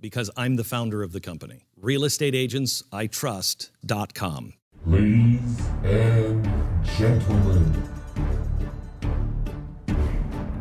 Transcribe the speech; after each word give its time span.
Because 0.00 0.30
I'm 0.36 0.56
the 0.56 0.64
founder 0.64 1.02
of 1.02 1.12
the 1.12 1.20
company. 1.20 1.66
realestateagentsitrust.com. 1.80 4.52
Ladies 4.86 5.60
and 5.84 6.48
gentlemen, 6.96 7.88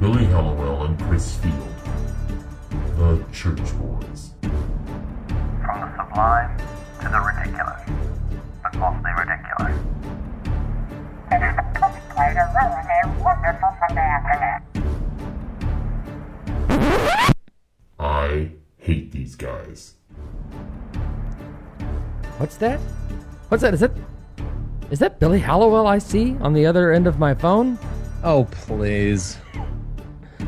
Billy 0.01 0.25
Hallowell 0.25 0.83
and 0.85 0.99
Chris 1.01 1.37
Field, 1.37 1.69
the 2.97 3.23
Church 3.31 3.59
Boys. 3.77 4.31
From 4.41 5.79
the 5.81 5.89
sublime 5.95 6.57
to 6.99 7.07
the 7.07 7.19
ridiculous, 7.19 7.81
but 8.61 8.75
mostly 8.75 9.11
ridiculous. 9.11 9.77
It 11.31 11.41
is 11.41 11.55
the 11.55 11.63
best 11.79 12.17
way 12.17 12.33
to 12.33 12.43
ruin 12.55 12.87
a 12.91 12.93
wonderful 13.23 13.71
Sunday 13.87 14.03
afternoon. 14.03 14.59
I 17.99 18.51
hate 18.89 19.11
these 19.11 19.35
guys. 19.35 19.93
What's 22.39 22.57
that? 22.57 22.79
What's 23.49 23.61
that? 23.61 23.73
Is 23.75 23.81
that 23.81 23.91
is 24.89 24.97
that 24.99 25.19
Billy 25.19 25.39
Hallowell 25.39 25.85
I 25.85 25.99
see 25.99 26.35
on 26.41 26.53
the 26.53 26.65
other 26.65 26.91
end 26.91 27.05
of 27.05 27.19
my 27.19 27.35
phone? 27.35 27.77
Oh 28.23 28.45
please. 28.51 29.37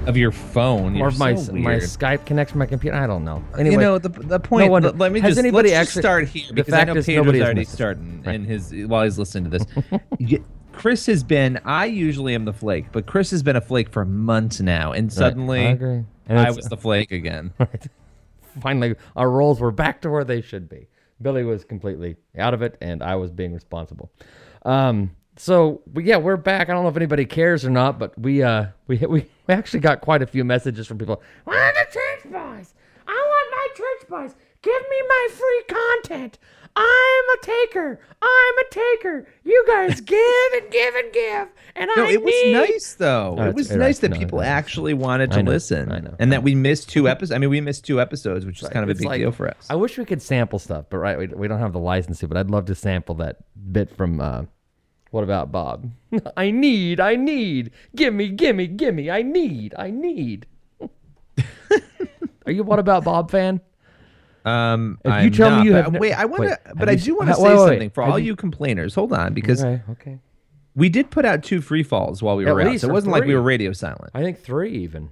Of 0.08 0.18
your 0.18 0.32
phone, 0.32 0.96
or 0.96 0.98
You're 0.98 1.08
of 1.10 1.20
my 1.20 1.36
so 1.36 1.54
my. 1.54 1.76
Skype 1.76 2.26
connection 2.26 2.54
to 2.54 2.58
my 2.60 2.66
computer? 2.66 2.98
I 2.98 3.06
don't 3.06 3.24
know. 3.24 3.44
Anyway, 3.56 3.76
you 3.76 3.80
know 3.80 4.00
the 4.00 4.10
the 4.10 4.40
point. 4.40 4.66
no 4.66 4.72
one- 4.72 4.82
let- 4.84 4.98
let 4.98 5.12
me 5.12 5.20
has 5.20 5.32
just 5.36 5.40
anybody 5.40 5.70
let's 5.74 5.90
just 5.94 6.00
start 6.00 6.28
here 6.28 6.46
the 6.48 6.54
because 6.56 6.74
I 6.74 6.86
know 6.86 6.96
is 6.96 7.06
Pedro's 7.06 7.26
nobody 7.26 7.44
already 7.44 7.64
starting 7.66 8.24
Right. 8.26 8.34
in 8.34 8.46
his 8.46 8.74
while 8.88 9.04
he's 9.04 9.20
listening 9.20 9.52
to 9.52 9.60
this. 9.60 10.40
Chris 10.72 11.06
has 11.06 11.24
been. 11.24 11.60
I 11.66 11.86
usually 11.86 12.34
am 12.34 12.46
the 12.46 12.54
flake, 12.54 12.88
but 12.92 13.06
Chris 13.06 13.30
has 13.30 13.44
been 13.44 13.56
a 13.58 13.62
flake 13.62 13.90
for 13.90 14.04
months 14.04 14.60
now, 14.60 14.92
and 14.94 15.14
suddenly 15.14 15.68
I 15.68 15.72
agree. 15.72 16.04
And 16.28 16.40
I 16.40 16.50
was 16.50 16.66
the 16.66 16.78
flake 16.78 17.12
again. 17.12 17.54
finally 18.60 18.96
our 19.16 19.30
roles 19.30 19.60
were 19.60 19.72
back 19.72 20.02
to 20.02 20.10
where 20.10 20.24
they 20.24 20.42
should 20.42 20.68
be. 20.70 20.88
Billy 21.22 21.44
was 21.44 21.64
completely 21.64 22.18
out 22.38 22.54
of 22.54 22.62
it, 22.62 22.78
and 22.82 23.04
I 23.04 23.16
was 23.16 23.32
being 23.32 23.54
responsible. 23.54 24.12
Um, 24.64 25.12
so 25.38 25.82
yeah, 25.96 26.18
we're 26.18 26.38
back. 26.38 26.70
I 26.70 26.74
don't 26.74 26.84
know 26.84 26.90
if 26.90 26.98
anybody 26.98 27.26
cares 27.26 27.66
or 27.66 27.70
not, 27.70 28.00
but 28.00 28.18
we 28.20 28.44
uh 28.44 28.68
we 28.88 28.98
we, 28.98 29.08
we 29.08 29.54
actually 29.54 29.80
got 29.80 30.02
quite 30.02 30.22
a 30.22 30.28
few 30.28 30.44
messages 30.44 30.88
from 30.88 30.98
people. 30.98 31.22
Where 31.46 31.60
are 31.60 31.74
the 31.74 31.92
church 31.92 32.32
boys? 32.32 32.74
I 33.08 33.12
want 33.12 33.52
my 33.52 33.68
church 33.76 34.10
boys. 34.10 34.36
Give 34.62 34.82
me 34.90 35.02
my 35.08 35.28
free 35.32 35.64
content. 35.68 36.38
I'm 36.76 37.24
a 37.34 37.38
taker. 37.44 38.00
I'm 38.22 38.58
a 38.60 38.70
taker. 38.70 39.28
You 39.44 39.64
guys 39.68 40.00
give 40.14 40.18
and 40.56 40.72
give 40.72 40.96
and 40.96 41.12
give, 41.14 41.48
and 41.76 41.90
I 41.92 41.94
No, 41.98 42.04
I 42.06 42.12
it 42.12 42.24
was 42.24 42.34
need- 42.34 42.54
nice 42.54 42.94
though. 42.96 43.36
Oh, 43.38 43.44
it 43.50 43.56
was 43.56 43.72
nice 43.72 44.00
I 44.00 44.02
that 44.02 44.12
know, 44.12 44.18
people 44.20 44.40
I 44.40 44.46
actually 44.46 44.94
wanted 44.94 45.32
to 45.32 45.40
I 45.40 45.42
know, 45.42 45.52
listen. 45.52 45.92
I 45.92 46.00
know, 46.00 46.16
and 46.20 46.32
that 46.32 46.44
we 46.44 46.56
missed 46.56 46.90
two 46.90 47.08
episodes. 47.10 47.32
I 47.34 47.40
mean, 47.40 47.50
we 47.50 47.60
missed 47.62 47.84
two 47.86 48.00
episodes, 48.00 48.46
which 48.46 48.62
is 48.64 48.70
kind 48.70 48.84
of 48.84 48.90
a 48.90 48.92
It's 48.92 49.00
big 49.02 49.08
like- 49.08 49.20
deal 49.22 49.32
for 49.32 49.48
us. 49.50 49.68
I 49.70 49.76
wish 49.76 49.98
we 49.98 50.06
could 50.06 50.22
sample 50.22 50.60
stuff, 50.60 50.86
but 50.90 50.98
right, 51.00 51.18
we, 51.18 51.28
we 51.28 51.48
don't 51.48 51.60
have 51.60 51.74
the 51.74 51.80
license 51.80 52.20
to. 52.20 52.28
But 52.28 52.38
I'd 52.38 52.50
love 52.52 52.66
to 52.68 52.76
sample 52.76 53.16
that 53.16 53.38
bit 53.72 53.96
from. 53.96 54.22
Uh, 54.22 54.44
what 55.12 55.26
about 55.26 55.52
Bob? 55.52 55.92
I 56.38 56.52
need, 56.52 57.02
I 57.02 57.18
need, 57.18 57.72
gimme, 57.96 58.30
gimme, 58.30 58.68
gimme. 58.68 59.12
I 59.12 59.24
need, 59.24 59.76
I 59.78 59.92
need. 59.92 60.46
Are 62.46 62.52
you 62.52 62.62
a 62.62 62.64
what 62.64 62.80
about 62.80 63.04
Bob 63.04 63.30
fan? 63.30 63.60
Um, 64.46 64.98
If 65.04 65.10
you 65.10 65.12
I'm 65.14 65.32
tell 65.32 65.60
me 65.60 65.66
you 65.66 65.74
have 65.74 65.94
wait, 65.98 66.14
I 66.14 66.26
want 66.26 66.44
to, 66.44 66.60
but 66.76 66.90
I 66.90 66.94
you- 66.94 66.98
do 66.98 67.16
want 67.16 67.30
to 67.30 67.36
say 67.36 67.44
wait, 67.44 67.50
wait, 67.58 67.68
something 67.68 67.90
for 67.92 68.04
all 68.04 68.18
you- 68.20 68.26
you 68.28 68.36
complainers. 68.36 68.96
Hold 68.96 69.14
on, 69.14 69.34
because 69.34 69.64
Okay, 69.64 69.82
okay. 69.92 70.18
we 70.76 70.90
did 70.90 71.10
put 71.12 71.26
out 71.26 71.44
two 71.44 71.62
free 71.62 71.84
falls 71.84 72.24
while 72.24 72.36
we 72.36 72.46
At 72.48 72.54
were 72.54 72.62
out. 72.62 72.68
least, 72.68 72.82
So 72.82 72.90
it 72.90 72.94
wasn't 72.94 73.14
like 73.14 73.26
we 73.26 73.36
were 73.36 73.42
radio 73.42 73.72
silent. 73.74 74.10
I 74.14 74.22
think 74.24 74.40
three 74.40 74.72
even. 74.72 75.10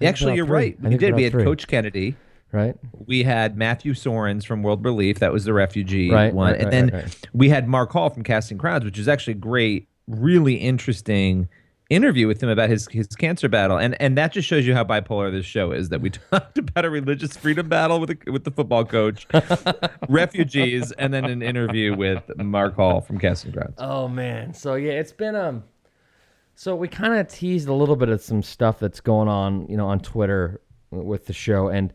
I 0.00 0.06
Actually, 0.06 0.34
you're 0.36 0.46
three. 0.46 0.54
right. 0.54 0.80
We 0.82 0.96
did. 0.96 1.14
We 1.14 1.22
had 1.24 1.32
three. 1.32 1.44
Coach 1.44 1.66
Kennedy. 1.66 2.16
Right. 2.52 2.76
We 3.06 3.24
had 3.24 3.56
Matthew 3.56 3.94
Soerens 3.94 4.44
from 4.44 4.62
World 4.62 4.84
Relief. 4.84 5.18
That 5.18 5.32
was 5.32 5.44
the 5.44 5.52
refugee 5.52 6.10
Right, 6.10 6.32
one. 6.32 6.52
right, 6.52 6.60
and 6.60 6.92
right, 6.92 7.02
then 7.02 7.10
we 7.32 7.48
had 7.48 7.66
Mark 7.66 7.90
Hall 7.90 8.10
from 8.10 8.22
Casting 8.22 8.58
Crowns, 8.58 8.84
which 8.84 8.96
is 8.98 9.08
actually 9.08 9.34
great, 9.34 9.88
really 10.06 10.54
interesting 10.54 11.48
interview 11.94 12.26
with 12.26 12.42
him 12.42 12.48
about 12.48 12.68
his 12.68 12.88
his 12.88 13.08
cancer 13.08 13.48
battle. 13.48 13.76
And 13.76 14.00
and 14.00 14.16
that 14.18 14.32
just 14.32 14.48
shows 14.48 14.66
you 14.66 14.74
how 14.74 14.84
bipolar 14.84 15.30
this 15.30 15.46
show 15.46 15.72
is. 15.72 15.88
That 15.88 16.00
we 16.00 16.10
talked 16.30 16.58
about 16.58 16.84
a 16.84 16.90
religious 16.90 17.36
freedom 17.36 17.68
battle 17.68 18.00
with 18.00 18.10
a, 18.10 18.30
with 18.30 18.44
the 18.44 18.50
football 18.50 18.84
coach, 18.84 19.26
refugees, 20.08 20.92
and 20.92 21.12
then 21.12 21.24
an 21.24 21.42
interview 21.42 21.96
with 21.96 22.22
Mark 22.36 22.76
Hall 22.76 23.00
from 23.00 23.18
Casting 23.18 23.52
Crowns. 23.52 23.74
Oh 23.78 24.08
man. 24.08 24.54
So 24.54 24.74
yeah, 24.74 24.92
it's 24.92 25.12
been 25.12 25.36
um 25.36 25.64
so 26.54 26.76
we 26.76 26.88
kind 26.88 27.14
of 27.14 27.28
teased 27.28 27.68
a 27.68 27.74
little 27.74 27.96
bit 27.96 28.08
of 28.08 28.20
some 28.20 28.42
stuff 28.42 28.78
that's 28.78 29.00
going 29.00 29.28
on, 29.28 29.66
you 29.68 29.76
know, 29.76 29.88
on 29.88 30.00
Twitter 30.00 30.60
with 30.90 31.26
the 31.26 31.32
show 31.32 31.68
and 31.68 31.92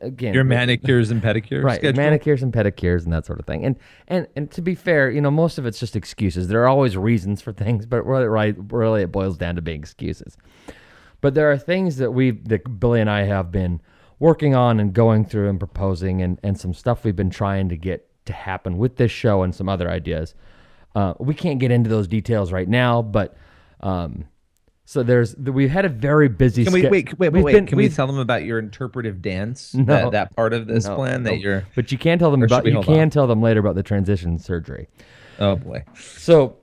again, 0.00 0.34
Your 0.34 0.44
manicures 0.44 1.10
and 1.10 1.22
pedicures, 1.22 1.62
right? 1.64 1.78
schedule? 1.78 2.02
Manicures 2.02 2.42
and 2.42 2.52
pedicures 2.52 3.04
and 3.04 3.12
that 3.12 3.26
sort 3.26 3.38
of 3.40 3.46
thing. 3.46 3.64
And 3.64 3.76
and 4.08 4.26
and 4.36 4.50
to 4.52 4.62
be 4.62 4.74
fair, 4.74 5.10
you 5.10 5.20
know, 5.20 5.30
most 5.30 5.58
of 5.58 5.66
it's 5.66 5.78
just 5.78 5.96
excuses. 5.96 6.48
There 6.48 6.62
are 6.62 6.68
always 6.68 6.96
reasons 6.96 7.40
for 7.42 7.52
things, 7.64 7.86
but 7.86 8.04
really, 8.04 8.26
right, 8.26 8.54
really, 8.72 9.02
it 9.02 9.12
boils 9.12 9.36
down 9.36 9.56
to 9.56 9.62
being 9.62 9.80
excuses. 9.80 10.36
But 11.20 11.34
there 11.34 11.50
are 11.50 11.56
things 11.56 11.96
that 11.96 12.10
we, 12.10 12.32
that 12.32 12.78
Billy 12.78 13.00
and 13.00 13.08
I 13.08 13.22
have 13.22 13.50
been 13.50 13.80
working 14.18 14.54
on 14.54 14.78
and 14.78 14.92
going 14.92 15.24
through 15.24 15.48
and 15.48 15.58
proposing, 15.58 16.20
and 16.22 16.38
and 16.42 16.58
some 16.58 16.74
stuff 16.74 17.04
we've 17.04 17.16
been 17.16 17.30
trying 17.30 17.68
to 17.70 17.76
get 17.76 18.08
to 18.26 18.32
happen 18.32 18.78
with 18.78 18.96
this 18.96 19.10
show 19.10 19.42
and 19.42 19.54
some 19.54 19.68
other 19.68 19.90
ideas. 19.90 20.34
Uh, 20.94 21.14
we 21.18 21.34
can't 21.34 21.58
get 21.58 21.70
into 21.70 21.90
those 21.90 22.06
details 22.06 22.52
right 22.52 22.68
now, 22.68 23.02
but 23.02 23.36
um, 23.80 24.24
so 24.86 25.02
there's 25.02 25.34
we've 25.36 25.70
had 25.70 25.84
a 25.84 25.88
very 25.88 26.28
busy. 26.28 26.64
Can 26.64 26.72
we 26.72 26.82
sch- 26.82 26.90
wait? 26.90 27.18
Wait, 27.18 27.30
wait, 27.32 27.42
wait. 27.42 27.52
been- 27.52 27.66
Can 27.66 27.78
we 27.78 27.88
tell 27.88 28.06
them 28.06 28.18
about 28.18 28.44
your 28.44 28.58
interpretive 28.58 29.22
dance? 29.22 29.74
No. 29.84 29.84
that, 29.84 30.12
that 30.12 30.36
part 30.36 30.52
of 30.52 30.66
this 30.66 30.84
no, 30.86 30.96
plan 30.96 31.22
no. 31.22 31.30
that 31.30 31.38
you're. 31.40 31.66
But 31.74 31.90
you 31.90 31.98
can't 31.98 32.20
tell 32.20 32.30
them 32.30 32.42
about. 32.42 32.64
we 32.64 32.72
You 32.72 32.82
can 32.82 33.00
on? 33.00 33.10
tell 33.10 33.26
them 33.26 33.40
later 33.40 33.60
about 33.60 33.74
the 33.74 33.82
transition 33.82 34.38
surgery. 34.38 34.88
Oh 35.38 35.56
boy. 35.56 35.84
So, 35.96 36.56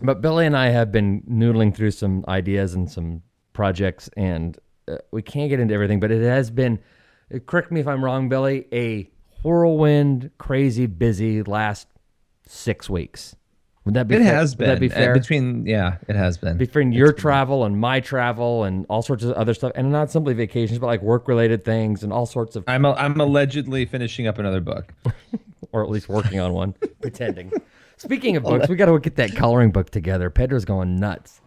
but 0.00 0.20
Billy 0.20 0.46
and 0.46 0.56
I 0.56 0.68
have 0.68 0.92
been 0.92 1.22
noodling 1.22 1.74
through 1.74 1.92
some 1.92 2.24
ideas 2.28 2.74
and 2.74 2.90
some 2.90 3.22
projects, 3.54 4.08
and 4.16 4.58
uh, 4.88 4.98
we 5.10 5.22
can't 5.22 5.48
get 5.48 5.58
into 5.58 5.74
everything. 5.74 6.00
But 6.00 6.10
it 6.10 6.22
has 6.22 6.50
been, 6.50 6.78
uh, 7.34 7.38
correct 7.46 7.70
me 7.72 7.80
if 7.80 7.88
I'm 7.88 8.04
wrong, 8.04 8.28
Billy, 8.28 8.66
a 8.72 9.10
whirlwind, 9.42 10.30
crazy, 10.38 10.86
busy 10.86 11.42
last 11.42 11.88
six 12.46 12.88
weeks. 12.90 13.34
Would 13.84 13.94
that 13.94 14.06
be? 14.06 14.14
It 14.14 14.18
fair? 14.22 14.34
has 14.34 14.52
Would 14.52 14.58
been 14.58 14.68
that 14.68 14.80
be 14.80 14.90
Uh, 14.90 14.94
fair? 14.94 15.12
between. 15.14 15.66
Yeah, 15.66 15.96
it 16.08 16.14
has 16.16 16.38
been. 16.38 16.56
between 16.56 16.92
your 16.92 17.12
travel 17.12 17.64
and 17.64 17.78
my 17.80 17.98
travel 18.00 18.62
and 18.64 18.86
all 18.88 19.02
sorts 19.02 19.24
of 19.24 19.32
other 19.32 19.54
stuff, 19.54 19.72
and 19.74 19.90
not 19.90 20.10
simply 20.10 20.34
vacations, 20.34 20.78
but 20.78 20.86
like 20.86 21.02
work 21.02 21.26
related 21.26 21.64
things 21.64 22.02
and 22.04 22.12
all 22.12 22.24
sorts 22.26 22.54
of, 22.54 22.62
I'm 22.68 22.84
a, 22.84 22.92
I'm 22.92 23.20
allegedly 23.20 23.84
finishing 23.86 24.26
up 24.28 24.38
another 24.38 24.60
book. 24.60 24.94
or 25.72 25.82
at 25.82 25.90
least 25.90 26.08
working 26.08 26.38
on 26.38 26.52
one, 26.52 26.74
pretending. 27.02 27.50
Speaking 27.96 28.36
of 28.36 28.44
books, 28.44 28.68
we 28.68 28.76
got 28.76 28.86
to 28.86 28.98
get 29.00 29.16
that 29.16 29.34
coloring 29.36 29.70
book 29.72 29.90
together. 29.90 30.30
Pedro's 30.30 30.64
going 30.64 30.96
nuts. 30.96 31.40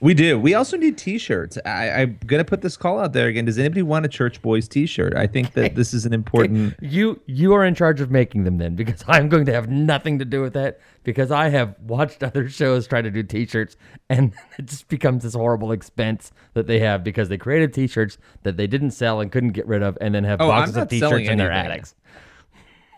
We 0.00 0.12
do. 0.14 0.38
We 0.38 0.54
also 0.54 0.76
need 0.76 0.98
T-shirts. 0.98 1.58
I, 1.64 1.90
I'm 1.90 2.18
gonna 2.26 2.44
put 2.44 2.60
this 2.62 2.76
call 2.76 2.98
out 2.98 3.12
there 3.12 3.26
again. 3.26 3.44
Does 3.46 3.58
anybody 3.58 3.82
want 3.82 4.04
a 4.04 4.08
Church 4.08 4.42
Boys 4.42 4.68
T-shirt? 4.68 5.14
I 5.16 5.26
think 5.26 5.52
that 5.52 5.74
this 5.74 5.94
is 5.94 6.04
an 6.04 6.12
important. 6.20 6.74
You 6.80 7.20
you 7.26 7.54
are 7.54 7.64
in 7.64 7.74
charge 7.74 8.00
of 8.00 8.10
making 8.10 8.44
them 8.44 8.58
then, 8.58 8.74
because 8.74 9.02
I'm 9.08 9.28
going 9.28 9.46
to 9.46 9.52
have 9.52 9.68
nothing 9.68 10.18
to 10.18 10.24
do 10.24 10.42
with 10.42 10.52
that. 10.54 10.80
Because 11.04 11.30
I 11.30 11.48
have 11.50 11.74
watched 11.80 12.22
other 12.22 12.48
shows 12.48 12.86
try 12.86 13.02
to 13.02 13.10
do 13.10 13.22
T-shirts, 13.22 13.76
and 14.08 14.32
it 14.58 14.66
just 14.66 14.88
becomes 14.88 15.22
this 15.22 15.34
horrible 15.34 15.72
expense 15.72 16.32
that 16.54 16.66
they 16.66 16.78
have 16.80 17.04
because 17.04 17.28
they 17.28 17.38
created 17.38 17.72
T-shirts 17.74 18.18
that 18.42 18.56
they 18.56 18.66
didn't 18.66 18.92
sell 18.92 19.20
and 19.20 19.30
couldn't 19.30 19.52
get 19.52 19.66
rid 19.66 19.82
of, 19.82 19.98
and 20.00 20.14
then 20.14 20.24
have 20.24 20.40
Oh, 20.40 20.48
boxes 20.48 20.76
of 20.76 20.88
T-shirts 20.88 21.28
in 21.28 21.38
their 21.38 21.52
attics. 21.52 21.94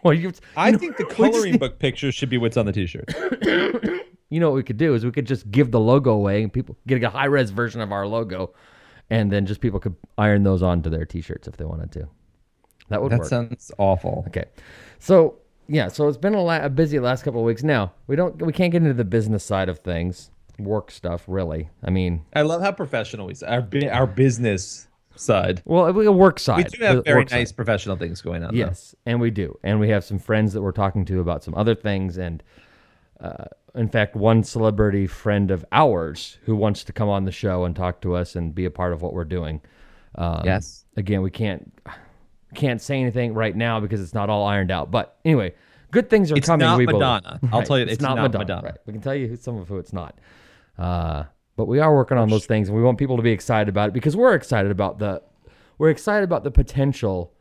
Well, 0.05 0.15
you, 0.15 0.32
I 0.56 0.71
know, 0.71 0.79
think 0.79 0.97
the 0.99 1.05
coloring 1.05 1.59
book 1.59 1.79
pictures 1.81 2.15
should 2.15 2.29
be 2.31 2.38
what's 2.38 2.56
on 2.56 2.67
the 2.67 2.73
T-shirt. 2.73 3.12
You 4.31 4.40
know 4.40 4.50
what 4.50 4.56
we 4.56 4.62
could 4.62 4.76
do 4.76 4.94
is 4.94 5.05
we 5.05 5.12
could 5.12 5.26
just 5.26 5.50
give 5.50 5.70
the 5.70 5.81
logo 5.81 6.11
away 6.12 6.43
and 6.43 6.52
people 6.52 6.76
get 6.87 7.02
a 7.02 7.08
high 7.11 7.26
res 7.26 7.50
version 7.50 7.81
of 7.81 7.93
our 7.93 8.06
logo, 8.06 8.52
and 9.11 9.31
then 9.31 9.46
just 9.46 9.61
people 9.61 9.78
could 9.78 9.94
iron 10.19 10.43
those 10.43 10.62
onto 10.62 10.90
their 10.90 11.05
T-shirts 11.05 11.46
if 11.46 11.56
they 11.56 11.64
wanted 11.64 11.93
to. 11.93 12.08
That 12.88 13.02
would 13.02 13.12
That 13.12 13.20
work. 13.20 13.28
sounds 13.28 13.70
awful. 13.78 14.25
Okay, 14.28 14.44
so 14.99 15.37
yeah, 15.69 15.88
so 15.88 16.08
it's 16.08 16.17
been 16.19 16.34
a, 16.34 16.43
la- 16.43 16.64
a 16.64 16.69
busy 16.69 16.99
last 16.99 17.23
couple 17.23 17.40
of 17.40 17.46
weeks. 17.46 17.62
Now 17.62 17.93
we 18.06 18.17
don't 18.17 18.40
we 18.43 18.52
can't 18.52 18.73
get 18.73 18.82
into 18.82 18.94
the 18.94 19.05
business 19.05 19.44
side 19.44 19.69
of 19.69 19.78
things, 19.81 20.31
work 20.58 20.90
stuff 20.90 21.25
really. 21.28 21.69
I 21.84 21.90
mean, 21.90 22.25
I 22.34 22.43
love 22.43 22.62
how 22.62 22.73
professional 22.73 23.26
we 23.26 23.34
say 23.34 23.46
our 23.46 23.62
bu- 23.62 23.88
our 23.88 24.06
business 24.08 24.88
side. 25.14 25.62
Well, 25.64 25.87
a 25.87 26.12
work 26.12 26.38
side. 26.40 26.64
We 26.73 26.78
do 26.78 26.84
have 26.84 27.05
very 27.05 27.20
work 27.20 27.31
side. 27.31 27.38
nice 27.38 27.52
professional 27.52 27.96
things 27.96 28.20
going 28.23 28.43
on. 28.44 28.52
though. 28.55 28.58
Yes, 28.58 28.94
and 29.06 29.20
we 29.20 29.31
do, 29.31 29.56
and 29.62 29.78
we 29.81 29.88
have 29.90 30.02
some 30.05 30.19
friends 30.19 30.52
that 30.52 30.62
we're 30.62 30.73
talking 30.73 31.05
to 31.06 31.20
about 31.20 31.43
some 31.44 31.55
other 31.55 31.75
things, 31.76 32.19
and 32.19 32.43
uh, 33.21 33.45
in 33.75 33.89
fact, 33.89 34.15
one 34.17 34.43
celebrity 34.43 35.07
friend 35.07 35.51
of 35.51 35.65
ours 35.73 36.39
who 36.45 36.57
wants 36.57 36.85
to 36.85 36.93
come 36.93 37.09
on 37.09 37.25
the 37.25 37.33
show 37.33 37.65
and 37.65 37.75
talk 37.77 38.01
to 38.03 38.15
us 38.15 38.37
and 38.37 38.55
be 38.55 38.65
a 38.65 38.71
part 38.71 38.93
of 38.93 39.03
what 39.03 39.13
we're 39.13 39.25
doing. 39.25 39.61
Um, 40.15 40.43
Yes. 40.45 40.85
Again, 40.97 41.23
we 41.23 41.31
can't 41.31 41.73
can't 42.55 42.81
say 42.81 42.99
anything 43.01 43.35
right 43.35 43.55
now 43.55 43.81
because 43.81 44.01
it's 44.01 44.15
not 44.15 44.31
all 44.31 44.47
ironed 44.47 44.71
out. 44.71 44.91
But 44.91 45.19
anyway, 45.27 45.55
good 45.91 46.09
things 46.09 46.33
are 46.33 46.37
It's 46.37 46.47
coming. 46.47 46.65
not 46.67 46.79
we 46.79 46.87
believe. 46.87 47.01
Madonna. 47.01 47.39
I'll 47.53 47.63
tell 47.63 47.79
you, 47.79 47.85
it's 47.85 48.01
not 48.01 48.17
Madonna. 48.17 48.61
Right. 48.65 48.75
We 48.87 48.93
can 48.95 49.03
tell 49.03 49.15
you 49.15 49.37
some 49.37 49.59
of 49.59 49.69
who 49.69 49.77
it's 49.77 49.93
not. 49.93 50.19
Uh, 50.79 51.25
but 51.57 51.67
we 51.67 51.81
are 51.81 51.95
working 51.95 52.17
on 52.17 52.29
those 52.31 52.47
things, 52.47 52.69
and 52.69 52.77
we 52.77 52.83
want 52.83 52.97
people 52.99 53.17
to 53.19 53.23
be 53.23 53.31
excited 53.33 53.69
about 53.69 53.89
it 53.91 53.93
because 53.93 54.17
we're 54.17 54.35
excited 54.35 54.71
about 54.71 54.99
the 54.99 55.23
we're 55.79 55.91
excited 55.91 56.25
about 56.25 56.45
the 56.45 56.51
potential 56.51 57.35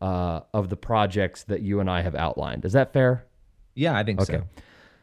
uh, 0.00 0.40
of 0.54 0.70
the 0.70 0.76
projects 0.76 1.44
that 1.44 1.60
you 1.60 1.80
and 1.80 1.90
I 1.90 2.00
have 2.02 2.14
outlined. 2.14 2.64
Is 2.64 2.72
that 2.72 2.92
fair? 2.94 3.26
Yeah, 3.74 3.96
I 3.98 4.02
think 4.04 4.20
Okay. 4.22 4.34
so. 4.38 4.44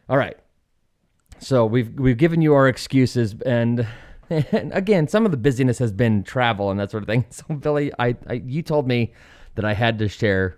All 0.09 0.17
right. 0.17 0.37
So 1.39 1.65
we've 1.65 1.93
we've 1.99 2.17
given 2.17 2.41
you 2.41 2.53
our 2.53 2.67
excuses, 2.67 3.35
and, 3.45 3.87
and 4.29 4.71
again, 4.73 5.07
some 5.07 5.25
of 5.25 5.31
the 5.31 5.37
busyness 5.37 5.79
has 5.79 5.91
been 5.91 6.23
travel 6.23 6.71
and 6.71 6.79
that 6.79 6.91
sort 6.91 7.03
of 7.03 7.07
thing. 7.07 7.25
So 7.31 7.55
Billy, 7.55 7.91
I, 7.99 8.15
I 8.27 8.33
you 8.45 8.61
told 8.61 8.87
me 8.87 9.13
that 9.55 9.65
I 9.65 9.73
had 9.73 9.99
to 9.99 10.07
share 10.07 10.57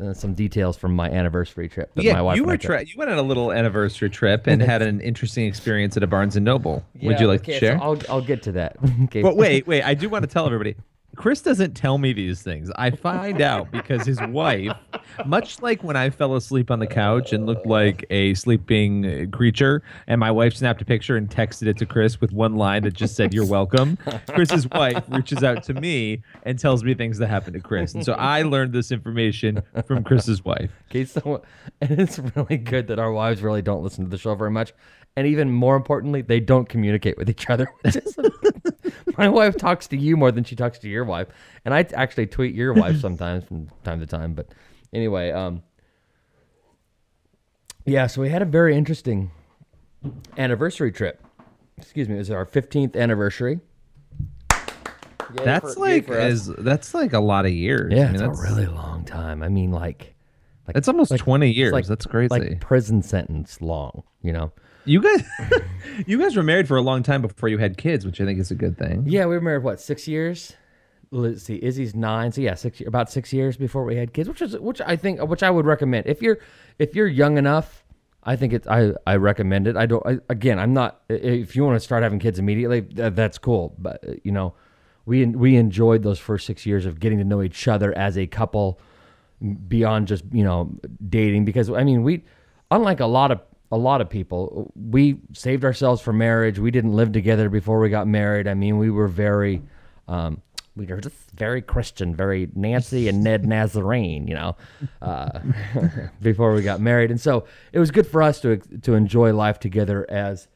uh, 0.00 0.12
some 0.12 0.34
details 0.34 0.76
from 0.76 0.94
my 0.94 1.08
anniversary 1.10 1.68
trip. 1.68 1.94
That 1.94 2.04
my 2.04 2.10
Yeah, 2.10 2.20
wife 2.20 2.36
you 2.36 2.44
were 2.44 2.56
tra- 2.56 2.84
you 2.84 2.94
went 2.96 3.10
on 3.10 3.18
a 3.18 3.22
little 3.22 3.52
anniversary 3.52 4.10
trip 4.10 4.46
and 4.46 4.60
had 4.74 4.82
an 4.82 5.00
interesting 5.00 5.46
experience 5.46 5.96
at 5.96 6.02
a 6.02 6.06
Barnes 6.06 6.36
and 6.36 6.44
Noble. 6.44 6.84
Would 7.02 7.20
you 7.20 7.28
like 7.28 7.40
okay, 7.42 7.54
to 7.54 7.58
share? 7.58 7.78
So 7.78 7.84
I'll 7.84 7.98
I'll 8.08 8.20
get 8.20 8.42
to 8.44 8.52
that. 8.52 8.76
okay. 9.04 9.22
But 9.22 9.36
wait, 9.36 9.66
wait, 9.66 9.82
I 9.82 9.94
do 9.94 10.08
want 10.08 10.22
to 10.22 10.28
tell 10.28 10.46
everybody. 10.46 10.76
Chris 11.16 11.40
doesn't 11.40 11.74
tell 11.74 11.98
me 11.98 12.12
these 12.12 12.42
things. 12.42 12.70
I 12.76 12.90
find 12.90 13.40
out 13.40 13.70
because 13.70 14.06
his 14.06 14.20
wife, 14.28 14.72
much 15.24 15.60
like 15.62 15.82
when 15.82 15.96
I 15.96 16.10
fell 16.10 16.36
asleep 16.36 16.70
on 16.70 16.78
the 16.78 16.86
couch 16.86 17.32
and 17.32 17.46
looked 17.46 17.66
like 17.66 18.04
a 18.10 18.34
sleeping 18.34 19.30
creature, 19.30 19.82
and 20.06 20.20
my 20.20 20.30
wife 20.30 20.54
snapped 20.54 20.82
a 20.82 20.84
picture 20.84 21.16
and 21.16 21.28
texted 21.28 21.66
it 21.66 21.78
to 21.78 21.86
Chris 21.86 22.20
with 22.20 22.32
one 22.32 22.56
line 22.56 22.82
that 22.82 22.94
just 22.94 23.16
said, 23.16 23.32
You're 23.32 23.46
welcome. 23.46 23.98
Chris's 24.28 24.68
wife 24.70 25.04
reaches 25.08 25.42
out 25.42 25.62
to 25.64 25.74
me 25.74 26.22
and 26.44 26.58
tells 26.58 26.84
me 26.84 26.94
things 26.94 27.18
that 27.18 27.28
happened 27.28 27.54
to 27.54 27.60
Chris. 27.60 27.94
And 27.94 28.04
so 28.04 28.12
I 28.12 28.42
learned 28.42 28.72
this 28.72 28.92
information 28.92 29.62
from 29.86 30.04
Chris's 30.04 30.44
wife. 30.44 30.70
Okay, 30.90 31.04
so 31.04 31.42
and 31.80 31.98
it's 31.98 32.18
really 32.18 32.58
good 32.58 32.86
that 32.88 32.98
our 32.98 33.12
wives 33.12 33.42
really 33.42 33.62
don't 33.62 33.82
listen 33.82 34.04
to 34.04 34.10
the 34.10 34.18
show 34.18 34.34
very 34.34 34.50
much, 34.50 34.72
and 35.16 35.26
even 35.26 35.50
more 35.50 35.76
importantly, 35.76 36.20
they 36.22 36.40
don't 36.40 36.68
communicate 36.68 37.16
with 37.16 37.28
each 37.30 37.48
other. 37.48 37.68
My 39.16 39.28
wife 39.28 39.56
talks 39.56 39.86
to 39.88 39.96
you 39.96 40.16
more 40.16 40.30
than 40.30 40.44
she 40.44 40.54
talks 40.56 40.78
to 40.80 40.88
your 40.88 41.04
wife, 41.04 41.28
and 41.64 41.72
I 41.72 41.86
actually 41.94 42.26
tweet 42.26 42.54
your 42.54 42.74
wife 42.74 43.00
sometimes 43.00 43.44
from 43.44 43.68
time 43.82 44.00
to 44.00 44.06
time. 44.06 44.34
But 44.34 44.48
anyway, 44.92 45.30
um, 45.30 45.62
yeah, 47.84 48.06
so 48.08 48.20
we 48.20 48.28
had 48.28 48.42
a 48.42 48.46
very 48.46 48.76
interesting 48.76 49.30
anniversary 50.36 50.92
trip. 50.92 51.22
Excuse 51.78 52.08
me, 52.08 52.14
it 52.16 52.18
was 52.18 52.30
our 52.30 52.44
fifteenth 52.44 52.96
anniversary. 52.96 53.60
Yay 55.38 55.44
That's 55.44 55.74
for- 55.74 55.80
like 55.80 56.06
for 56.06 56.18
us. 56.18 56.32
is 56.48 56.52
that's 56.58 56.94
like 56.94 57.12
a 57.12 57.20
lot 57.20 57.46
of 57.46 57.52
years. 57.52 57.92
yeah, 57.92 58.02
I 58.02 58.06
mean, 58.06 58.14
it's 58.16 58.22
that's, 58.22 58.38
a 58.38 58.42
really 58.42 58.66
long 58.66 59.04
time. 59.04 59.42
I 59.42 59.48
mean, 59.48 59.70
like. 59.72 60.12
Like, 60.66 60.76
It's 60.76 60.88
almost 60.88 61.12
like- 61.12 61.20
20 61.20 61.48
years. 61.52 61.72
like- 61.72 61.86
That's 61.86 62.06
crazy. 62.06 62.28
Like 62.28 62.60
prison 62.60 63.00
sentence 63.00 63.60
long, 63.60 64.02
you 64.20 64.32
know. 64.32 64.50
You 64.86 65.00
guys, 65.02 65.24
you 66.06 66.18
guys 66.18 66.36
were 66.36 66.44
married 66.44 66.68
for 66.68 66.76
a 66.76 66.82
long 66.82 67.02
time 67.02 67.20
before 67.20 67.48
you 67.48 67.58
had 67.58 67.76
kids, 67.76 68.06
which 68.06 68.20
I 68.20 68.24
think 68.24 68.38
is 68.38 68.50
a 68.52 68.54
good 68.54 68.78
thing. 68.78 69.04
Yeah, 69.06 69.26
we 69.26 69.34
were 69.34 69.40
married 69.40 69.64
what 69.64 69.80
six 69.80 70.06
years. 70.06 70.54
Let's 71.10 71.42
see, 71.42 71.60
Izzy's 71.62 71.94
nine, 71.94 72.32
so 72.32 72.40
yeah, 72.40 72.54
six 72.54 72.80
about 72.80 73.10
six 73.10 73.32
years 73.32 73.56
before 73.56 73.84
we 73.84 73.96
had 73.96 74.12
kids, 74.12 74.28
which 74.28 74.42
is 74.42 74.56
which 74.58 74.80
I 74.80 74.96
think 74.96 75.20
which 75.22 75.42
I 75.42 75.50
would 75.50 75.66
recommend 75.66 76.06
if 76.06 76.22
you're 76.22 76.38
if 76.78 76.94
you're 76.94 77.08
young 77.08 77.36
enough. 77.36 77.84
I 78.22 78.36
think 78.36 78.52
it's 78.52 78.66
I 78.66 78.92
I 79.06 79.16
recommend 79.16 79.66
it. 79.66 79.76
I 79.76 79.86
don't 79.86 80.04
I, 80.06 80.18
again. 80.28 80.58
I'm 80.58 80.72
not 80.72 81.02
if 81.08 81.54
you 81.54 81.64
want 81.64 81.76
to 81.76 81.80
start 81.80 82.02
having 82.02 82.18
kids 82.18 82.38
immediately, 82.38 82.82
th- 82.82 83.14
that's 83.14 83.38
cool. 83.38 83.74
But 83.78 84.08
uh, 84.08 84.12
you 84.22 84.32
know, 84.32 84.54
we 85.04 85.24
we 85.26 85.56
enjoyed 85.56 86.02
those 86.02 86.18
first 86.18 86.46
six 86.46 86.64
years 86.64 86.86
of 86.86 87.00
getting 87.00 87.18
to 87.18 87.24
know 87.24 87.42
each 87.42 87.66
other 87.66 87.96
as 87.96 88.16
a 88.16 88.26
couple 88.26 88.80
beyond 89.68 90.08
just 90.08 90.24
you 90.32 90.44
know 90.44 90.72
dating 91.08 91.44
because 91.44 91.70
I 91.70 91.84
mean 91.84 92.02
we 92.02 92.24
unlike 92.70 93.00
a 93.00 93.06
lot 93.06 93.30
of 93.30 93.40
a 93.72 93.76
lot 93.76 94.00
of 94.00 94.08
people. 94.08 94.72
We 94.74 95.18
saved 95.32 95.64
ourselves 95.64 96.00
for 96.00 96.12
marriage. 96.12 96.58
We 96.58 96.70
didn't 96.70 96.94
live 96.94 97.12
together 97.12 97.48
before 97.48 97.80
we 97.80 97.88
got 97.88 98.06
married. 98.06 98.46
I 98.46 98.54
mean 98.54 98.78
we 98.78 98.90
were 98.90 99.08
very 99.08 99.62
um, 100.08 100.42
we 100.76 100.86
were 100.86 101.00
just 101.00 101.16
very 101.32 101.62
Christian 101.62 102.14
very 102.14 102.48
Nancy 102.54 103.08
and 103.08 103.24
Ned 103.24 103.46
Nazarene 103.46 104.28
you 104.28 104.34
know 104.34 104.56
uh, 105.02 105.40
before 106.20 106.54
we 106.54 106.62
got 106.62 106.80
married. 106.80 107.10
And 107.10 107.20
so 107.20 107.46
it 107.72 107.78
was 107.78 107.90
good 107.90 108.06
for 108.06 108.22
us 108.22 108.40
to 108.40 108.58
to 108.58 108.94
enjoy 108.94 109.32
life 109.32 109.58
together 109.58 110.06
as 110.08 110.48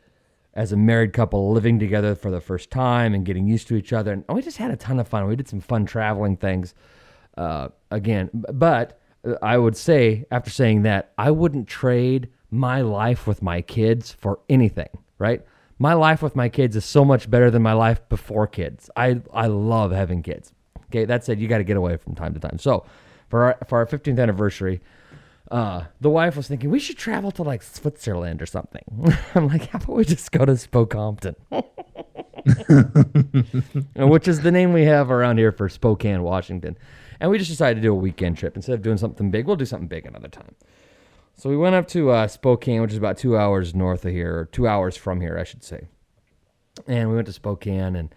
as 0.55 0.73
a 0.73 0.77
married 0.77 1.13
couple 1.13 1.53
living 1.53 1.79
together 1.79 2.15
for 2.15 2.31
the 2.31 2.41
first 2.41 2.71
time 2.71 3.15
and 3.15 3.25
getting 3.25 3.47
used 3.47 3.69
to 3.69 3.77
each 3.77 3.93
other. 3.93 4.13
And 4.13 4.25
we 4.29 4.43
just 4.43 4.57
had 4.57 4.71
a 4.71 4.77
ton 4.77 4.99
of 4.99 5.09
fun. 5.09 5.27
We 5.27 5.37
did 5.37 5.49
some 5.49 5.61
fun 5.61 5.87
traveling 5.87 6.37
things 6.37 6.75
uh, 7.37 7.69
again. 7.91 8.31
But 8.33 9.01
uh, 9.25 9.35
I 9.43 9.59
would 9.59 9.77
say, 9.77 10.27
after 10.31 10.51
saying 10.51 10.83
that, 10.83 11.13
I 11.17 11.31
wouldn't 11.31 11.69
trade 11.69 12.29
my 12.51 12.81
life 12.81 13.27
with 13.27 13.43
my 13.43 13.63
kids 13.63 14.13
for 14.13 14.41
anything, 14.49 14.89
right? 15.19 15.43
My 15.79 15.95
life 15.95 16.23
with 16.23 16.37
my 16.37 16.49
kids 16.49 16.77
is 16.77 16.85
so 16.85 17.05
much 17.05 17.31
better 17.31 17.51
than 17.51 17.63
my 17.63 17.73
life 17.73 18.07
before 18.09 18.47
kids. 18.47 18.91
I, 18.97 19.23
I 19.33 19.47
love 19.47 19.93
having 19.93 20.23
kids. 20.23 20.53
Okay, 20.87 21.05
that 21.05 21.25
said, 21.25 21.41
you 21.41 21.49
got 21.49 21.59
to 21.59 21.65
get 21.65 21.77
away 21.77 21.97
from 21.97 22.15
time 22.15 22.35
to 22.35 22.41
time. 22.41 22.59
So, 22.59 22.85
for 23.29 23.45
our, 23.45 23.59
for 23.69 23.79
our 23.79 23.87
15th 23.87 24.21
anniversary, 24.21 24.81
uh, 25.51 25.85
the 26.01 26.11
wife 26.11 26.37
was 26.37 26.49
thinking 26.49 26.71
we 26.71 26.81
should 26.81 26.99
travel 26.99 27.31
to 27.33 27.43
like 27.43 27.63
Switzerland 27.63 28.43
or 28.43 28.47
something. 28.47 28.83
I'm 29.35 29.49
like, 29.49 29.69
how 29.71 29.79
about 29.79 29.97
we 29.97 30.05
just 30.05 30.31
go 30.33 30.45
to 30.45 30.53
Spokompton? 30.53 31.37
which 33.97 34.29
is 34.29 34.41
the 34.41 34.51
name 34.51 34.73
we 34.73 34.85
have 34.85 35.11
around 35.11 35.39
here 35.39 35.53
for 35.53 35.69
Spokane, 35.69 36.23
Washington. 36.23 36.77
And 37.21 37.31
we 37.31 37.39
just 37.39 37.51
decided 37.51 37.77
to 37.77 37.83
do 37.83 37.93
a 37.93 37.97
weekend 37.97 38.39
trip. 38.39 38.57
Instead 38.57 38.75
of 38.75 38.83
doing 38.83 38.97
something 38.97 39.31
big, 39.31 39.47
we'll 39.47 39.57
do 39.57 39.65
something 39.65 39.89
big 39.89 40.07
another 40.07 40.29
time. 40.29 40.55
So 41.41 41.49
we 41.49 41.57
went 41.57 41.75
up 41.75 41.89
to 41.89 42.11
uh, 42.11 42.29
Spokane, 42.29 42.83
which 42.83 42.91
is 42.93 42.99
about 42.99 43.17
two 43.17 43.35
hours 43.35 43.75
north 43.75 44.05
of 44.05 44.13
here, 44.13 44.41
or 44.41 44.45
two 44.45 44.69
hours 44.69 44.95
from 44.95 45.23
here, 45.23 45.39
I 45.39 45.45
should 45.45 45.65
say. 45.65 45.89
And 46.87 47.09
we 47.09 47.15
went 47.15 47.29
to 47.29 47.33
Spokane, 47.33 47.97
and 47.97 48.15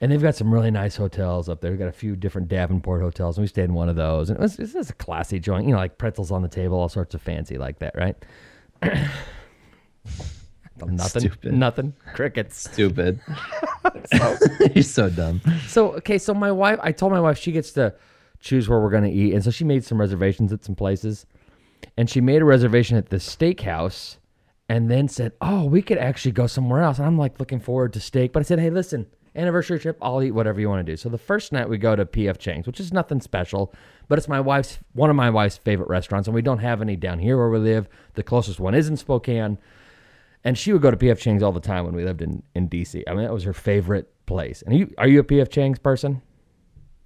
and 0.00 0.12
they've 0.12 0.22
got 0.22 0.36
some 0.36 0.54
really 0.54 0.70
nice 0.70 0.94
hotels 0.94 1.48
up 1.48 1.60
there. 1.60 1.72
We've 1.72 1.80
got 1.80 1.88
a 1.88 1.92
few 1.92 2.14
different 2.14 2.46
Davenport 2.46 3.02
hotels, 3.02 3.36
and 3.36 3.42
we 3.42 3.48
stayed 3.48 3.64
in 3.64 3.74
one 3.74 3.88
of 3.88 3.96
those. 3.96 4.30
And 4.30 4.38
it 4.38 4.42
was, 4.42 4.60
it 4.60 4.72
was 4.74 4.90
a 4.90 4.94
classy 4.94 5.40
joint, 5.40 5.66
you 5.66 5.72
know, 5.72 5.78
like 5.78 5.98
pretzels 5.98 6.30
on 6.30 6.42
the 6.42 6.48
table, 6.48 6.78
all 6.78 6.88
sorts 6.88 7.16
of 7.16 7.22
fancy 7.22 7.58
like 7.58 7.80
that, 7.80 7.96
right? 7.96 8.16
nothing, 10.86 11.20
Stupid. 11.20 11.54
nothing, 11.54 11.94
crickets. 12.14 12.70
Stupid. 12.70 13.18
You're 14.72 14.84
so 14.84 15.10
dumb. 15.10 15.40
So 15.66 15.94
okay, 15.94 16.18
so 16.18 16.32
my 16.32 16.52
wife, 16.52 16.78
I 16.80 16.92
told 16.92 17.10
my 17.10 17.20
wife 17.20 17.38
she 17.38 17.50
gets 17.50 17.72
to 17.72 17.92
choose 18.38 18.68
where 18.68 18.78
we're 18.78 18.90
gonna 18.90 19.08
eat, 19.08 19.34
and 19.34 19.42
so 19.42 19.50
she 19.50 19.64
made 19.64 19.84
some 19.84 20.00
reservations 20.00 20.52
at 20.52 20.62
some 20.64 20.76
places, 20.76 21.26
and 21.96 22.08
she 22.08 22.20
made 22.20 22.42
a 22.42 22.44
reservation 22.44 22.96
at 22.96 23.10
the 23.10 23.16
steakhouse, 23.16 24.16
and 24.68 24.90
then 24.90 25.08
said, 25.08 25.32
"Oh, 25.40 25.64
we 25.64 25.82
could 25.82 25.98
actually 25.98 26.32
go 26.32 26.46
somewhere 26.46 26.82
else." 26.82 26.98
And 26.98 27.06
I'm 27.06 27.18
like 27.18 27.38
looking 27.38 27.60
forward 27.60 27.92
to 27.94 28.00
steak, 28.00 28.32
but 28.32 28.40
I 28.40 28.42
said, 28.44 28.58
"Hey, 28.58 28.70
listen, 28.70 29.06
anniversary 29.34 29.78
trip, 29.78 29.98
I'll 30.00 30.22
eat 30.22 30.32
whatever 30.32 30.60
you 30.60 30.68
want 30.68 30.86
to 30.86 30.92
do." 30.92 30.96
So 30.96 31.08
the 31.08 31.18
first 31.18 31.52
night 31.52 31.68
we 31.68 31.78
go 31.78 31.94
to 31.96 32.04
PF 32.04 32.38
Chang's, 32.38 32.66
which 32.66 32.80
is 32.80 32.92
nothing 32.92 33.20
special, 33.20 33.72
but 34.08 34.18
it's 34.18 34.28
my 34.28 34.40
wife's 34.40 34.78
one 34.92 35.10
of 35.10 35.16
my 35.16 35.30
wife's 35.30 35.58
favorite 35.58 35.88
restaurants, 35.88 36.28
and 36.28 36.34
we 36.34 36.42
don't 36.42 36.58
have 36.58 36.80
any 36.80 36.96
down 36.96 37.18
here 37.18 37.36
where 37.36 37.50
we 37.50 37.58
live. 37.58 37.88
The 38.14 38.22
closest 38.22 38.60
one 38.60 38.74
is 38.74 38.88
in 38.88 38.96
Spokane. 38.96 39.58
And 40.44 40.58
she 40.58 40.72
would 40.72 40.82
go 40.82 40.90
to 40.90 40.96
PF 40.96 41.18
Chang's 41.18 41.42
all 41.42 41.52
the 41.52 41.60
time 41.60 41.84
when 41.84 41.94
we 41.94 42.04
lived 42.04 42.20
in, 42.20 42.42
in 42.54 42.68
DC. 42.68 43.04
I 43.06 43.12
mean, 43.12 43.22
that 43.22 43.32
was 43.32 43.44
her 43.44 43.52
favorite 43.52 44.12
place. 44.26 44.62
And 44.62 44.76
you, 44.76 44.92
are 44.98 45.06
you 45.06 45.20
a 45.20 45.24
PF 45.24 45.50
Chang's 45.50 45.78
person? 45.78 46.20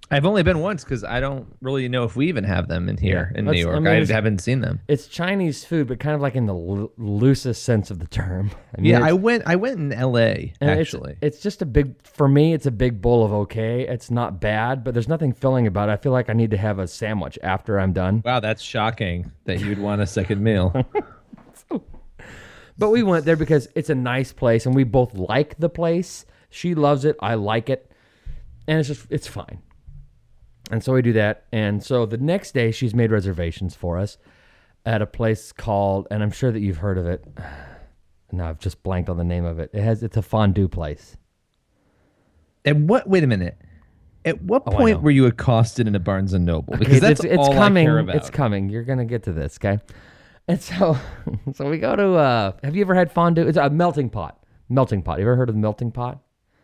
I've 0.09 0.25
only 0.25 0.41
been 0.41 0.59
once 0.59 0.85
because 0.85 1.03
I 1.03 1.19
don't 1.19 1.53
really 1.61 1.89
know 1.89 2.03
if 2.05 2.15
we 2.15 2.27
even 2.29 2.45
have 2.45 2.69
them 2.69 2.87
in 2.87 2.95
here 2.97 3.29
Yeah. 3.33 3.39
in 3.39 3.45
New 3.45 3.51
York. 3.59 3.73
I 3.73 3.77
I, 3.77 3.79
mean, 3.81 3.93
it's- 3.95 4.09
haven't 4.09 4.39
seen 4.39 4.61
them. 4.61 4.79
It's 4.87 5.07
Chinese 5.07 5.65
food, 5.65 5.87
but 5.87 5.99
kind 5.99 6.15
of 6.15 6.21
like 6.21 6.35
in 6.35 6.45
the 6.45 6.53
loo- 6.53 6.91
loosest 6.97 7.63
sense 7.63 7.91
of 7.91 7.99
the 7.99 8.07
term. 8.07 8.51
I 8.77 8.81
mean, 8.81 8.91
Yeah, 8.91 9.03
I 9.03 9.11
went. 9.11 9.43
I 9.45 9.57
went 9.57 9.79
in 9.79 9.91
L.A. 9.91 10.53
and 10.61 10.69
it's- 10.71 10.79
Actually, 10.79 11.17
it's, 11.21 11.39
just 11.41 11.61
a 11.61 11.65
big 11.65 11.95
for 12.07 12.29
me. 12.29 12.53
It's 12.53 12.65
a 12.65 12.71
big 12.71 13.01
bowl 13.01 13.25
of 13.25 13.33
okay. 13.33 13.81
It's 13.87 14.09
not 14.09 14.39
bad, 14.39 14.83
but 14.85 14.93
there's 14.93 15.09
nothing 15.09 15.33
filling 15.33 15.67
about 15.67 15.89
it. 15.89 15.91
I 15.91 15.97
feel 15.97 16.13
like 16.13 16.29
I 16.29 16.33
need 16.33 16.51
to 16.51 16.57
have 16.57 16.79
a 16.79 16.87
sandwich 16.87 17.37
after 17.43 17.77
I'm 17.77 17.91
done. 17.91 18.21
wow, 18.23 18.39
that's 18.39 18.61
shocking 18.61 19.31
that 19.43 19.59
you'd 19.59 19.79
want 19.79 20.01
a 20.01 20.07
second 20.07 20.41
meal. 20.41 20.73
But 22.79 22.91
we 22.91 23.01
went 23.01 23.25
there 23.25 23.35
because 23.35 23.67
it's 23.73 23.89
a 23.89 23.95
nice 23.95 24.31
place, 24.31 24.67
and 24.67 24.75
we 24.75 24.83
both 24.83 25.15
like 25.15 25.57
the 25.57 25.67
place. 25.69 26.25
She 26.51 26.75
loves 26.75 27.05
it. 27.05 27.15
I 27.19 27.33
like 27.33 27.71
it, 27.71 27.91
and 28.67 28.77
it's 28.79 28.87
just 28.87 29.07
it's 29.09 29.25
fine. 29.25 29.63
And 30.71 30.83
so 30.83 30.93
we 30.93 31.01
do 31.01 31.13
that. 31.13 31.45
And 31.51 31.81
so 31.83 32.05
the 32.05 32.17
next 32.17 32.53
day, 32.53 32.71
she's 32.71 32.93
made 32.93 33.11
reservations 33.11 33.75
for 33.75 33.97
us 33.97 34.17
at 34.85 35.01
a 35.01 35.05
place 35.05 35.51
called, 35.51 36.07
and 36.11 36.21
I'm 36.23 36.31
sure 36.31 36.51
that 36.51 36.59
you've 36.59 36.77
heard 36.77 36.97
of 36.97 37.05
it. 37.07 37.25
No, 38.29 38.43
I've 38.45 38.59
just 38.59 38.83
blanked 38.83 39.09
on 39.09 39.15
the 39.15 39.23
name 39.23 39.45
of 39.45 39.57
it. 39.57 39.69
It 39.73 39.81
has 39.81 40.03
it's 40.03 40.17
a 40.17 40.21
fondue 40.21 40.67
place. 40.67 41.15
and 42.65 42.89
what? 42.89 43.07
Wait 43.07 43.23
a 43.23 43.27
minute. 43.27 43.57
At 44.25 44.41
what 44.41 44.63
Oh, 44.65 44.71
point 44.71 45.01
were 45.01 45.11
you 45.11 45.25
accosted 45.27 45.87
in 45.87 45.95
a 45.95 45.99
Barnes 45.99 46.33
and 46.33 46.45
Noble? 46.45 46.75
Because 46.75 46.97
Okay, 46.97 46.99
that's 46.99 47.23
it's, 47.23 47.33
it's 47.35 47.47
all 47.47 47.53
coming. 47.53 47.87
I 47.87 47.89
care 47.89 47.99
about. 47.99 48.15
It's 48.17 48.29
coming. 48.29 48.67
You're 48.67 48.83
gonna 48.83 49.05
get 49.05 49.23
to 49.23 49.31
this, 49.31 49.57
okay? 49.57 49.79
And 50.49 50.61
so, 50.61 50.97
so 51.53 51.69
we 51.69 51.77
go 51.77 51.95
to. 51.95 52.15
uh 52.15 52.51
Have 52.63 52.75
you 52.75 52.81
ever 52.81 52.95
had 52.95 53.13
fondue? 53.13 53.47
It's 53.47 53.57
a 53.57 53.69
melting 53.69 54.09
pot. 54.09 54.43
Melting 54.67 55.03
pot. 55.03 55.19
You 55.19 55.23
ever 55.23 55.37
heard 55.37 55.47
of 55.47 55.55
the 55.55 55.61
melting 55.61 55.93
pot? 55.93 56.19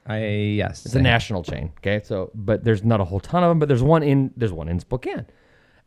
I 0.06 0.26
yes. 0.26 0.86
It's 0.86 0.96
a 0.96 1.02
national 1.02 1.44
chain. 1.44 1.72
Okay, 1.78 2.02
so 2.04 2.32
but 2.36 2.64
there's 2.64 2.84
not 2.84 3.00
a 3.00 3.06
whole 3.06 3.20
ton 3.20 3.44
of 3.44 3.50
them, 3.50 3.60
but 3.60 3.68
there's 3.68 3.84
one 3.84 4.04
in 4.04 4.32
there's 4.36 4.52
one 4.52 4.68
in 4.68 4.80
Spokane, 4.80 5.26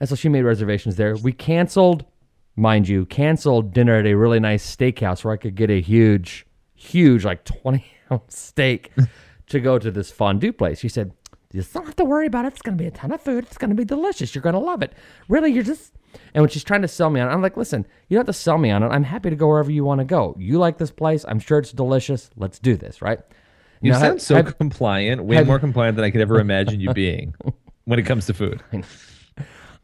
and 0.01 0.09
so 0.09 0.15
she 0.15 0.29
made 0.29 0.43
reservations 0.43 0.97
there. 0.97 1.17
We 1.17 1.33
canceled, 1.33 2.05
mind 2.57 2.89
you, 2.89 3.05
canceled 3.07 3.75
dinner 3.75 3.97
at 3.97 4.07
a 4.07 4.15
really 4.15 4.41
nice 4.41 4.65
steakhouse 4.65 5.23
where 5.23 5.35
I 5.35 5.37
could 5.37 5.55
get 5.55 5.71
a 5.71 5.81
huge, 5.81 6.47
huge 6.75 7.25
like 7.25 7.45
twenty 7.63 7.85
ounce 8.11 8.39
steak 8.39 8.93
to 9.49 9.61
go 9.61 9.79
to 9.79 9.91
this 9.91 10.11
fondue 10.11 10.53
place. 10.53 10.79
She 10.79 10.89
said, 10.89 11.13
"You 11.53 11.61
just 11.61 11.75
don't 11.75 11.85
have 11.85 11.97
to 11.97 12.05
worry 12.05 12.27
about 12.27 12.47
it. 12.47 12.55
It's 12.55 12.63
going 12.63 12.79
to 12.79 12.83
be 12.83 12.89
a 12.89 12.93
ton 12.93 13.13
of 13.13 13.21
food. 13.21 13.45
It's 13.45 13.59
going 13.59 13.71
to 13.71 13.77
be 13.77 13.85
delicious. 13.85 14.35
You're 14.35 14.43
going 14.43 14.55
to 14.55 14.61
love 14.61 14.83
it. 14.83 14.95
Really, 15.29 15.53
you're 15.53 15.63
just." 15.63 15.93
And 16.33 16.41
when 16.41 16.49
she's 16.49 16.65
trying 16.65 16.81
to 16.81 16.89
sell 16.89 17.11
me 17.11 17.21
on 17.21 17.29
it, 17.29 17.33
I'm 17.33 17.43
like, 17.43 17.59
"Listen, 17.59 17.87
you 18.09 18.15
don't 18.15 18.27
have 18.27 18.35
to 18.35 18.41
sell 18.41 18.57
me 18.57 18.71
on 18.71 18.83
it. 18.83 18.89
I'm 18.89 19.05
happy 19.05 19.29
to 19.29 19.37
go 19.37 19.49
wherever 19.49 19.71
you 19.71 19.85
want 19.85 19.99
to 19.99 20.07
go. 20.07 20.35
You 20.39 20.59
like 20.59 20.79
this 20.79 20.91
place. 20.91 21.27
I'm 21.29 21.39
sure 21.39 21.59
it's 21.59 21.73
delicious. 21.73 22.31
Let's 22.35 22.59
do 22.59 22.79
this, 22.79 23.03
right?" 23.03 23.21
You 23.83 23.93
Now, 23.93 23.99
sound 23.99 24.13
have- 24.15 24.23
so 24.23 24.35
have- 24.37 24.59
compliant, 24.59 25.25
way 25.25 25.37
have- 25.37 25.47
more 25.47 25.59
compliant 25.59 25.97
than 25.97 26.05
I 26.05 26.11
could 26.11 26.21
ever 26.21 26.39
imagine 26.41 26.81
you 26.81 26.93
being 26.95 27.35
when 27.85 27.99
it 27.99 28.03
comes 28.05 28.27
to 28.27 28.35
food. 28.35 28.63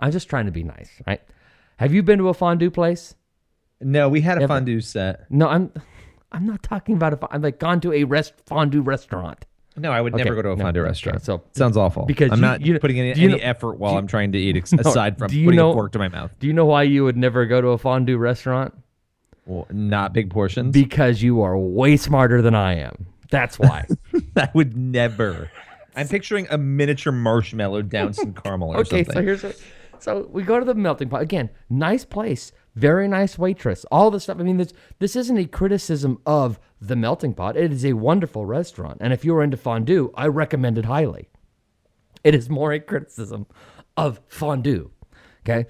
I'm 0.00 0.10
just 0.10 0.28
trying 0.28 0.46
to 0.46 0.52
be 0.52 0.64
nice, 0.64 0.90
right? 1.06 1.20
Have 1.76 1.92
you 1.94 2.02
been 2.02 2.18
to 2.18 2.28
a 2.28 2.34
fondue 2.34 2.70
place? 2.70 3.14
No, 3.80 4.08
we 4.08 4.20
had 4.20 4.40
a 4.40 4.48
fondue 4.48 4.80
set. 4.80 5.26
No, 5.30 5.48
I'm 5.48 5.72
I'm 6.30 6.46
not 6.46 6.62
talking 6.62 6.94
about 6.94 7.12
if 7.12 7.18
I'm 7.30 7.42
like 7.42 7.58
gone 7.58 7.80
to 7.80 7.92
a 7.92 8.04
rest 8.04 8.32
fondue 8.46 8.80
restaurant. 8.80 9.44
No, 9.76 9.90
I 9.90 10.00
would 10.00 10.14
Okay, 10.14 10.22
never 10.24 10.34
go 10.36 10.42
to 10.42 10.52
a 10.52 10.56
no, 10.56 10.64
fondue 10.64 10.80
okay, 10.80 10.88
restaurant. 10.88 11.22
so- 11.22 11.42
sounds 11.52 11.76
awful. 11.76 12.04
because 12.06 12.30
I'm 12.30 12.38
you- 12.38 12.42
not 12.42 12.60
you- 12.60 12.78
putting 12.78 12.98
any, 13.00 13.10
any 13.12 13.26
know- 13.34 13.38
effort 13.40 13.78
while 13.78 13.92
you- 13.92 13.98
I'm 13.98 14.06
trying 14.06 14.32
to 14.32 14.38
eat, 14.38 14.56
ex- 14.58 14.72
aside 14.72 15.18
from 15.18 15.28
putting 15.28 15.54
know- 15.56 15.70
a 15.70 15.74
fork 15.74 15.92
to 15.92 15.98
my 15.98 16.08
mouth. 16.08 16.30
Do 16.40 16.46
you 16.46 16.52
know 16.52 16.66
why 16.66 16.82
you 16.84 17.04
would 17.04 17.16
never 17.16 17.46
go 17.46 17.60
to 17.60 17.68
a 17.68 17.78
fondue 17.78 18.18
restaurant? 18.18 18.74
Well, 19.46 19.66
not 19.72 20.12
big 20.12 20.30
portions. 20.30 20.72
Because 20.72 21.22
you 21.22 21.42
are 21.42 21.56
way 21.58 21.96
smarter 21.96 22.40
than 22.42 22.54
I 22.54 22.74
am. 22.76 23.06
That's 23.32 23.58
why. 23.58 23.86
I 24.36 24.50
would 24.52 24.76
never. 24.76 25.50
I'm 25.96 26.06
picturing 26.06 26.46
a 26.50 26.58
miniature 26.58 27.12
marshmallow 27.12 27.82
doused 27.82 28.20
in 28.20 28.34
caramel 28.44 28.68
or 28.68 28.80
okay, 28.80 29.04
something. 29.04 29.14
so 29.14 29.22
here's 29.22 29.42
what. 29.42 29.60
So 29.98 30.28
we 30.30 30.42
go 30.42 30.58
to 30.58 30.64
the 30.66 30.74
melting 30.74 31.08
pot 31.08 31.22
again. 31.22 31.48
Nice 31.70 32.04
place, 32.04 32.52
very 32.74 33.08
nice 33.08 33.38
waitress. 33.38 33.86
All 33.90 34.10
this 34.10 34.24
stuff. 34.24 34.38
I 34.38 34.42
mean, 34.42 34.58
this 34.58 34.74
this 34.98 35.16
isn't 35.16 35.38
a 35.38 35.46
criticism 35.46 36.20
of 36.26 36.60
the 36.78 36.94
melting 36.94 37.32
pot. 37.32 37.56
It 37.56 37.72
is 37.72 37.86
a 37.86 37.94
wonderful 37.94 38.44
restaurant, 38.44 38.98
and 39.00 39.14
if 39.14 39.24
you 39.24 39.34
are 39.34 39.42
into 39.42 39.56
fondue, 39.56 40.12
I 40.14 40.26
recommend 40.26 40.76
it 40.76 40.84
highly. 40.84 41.30
It 42.22 42.34
is 42.34 42.50
more 42.50 42.72
a 42.72 42.80
criticism 42.80 43.46
of 43.96 44.20
fondue. 44.28 44.90
Okay. 45.40 45.66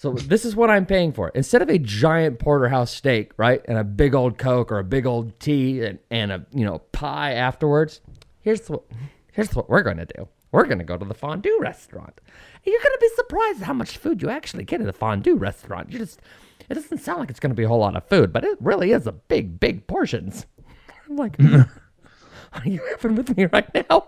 So 0.00 0.12
this 0.12 0.46
is 0.46 0.56
what 0.56 0.70
I'm 0.70 0.86
paying 0.86 1.12
for. 1.12 1.28
Instead 1.34 1.60
of 1.60 1.68
a 1.68 1.76
giant 1.76 2.38
porterhouse 2.38 2.90
steak, 2.90 3.32
right, 3.36 3.60
and 3.68 3.76
a 3.76 3.84
big 3.84 4.14
old 4.14 4.38
Coke 4.38 4.72
or 4.72 4.78
a 4.78 4.84
big 4.84 5.04
old 5.04 5.38
tea 5.40 5.84
and, 5.84 5.98
and 6.10 6.32
a 6.32 6.46
you 6.54 6.64
know 6.64 6.78
pie 6.92 7.34
afterwards, 7.34 8.00
here's 8.40 8.70
what 8.70 8.84
here's 9.32 9.54
what 9.54 9.68
we're 9.68 9.82
gonna 9.82 10.06
do. 10.06 10.26
We're 10.52 10.64
gonna 10.64 10.84
go 10.84 10.96
to 10.96 11.04
the 11.04 11.12
fondue 11.12 11.54
restaurant. 11.60 12.18
And 12.24 12.72
you're 12.72 12.80
gonna 12.82 12.96
be 12.98 13.10
surprised 13.14 13.60
how 13.60 13.74
much 13.74 13.98
food 13.98 14.22
you 14.22 14.30
actually 14.30 14.64
get 14.64 14.80
at 14.80 14.88
a 14.88 14.92
fondue 14.94 15.36
restaurant. 15.36 15.92
You 15.92 15.98
just 15.98 16.22
it 16.70 16.72
doesn't 16.72 17.02
sound 17.02 17.20
like 17.20 17.28
it's 17.28 17.40
gonna 17.40 17.52
be 17.52 17.64
a 17.64 17.68
whole 17.68 17.80
lot 17.80 17.94
of 17.94 18.08
food, 18.08 18.32
but 18.32 18.42
it 18.42 18.56
really 18.58 18.92
is 18.92 19.06
a 19.06 19.12
big, 19.12 19.60
big 19.60 19.86
portions. 19.86 20.46
I'm 21.10 21.16
like, 21.16 21.38
are 22.54 22.64
you 22.64 22.80
having 22.92 23.16
with 23.16 23.36
me 23.36 23.48
right 23.52 23.68
now? 23.74 24.06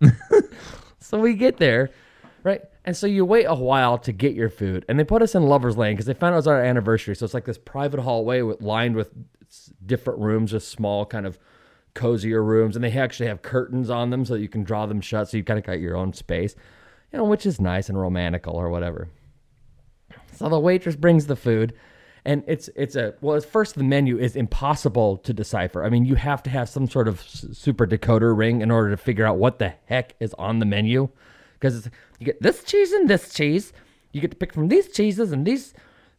so 0.98 1.20
we 1.20 1.34
get 1.34 1.58
there, 1.58 1.90
right? 2.42 2.62
And 2.84 2.96
so 2.96 3.06
you 3.06 3.24
wait 3.24 3.44
a 3.44 3.54
while 3.54 3.98
to 3.98 4.12
get 4.12 4.34
your 4.34 4.48
food, 4.48 4.84
and 4.88 4.98
they 4.98 5.04
put 5.04 5.22
us 5.22 5.34
in 5.34 5.44
lovers 5.44 5.76
lane 5.76 5.94
because 5.94 6.06
they 6.06 6.14
found 6.14 6.34
it 6.34 6.36
was 6.36 6.46
our 6.46 6.62
anniversary. 6.62 7.14
So 7.16 7.24
it's 7.24 7.34
like 7.34 7.44
this 7.44 7.58
private 7.58 8.00
hallway 8.00 8.42
with, 8.42 8.60
lined 8.60 8.96
with 8.96 9.10
different 9.84 10.20
rooms, 10.20 10.52
just 10.52 10.68
small 10.68 11.04
kind 11.06 11.26
of 11.26 11.38
cozier 11.94 12.42
rooms, 12.42 12.76
and 12.76 12.84
they 12.84 12.92
actually 12.92 13.28
have 13.28 13.42
curtains 13.42 13.90
on 13.90 14.10
them 14.10 14.24
so 14.24 14.34
that 14.34 14.40
you 14.40 14.48
can 14.48 14.62
draw 14.62 14.86
them 14.86 15.00
shut, 15.00 15.28
so 15.28 15.36
you 15.36 15.44
kind 15.44 15.58
of 15.58 15.64
got 15.64 15.80
your 15.80 15.96
own 15.96 16.12
space, 16.12 16.54
you 17.12 17.18
know, 17.18 17.24
which 17.24 17.46
is 17.46 17.60
nice 17.60 17.88
and 17.88 17.98
romantical 17.98 18.54
or 18.54 18.70
whatever. 18.70 19.08
So 20.32 20.48
the 20.48 20.58
waitress 20.58 20.96
brings 20.96 21.26
the 21.26 21.36
food, 21.36 21.74
and 22.24 22.44
it's 22.46 22.70
it's 22.76 22.96
a 22.96 23.14
well. 23.20 23.36
At 23.36 23.44
first, 23.44 23.74
the 23.74 23.84
menu 23.84 24.18
is 24.18 24.36
impossible 24.36 25.18
to 25.18 25.32
decipher. 25.32 25.84
I 25.84 25.90
mean, 25.90 26.04
you 26.04 26.14
have 26.14 26.42
to 26.44 26.50
have 26.50 26.68
some 26.68 26.88
sort 26.88 27.08
of 27.08 27.20
super 27.20 27.86
decoder 27.86 28.36
ring 28.36 28.60
in 28.60 28.70
order 28.70 28.90
to 28.90 28.96
figure 28.96 29.26
out 29.26 29.36
what 29.36 29.58
the 29.58 29.74
heck 29.86 30.14
is 30.20 30.32
on 30.34 30.58
the 30.58 30.66
menu, 30.66 31.08
because 31.60 31.88
you 32.18 32.26
get 32.26 32.42
this 32.42 32.64
cheese 32.64 32.92
and 32.92 33.08
this 33.08 33.32
cheese. 33.32 33.72
You 34.12 34.20
get 34.20 34.32
to 34.32 34.36
pick 34.36 34.52
from 34.52 34.68
these 34.68 34.88
cheeses 34.88 35.30
and 35.30 35.46
these 35.46 35.74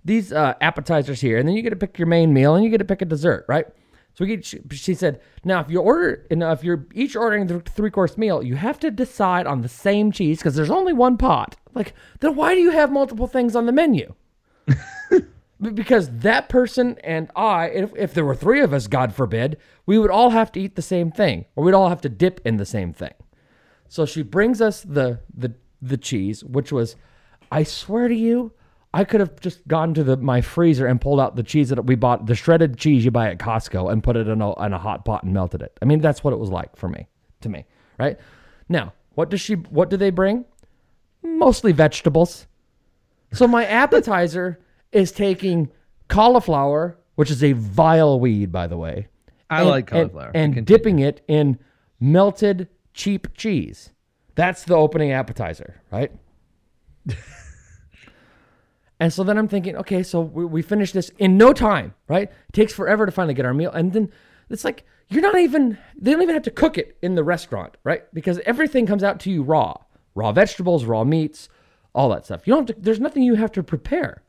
these 0.06 0.32
uh, 0.32 0.54
appetizers 0.62 1.22
here, 1.22 1.38
and 1.38 1.48
then 1.48 1.56
you 1.56 1.62
get 1.62 1.72
to 1.72 1.76
pick 1.76 2.00
your 2.00 2.08
main 2.08 2.34
meal, 2.34 2.56
and 2.56 2.64
you 2.64 2.70
get 2.70 2.80
to 2.80 2.86
pick 2.86 3.02
a 3.02 3.06
dessert, 3.06 3.46
right? 3.48 3.68
So 4.14 4.26
we 4.26 4.36
get, 4.36 4.46
she, 4.46 4.60
she 4.72 4.94
said, 4.94 5.22
now 5.44 5.62
if 5.62 5.70
you 5.70 5.80
order, 5.80 6.26
and 6.30 6.44
if 6.44 6.64
you're 6.64 6.86
each 6.94 7.16
ordering 7.16 7.48
the 7.48 7.60
three 7.60 7.92
course 7.92 8.18
meal, 8.18 8.44
you 8.44 8.56
have 8.56 8.80
to 8.80 8.92
decide 8.92 9.48
on 9.48 9.62
the 9.62 9.70
same 9.70 10.12
cheese 10.12 10.40
because 10.40 10.56
there's 10.56 10.72
only 10.72 10.92
one 10.92 11.18
pot. 11.18 11.56
Like, 11.74 11.94
then 12.20 12.36
why 12.36 12.54
do 12.54 12.62
you 12.62 12.72
have 12.72 12.92
multiple 12.92 13.28
things 13.28 13.56
on 13.56 13.66
the 13.66 13.72
menu? 13.72 14.14
Because 15.62 16.10
that 16.10 16.50
person 16.50 16.98
and 17.04 17.30
I, 17.36 17.68
if, 17.68 17.92
if 17.96 18.14
there 18.16 18.26
were 18.26 18.36
three 18.36 18.62
of 18.62 18.74
us, 18.74 18.88
God 18.88 19.14
forbid, 19.14 19.58
we 19.86 20.00
would 20.00 20.10
all 20.10 20.32
have 20.32 20.52
to 20.54 20.60
eat 20.60 20.76
the 20.76 20.82
same 20.82 21.12
thing, 21.12 21.46
or 21.56 21.64
we'd 21.64 21.76
all 21.76 21.90
have 21.90 22.02
to 22.02 22.10
dip 22.10 22.42
in 22.44 22.58
the 22.58 22.66
same 22.66 22.94
thing. 22.94 23.14
So 23.92 24.06
she 24.06 24.22
brings 24.22 24.62
us 24.62 24.84
the 24.84 25.20
the 25.36 25.54
the 25.82 25.98
cheese, 25.98 26.46
which 26.46 26.72
was, 26.72 26.96
I 27.52 27.64
swear 27.64 28.08
to 28.08 28.16
you, 28.16 28.54
I 28.94 29.04
could 29.04 29.20
have 29.20 29.38
just 29.42 29.68
gone 29.68 29.94
to 29.96 30.04
the 30.06 30.16
my 30.16 30.40
freezer 30.40 30.88
and 30.88 31.02
pulled 31.02 31.20
out 31.20 31.36
the 31.36 31.44
cheese 31.44 31.68
that 31.68 31.86
we 31.86 31.96
bought, 31.96 32.26
the 32.26 32.34
shredded 32.34 32.78
cheese 32.78 33.04
you 33.04 33.12
buy 33.12 33.30
at 33.30 33.38
Costco, 33.38 33.92
and 33.92 34.02
put 34.02 34.16
it 34.16 34.30
in 34.30 34.42
a 34.42 34.66
in 34.66 34.72
a 34.72 34.78
hot 34.78 35.04
pot 35.04 35.24
and 35.24 35.34
melted 35.34 35.62
it. 35.62 35.78
I 35.82 35.86
mean, 35.86 36.00
that's 36.00 36.24
what 36.24 36.32
it 36.32 36.38
was 36.40 36.50
like 36.50 36.78
for 36.78 36.88
me, 36.88 37.10
to 37.42 37.50
me, 37.50 37.66
right? 38.00 38.18
Now, 38.70 38.94
what 39.16 39.30
does 39.30 39.42
she? 39.42 39.56
What 39.56 39.90
do 39.90 39.98
they 39.98 40.10
bring? 40.10 40.46
Mostly 41.22 41.74
vegetables. 41.74 42.48
So 43.34 43.46
my 43.46 43.66
appetizer 43.84 44.58
is 44.94 45.12
taking 45.12 45.70
cauliflower, 46.08 46.98
which 47.16 47.30
is 47.30 47.44
a 47.44 47.52
vile 47.52 48.22
weed, 48.22 48.54
by 48.54 48.68
the 48.68 48.78
way. 48.78 49.10
I 49.50 49.60
and- 49.60 49.70
like 49.70 49.88
cauliflower. 49.88 50.32
And, 50.34 50.54
Continue. 50.54 50.78
dipping 50.78 51.00
it 51.00 51.26
in 51.28 51.60
melted 52.00 52.70
cheap 52.94 53.36
cheese. 53.36 53.92
That's 54.36 54.64
the 54.64 54.76
opening 54.76 55.12
appetizer, 55.12 55.82
right? 55.92 56.12
and 59.00 59.12
so 59.12 59.24
then 59.24 59.38
I'm 59.38 59.48
thinking, 59.48 59.76
okay, 59.78 60.04
so 60.04 60.22
we, 60.22 60.46
we 60.46 60.62
finish 60.62 60.92
this 60.92 61.10
in 61.18 61.38
no 61.38 61.54
time, 61.54 61.94
right? 62.08 62.30
It 62.30 62.54
takes 62.54 62.74
forever 62.74 63.06
to 63.06 63.12
finally 63.12 63.34
get 63.34 63.46
our 63.46 63.54
meal. 63.54 63.72
And 63.72 63.94
then 63.94 64.12
it's 64.50 64.64
like, 64.64 64.86
you're 65.10 65.22
not 65.22 65.38
even, 65.38 65.78
they 65.98 66.12
don't 66.12 66.22
even 66.22 66.36
have 66.36 66.44
to 66.44 66.52
cook 66.52 66.78
it 66.78 66.98
in 67.02 67.16
the 67.16 67.24
restaurant, 67.24 67.76
right? 67.84 68.04
Because 68.14 68.40
everything 68.46 68.86
comes 68.86 69.04
out 69.04 69.20
to 69.22 69.32
you 69.32 69.44
raw 69.44 69.76
raw 70.14 70.34
vegetables, 70.34 70.84
raw 70.84 71.06
meats, 71.06 71.48
all 71.96 72.10
that 72.10 72.26
stuff. 72.26 72.46
You 72.46 72.54
don't 72.54 72.68
have 72.68 72.76
to, 72.76 72.82
there's 72.82 73.00
nothing 73.00 73.24
you 73.24 73.36
have 73.36 73.52
to 73.54 73.64
prepare 73.64 74.24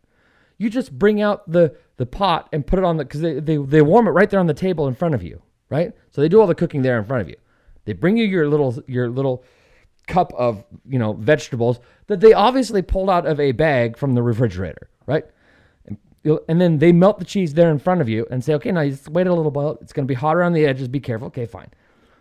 you 0.62 0.70
just 0.70 0.96
bring 0.96 1.20
out 1.20 1.50
the 1.50 1.74
the 1.96 2.06
pot 2.06 2.48
and 2.52 2.64
put 2.64 2.78
it 2.78 2.84
on 2.84 2.96
the 2.96 3.04
because 3.04 3.20
they, 3.20 3.40
they 3.40 3.56
they 3.56 3.82
warm 3.82 4.06
it 4.06 4.12
right 4.12 4.30
there 4.30 4.38
on 4.38 4.46
the 4.46 4.54
table 4.54 4.86
in 4.86 4.94
front 4.94 5.14
of 5.14 5.22
you 5.22 5.42
right 5.68 5.92
so 6.10 6.20
they 6.20 6.28
do 6.28 6.40
all 6.40 6.46
the 6.46 6.54
cooking 6.54 6.82
there 6.82 6.98
in 6.98 7.04
front 7.04 7.20
of 7.20 7.28
you 7.28 7.36
they 7.84 7.92
bring 7.92 8.16
you 8.16 8.24
your 8.24 8.48
little 8.48 8.82
your 8.86 9.08
little 9.08 9.44
cup 10.06 10.32
of 10.34 10.64
you 10.88 10.98
know 10.98 11.12
vegetables 11.14 11.78
that 12.08 12.20
they 12.20 12.32
obviously 12.32 12.82
pulled 12.82 13.08
out 13.08 13.26
of 13.26 13.38
a 13.38 13.52
bag 13.52 13.96
from 13.96 14.14
the 14.14 14.22
refrigerator 14.22 14.88
right 15.06 15.24
and, 15.86 15.98
and 16.48 16.60
then 16.60 16.78
they 16.78 16.92
melt 16.92 17.18
the 17.18 17.24
cheese 17.24 17.54
there 17.54 17.70
in 17.70 17.78
front 17.78 18.00
of 18.00 18.08
you 18.08 18.26
and 18.30 18.44
say 18.44 18.54
okay 18.54 18.72
now 18.72 18.84
just 18.84 19.08
wait 19.08 19.26
a 19.26 19.34
little 19.34 19.50
while 19.50 19.78
it's 19.80 19.92
going 19.92 20.06
to 20.06 20.08
be 20.08 20.14
hot 20.14 20.36
around 20.36 20.52
the 20.52 20.66
edges 20.66 20.88
be 20.88 21.00
careful 21.00 21.28
okay 21.28 21.46
fine 21.46 21.70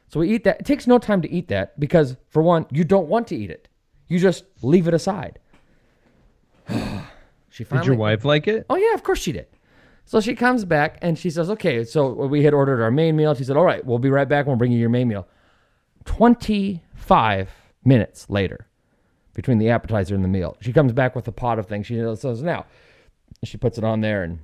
so 0.07 0.19
we 0.19 0.29
eat 0.29 0.43
that 0.43 0.59
it 0.59 0.65
takes 0.65 0.85
no 0.85 0.99
time 0.99 1.21
to 1.21 1.31
eat 1.31 1.47
that 1.47 1.79
because 1.79 2.17
for 2.29 2.43
one 2.43 2.65
you 2.71 2.83
don't 2.83 3.07
want 3.07 3.27
to 3.27 3.35
eat 3.35 3.49
it 3.49 3.67
you 4.07 4.19
just 4.19 4.43
leave 4.61 4.87
it 4.87 4.93
aside 4.93 5.39
she 7.49 7.63
Did 7.63 7.85
your 7.85 7.95
wife 7.95 8.25
like 8.25 8.47
it? 8.47 8.65
Oh 8.69 8.75
yeah, 8.75 8.93
of 8.93 9.03
course 9.03 9.19
she 9.19 9.31
did. 9.31 9.47
So 10.05 10.19
she 10.19 10.35
comes 10.35 10.65
back 10.65 10.97
and 11.01 11.17
she 11.17 11.29
says, 11.29 11.49
"Okay, 11.49 11.83
so 11.83 12.11
we 12.11 12.43
had 12.43 12.53
ordered 12.53 12.81
our 12.81 12.91
main 12.91 13.15
meal." 13.15 13.33
She 13.35 13.43
said, 13.43 13.57
"All 13.57 13.65
right, 13.65 13.85
we'll 13.85 13.99
be 13.99 14.09
right 14.09 14.27
back. 14.27 14.45
We'll 14.45 14.55
bring 14.55 14.71
you 14.71 14.79
your 14.79 14.89
main 14.89 15.07
meal." 15.07 15.27
Twenty-five 16.05 17.49
minutes 17.83 18.29
later, 18.29 18.67
between 19.33 19.57
the 19.57 19.69
appetizer 19.69 20.15
and 20.15 20.23
the 20.23 20.27
meal, 20.27 20.57
she 20.61 20.73
comes 20.73 20.93
back 20.93 21.15
with 21.15 21.27
a 21.27 21.31
pot 21.31 21.59
of 21.59 21.67
things. 21.67 21.87
She 21.87 21.95
says, 22.15 22.43
"Now," 22.43 22.65
she 23.43 23.57
puts 23.57 23.77
it 23.77 23.83
on 23.83 24.01
there 24.01 24.23
and 24.23 24.39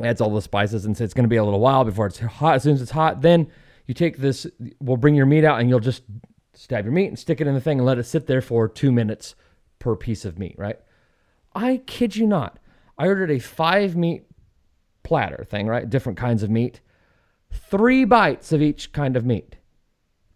adds 0.00 0.20
all 0.20 0.34
the 0.34 0.42
spices 0.42 0.84
and 0.84 0.96
says 0.96 1.06
it's 1.06 1.14
going 1.14 1.24
to 1.24 1.28
be 1.28 1.36
a 1.36 1.44
little 1.44 1.60
while 1.60 1.84
before 1.84 2.06
it's 2.06 2.18
hot. 2.18 2.56
As 2.56 2.62
soon 2.62 2.74
as 2.74 2.82
it's 2.82 2.90
hot, 2.90 3.22
then 3.22 3.48
you 3.86 3.94
take 3.94 4.18
this. 4.18 4.46
We'll 4.80 4.96
bring 4.96 5.14
your 5.14 5.26
meat 5.26 5.44
out 5.44 5.60
and 5.60 5.68
you'll 5.68 5.80
just 5.80 6.02
stab 6.54 6.84
your 6.84 6.92
meat 6.92 7.08
and 7.08 7.18
stick 7.18 7.40
it 7.40 7.46
in 7.46 7.54
the 7.54 7.60
thing 7.60 7.78
and 7.78 7.86
let 7.86 7.98
it 7.98 8.04
sit 8.04 8.26
there 8.26 8.40
for 8.40 8.68
two 8.68 8.92
minutes 8.92 9.34
per 9.78 9.96
piece 9.96 10.24
of 10.24 10.38
meat. 10.38 10.54
Right? 10.58 10.78
I 11.54 11.82
kid 11.86 12.16
you 12.16 12.26
not. 12.26 12.58
I 12.98 13.06
ordered 13.06 13.30
a 13.30 13.38
five 13.38 13.96
meat 13.96 14.24
platter 15.02 15.44
thing, 15.44 15.66
right? 15.66 15.88
Different 15.88 16.18
kinds 16.18 16.42
of 16.42 16.50
meat. 16.50 16.80
Three 17.50 18.04
bites 18.04 18.52
of 18.52 18.62
each 18.62 18.92
kind 18.92 19.16
of 19.16 19.26
meat. 19.26 19.56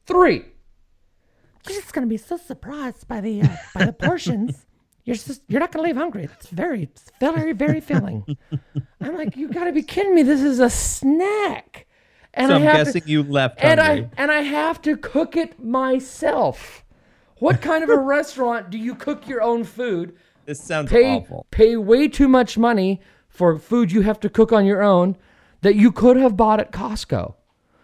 Three. 0.06 0.44
You're 1.68 1.80
just 1.80 1.92
gonna 1.92 2.06
be 2.06 2.16
so 2.16 2.36
surprised 2.36 3.08
by 3.08 3.20
the 3.20 3.42
uh, 3.42 3.48
by 3.74 3.84
the 3.86 3.92
portions. 3.92 4.66
You're 5.04 5.14
just 5.14 5.42
you're 5.46 5.60
not 5.60 5.70
gonna 5.70 5.84
leave 5.86 5.96
hungry. 5.96 6.24
It's 6.24 6.48
very 6.48 6.82
it's 6.82 7.12
very 7.20 7.52
very 7.52 7.80
filling. 7.80 8.24
I'm 9.00 9.16
like, 9.16 9.36
you 9.36 9.48
gotta 9.48 9.70
be 9.70 9.82
kidding 9.82 10.16
me. 10.16 10.24
This 10.24 10.40
is 10.42 10.58
a 10.58 10.68
snack. 10.68 11.86
And 12.34 12.48
So 12.48 12.54
I 12.54 12.56
I'm 12.56 12.62
guessing 12.64 13.02
to, 13.02 13.08
you 13.08 13.22
left 13.22 13.58
and 13.60 13.78
hungry. 13.78 14.10
I 14.18 14.22
and 14.22 14.32
I 14.32 14.40
have 14.42 14.82
to 14.82 14.96
cook 14.96 15.36
it 15.36 15.62
myself. 15.62 16.84
What 17.38 17.62
kind 17.62 17.84
of 17.84 17.90
a 17.90 17.96
restaurant 18.16 18.70
do 18.70 18.78
you 18.78 18.96
cook 18.96 19.28
your 19.28 19.42
own 19.42 19.62
food? 19.62 20.16
this 20.44 20.60
sounds 20.60 20.90
Pay 20.90 21.16
awful. 21.16 21.46
pay 21.52 21.76
way 21.76 22.08
too 22.08 22.26
much 22.28 22.58
money 22.58 23.00
for 23.28 23.58
food 23.58 23.92
you 23.92 24.00
have 24.02 24.18
to 24.20 24.28
cook 24.28 24.52
on 24.52 24.64
your 24.66 24.82
own 24.82 25.16
that 25.62 25.76
you 25.76 25.92
could 25.92 26.16
have 26.16 26.36
bought 26.36 26.58
at 26.58 26.72
Costco. 26.72 27.34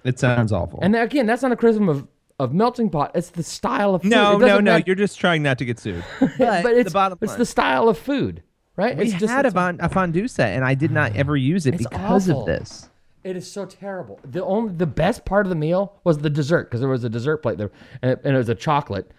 It 0.04 0.18
sounds 0.18 0.52
awful. 0.52 0.80
And 0.82 0.96
again, 0.96 1.26
that's 1.26 1.42
not 1.42 1.52
a 1.52 1.56
criticism 1.56 1.88
of, 1.88 2.08
of 2.42 2.52
melting 2.52 2.90
pot. 2.90 3.12
It's 3.14 3.30
the 3.30 3.42
style 3.42 3.94
of 3.94 4.02
food. 4.02 4.10
no, 4.10 4.36
It 4.36 4.40
no, 4.40 4.46
no. 4.58 4.60
matter- 4.72 4.84
You're 4.86 4.96
just 4.96 5.18
trying 5.18 5.42
not 5.42 5.58
to 5.58 5.64
get 5.64 5.78
sued. 5.78 6.04
But, 6.20 6.38
but 6.62 6.72
it's 6.74 6.90
the 6.90 6.94
bottom 6.94 7.18
it's 7.20 7.30
line. 7.30 7.38
the 7.38 7.46
style 7.46 7.88
of 7.88 7.98
food, 7.98 8.42
right? 8.76 8.96
we 8.96 9.04
it's 9.04 9.14
just, 9.14 9.32
had 9.32 9.44
a, 9.46 9.48
it's- 9.48 9.76
a 9.80 9.88
fondue 9.88 10.28
set, 10.28 10.54
and 10.56 10.64
I 10.64 10.74
did 10.74 10.90
not 10.90 11.14
ever 11.16 11.36
use 11.36 11.66
it 11.66 11.74
It's 11.74 11.84
because 11.86 12.28
awful. 12.28 12.40
of 12.42 12.46
this. 12.46 12.88
It 13.24 13.36
is 13.36 13.50
so 13.50 13.64
terrible. 13.66 14.18
The 14.24 14.44
only 14.44 14.74
the 14.74 14.86
best 14.86 15.24
part 15.24 15.46
of 15.46 15.50
the 15.50 15.54
meal 15.56 16.00
was 16.02 16.18
the 16.18 16.30
dessert 16.30 16.64
because 16.64 16.80
there 16.80 16.88
was 16.90 17.04
a 17.04 17.08
dessert 17.08 17.36
plate 17.38 17.56
there, 17.58 17.70
and, 18.02 18.18
and 18.24 18.34
it 18.34 18.38
was 18.38 18.48
a 18.48 18.54
chocolate, 18.56 19.12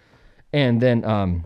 and 0.52 0.78
then 0.82 1.04
um, 1.06 1.42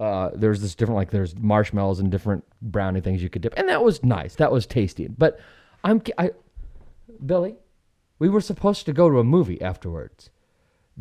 uh, 0.00 0.30
there's 0.34 0.60
this 0.60 0.74
different 0.74 0.96
like 0.96 1.10
there's 1.10 1.38
marshmallows 1.38 2.00
and 2.00 2.10
different 2.10 2.44
brownie 2.60 3.00
things 3.00 3.22
you 3.22 3.30
could 3.30 3.42
dip, 3.42 3.54
and 3.56 3.68
that 3.68 3.84
was 3.84 4.02
nice. 4.02 4.34
That 4.34 4.50
was 4.50 4.66
tasty. 4.66 5.06
But 5.06 5.38
I'm 5.84 6.02
I, 6.18 6.32
Billy, 7.24 7.54
we 8.18 8.28
were 8.28 8.40
supposed 8.40 8.86
to 8.86 8.92
go 8.92 9.10
to 9.10 9.18
a 9.18 9.24
movie 9.24 9.60
afterwards. 9.60 10.30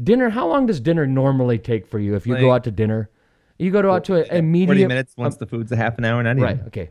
Dinner. 0.01 0.29
How 0.29 0.47
long 0.47 0.65
does 0.65 0.79
dinner 0.79 1.07
normally 1.07 1.57
take 1.57 1.87
for 1.87 1.99
you 1.99 2.15
if 2.15 2.27
you 2.27 2.37
go 2.37 2.51
out 2.51 2.63
to 2.65 2.71
dinner? 2.71 3.09
You 3.57 3.71
go 3.71 3.81
to 3.81 3.89
out 3.91 4.03
to 4.05 4.15
a, 4.15 4.39
a 4.39 4.41
medium. 4.41 4.67
Forty 4.75 4.87
minutes 4.87 5.15
once 5.15 5.35
um, 5.35 5.39
the 5.39 5.45
food's 5.45 5.71
a 5.71 5.77
half 5.77 5.97
an 5.97 6.05
hour, 6.05 6.21
not 6.21 6.37
Right. 6.37 6.59
Okay. 6.67 6.89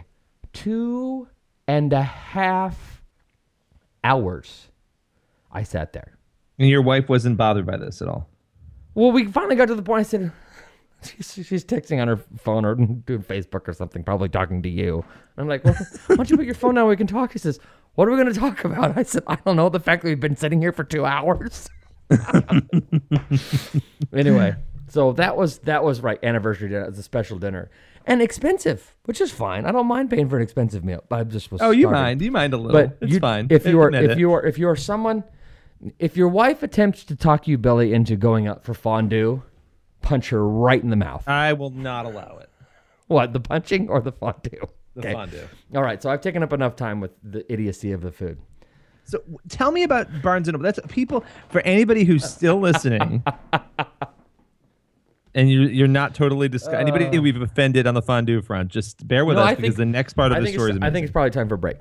Two 0.55 1.29
and 1.67 1.93
a 1.93 2.03
half 2.03 3.03
hours. 4.03 4.69
I 5.53 5.63
sat 5.63 5.93
there. 5.93 6.17
And 6.59 6.69
your 6.69 6.83
wife 6.83 7.09
wasn't 7.09 7.37
bothered 7.37 7.67
by 7.67 7.77
this 7.77 8.01
at 8.01 8.09
all. 8.09 8.29
Well, 8.95 9.13
we 9.13 9.27
finally 9.27 9.57
got 9.57 9.69
to 9.69 9.75
the 9.75 9.83
point. 9.83 10.01
I 10.01 10.03
said, 10.05 10.33
she's, 11.03 11.47
she's 11.47 11.65
texting 11.65 12.01
on 12.01 12.09
her 12.09 12.17
phone 12.39 12.65
or 12.65 12.75
doing 12.75 13.23
Facebook 13.29 13.69
or 13.69 13.73
something, 13.73 14.05
probably 14.05 14.29
talking 14.29 14.63
to 14.63 14.69
you. 14.69 15.05
And 15.37 15.43
I'm 15.43 15.49
like, 15.49 15.65
well, 15.65 15.75
why 16.07 16.17
don't 16.17 16.31
you 16.31 16.37
put 16.37 16.47
your 16.47 16.55
phone 16.55 16.77
down? 16.77 16.89
We 16.89 16.97
can 16.97 17.07
talk. 17.07 17.33
He 17.33 17.39
says, 17.39 17.59
what 17.95 18.09
are 18.09 18.11
we 18.11 18.17
going 18.17 18.33
to 18.33 18.39
talk 18.39 18.65
about? 18.65 18.97
I 18.97 19.03
said, 19.03 19.23
I 19.27 19.37
don't 19.37 19.57
know. 19.57 19.69
The 19.69 19.81
fact 19.81 20.03
that 20.03 20.09
we've 20.09 20.21
been 20.21 20.37
sitting 20.37 20.61
here 20.61 20.73
for 20.73 20.85
two 20.85 21.05
hours. 21.05 21.69
anyway, 24.13 24.57
so 24.89 25.13
that 25.13 25.37
was 25.37 25.59
that 25.61 25.83
was 25.83 26.01
right. 26.01 26.23
Anniversary 26.23 26.69
dinner. 26.69 26.85
It 26.85 26.91
was 26.91 26.99
a 26.99 27.03
special 27.03 27.39
dinner 27.39 27.71
and 28.07 28.21
expensive, 28.21 28.95
which 29.05 29.21
is 29.21 29.31
fine. 29.31 29.65
I 29.65 29.73
don't 29.73 29.87
mind 29.87 30.11
paying 30.11 30.29
for 30.29 30.37
an 30.37 30.43
expensive 30.43 30.85
meal, 30.85 31.03
but 31.09 31.21
I 31.21 31.25
just 31.25 31.51
was. 31.51 31.63
Oh, 31.63 31.71
you 31.71 31.91
mind? 31.91 32.21
You 32.21 32.31
mind 32.31 32.53
a 32.53 32.57
little? 32.57 32.73
But 32.73 32.99
it's 33.01 33.13
you, 33.13 33.21
fine. 33.21 33.47
if 33.51 33.67
you 33.67 33.81
are 33.81 33.93
if 33.93 34.19
you 34.19 34.33
are 34.33 34.45
if 34.45 34.59
you 34.59 34.69
are 34.69 34.77
someone, 34.77 35.25
if 35.99 36.17
your 36.17 36.29
wife 36.29 36.63
attempts 36.63 37.05
to 37.05 37.17
talk 37.17 37.49
you 37.49 37.59
Billy 37.59 37.93
into 37.93 38.17
going 38.17 38.47
out 38.47 38.65
for 38.65 38.75
fondue, 38.75 39.43
punch 40.03 40.31
her 40.31 40.47
right 40.47 40.83
in 40.83 40.91
the 40.91 40.97
mouth. 40.97 41.27
I 41.27 41.53
will 41.55 41.71
not 41.71 42.05
allow 42.05 42.39
it. 42.39 42.51
What 43.07 43.33
the 43.33 43.41
punching 43.41 43.89
or 43.89 44.01
the 44.01 44.13
fondue? 44.13 44.69
The 44.97 45.13
fondue. 45.13 45.49
All 45.75 45.83
right, 45.83 46.01
so 46.03 46.11
I've 46.11 46.21
taken 46.21 46.43
up 46.43 46.53
enough 46.53 46.77
time 46.77 47.01
with 47.01 47.11
the 47.23 47.51
idiocy 47.53 47.93
of 47.93 48.01
the 48.01 48.13
food. 48.13 48.39
So 49.05 49.23
tell 49.49 49.71
me 49.71 49.83
about 49.83 50.09
Barnes 50.23 50.49
and 50.49 50.55
Noble. 50.55 50.63
That's 50.65 50.81
people 50.89 51.25
for 51.51 51.61
anybody 51.63 52.05
who's 52.05 52.25
still 52.25 52.59
listening. 52.61 53.23
And 55.37 55.51
you're, 55.51 55.69
you're 55.69 55.89
not 55.89 56.15
totally 56.15 56.49
discuss 56.49 56.75
anybody 56.75 57.07
who 57.07 57.21
we've 57.21 57.43
offended 57.43 57.89
on 57.89 57.95
the 57.95 58.03
fondue 58.03 58.41
front. 58.41 58.71
Just 58.71 59.07
bear 59.09 59.25
with 59.25 59.37
Uh. 59.37 59.41
No, 59.41 59.47
us 59.47 59.51
I 59.51 59.55
because 59.57 59.69
think- 59.71 59.77
the 59.79 59.85
next 59.87 60.13
part 60.13 60.31
of 60.31 60.39
I 60.39 60.41
the 60.43 60.53
story 60.53 60.71
it's, 60.71 60.77
is 60.77 60.83
I 60.83 60.91
think 60.91 61.05
it's 61.05 61.13
probably 61.13 61.31
time 61.31 61.49
for 61.49 61.57
a 61.57 61.59
break. 61.59 61.77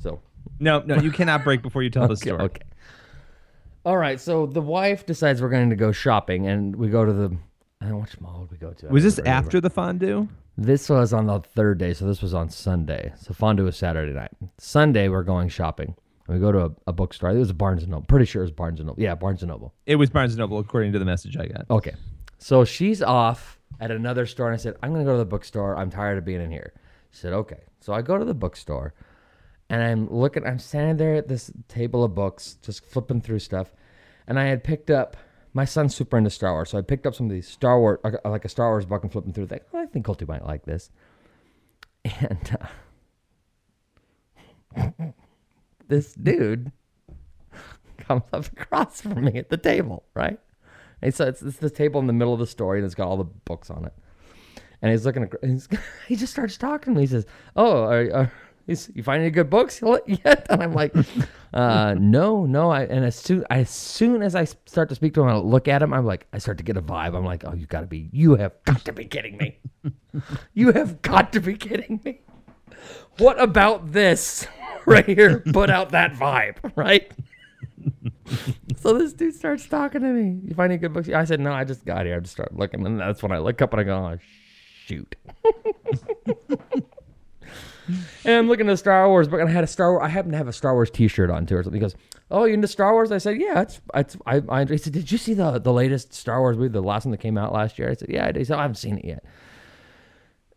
So 0.00 0.20
no, 0.60 0.78
no, 0.86 0.94
you 0.96 1.10
cannot 1.10 1.42
break 1.42 1.62
before 1.62 1.82
you 1.82 1.90
tell 1.90 2.06
the 2.06 2.16
story. 2.16 2.40
okay. 2.42 2.62
All 3.84 3.96
right, 3.96 4.20
so 4.20 4.46
the 4.46 4.60
wife 4.60 5.04
decides 5.04 5.42
we're 5.42 5.48
going 5.48 5.70
to 5.70 5.76
go 5.76 5.90
shopping, 5.90 6.46
and 6.46 6.76
we 6.76 6.88
go 6.88 7.04
to 7.04 7.12
the. 7.12 7.36
I 7.80 7.86
don't 7.86 7.94
know 7.94 8.00
which 8.00 8.20
mall 8.20 8.42
did 8.42 8.50
we 8.50 8.56
go 8.58 8.72
to. 8.72 8.88
I 8.88 8.92
Was 8.92 9.04
this 9.04 9.18
remember. 9.18 9.36
after 9.36 9.60
the 9.60 9.70
fondue? 9.70 10.28
This 10.58 10.88
was 10.90 11.12
on 11.12 11.26
the 11.26 11.40
third 11.40 11.78
day, 11.78 11.94
so 11.94 12.06
this 12.06 12.20
was 12.20 12.34
on 12.34 12.50
Sunday. 12.50 13.12
So 13.16 13.32
fondue 13.32 13.64
was 13.64 13.76
Saturday 13.76 14.12
night. 14.12 14.32
Sunday 14.58 15.08
we're 15.08 15.22
going 15.22 15.48
shopping. 15.48 15.94
We 16.28 16.38
go 16.38 16.52
to 16.52 16.66
a, 16.66 16.70
a 16.88 16.92
bookstore. 16.92 17.30
It 17.30 17.38
was 17.38 17.50
a 17.50 17.54
Barnes 17.54 17.82
and 17.82 17.90
Noble. 17.90 18.04
Pretty 18.06 18.26
sure 18.26 18.42
it 18.42 18.44
was 18.44 18.52
Barnes 18.52 18.78
and 18.78 18.86
Noble. 18.88 19.02
Yeah, 19.02 19.14
Barnes 19.14 19.42
and 19.42 19.50
Noble. 19.50 19.74
It 19.86 19.96
was 19.96 20.10
Barnes 20.10 20.32
and 20.32 20.38
Noble, 20.38 20.58
according 20.58 20.92
to 20.92 20.98
the 20.98 21.04
message 21.04 21.36
I 21.36 21.46
got. 21.46 21.64
Okay. 21.70 21.94
So 22.38 22.64
she's 22.64 23.02
off 23.02 23.58
at 23.80 23.90
another 23.90 24.26
store, 24.26 24.46
and 24.46 24.54
I 24.54 24.58
said, 24.58 24.76
I'm 24.82 24.92
going 24.92 25.04
to 25.04 25.08
go 25.10 25.14
to 25.14 25.18
the 25.18 25.24
bookstore. 25.24 25.76
I'm 25.76 25.90
tired 25.90 26.18
of 26.18 26.24
being 26.24 26.40
in 26.40 26.50
here. 26.50 26.72
She 27.10 27.18
said, 27.20 27.32
okay. 27.32 27.62
So 27.80 27.92
I 27.92 28.02
go 28.02 28.16
to 28.18 28.24
the 28.24 28.34
bookstore, 28.34 28.94
and 29.70 29.82
I'm 29.82 30.08
looking, 30.08 30.46
I'm 30.46 30.58
standing 30.58 30.98
there 30.98 31.14
at 31.14 31.26
this 31.26 31.50
table 31.68 32.04
of 32.04 32.14
books, 32.14 32.58
just 32.62 32.84
flipping 32.84 33.20
through 33.20 33.40
stuff. 33.40 33.72
And 34.28 34.38
I 34.38 34.44
had 34.44 34.62
picked 34.62 34.90
up, 34.90 35.16
my 35.52 35.64
son's 35.64 35.94
super 35.94 36.16
into 36.16 36.30
Star 36.30 36.52
Wars, 36.52 36.70
so 36.70 36.78
I 36.78 36.82
picked 36.82 37.06
up 37.06 37.14
some 37.14 37.26
of 37.26 37.32
these 37.32 37.48
Star 37.48 37.78
Wars, 37.80 37.98
like 38.24 38.44
a- 38.44 38.48
Star 38.48 38.68
Wars 38.70 38.86
book 38.86 39.02
and 39.02 39.10
flipping 39.10 39.32
through, 39.32 39.46
like, 39.46 39.66
oh, 39.72 39.78
I 39.80 39.86
think 39.86 40.06
Colty 40.06 40.26
might 40.26 40.46
like 40.46 40.64
this. 40.64 40.90
And 42.04 42.58
uh, 44.76 44.90
this 45.88 46.14
dude 46.14 46.72
comes 47.98 48.22
up 48.32 48.46
across 48.52 49.00
from 49.00 49.24
me 49.24 49.38
at 49.38 49.50
the 49.50 49.56
table, 49.56 50.04
right? 50.14 50.38
And 51.02 51.14
so 51.14 51.26
it's, 51.26 51.42
it's 51.42 51.58
the 51.58 51.70
table 51.70 52.00
in 52.00 52.06
the 52.06 52.12
middle 52.12 52.32
of 52.32 52.40
the 52.40 52.46
story, 52.46 52.78
and 52.78 52.86
it's 52.86 52.94
got 52.94 53.08
all 53.08 53.16
the 53.16 53.24
books 53.24 53.70
on 53.70 53.84
it. 53.84 53.92
And 54.82 54.90
he's 54.90 55.04
looking, 55.04 55.24
at, 55.24 55.32
he's, 55.42 55.68
he 56.08 56.16
just 56.16 56.32
starts 56.32 56.56
talking 56.56 56.94
to 56.94 56.98
me. 57.00 57.04
He 57.04 57.10
says, 57.10 57.26
"Oh, 57.56 57.84
are, 57.84 58.12
are, 58.12 58.32
you 58.94 59.02
find 59.02 59.22
any 59.22 59.30
good 59.30 59.50
books 59.50 59.82
yet?" 60.06 60.46
And 60.48 60.62
I'm 60.62 60.72
like, 60.72 60.94
uh, 61.54 61.94
"No, 61.98 62.46
no." 62.46 62.70
I, 62.70 62.82
and 62.82 63.04
as 63.04 63.16
soon 63.16 63.44
as 63.50 63.70
soon 63.70 64.22
as 64.22 64.34
I 64.34 64.44
start 64.44 64.88
to 64.90 64.94
speak 64.94 65.14
to 65.14 65.22
him, 65.22 65.28
I 65.28 65.36
look 65.36 65.68
at 65.68 65.82
him. 65.82 65.92
I'm 65.92 66.06
like, 66.06 66.26
I 66.32 66.38
start 66.38 66.58
to 66.58 66.64
get 66.64 66.76
a 66.76 66.82
vibe. 66.82 67.16
I'm 67.16 67.24
like, 67.24 67.44
"Oh, 67.46 67.54
you 67.54 67.66
got 67.66 67.80
to 67.80 67.86
be, 67.86 68.08
you 68.12 68.36
have 68.36 68.52
got 68.64 68.84
to 68.84 68.92
be 68.92 69.04
kidding 69.04 69.36
me! 69.36 69.58
you 70.54 70.72
have 70.72 71.02
got 71.02 71.32
to 71.32 71.40
be 71.40 71.56
kidding 71.56 72.00
me! 72.04 72.20
What 73.18 73.40
about 73.40 73.92
this 73.92 74.46
right 74.86 75.06
here? 75.06 75.40
Put 75.40 75.70
out 75.70 75.90
that 75.90 76.14
vibe, 76.14 76.56
right?" 76.76 77.10
So 78.76 78.96
this 78.96 79.12
dude 79.12 79.34
starts 79.34 79.66
talking 79.66 80.00
to 80.00 80.06
me. 80.06 80.40
You 80.46 80.54
find 80.54 80.72
any 80.72 80.80
good 80.80 80.92
books? 80.92 81.08
I 81.08 81.24
said, 81.24 81.40
no, 81.40 81.52
I 81.52 81.64
just 81.64 81.84
got 81.84 82.06
here. 82.06 82.16
I 82.16 82.20
just 82.20 82.32
start 82.32 82.56
looking. 82.56 82.86
And 82.86 82.98
that's 83.00 83.22
when 83.22 83.32
I 83.32 83.38
look 83.38 83.60
up 83.60 83.72
and 83.72 83.80
I 83.80 83.84
go, 83.84 83.96
oh, 83.96 84.18
shoot. 84.86 85.16
And 87.88 88.34
I'm 88.34 88.48
looking 88.48 88.68
at 88.68 88.78
Star 88.78 89.08
Wars 89.08 89.28
book, 89.28 89.40
and 89.40 89.48
I 89.48 89.52
had 89.52 89.64
a 89.64 89.68
Star 89.68 89.92
Wars. 89.92 90.02
I 90.04 90.08
happen 90.08 90.30
to 90.32 90.36
have 90.36 90.48
a 90.48 90.52
Star 90.52 90.74
Wars 90.74 90.90
T-shirt 90.90 91.30
on 91.30 91.46
too, 91.46 91.56
or 91.56 91.62
something. 91.62 91.80
He 91.80 91.80
goes, 91.80 91.94
"Oh, 92.30 92.44
you 92.44 92.54
into 92.54 92.68
Star 92.68 92.92
Wars?" 92.92 93.12
I 93.12 93.18
said, 93.18 93.40
"Yeah, 93.40 93.62
it's, 93.62 93.80
it's." 93.94 94.16
I, 94.26 94.42
I 94.48 94.64
he 94.64 94.76
said, 94.78 94.92
"Did 94.92 95.10
you 95.10 95.18
see 95.18 95.34
the 95.34 95.58
the 95.58 95.72
latest 95.72 96.12
Star 96.14 96.40
Wars 96.40 96.56
movie, 96.56 96.68
the 96.68 96.82
last 96.82 97.04
one 97.04 97.10
that 97.12 97.18
came 97.18 97.38
out 97.38 97.52
last 97.52 97.78
year?" 97.78 97.90
I 97.90 97.94
said, 97.94 98.08
"Yeah, 98.08 98.24
I 98.24 98.32
did." 98.32 98.36
He 98.36 98.44
said, 98.44 98.56
oh, 98.56 98.58
"I 98.58 98.62
haven't 98.62 98.76
seen 98.76 98.98
it 98.98 99.04
yet." 99.04 99.24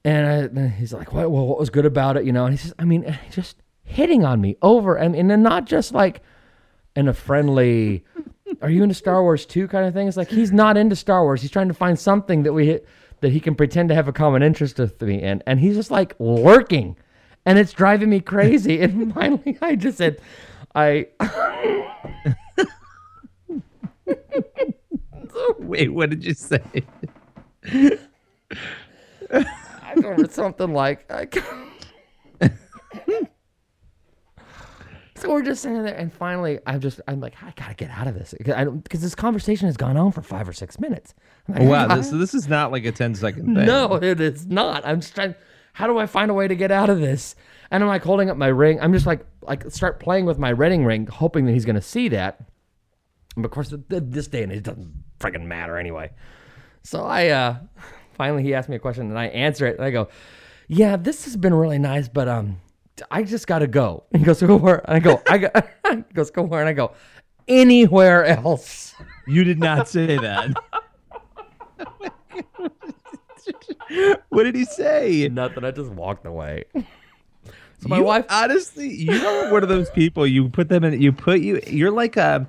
And 0.05 0.27
I, 0.27 0.47
then 0.47 0.69
he's 0.71 0.93
like, 0.93 1.13
"What? 1.13 1.31
Well, 1.31 1.47
what 1.47 1.59
was 1.59 1.69
good 1.69 1.85
about 1.85 2.17
it?" 2.17 2.25
You 2.25 2.31
know? 2.31 2.45
And 2.45 2.53
he 2.53 2.57
says, 2.57 2.73
"I 2.77 2.85
mean, 2.85 3.05
eh, 3.05 3.17
just 3.31 3.57
hitting 3.83 4.25
on 4.25 4.41
me 4.41 4.57
over, 4.61 4.95
and 4.95 5.15
and 5.15 5.29
then 5.29 5.43
not 5.43 5.65
just 5.65 5.93
like 5.93 6.21
in 6.95 7.07
a 7.07 7.13
friendly." 7.13 8.03
Are 8.61 8.69
you 8.69 8.83
into 8.83 8.93
Star 8.93 9.23
Wars 9.23 9.45
too? 9.45 9.67
Kind 9.67 9.87
of 9.87 9.93
thing. 9.93 10.07
It's 10.07 10.17
like 10.17 10.29
he's 10.29 10.51
not 10.51 10.77
into 10.77 10.95
Star 10.95 11.23
Wars. 11.23 11.41
He's 11.41 11.49
trying 11.49 11.69
to 11.69 11.73
find 11.73 11.97
something 11.97 12.43
that 12.43 12.53
we 12.53 12.67
hit, 12.67 12.87
that 13.21 13.31
he 13.31 13.39
can 13.39 13.55
pretend 13.55 13.89
to 13.89 13.95
have 13.95 14.07
a 14.07 14.13
common 14.13 14.43
interest 14.43 14.77
with 14.77 15.01
me 15.01 15.21
in, 15.21 15.41
and 15.47 15.59
he's 15.59 15.75
just 15.75 15.89
like 15.89 16.13
lurking, 16.19 16.95
and 17.45 17.59
it's 17.59 17.73
driving 17.73 18.09
me 18.09 18.19
crazy. 18.19 18.79
And 18.81 19.13
finally, 19.13 19.57
I 19.61 19.75
just 19.75 19.97
said, 19.97 20.19
"I." 20.75 21.07
Wait, 25.59 25.93
what 25.93 26.09
did 26.09 26.23
you 26.23 26.33
say? 26.33 26.61
I 29.31 29.95
don't 29.95 30.19
know, 30.19 30.27
something 30.27 30.73
like. 30.73 31.09
I, 31.11 31.27
so 35.15 35.31
we're 35.31 35.41
just 35.41 35.61
sitting 35.61 35.81
there, 35.83 35.95
and 35.95 36.11
finally, 36.11 36.59
I'm 36.67 36.81
just, 36.81 36.99
I'm 37.07 37.21
like, 37.21 37.35
I 37.41 37.53
gotta 37.55 37.75
get 37.75 37.89
out 37.91 38.07
of 38.07 38.13
this 38.13 38.33
because 38.37 39.01
this 39.01 39.15
conversation 39.15 39.67
has 39.67 39.77
gone 39.77 39.95
on 39.95 40.11
for 40.11 40.21
five 40.21 40.49
or 40.49 40.53
six 40.53 40.81
minutes. 40.81 41.13
Like, 41.47 41.61
Wow, 41.61 41.95
this, 41.95 42.09
so 42.09 42.17
this 42.17 42.33
is 42.33 42.49
not 42.49 42.73
like 42.73 42.83
a 42.83 42.91
10 42.91 43.15
second 43.15 43.55
thing. 43.55 43.65
No, 43.65 43.95
it 43.95 44.19
is 44.19 44.45
not. 44.47 44.85
I'm 44.85 44.99
just 44.99 45.15
trying. 45.15 45.33
How 45.73 45.87
do 45.87 45.97
I 45.97 46.05
find 46.05 46.29
a 46.31 46.33
way 46.33 46.47
to 46.47 46.55
get 46.55 46.71
out 46.71 46.89
of 46.89 46.99
this? 46.99 47.35
And 47.71 47.83
I'm 47.83 47.89
like 47.89 48.03
holding 48.03 48.29
up 48.29 48.37
my 48.37 48.47
ring. 48.47 48.79
I'm 48.79 48.93
just 48.93 49.05
like 49.05 49.25
like 49.41 49.69
start 49.71 49.99
playing 49.99 50.25
with 50.25 50.37
my 50.37 50.53
wedding 50.53 50.85
ring, 50.85 51.07
hoping 51.07 51.45
that 51.45 51.51
he's 51.53 51.65
going 51.65 51.75
to 51.75 51.81
see 51.81 52.07
that. 52.09 52.39
But 53.35 53.45
of 53.45 53.51
course, 53.51 53.69
th- 53.69 53.81
th- 53.89 54.03
this 54.05 54.27
day 54.27 54.43
and 54.43 54.51
age 54.51 54.63
doesn't 54.63 54.93
freaking 55.19 55.45
matter 55.45 55.77
anyway. 55.77 56.11
So 56.83 57.03
I 57.03 57.29
uh 57.29 57.57
finally 58.13 58.43
he 58.43 58.53
asked 58.53 58.69
me 58.69 58.75
a 58.75 58.79
question 58.79 59.09
and 59.09 59.17
I 59.17 59.25
answer 59.27 59.65
it 59.65 59.77
and 59.77 59.85
I 59.85 59.89
go, 59.89 60.09
"Yeah, 60.67 60.95
this 60.95 61.25
has 61.25 61.35
been 61.35 61.53
really 61.53 61.79
nice, 61.79 62.07
but 62.07 62.27
um, 62.27 62.59
I 63.09 63.23
just 63.23 63.47
got 63.47 63.59
to 63.59 63.67
go." 63.67 64.03
And 64.11 64.19
he 64.21 64.25
goes, 64.25 64.41
"Go 64.41 64.55
where?" 64.57 64.87
And 64.87 64.95
I 64.95 64.99
go, 64.99 65.21
"I 65.27 65.37
got." 65.39 65.67
he 65.91 66.13
goes, 66.13 66.29
"Go 66.29 66.43
where?" 66.43 66.59
And 66.59 66.69
I 66.69 66.73
go, 66.73 66.93
"Anywhere 67.47 68.25
else." 68.25 68.93
You 69.25 69.43
did 69.43 69.59
not 69.59 69.87
say 69.87 70.17
that. 70.17 70.53
what 74.29 74.43
did 74.43 74.55
he 74.55 74.65
say? 74.65 75.27
Nothing. 75.31 75.63
I 75.65 75.71
just 75.71 75.91
walked 75.91 76.25
away. 76.25 76.63
So 77.81 77.89
my 77.89 77.97
You- 77.97 78.03
wife. 78.05 78.25
honestly, 78.29 78.87
you 78.87 79.11
are 79.11 79.51
one 79.51 79.61
of 79.61 79.67
those 79.67 79.89
people. 79.89 80.25
You 80.25 80.47
put 80.47 80.69
them 80.69 80.85
in. 80.85 81.01
You 81.01 81.11
put 81.11 81.41
you. 81.41 81.59
You're 81.67 81.91
like 81.91 82.15
a. 82.15 82.47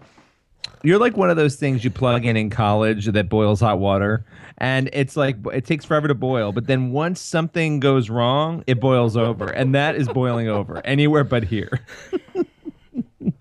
You're 0.84 1.00
like 1.00 1.16
one 1.16 1.28
of 1.28 1.36
those 1.36 1.56
things 1.56 1.82
you 1.82 1.90
plug 1.90 2.24
in 2.24 2.36
in 2.36 2.50
college 2.50 3.06
that 3.06 3.28
boils 3.28 3.58
hot 3.60 3.80
water, 3.80 4.24
and 4.58 4.88
it's 4.92 5.16
like 5.16 5.36
it 5.52 5.64
takes 5.64 5.84
forever 5.84 6.06
to 6.06 6.14
boil. 6.14 6.52
But 6.52 6.68
then 6.68 6.92
once 6.92 7.20
something 7.20 7.80
goes 7.80 8.08
wrong, 8.10 8.62
it 8.68 8.78
boils 8.78 9.16
over, 9.16 9.46
and 9.46 9.74
that 9.74 9.96
is 9.96 10.06
boiling 10.06 10.46
over 10.48 10.80
anywhere 10.86 11.24
but 11.24 11.42
here. 11.42 11.80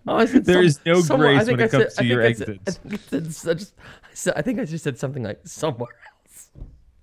Oh, 0.05 0.25
There 0.25 0.43
some- 0.43 0.63
is 0.65 0.79
no 0.85 1.01
grace 1.03 1.47
when 1.47 1.59
it 1.59 1.63
I 1.63 1.67
comes 1.69 1.93
said- 1.95 1.95
to 1.95 2.01
I 2.01 2.05
your 2.07 2.21
think 2.23 2.35
I 2.35 2.39
said- 2.39 2.59
exits. 2.65 2.79
I 2.83 3.17
I 3.17 3.21
said, 3.29 3.51
I 3.51 3.53
just, 3.53 3.73
I 3.77 4.13
said- 4.13 4.45
think 4.45 4.59
I 4.59 4.65
just 4.65 4.83
said 4.83 4.97
something 4.97 5.23
like 5.23 5.39
somewhere. 5.45 5.95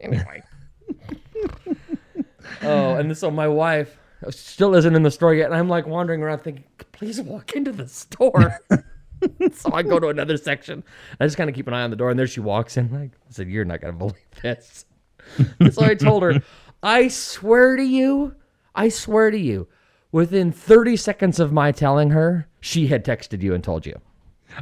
Anyway. 0.01 0.43
oh, 2.63 2.95
and 2.95 3.17
so 3.17 3.31
my 3.31 3.49
wife 3.49 3.99
uh, 4.27 4.31
still 4.31 4.75
isn't 4.75 4.95
in 4.95 5.03
the 5.03 5.11
store 5.11 5.35
yet, 5.35 5.47
and 5.47 5.55
I'm 5.55 5.69
like 5.69 5.87
wandering 5.87 6.23
around 6.23 6.41
thinking, 6.41 6.65
please 6.93 7.21
walk 7.21 7.55
into 7.55 7.73
the 7.73 7.89
store. 7.89 8.59
so 9.53 9.73
I 9.73 9.83
go 9.83 9.99
to 9.99 10.09
another 10.09 10.37
section. 10.37 10.83
I 11.19 11.27
just 11.27 11.37
kind 11.37 11.49
of 11.49 11.57
keep 11.57 11.69
an 11.69 11.75
eye 11.75 11.83
on 11.83 11.91
the 11.91 11.97
door, 11.97 12.11
and 12.11 12.19
there 12.19 12.27
she 12.27 12.41
walks 12.41 12.77
in. 12.77 12.93
Like 12.93 13.11
I 13.13 13.33
said, 13.33 13.49
you're 13.49 13.65
not 13.65 13.81
gonna 13.81 13.93
believe 13.93 14.17
this. 14.43 14.85
So 15.71 15.83
I 15.83 15.95
told 15.95 16.23
her, 16.23 16.43
I 16.83 17.09
swear 17.09 17.77
to 17.77 17.83
you, 17.83 18.35
I 18.75 18.89
swear 18.89 19.31
to 19.31 19.39
you, 19.39 19.69
within 20.13 20.51
30 20.51 20.97
seconds 20.97 21.39
of 21.39 21.53
my 21.53 21.73
telling 21.73 22.11
her, 22.11 22.49
she 22.61 22.87
had 22.87 23.05
texted 23.05 23.43
you 23.43 23.55
and 23.55 23.63
told 23.63 23.87
you. 23.87 24.01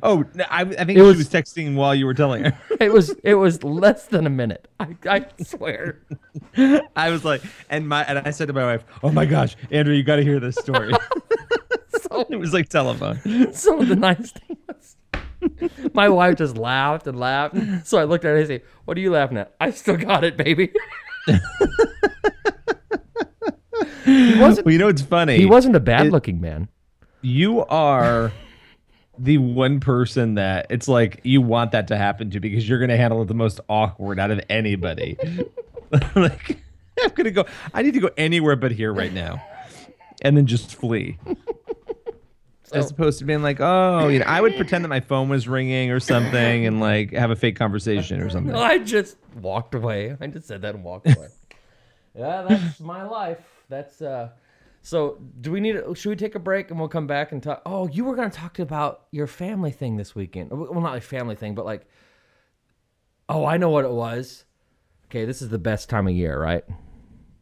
Oh, 0.03 0.25
I, 0.51 0.63
I 0.63 0.65
think 0.65 0.91
It 0.91 0.95
she 0.97 1.01
was- 1.01 1.17
was 1.19 1.29
texting 1.29 1.75
while 1.75 1.95
you 1.95 2.07
were 2.07 2.15
telling 2.15 2.45
her. 2.45 2.59
It 2.81 2.93
was 2.93 3.11
it 3.25 3.35
was 3.35 3.65
less 3.65 4.07
than 4.07 4.27
a 4.27 4.31
minute. 4.31 4.69
I, 4.79 4.97
I 5.09 5.27
swear. 5.43 6.01
I 6.97 7.11
was 7.11 7.25
like, 7.25 7.43
and 7.71 7.89
my 7.89 8.05
and 8.05 8.19
I 8.21 8.31
said 8.31 8.47
to 8.49 8.53
my 8.55 8.65
wife, 8.65 8.85
"Oh 9.03 9.11
my 9.11 9.27
gosh, 9.27 9.57
Andrew, 9.71 9.95
you 9.95 10.03
got 10.05 10.17
to 10.17 10.23
hear 10.23 10.41
this 10.41 10.57
story." 10.57 10.93
So, 12.11 12.25
it 12.31 12.37
was 12.37 12.55
like 12.55 12.69
telephone. 12.71 13.53
so 13.53 13.83
the 13.85 13.97
nice 13.97 14.31
thing 14.33 14.57
was, 14.67 14.97
my 15.93 16.09
wife 16.09 16.37
just 16.37 16.57
laughed 16.57 17.07
and 17.07 17.19
laughed. 17.19 17.57
So 17.87 17.99
I 17.99 18.05
looked 18.05 18.25
at 18.25 18.29
her 18.29 18.37
and 18.37 18.45
I 18.45 18.47
said, 18.47 18.63
"What 18.87 18.97
are 18.97 19.01
you 19.01 19.11
laughing 19.11 19.37
at? 19.37 19.55
I 19.61 19.71
still 19.73 19.97
got 19.99 20.25
it, 20.25 20.37
baby." 20.37 20.71
he 24.05 24.39
wasn't. 24.41 24.65
Well, 24.67 24.73
you 24.73 24.79
know 24.79 24.89
it's 24.89 25.03
funny? 25.03 25.37
He 25.37 25.47
wasn't 25.47 25.77
a 25.77 25.81
bad-looking 25.81 26.41
man. 26.41 26.69
you 27.21 27.65
are 27.67 28.33
the 29.19 29.39
one 29.39 29.81
person 29.81 30.35
that 30.35 30.67
it's 30.71 30.89
like 30.89 31.21
you 31.25 31.41
want 31.41 31.73
that 31.73 31.89
to 31.89 31.97
happen 31.97 32.31
to 32.31 32.41
because 32.41 32.69
you're 32.69 32.79
going 32.79 32.91
to 32.91 32.97
handle 32.97 33.23
it 33.23 33.27
the 33.27 33.35
most 33.35 33.61
awkward 33.69 34.19
out 34.19 34.31
of 34.31 34.41
anybody. 34.49 35.17
like 36.15 36.59
I'm 37.03 37.11
going 37.11 37.25
to 37.25 37.31
go 37.31 37.45
I 37.75 37.83
need 37.83 37.95
to 37.95 38.01
go 38.01 38.11
anywhere 38.17 38.57
but 38.57 38.73
here 38.73 38.93
right 38.93 39.13
now. 39.13 39.43
And 40.23 40.37
then 40.37 40.47
just 40.47 40.75
flee. 40.75 41.19
As 42.73 42.91
opposed 42.91 43.21
to 43.21 43.25
being 43.25 43.43
like, 43.43 43.61
oh, 43.61 44.09
you 44.09 44.19
know, 44.19 44.27
I 44.27 44.41
would 44.41 44.55
pretend 44.57 44.85
that 44.85 44.89
my 44.89 45.01
phone 45.01 45.29
was 45.29 45.49
ringing 45.49 45.91
or 45.91 46.01
something 46.01 46.67
and 46.67 46.81
like 46.81 47.13
have 47.13 47.31
a 47.31 47.37
fake 47.37 47.57
conversation 47.57 48.21
or 48.21 48.29
something. 48.29 48.55
I 48.55 48.79
just 48.79 49.17
walked 49.41 49.75
away. 49.75 50.17
I 50.21 50.27
just 50.27 50.47
said 50.47 50.63
that 50.63 50.75
and 50.75 50.85
walked 50.85 51.07
away. 51.07 51.29
yeah, 52.19 52.45
that's 52.47 52.81
my 52.81 53.05
life. 53.05 53.39
That's 53.69 54.03
uh. 54.03 54.31
So, 54.89 55.19
do 55.43 55.53
we 55.53 55.61
need? 55.61 55.77
A, 55.77 55.95
should 55.95 56.09
we 56.09 56.17
take 56.17 56.35
a 56.35 56.39
break 56.39 56.71
and 56.71 56.79
we'll 56.79 56.89
come 56.89 57.07
back 57.07 57.31
and 57.33 57.43
talk? 57.43 57.61
Oh, 57.67 57.87
you 57.89 58.07
were 58.07 58.17
going 58.17 58.31
to 58.31 58.35
talk 58.35 58.59
about 58.59 59.03
your 59.11 59.27
family 59.27 59.71
thing 59.71 59.99
this 59.99 60.15
weekend. 60.15 60.51
Well, 60.51 60.81
not 60.81 60.95
like 60.95 61.03
family 61.03 61.35
thing, 61.35 61.55
but 61.55 61.67
like. 61.67 61.87
Oh, 63.29 63.45
I 63.45 63.59
know 63.59 63.69
what 63.69 63.85
it 63.85 63.91
was. 63.91 64.47
Okay, 65.05 65.27
this 65.27 65.43
is 65.43 65.51
the 65.51 65.59
best 65.59 65.91
time 65.91 66.09
of 66.09 66.15
year, 66.15 66.41
right? 66.41 66.65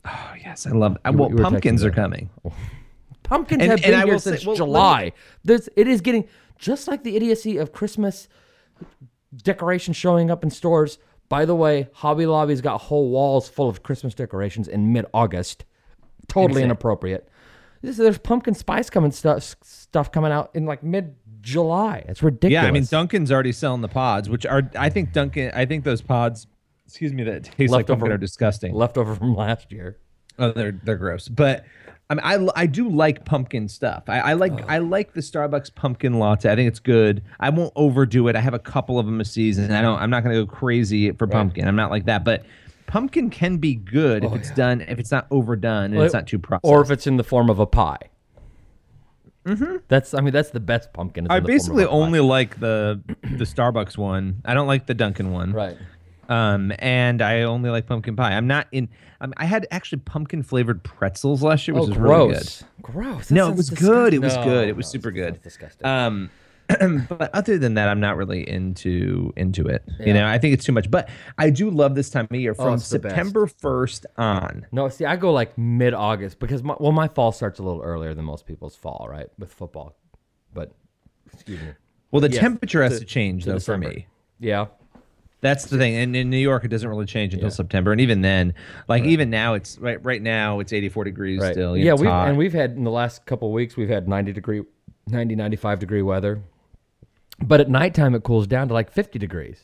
Oh, 0.05 0.33
yes, 0.43 0.67
I 0.67 0.71
love. 0.73 0.99
I, 1.05 1.11
well, 1.11 1.31
you 1.31 1.37
pumpkins 1.37 1.85
are 1.85 1.93
coming. 1.93 2.31
Pumpkins 3.23 3.63
And- 3.63 3.71
have 3.71 3.81
been 3.81 3.95
here 3.95 4.15
will 4.15 4.19
say- 4.19 4.31
since 4.33 4.45
well, 4.45 4.57
let 4.57 4.61
me- 4.61 4.67
July. 4.67 5.13
There's, 5.45 5.69
it 5.77 5.87
is 5.87 6.01
getting 6.01 6.29
just 6.59 6.89
like 6.89 7.05
the 7.05 7.15
idiocy 7.15 7.59
of 7.59 7.73
Christmas 7.73 8.27
decorations 9.37 9.97
showing 9.97 10.33
up 10.33 10.43
in 10.43 10.51
stores. 10.51 10.99
By 11.29 11.45
the 11.45 11.55
way, 11.55 11.91
Hobby 11.93 12.27
Lobby's 12.27 12.61
got 12.61 12.79
whole 12.81 13.09
walls 13.11 13.49
full 13.49 13.69
of 13.69 13.85
Christmas 13.85 14.15
decorations 14.15 14.67
in 14.67 14.93
mid-August. 14.93 15.65
Totally 16.27 16.65
inappropriate. 16.65 17.29
This, 17.87 17.99
there's 17.99 18.18
pumpkin 18.18 18.55
spice 18.55 18.90
coming 18.90 19.12
stuff 19.12 19.55
stuff 19.62 20.11
coming 20.11 20.33
out 20.33 20.51
in 20.55 20.66
like 20.66 20.83
mid-July. 20.83 22.05
It's 22.09 22.20
ridiculous. 22.20 22.64
Yeah, 22.64 22.68
I 22.68 22.72
mean 22.72 22.85
Dunkin's 22.85 23.31
already 23.31 23.53
selling 23.53 23.81
the 23.81 23.88
pods, 23.88 24.29
which 24.29 24.44
are 24.44 24.68
I 24.77 24.88
think 24.88 25.12
Dunkin'. 25.12 25.53
I 25.55 25.66
think 25.66 25.85
those 25.85 26.03
pods, 26.03 26.49
excuse 26.85 27.12
me, 27.12 27.22
that 27.22 27.44
taste 27.44 27.72
like 27.72 27.87
pumpkin 27.87 28.11
are 28.11 28.18
disgusting. 28.18 28.75
leftover 28.75 29.14
from 29.14 29.37
last 29.37 29.70
year. 29.70 29.99
Oh, 30.37 30.51
they're 30.51 30.72
they're 30.83 30.96
gross. 30.96 31.29
But 31.29 31.64
I 32.11 32.14
mean, 32.14 32.49
I, 32.57 32.62
I 32.62 32.66
do 32.66 32.88
like 32.88 33.25
pumpkin 33.25 33.68
stuff. 33.68 34.05
I, 34.09 34.18
I 34.18 34.33
like 34.33 34.68
I 34.68 34.79
like 34.79 35.14
the 35.14 35.20
Starbucks 35.20 35.72
pumpkin 35.75 36.18
latte. 36.18 36.51
I 36.51 36.57
think 36.57 36.66
it's 36.66 36.81
good. 36.81 37.22
I 37.38 37.51
won't 37.51 37.72
overdo 37.77 38.27
it. 38.27 38.35
I 38.35 38.40
have 38.40 38.55
a 38.55 38.59
couple 38.59 38.99
of 38.99 39.07
them 39.07 39.20
a 39.20 39.25
season. 39.25 39.70
I 39.70 39.81
don't. 39.81 40.01
I'm 40.01 40.11
not 40.11 40.25
going 40.25 40.35
to 40.37 40.44
go 40.44 40.51
crazy 40.53 41.12
for 41.12 41.29
pumpkin. 41.29 41.68
I'm 41.68 41.77
not 41.77 41.92
like 41.92 42.07
that. 42.07 42.25
But 42.25 42.44
pumpkin 42.87 43.31
can 43.31 43.59
be 43.59 43.75
good 43.75 44.25
if 44.25 44.33
it's 44.33 44.51
done. 44.51 44.81
If 44.81 44.99
it's 44.99 45.11
not 45.11 45.27
overdone 45.31 45.92
and 45.92 46.03
it's 46.03 46.14
not 46.14 46.27
too 46.27 46.38
processed. 46.38 46.64
Or 46.70 46.81
if 46.83 46.90
it's 46.90 47.07
in 47.07 47.16
the 47.16 47.25
form 47.25 47.51
of 47.51 47.59
a 47.59 47.66
pie. 47.66 47.99
Mm-hmm. 49.44 49.77
That's 49.88 50.12
I 50.14 50.20
mean 50.20 50.33
that's 50.33 50.51
the 50.51 50.61
best 50.61 50.92
pumpkin. 50.92 51.27
I 51.31 51.37
in 51.37 51.42
the 51.42 51.46
form 51.46 51.55
of 51.55 51.59
basically 51.59 51.85
a 51.85 51.87
pie. 51.88 51.92
only 51.92 52.20
like 52.20 52.59
the 52.59 53.01
the 53.22 53.44
Starbucks 53.44 53.96
one. 53.96 54.42
I 54.44 54.55
don't 54.55 54.66
like 54.66 54.87
the 54.87 54.94
Dunkin' 54.94 55.31
one. 55.33 55.53
right. 55.53 55.77
Um, 56.29 56.72
and 56.81 57.22
I 57.22 57.42
only 57.42 57.70
like 57.70 57.87
pumpkin 57.87 58.16
pie. 58.16 58.33
I'm 58.33 58.49
not 58.49 58.66
in. 58.72 58.88
Um, 59.20 59.33
I 59.37 59.44
had 59.44 59.64
actually 59.70 60.01
pumpkin 60.01 60.42
flavored 60.42 60.83
pretzels 60.83 61.40
last 61.44 61.68
year, 61.68 61.77
which 61.77 61.85
Oh, 61.85 61.88
was 61.90 61.96
really 61.96 62.27
good. 62.35 62.35
gross! 62.35 62.64
Gross. 62.83 63.29
That 63.29 63.35
No, 63.37 63.49
it 63.51 63.57
was 63.57 63.68
disgusting. 63.68 63.88
good. 63.94 64.14
It 64.14 64.18
was 64.22 64.35
No, 64.35 64.44
good. 64.44 64.68
It 64.68 64.77
was 64.77 64.87
no, 64.87 64.90
super 64.90 65.11
good. 65.12 65.40
Disgusting. 65.42 65.87
Um, 65.87 66.31
but 67.09 67.31
other 67.35 67.59
than 67.59 67.75
that, 67.75 67.89
I'm 67.89 68.01
not 68.01 68.17
really 68.17 68.49
into 68.49 69.33
into 69.37 69.67
it. 69.67 69.83
Yeah. 70.01 70.07
You 70.07 70.15
know, 70.15 70.27
I 70.27 70.39
think 70.39 70.55
it's 70.55 70.65
too 70.65 70.73
much. 70.73 70.91
But 70.91 71.09
I 71.39 71.51
do 71.51 71.71
love 71.71 71.95
this 71.95 72.11
time 72.11 72.27
of 72.31 72.37
year 72.41 72.55
oh, 72.59 72.65
from 72.65 72.75
it's 72.75 72.91
the 72.91 72.99
best. 72.99 73.15
September 73.15 73.47
1st 73.47 74.05
on. 74.19 74.67
no, 74.73 74.89
see, 74.89 75.05
I 75.05 75.17
go 75.17 75.33
like 75.33 75.57
mid 75.57 75.95
August 75.95 76.39
because 76.39 76.63
my, 76.63 76.75
well, 76.81 76.93
my 76.93 77.09
fall 77.09 77.33
starts 77.33 77.59
a 77.59 77.63
little 77.63 77.83
earlier 77.83 78.15
than 78.15 78.25
most 78.25 78.47
people's 78.47 78.75
fall, 78.77 79.07
right? 79.11 79.27
With 79.39 79.53
football, 79.53 79.97
but 80.53 80.73
excuse 81.33 81.61
me. 81.61 81.69
Well, 82.11 82.21
the 82.21 82.31
Yes, 82.31 82.41
temperature 82.41 82.83
has 82.83 82.95
to- 82.95 83.01
to, 83.01 83.05
change 83.05 83.45
to 83.45 83.51
though 83.51 83.57
December. 83.57 83.89
for 83.89 83.95
me. 83.95 84.07
Yeah. 84.41 84.67
That's 85.43 85.67
the 85.67 85.77
thing. 85.77 85.95
And 85.97 86.17
in 86.17 86.31
New 86.31 86.39
York, 86.39 86.65
it 86.65 86.69
doesn't 86.69 86.89
really 86.89 87.05
change 87.07 87.35
until 87.35 87.49
Yeah. 87.51 87.55
September. 87.55 87.93
And 87.93 88.01
even 88.01 88.23
then, 88.23 88.55
like 88.89 89.05
even 89.05 89.29
now, 89.31 89.55
it's 89.55 89.79
right. 89.79 90.03
Right 90.05 90.23
now, 90.23 90.61
it's 90.61 90.73
84 90.73 91.05
degrees 91.05 91.41
Right. 91.41 91.53
still. 91.53 91.77
yeah, 91.77 91.93
It's 91.93 92.01
we 92.01 92.09
hot. 92.09 92.29
and 92.29 92.39
we've 92.39 92.55
had 92.55 92.73
in 92.73 92.85
the 92.85 92.91
last 92.91 93.27
couple 93.27 93.49
of 93.49 93.55
weeks 93.55 93.77
we've 93.77 93.89
had 93.89 94.09
90 94.09 94.33
degree 94.33 94.63
90 95.09 95.37
95 95.37 95.79
degree 95.79 96.03
weather. 96.03 96.41
But 97.42 97.61
at 97.61 97.68
nighttime 97.68 98.14
it 98.14 98.22
cools 98.22 98.46
down 98.46 98.68
to 98.68 98.75
like 98.75 98.90
50 98.90 99.18
degrees. 99.18 99.59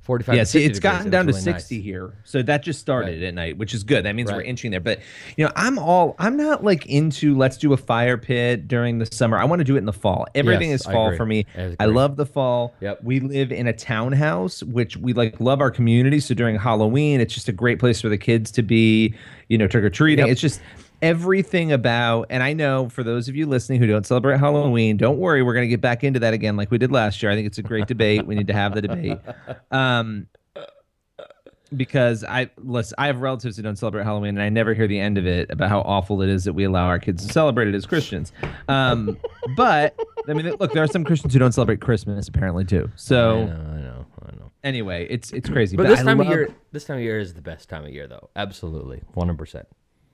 45 0.00 0.34
yeah, 0.34 0.42
see, 0.42 0.58
50 0.58 0.70
it's 0.70 0.80
gotten 0.80 1.10
down 1.12 1.26
to 1.26 1.32
really 1.32 1.44
nice. 1.44 1.62
60 1.62 1.80
here. 1.80 2.12
So 2.24 2.42
that 2.42 2.64
just 2.64 2.80
started 2.80 3.20
Right. 3.20 3.22
at 3.22 3.34
night, 3.34 3.56
which 3.56 3.72
is 3.72 3.84
good. 3.84 4.04
That 4.04 4.16
means 4.16 4.32
we're 4.32 4.42
inching 4.42 4.72
there. 4.72 4.80
But, 4.80 4.98
you 5.36 5.44
know, 5.44 5.52
I'm 5.54 5.78
all, 5.78 6.16
I'm 6.18 6.36
not 6.36 6.64
like 6.64 6.86
into 6.86 7.36
let's 7.36 7.56
do 7.56 7.72
a 7.72 7.76
fire 7.76 8.18
pit 8.18 8.66
during 8.66 8.98
the 8.98 9.06
summer. 9.06 9.38
I 9.38 9.44
want 9.44 9.60
to 9.60 9.64
do 9.64 9.76
it 9.76 9.78
in 9.78 9.84
the 9.84 9.92
fall. 9.92 10.26
Everything 10.34 10.70
Yes, 10.70 10.80
is 10.80 10.86
fall 10.86 11.16
for 11.16 11.24
me. 11.24 11.46
I 11.56 11.76
I 11.78 11.84
love 11.84 12.16
the 12.16 12.26
fall. 12.26 12.74
Yep. 12.80 13.04
We 13.04 13.20
live 13.20 13.52
in 13.52 13.68
a 13.68 13.72
townhouse, 13.72 14.64
which 14.64 14.96
we 14.96 15.12
like 15.12 15.38
love 15.40 15.60
our 15.60 15.70
community. 15.70 16.18
So 16.18 16.34
during 16.34 16.56
Halloween, 16.58 17.20
it's 17.20 17.32
just 17.32 17.48
a 17.48 17.52
great 17.52 17.78
place 17.78 18.00
for 18.00 18.08
the 18.08 18.18
kids 18.18 18.50
to 18.52 18.62
be, 18.62 19.14
you 19.48 19.56
know, 19.56 19.68
trick 19.68 19.84
or 19.84 19.90
treating. 19.90 20.26
Yep. 20.26 20.32
It's 20.32 20.40
just, 20.40 20.60
everything 21.02 21.72
about 21.72 22.26
and 22.30 22.42
i 22.42 22.52
know 22.52 22.88
for 22.88 23.02
those 23.02 23.28
of 23.28 23.34
you 23.36 23.44
listening 23.44 23.80
who 23.80 23.86
don't 23.86 24.06
celebrate 24.06 24.38
halloween 24.38 24.96
don't 24.96 25.18
worry 25.18 25.42
we're 25.42 25.52
going 25.52 25.64
to 25.64 25.68
get 25.68 25.80
back 25.80 26.04
into 26.04 26.20
that 26.20 26.32
again 26.32 26.56
like 26.56 26.70
we 26.70 26.78
did 26.78 26.92
last 26.92 27.22
year 27.22 27.30
i 27.32 27.34
think 27.34 27.46
it's 27.46 27.58
a 27.58 27.62
great 27.62 27.86
debate 27.88 28.24
we 28.26 28.34
need 28.36 28.46
to 28.46 28.52
have 28.52 28.74
the 28.74 28.80
debate 28.82 29.18
um 29.72 30.26
because 31.76 32.22
i 32.24 32.48
listen 32.58 32.94
i 32.98 33.06
have 33.06 33.20
relatives 33.20 33.56
who 33.56 33.62
don't 33.62 33.76
celebrate 33.76 34.04
halloween 34.04 34.30
and 34.36 34.42
i 34.42 34.48
never 34.48 34.74
hear 34.74 34.86
the 34.86 34.98
end 35.00 35.16
of 35.16 35.26
it 35.26 35.50
about 35.50 35.70
how 35.70 35.80
awful 35.80 36.20
it 36.22 36.28
is 36.28 36.44
that 36.44 36.52
we 36.52 36.64
allow 36.64 36.84
our 36.86 36.98
kids 36.98 37.26
to 37.26 37.32
celebrate 37.32 37.66
it 37.66 37.74
as 37.74 37.86
christians 37.86 38.30
um 38.68 39.16
but 39.56 39.98
i 40.28 40.34
mean 40.34 40.46
look 40.60 40.72
there 40.72 40.82
are 40.82 40.86
some 40.88 41.02
christians 41.02 41.32
who 41.32 41.38
don't 41.38 41.52
celebrate 41.52 41.80
christmas 41.80 42.28
apparently 42.28 42.64
too 42.64 42.84
I 42.88 42.96
so 42.96 43.46
know, 43.46 43.52
I 43.52 43.80
know, 43.80 44.06
I 44.22 44.36
know. 44.36 44.50
anyway 44.62 45.06
it's 45.08 45.32
it's 45.32 45.48
crazy 45.48 45.76
But, 45.76 45.88
this 45.88 46.00
I 46.00 46.04
time 46.04 46.20
of 46.20 46.26
year 46.28 46.50
this 46.72 46.84
time 46.84 46.98
of 46.98 47.02
year 47.02 47.18
is 47.18 47.32
the 47.34 47.42
best 47.42 47.68
time 47.70 47.84
of 47.84 47.90
year 47.90 48.06
though. 48.06 48.28
Absolutely. 48.36 49.02
100%. 49.16 49.64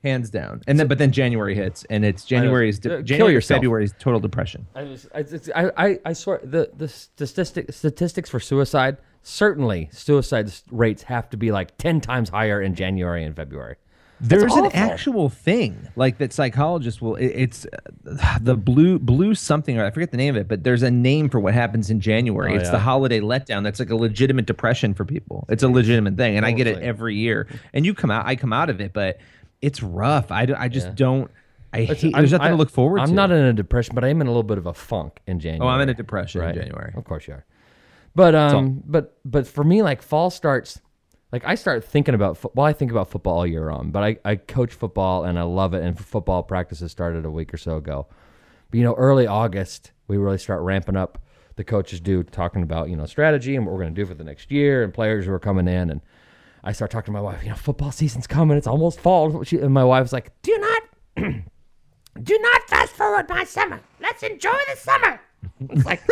Hands 0.04 0.30
down 0.30 0.62
and 0.66 0.78
then 0.78 0.86
but 0.86 0.98
then 0.98 1.10
january 1.10 1.54
hits 1.54 1.84
and 1.90 2.04
it's 2.04 2.24
January's 2.24 2.78
Uh, 2.86 3.02
january 3.02 3.32
yourself. 3.32 3.56
february 3.58 3.84
is 3.84 3.94
total 3.98 4.20
depression 4.20 4.66
I 4.74 4.84
just, 4.84 5.06
I, 5.14 5.18
it's- 5.20 5.50
I, 5.54 5.70
I, 5.76 5.98
I 6.04 6.12
swear 6.12 6.40
the 6.42 6.70
the 6.76 6.88
statistic 6.88 7.72
statistics 7.72 8.30
for 8.30 8.38
suicide 8.40 8.98
certainly 9.22 9.88
suicide 9.92 10.50
rates 10.70 11.02
have 11.04 11.28
to 11.30 11.36
be 11.36 11.52
like 11.52 11.76
ten 11.78 12.00
times 12.00 12.30
higher 12.30 12.60
in 12.62 12.74
January 12.74 13.24
and 13.24 13.36
February. 13.36 13.76
There's 14.20 14.52
an 14.52 14.72
actual 14.72 15.28
thing 15.28 15.86
like 15.94 16.18
that 16.18 16.32
psychologists 16.32 17.00
will. 17.00 17.14
It, 17.14 17.26
it's 17.26 17.66
uh, 17.66 18.38
the 18.40 18.56
blue 18.56 18.98
blue 18.98 19.34
something 19.34 19.78
or 19.78 19.84
I 19.84 19.90
forget 19.90 20.10
the 20.10 20.16
name 20.16 20.34
of 20.34 20.40
it, 20.40 20.48
but 20.48 20.64
there's 20.64 20.82
a 20.82 20.90
name 20.90 21.28
for 21.28 21.38
what 21.38 21.54
happens 21.54 21.88
in 21.88 22.00
January. 22.00 22.52
Oh, 22.52 22.56
it's 22.56 22.64
yeah. 22.64 22.72
the 22.72 22.78
holiday 22.80 23.20
letdown. 23.20 23.62
That's 23.62 23.78
like 23.78 23.90
a 23.90 23.96
legitimate 23.96 24.46
depression 24.46 24.92
for 24.94 25.04
people. 25.04 25.46
It's 25.48 25.62
a 25.62 25.68
legitimate 25.68 26.16
thing, 26.16 26.36
and 26.36 26.44
I 26.44 26.50
get 26.52 26.66
it 26.66 26.78
every 26.82 27.14
year. 27.14 27.46
And 27.72 27.86
you 27.86 27.94
come 27.94 28.10
out, 28.10 28.26
I 28.26 28.34
come 28.34 28.52
out 28.52 28.70
of 28.70 28.80
it, 28.80 28.92
but 28.92 29.18
it's 29.60 29.82
rough. 29.82 30.30
I, 30.30 30.46
I 30.56 30.68
just 30.68 30.88
Yeah. 30.88 30.92
don't. 30.94 31.30
I 31.72 31.84
hate. 31.84 32.04
I'm- 32.04 32.12
There's 32.22 32.32
nothing 32.32 32.46
I- 32.46 32.50
to 32.50 32.56
look 32.56 32.70
forward 32.70 32.98
to. 32.98 33.02
I'm 33.02 33.08
to. 33.10 33.14
not 33.14 33.30
in 33.30 33.44
a 33.44 33.52
depression, 33.52 33.94
but 33.94 34.04
I 34.04 34.08
am 34.08 34.20
in 34.20 34.26
a 34.26 34.30
little 34.30 34.42
bit 34.42 34.58
of 34.58 34.66
a 34.66 34.72
funk 34.74 35.20
in 35.26 35.38
January. 35.40 35.66
Oh, 35.66 35.68
I'm 35.74 35.80
in 35.82 35.88
a 35.88 35.94
depression 35.94 36.40
right? 36.40 36.54
in 36.56 36.62
January. 36.62 36.92
Of 36.96 37.04
course 37.04 37.26
you 37.28 37.34
are. 37.34 37.44
But 38.14 38.34
um, 38.34 38.82
but 38.86 39.18
but 39.24 39.46
for 39.46 39.62
me, 39.64 39.82
like 39.82 40.02
fall 40.02 40.30
starts. 40.30 40.80
Like 41.30 41.44
I 41.44 41.56
start 41.56 41.84
thinking 41.84 42.14
about 42.14 42.38
fo- 42.38 42.50
well, 42.54 42.64
I 42.64 42.72
think 42.72 42.90
about 42.90 43.10
football 43.10 43.36
all 43.38 43.46
year 43.46 43.66
round, 43.68 43.92
but 43.92 44.02
I, 44.02 44.16
I 44.24 44.36
coach 44.36 44.72
football 44.72 45.24
and 45.24 45.38
I 45.38 45.42
love 45.42 45.74
it. 45.74 45.82
And 45.84 45.98
football 45.98 46.42
practices 46.42 46.90
started 46.90 47.26
a 47.26 47.30
week 47.30 47.52
or 47.52 47.58
so 47.58 47.76
ago. 47.76 48.06
But 48.70 48.78
you 48.78 48.84
know, 48.84 48.94
early 48.94 49.26
August 49.26 49.92
we 50.08 50.16
really 50.16 50.38
start 50.38 50.62
ramping 50.62 50.96
up. 50.96 51.18
The 51.56 51.64
coaches 51.64 52.00
do 52.00 52.22
talking 52.22 52.62
about 52.62 52.88
you 52.88 52.96
know 52.96 53.04
strategy 53.04 53.56
and 53.56 53.66
what 53.66 53.72
we're 53.72 53.82
going 53.82 53.94
to 53.94 54.00
do 54.00 54.06
for 54.06 54.14
the 54.14 54.24
next 54.24 54.50
year 54.50 54.82
and 54.82 54.94
players 54.94 55.26
who 55.26 55.32
are 55.32 55.38
coming 55.38 55.68
in. 55.68 55.90
And 55.90 56.00
I 56.64 56.72
start 56.72 56.90
talking 56.90 57.06
to 57.06 57.12
my 57.12 57.20
wife. 57.20 57.42
You 57.42 57.50
know, 57.50 57.54
football 57.56 57.92
season's 57.92 58.26
coming. 58.26 58.56
It's 58.56 58.66
almost 58.66 59.00
fall. 59.00 59.42
She, 59.44 59.58
and 59.58 59.72
my 59.72 59.84
wife's 59.84 60.12
like, 60.12 60.32
Do 60.42 60.56
not, 60.58 60.82
do 62.22 62.38
not 62.38 62.62
fast 62.68 62.92
forward 62.92 63.28
my 63.28 63.44
summer. 63.44 63.80
Let's 64.00 64.22
enjoy 64.22 64.56
the 64.72 64.76
summer. 64.76 65.20
It's 65.70 65.84
like 65.84 66.02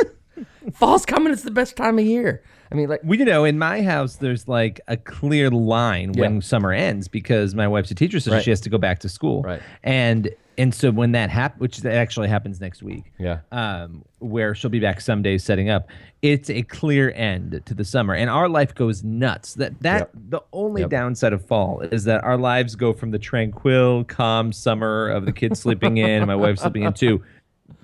fall's 0.74 1.04
coming. 1.06 1.32
It's 1.32 1.42
the 1.42 1.50
best 1.50 1.76
time 1.76 1.98
of 1.98 2.04
year. 2.04 2.42
I 2.70 2.74
mean, 2.74 2.88
like 2.88 3.00
we 3.04 3.18
you 3.18 3.24
know, 3.24 3.44
in 3.44 3.58
my 3.58 3.82
house, 3.82 4.16
there's 4.16 4.46
like 4.48 4.80
a 4.88 4.96
clear 4.96 5.50
line 5.50 6.12
when 6.12 6.40
summer 6.42 6.72
ends 6.72 7.08
because 7.08 7.54
my 7.54 7.66
wife's 7.68 7.90
a 7.90 7.94
teacher, 7.94 8.20
so 8.20 8.32
Right. 8.32 8.42
she 8.42 8.50
has 8.50 8.60
to 8.62 8.70
go 8.70 8.78
back 8.78 8.98
to 9.00 9.08
school. 9.08 9.42
Right. 9.42 9.62
And 9.82 10.30
and 10.58 10.74
so 10.74 10.90
when 10.90 11.12
that 11.12 11.30
happens, 11.30 11.60
which 11.60 11.84
actually 11.84 12.28
happens 12.28 12.60
next 12.60 12.82
week, 12.82 13.12
Yeah. 13.18 13.40
um, 13.52 14.04
where 14.18 14.54
she'll 14.54 14.70
be 14.70 14.80
back 14.80 15.00
some 15.00 15.22
days 15.22 15.44
setting 15.44 15.68
up, 15.68 15.88
it's 16.22 16.48
a 16.50 16.62
clear 16.62 17.12
end 17.14 17.60
to 17.66 17.74
the 17.74 17.84
summer, 17.84 18.14
and 18.14 18.28
our 18.30 18.48
life 18.48 18.74
goes 18.74 19.04
nuts. 19.04 19.54
That 19.54 19.80
that 19.82 19.98
Yep. 19.98 20.10
the 20.30 20.40
only 20.52 20.82
Yep. 20.82 20.90
downside 20.90 21.32
of 21.32 21.44
fall 21.44 21.80
is 21.80 22.04
that 22.04 22.24
our 22.24 22.36
lives 22.36 22.74
go 22.76 22.92
from 22.92 23.10
the 23.10 23.18
tranquil, 23.18 24.04
calm 24.04 24.52
summer 24.52 25.08
of 25.08 25.26
the 25.26 25.32
kids 25.32 25.60
sleeping 25.60 25.98
in 25.98 26.10
and 26.22 26.26
my 26.26 26.36
wife 26.36 26.58
sleeping 26.58 26.82
in 26.84 26.92
to 26.94 27.22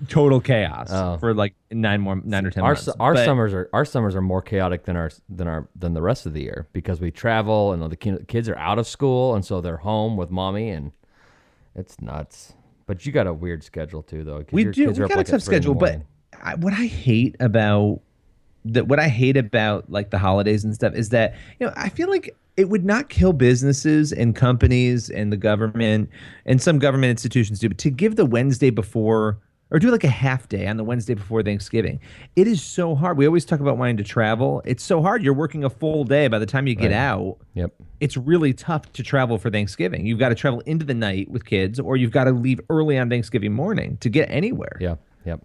total 0.07 0.39
chaos 0.41 0.89
Oh. 0.91 1.17
for 1.17 1.33
like 1.33 1.53
nine 1.71 2.01
more 2.01 2.19
nine 2.23 2.45
or 2.45 2.51
ten 2.51 2.63
our 2.63 2.71
months. 2.71 2.87
our 2.99 3.13
But- 3.13 3.25
summers 3.25 3.53
are 3.53 3.69
our 3.73 3.85
summers 3.85 4.15
are 4.15 4.21
more 4.21 4.41
chaotic 4.41 4.85
than 4.85 4.95
our 4.95 5.11
than 5.29 5.47
our 5.47 5.67
than 5.75 5.93
the 5.93 6.01
rest 6.01 6.25
of 6.25 6.33
the 6.33 6.41
year 6.41 6.67
because 6.73 6.99
we 7.01 7.11
travel 7.11 7.71
and 7.73 7.83
the 7.91 7.95
kids 7.95 8.49
are 8.49 8.57
out 8.57 8.79
of 8.79 8.87
school 8.87 9.35
and 9.35 9.43
so 9.45 9.61
they're 9.61 9.77
home 9.77 10.15
with 10.17 10.31
mommy 10.31 10.69
and 10.69 10.91
it's 11.75 11.99
nuts. 12.01 12.53
But 12.85 13.05
you 13.05 13.11
got 13.11 13.27
a 13.27 13.33
weird 13.33 13.63
schedule 13.63 14.03
too, 14.03 14.23
though. 14.23 14.43
we 14.51 14.65
do. 14.65 14.91
We 14.91 14.93
got 14.93 15.11
like, 15.11 15.27
a 15.27 15.31
tough 15.31 15.43
three 15.43 15.55
in 15.57 15.61
the 15.61 15.67
schedule, 15.67 15.75
but. 15.75 16.01
I, 16.41 16.55
what 16.55 16.73
I 16.73 16.87
hate 16.87 17.35
about 17.39 18.01
that, 18.65 18.87
what 18.87 18.99
I 18.99 19.07
hate 19.07 19.37
about 19.37 19.89
like 19.89 20.09
the 20.09 20.17
holidays 20.17 20.63
and 20.63 20.73
stuff 20.73 20.93
is 20.93 21.09
that 21.09 21.35
you 21.59 21.67
know 21.67 21.73
I 21.75 21.89
feel 21.89 22.09
like 22.09 22.35
it 22.57 22.69
would 22.69 22.85
not 22.85 23.09
kill 23.09 23.33
businesses 23.33 24.11
and 24.11 24.35
companies 24.35 25.09
and 25.09 25.31
the 25.31 25.37
government 25.37 26.09
and 26.45 26.61
some 26.61 26.79
government 26.79 27.11
institutions 27.11 27.59
do, 27.59 27.69
but 27.69 27.77
to 27.79 27.89
give 27.89 28.15
the 28.15 28.25
Wednesday 28.25 28.69
before 28.69 29.39
or 29.73 29.79
do 29.79 29.89
like 29.89 30.03
a 30.03 30.07
half 30.09 30.47
day 30.47 30.67
on 30.67 30.77
the 30.77 30.83
Wednesday 30.83 31.15
before 31.15 31.41
Thanksgiving. 31.41 31.99
It 32.35 32.47
is 32.47 32.61
so 32.61 32.93
hard. 32.93 33.17
We 33.17 33.25
always 33.25 33.43
talk 33.43 33.59
about 33.59 33.77
wanting 33.77 33.97
to 33.97 34.03
travel. 34.03 34.61
It's 34.65 34.83
so 34.83 35.01
hard. 35.01 35.23
You're 35.23 35.33
working 35.33 35.63
a 35.63 35.69
full 35.69 36.03
day. 36.03 36.27
By 36.27 36.37
the 36.37 36.45
time 36.45 36.67
you 36.67 36.75
get 36.75 36.93
out, 36.93 37.37
Yep. 37.55 37.73
it's 37.99 38.15
really 38.15 38.53
tough 38.53 38.93
to 38.93 39.03
travel 39.03 39.39
for 39.39 39.49
Thanksgiving. 39.49 40.05
You've 40.05 40.19
got 40.19 40.29
to 40.29 40.35
travel 40.35 40.59
into 40.61 40.85
the 40.85 40.93
night 40.93 41.29
with 41.31 41.43
kids, 41.43 41.79
or 41.79 41.97
you've 41.97 42.11
got 42.11 42.25
to 42.25 42.31
leave 42.31 42.61
early 42.69 42.99
on 42.99 43.09
Thanksgiving 43.09 43.51
morning 43.51 43.97
to 44.01 44.09
get 44.09 44.29
anywhere. 44.29 44.77
Yeah. 44.79 44.95
Yep. 45.25 45.43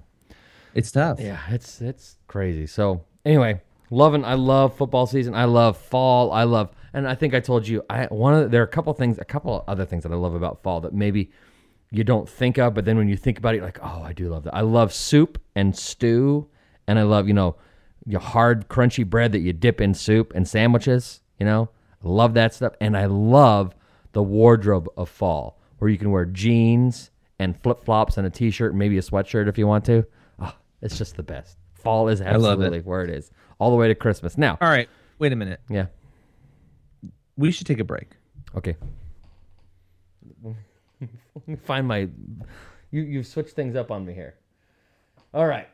It's 0.74 0.92
tough. 0.92 1.18
Yeah, 1.20 1.40
it's 1.48 1.80
it's 1.80 2.18
crazy. 2.26 2.66
So 2.66 3.04
anyway, 3.24 3.62
loving. 3.90 4.24
I 4.26 4.34
love 4.34 4.76
football 4.76 5.06
season. 5.06 5.34
I 5.34 5.46
love 5.46 5.78
fall. 5.78 6.30
I 6.32 6.42
love, 6.44 6.68
and 6.92 7.08
I 7.08 7.14
think 7.14 7.32
I 7.34 7.40
told 7.40 7.66
you. 7.66 7.82
I 7.88 8.04
one 8.06 8.34
of 8.34 8.42
the, 8.42 8.48
there 8.50 8.60
are 8.60 8.66
a 8.66 8.68
couple 8.68 8.92
things, 8.92 9.18
a 9.18 9.24
couple 9.24 9.64
other 9.66 9.86
things 9.86 10.02
that 10.02 10.12
I 10.12 10.16
love 10.16 10.34
about 10.34 10.62
fall 10.62 10.82
that 10.82 10.92
maybe 10.92 11.30
you 11.90 12.04
don't 12.04 12.28
think 12.28 12.58
of, 12.58 12.74
but 12.74 12.84
then 12.84 12.96
when 12.98 13.08
you 13.08 13.16
think 13.16 13.38
about 13.38 13.54
it, 13.54 13.58
you're 13.58 13.66
like, 13.66 13.80
oh, 13.82 14.02
I 14.02 14.12
do 14.12 14.28
love 14.28 14.44
that. 14.44 14.54
I 14.54 14.60
love 14.60 14.92
soup 14.92 15.40
and 15.54 15.76
stew, 15.76 16.48
and 16.86 16.98
I 16.98 17.02
love 17.02 17.26
you 17.28 17.34
know 17.34 17.56
your 18.06 18.20
hard 18.20 18.68
crunchy 18.68 19.04
bread 19.08 19.32
that 19.32 19.40
you 19.40 19.52
dip 19.52 19.80
in 19.80 19.94
soup 19.94 20.32
and 20.34 20.46
sandwiches. 20.48 21.20
You 21.38 21.46
know, 21.46 21.70
I 22.04 22.08
love 22.08 22.34
that 22.34 22.54
stuff, 22.54 22.74
and 22.80 22.96
I 22.96 23.06
love 23.06 23.74
the 24.12 24.22
wardrobe 24.22 24.88
of 24.96 25.08
fall 25.08 25.58
where 25.78 25.90
you 25.90 25.98
can 25.98 26.10
wear 26.10 26.24
jeans 26.24 27.10
and 27.38 27.60
flip 27.62 27.78
flops 27.84 28.16
and 28.16 28.26
a 28.26 28.30
t-shirt, 28.30 28.74
maybe 28.74 28.98
a 28.98 29.02
sweatshirt 29.02 29.48
if 29.48 29.56
you 29.56 29.66
want 29.66 29.84
to. 29.84 30.04
Oh, 30.40 30.52
it's 30.82 30.98
just 30.98 31.16
the 31.16 31.22
best. 31.22 31.56
Fall 31.72 32.08
is 32.08 32.20
love 32.20 32.26
it. 32.28 32.30
absolutely 32.32 32.80
where 32.80 33.04
it 33.04 33.10
is, 33.10 33.30
all 33.60 33.70
the 33.70 33.76
way 33.76 33.86
to 33.86 33.94
Christmas. 33.94 34.36
Now, 34.36 34.58
All 34.60 34.68
right. 34.68 34.88
Wait 35.20 35.32
a 35.32 35.36
minute. 35.36 35.60
yeah, 35.70 35.86
We 37.36 37.52
should 37.52 37.66
take 37.68 37.78
a 37.78 37.84
break. 37.84 38.08
okay. 38.56 38.76
Let 41.46 41.48
me 41.48 41.56
find 41.56 41.86
my. 41.86 42.08
You 42.90 43.02
you've 43.02 43.26
switched 43.26 43.54
things 43.54 43.76
up 43.76 43.90
on 43.90 44.04
me 44.04 44.14
here. 44.14 44.34
All 45.34 45.46
right, 45.46 45.68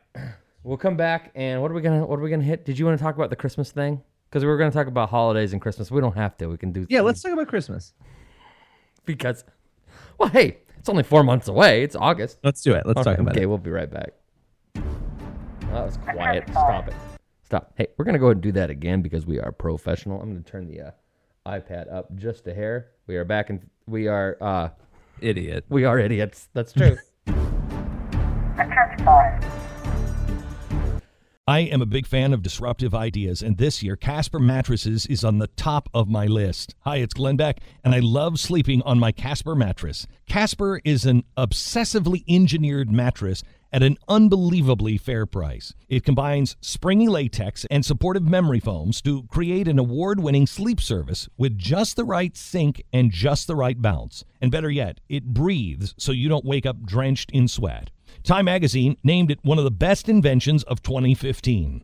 we'll 0.63 0.77
come 0.77 0.97
back 0.97 1.31
and 1.33 1.61
what 1.61 1.71
are 1.71 1.73
we 1.73 1.81
gonna 1.81 2.05
what 2.05 2.19
are 2.19 2.21
we 2.21 2.29
gonna 2.29 2.43
hit? 2.43 2.65
Did 2.65 2.77
you 2.77 2.85
want 2.85 2.97
to 2.97 3.03
talk 3.03 3.15
about 3.15 3.29
the 3.29 3.35
Christmas 3.35 3.71
thing? 3.71 4.01
Because 4.29 4.43
we 4.43 4.49
were 4.49 4.57
gonna 4.57 4.71
talk 4.71 4.87
about 4.87 5.09
holidays 5.09 5.53
and 5.53 5.61
Christmas. 5.61 5.89
We 5.89 6.01
don't 6.01 6.15
have 6.15 6.37
to. 6.37 6.47
We 6.47 6.57
can 6.57 6.71
do 6.71 6.85
Yeah, 6.89 7.01
let's 7.01 7.21
talk 7.21 7.31
about 7.31 7.47
Christmas. 7.47 7.93
because. 9.05 9.43
Well, 10.17 10.29
hey, 10.29 10.59
it's 10.77 10.89
only 10.89 11.03
four 11.03 11.23
months 11.23 11.47
away. 11.47 11.83
It's 11.83 11.95
August. 11.95 12.39
Let's 12.43 12.61
do 12.61 12.73
it. 12.73 12.85
Let's 12.85 13.03
talk 13.03 13.17
about 13.17 13.31
okay, 13.31 13.41
it. 13.41 13.43
Okay, 13.43 13.45
we'll 13.45 13.57
be 13.57 13.71
right 13.71 13.89
back. 13.89 14.13
Oh, 14.75 14.81
that 15.71 15.85
was 15.85 15.97
quiet. 15.97 16.49
Stop 16.49 16.87
it. 16.87 16.93
Stop. 17.43 17.73
Hey, 17.75 17.87
we're 17.97 18.05
gonna 18.05 18.19
go 18.19 18.27
ahead 18.27 18.37
and 18.37 18.43
do 18.43 18.51
that 18.53 18.69
again 18.69 19.01
because 19.01 19.25
we 19.25 19.39
are 19.39 19.51
professional. 19.51 20.21
I'm 20.21 20.29
gonna 20.29 20.41
turn 20.41 20.67
the 20.67 20.81
uh, 20.81 20.91
iPad 21.45 21.93
up 21.93 22.13
just 22.15 22.47
a 22.47 22.53
hair. 22.53 22.91
We 23.07 23.17
are 23.17 23.23
back 23.23 23.49
and 23.49 23.69
we 23.87 24.07
are 24.07 24.37
uh, 24.41 24.69
Idiot. 25.21 25.65
we 25.69 25.85
are 25.85 25.99
idiots. 25.99 26.49
That's 26.53 26.73
true. 26.73 26.97
The 27.25 28.63
church 28.73 28.97
boys. 29.05 29.55
I 31.47 31.59
am 31.59 31.79
a 31.79 31.85
big 31.85 32.07
fan 32.07 32.33
of 32.33 32.41
disruptive 32.41 32.95
ideas, 32.95 33.43
and 33.43 33.59
this 33.59 33.83
year 33.83 33.95
Casper 33.95 34.39
Mattresses 34.39 35.05
is 35.05 35.23
on 35.23 35.37
the 35.37 35.45
top 35.45 35.89
of 35.93 36.09
my 36.09 36.25
list. 36.25 36.73
Hi, 36.79 36.97
it's 36.97 37.13
Glenn 37.13 37.35
Beck, 37.35 37.59
and 37.83 37.93
I 37.93 37.99
love 37.99 38.39
sleeping 38.39 38.81
on 38.81 38.97
my 38.97 39.11
Casper 39.11 39.53
mattress. 39.53 40.07
Casper 40.27 40.81
is 40.83 41.05
an 41.05 41.23
obsessively 41.37 42.23
engineered 42.27 42.91
mattress 42.91 43.43
at 43.75 43.83
an 43.83 43.97
unbelievably 44.07 44.97
fair 44.97 45.25
price. 45.25 45.73
It 45.89 46.05
combines 46.05 46.55
springy 46.61 47.09
latex 47.09 47.65
and 47.69 47.85
supportive 47.85 48.23
memory 48.23 48.61
foams 48.61 49.01
to 49.01 49.23
create 49.23 49.67
an 49.67 49.77
award 49.77 50.21
winning 50.21 50.47
sleep 50.47 50.79
service 50.79 51.27
with 51.37 51.57
just 51.57 51.97
the 51.97 52.05
right 52.05 52.37
sink 52.37 52.81
and 52.93 53.11
just 53.11 53.47
the 53.47 53.55
right 53.57 53.81
bounce. 53.81 54.23
And 54.41 54.49
better 54.49 54.71
yet, 54.71 55.01
it 55.09 55.25
breathes 55.25 55.93
so 55.97 56.13
you 56.13 56.29
don't 56.29 56.45
wake 56.45 56.65
up 56.65 56.83
drenched 56.85 57.31
in 57.31 57.49
sweat. 57.49 57.89
Time 58.23 58.45
magazine 58.45 58.95
named 59.03 59.29
it 59.29 59.43
one 59.43 59.57
of 59.57 59.65
the 59.65 59.71
best 59.71 60.07
inventions 60.07 60.63
of 60.63 60.81
2015. 60.81 61.83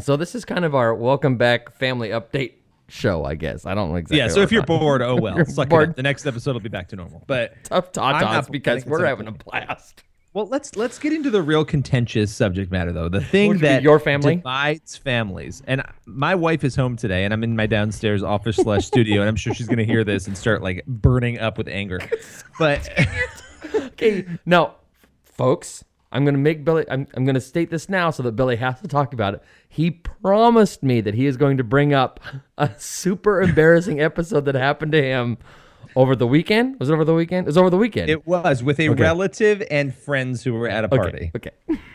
so 0.01 0.17
this 0.19 0.35
is 0.35 0.45
kind 0.45 0.67
of 0.67 0.75
our 0.75 0.95
welcome 0.95 1.39
back 1.39 1.75
family 1.79 2.11
update 2.11 2.53
show, 2.89 3.25
I 3.25 3.35
guess. 3.35 3.65
I 3.65 3.75
don't 3.75 3.89
know 3.89 3.97
exactly. 3.97 4.19
Yeah, 4.19 4.29
so 4.29 4.41
what 4.41 4.45
if 4.45 4.53
you're 4.53 4.61
we're 4.61 4.67
talking- 4.67 4.81
bored, 4.81 5.01
oh 5.03 5.17
well. 5.17 5.37
You're 5.39 5.47
Suck 5.47 5.71
bored. 5.71 5.89
up. 5.91 5.97
The 5.97 6.03
next 6.03 6.27
episode 6.27 6.53
will 6.53 6.61
be 6.61 6.69
back 6.69 6.89
to 6.89 6.97
normal. 6.97 7.25
But 7.27 7.55
tough 7.65 7.97
I'm 7.97 8.23
tatas 8.23 8.51
because 8.51 8.85
we're 8.85 9.07
having 9.07 9.27
a 9.27 9.33
blast. 9.33 10.03
Well, 10.33 10.47
let's 10.47 10.77
let's 10.77 10.99
get 10.99 11.13
into 11.13 11.31
the 11.31 11.43
real 11.43 11.65
contentious 11.65 12.35
subject 12.35 12.71
matter 12.71 12.93
though. 12.93 13.09
The 13.09 13.21
thing 13.21 13.49
Which 13.49 13.57
would 13.57 13.61
be 13.63 13.67
that 13.69 13.83
your 13.83 13.99
family? 13.99 14.37
divides 14.37 14.97
families. 14.97 15.63
And 15.67 15.83
my 16.07 16.35
wife 16.35 16.63
is 16.65 16.77
home 16.77 16.97
today, 16.97 17.25
and 17.25 17.33
I'm 17.35 17.43
in 17.43 17.57
my 17.57 17.67
downstairs 17.67 18.23
office 18.23 18.57
slash 18.57 18.87
studio, 18.87 19.21
and 19.21 19.29
I'm 19.29 19.37
sure 19.37 19.53
she's 19.55 19.69
gonna 19.69 19.85
hear 19.85 20.05
this 20.05 20.27
and 20.27 20.37
start 20.39 20.63
like 20.63 20.85
burning 20.87 21.39
up 21.39 21.59
with 21.59 21.69
anger. 21.69 22.01
But 22.59 22.89
Okay, 23.75 24.27
now, 24.45 24.77
folks, 25.25 25.85
I'm 26.13 26.25
gonna 26.25 26.39
make 26.39 26.65
Billy. 26.65 26.85
I'm 26.91 27.07
I'm 27.15 27.25
gonna 27.25 27.41
state 27.41 27.71
this 27.71 27.89
now 27.89 28.11
so 28.11 28.23
that 28.25 28.33
Billy 28.33 28.57
has 28.57 28.81
to 28.81 28.89
talk 28.89 29.13
about 29.13 29.35
it. 29.35 29.43
He 29.69 29.91
promised 29.91 30.83
me 30.83 31.01
that 31.01 31.15
he 31.15 31.27
is 31.27 31.37
going 31.37 31.57
to 31.57 31.65
bring 31.65 31.95
up 31.95 32.21
a 32.59 32.71
super 32.79 33.41
embarrassing 33.43 34.01
episode 34.01 34.45
that 34.47 34.55
happened 34.55 34.93
to 34.93 35.03
him 35.03 35.39
over 35.97 36.15
the 36.17 36.27
weekend. 36.27 36.79
Was 36.79 36.89
it 36.91 36.93
over 36.93 37.05
the 37.05 37.15
weekend? 37.15 37.47
It 37.47 37.51
was 37.51 37.57
over 37.59 37.71
the 37.71 37.77
weekend. 37.77 38.11
It 38.11 38.27
was 38.27 38.63
with 38.63 38.79
a 38.81 38.89
Okay. 38.91 39.03
relative 39.03 39.63
and 39.71 39.95
friends 39.95 40.45
who 40.45 40.55
were 40.55 40.69
at 40.69 40.85
a 40.85 40.89
party. 40.89 41.31
okay. 41.37 41.51
Okay. 41.69 41.79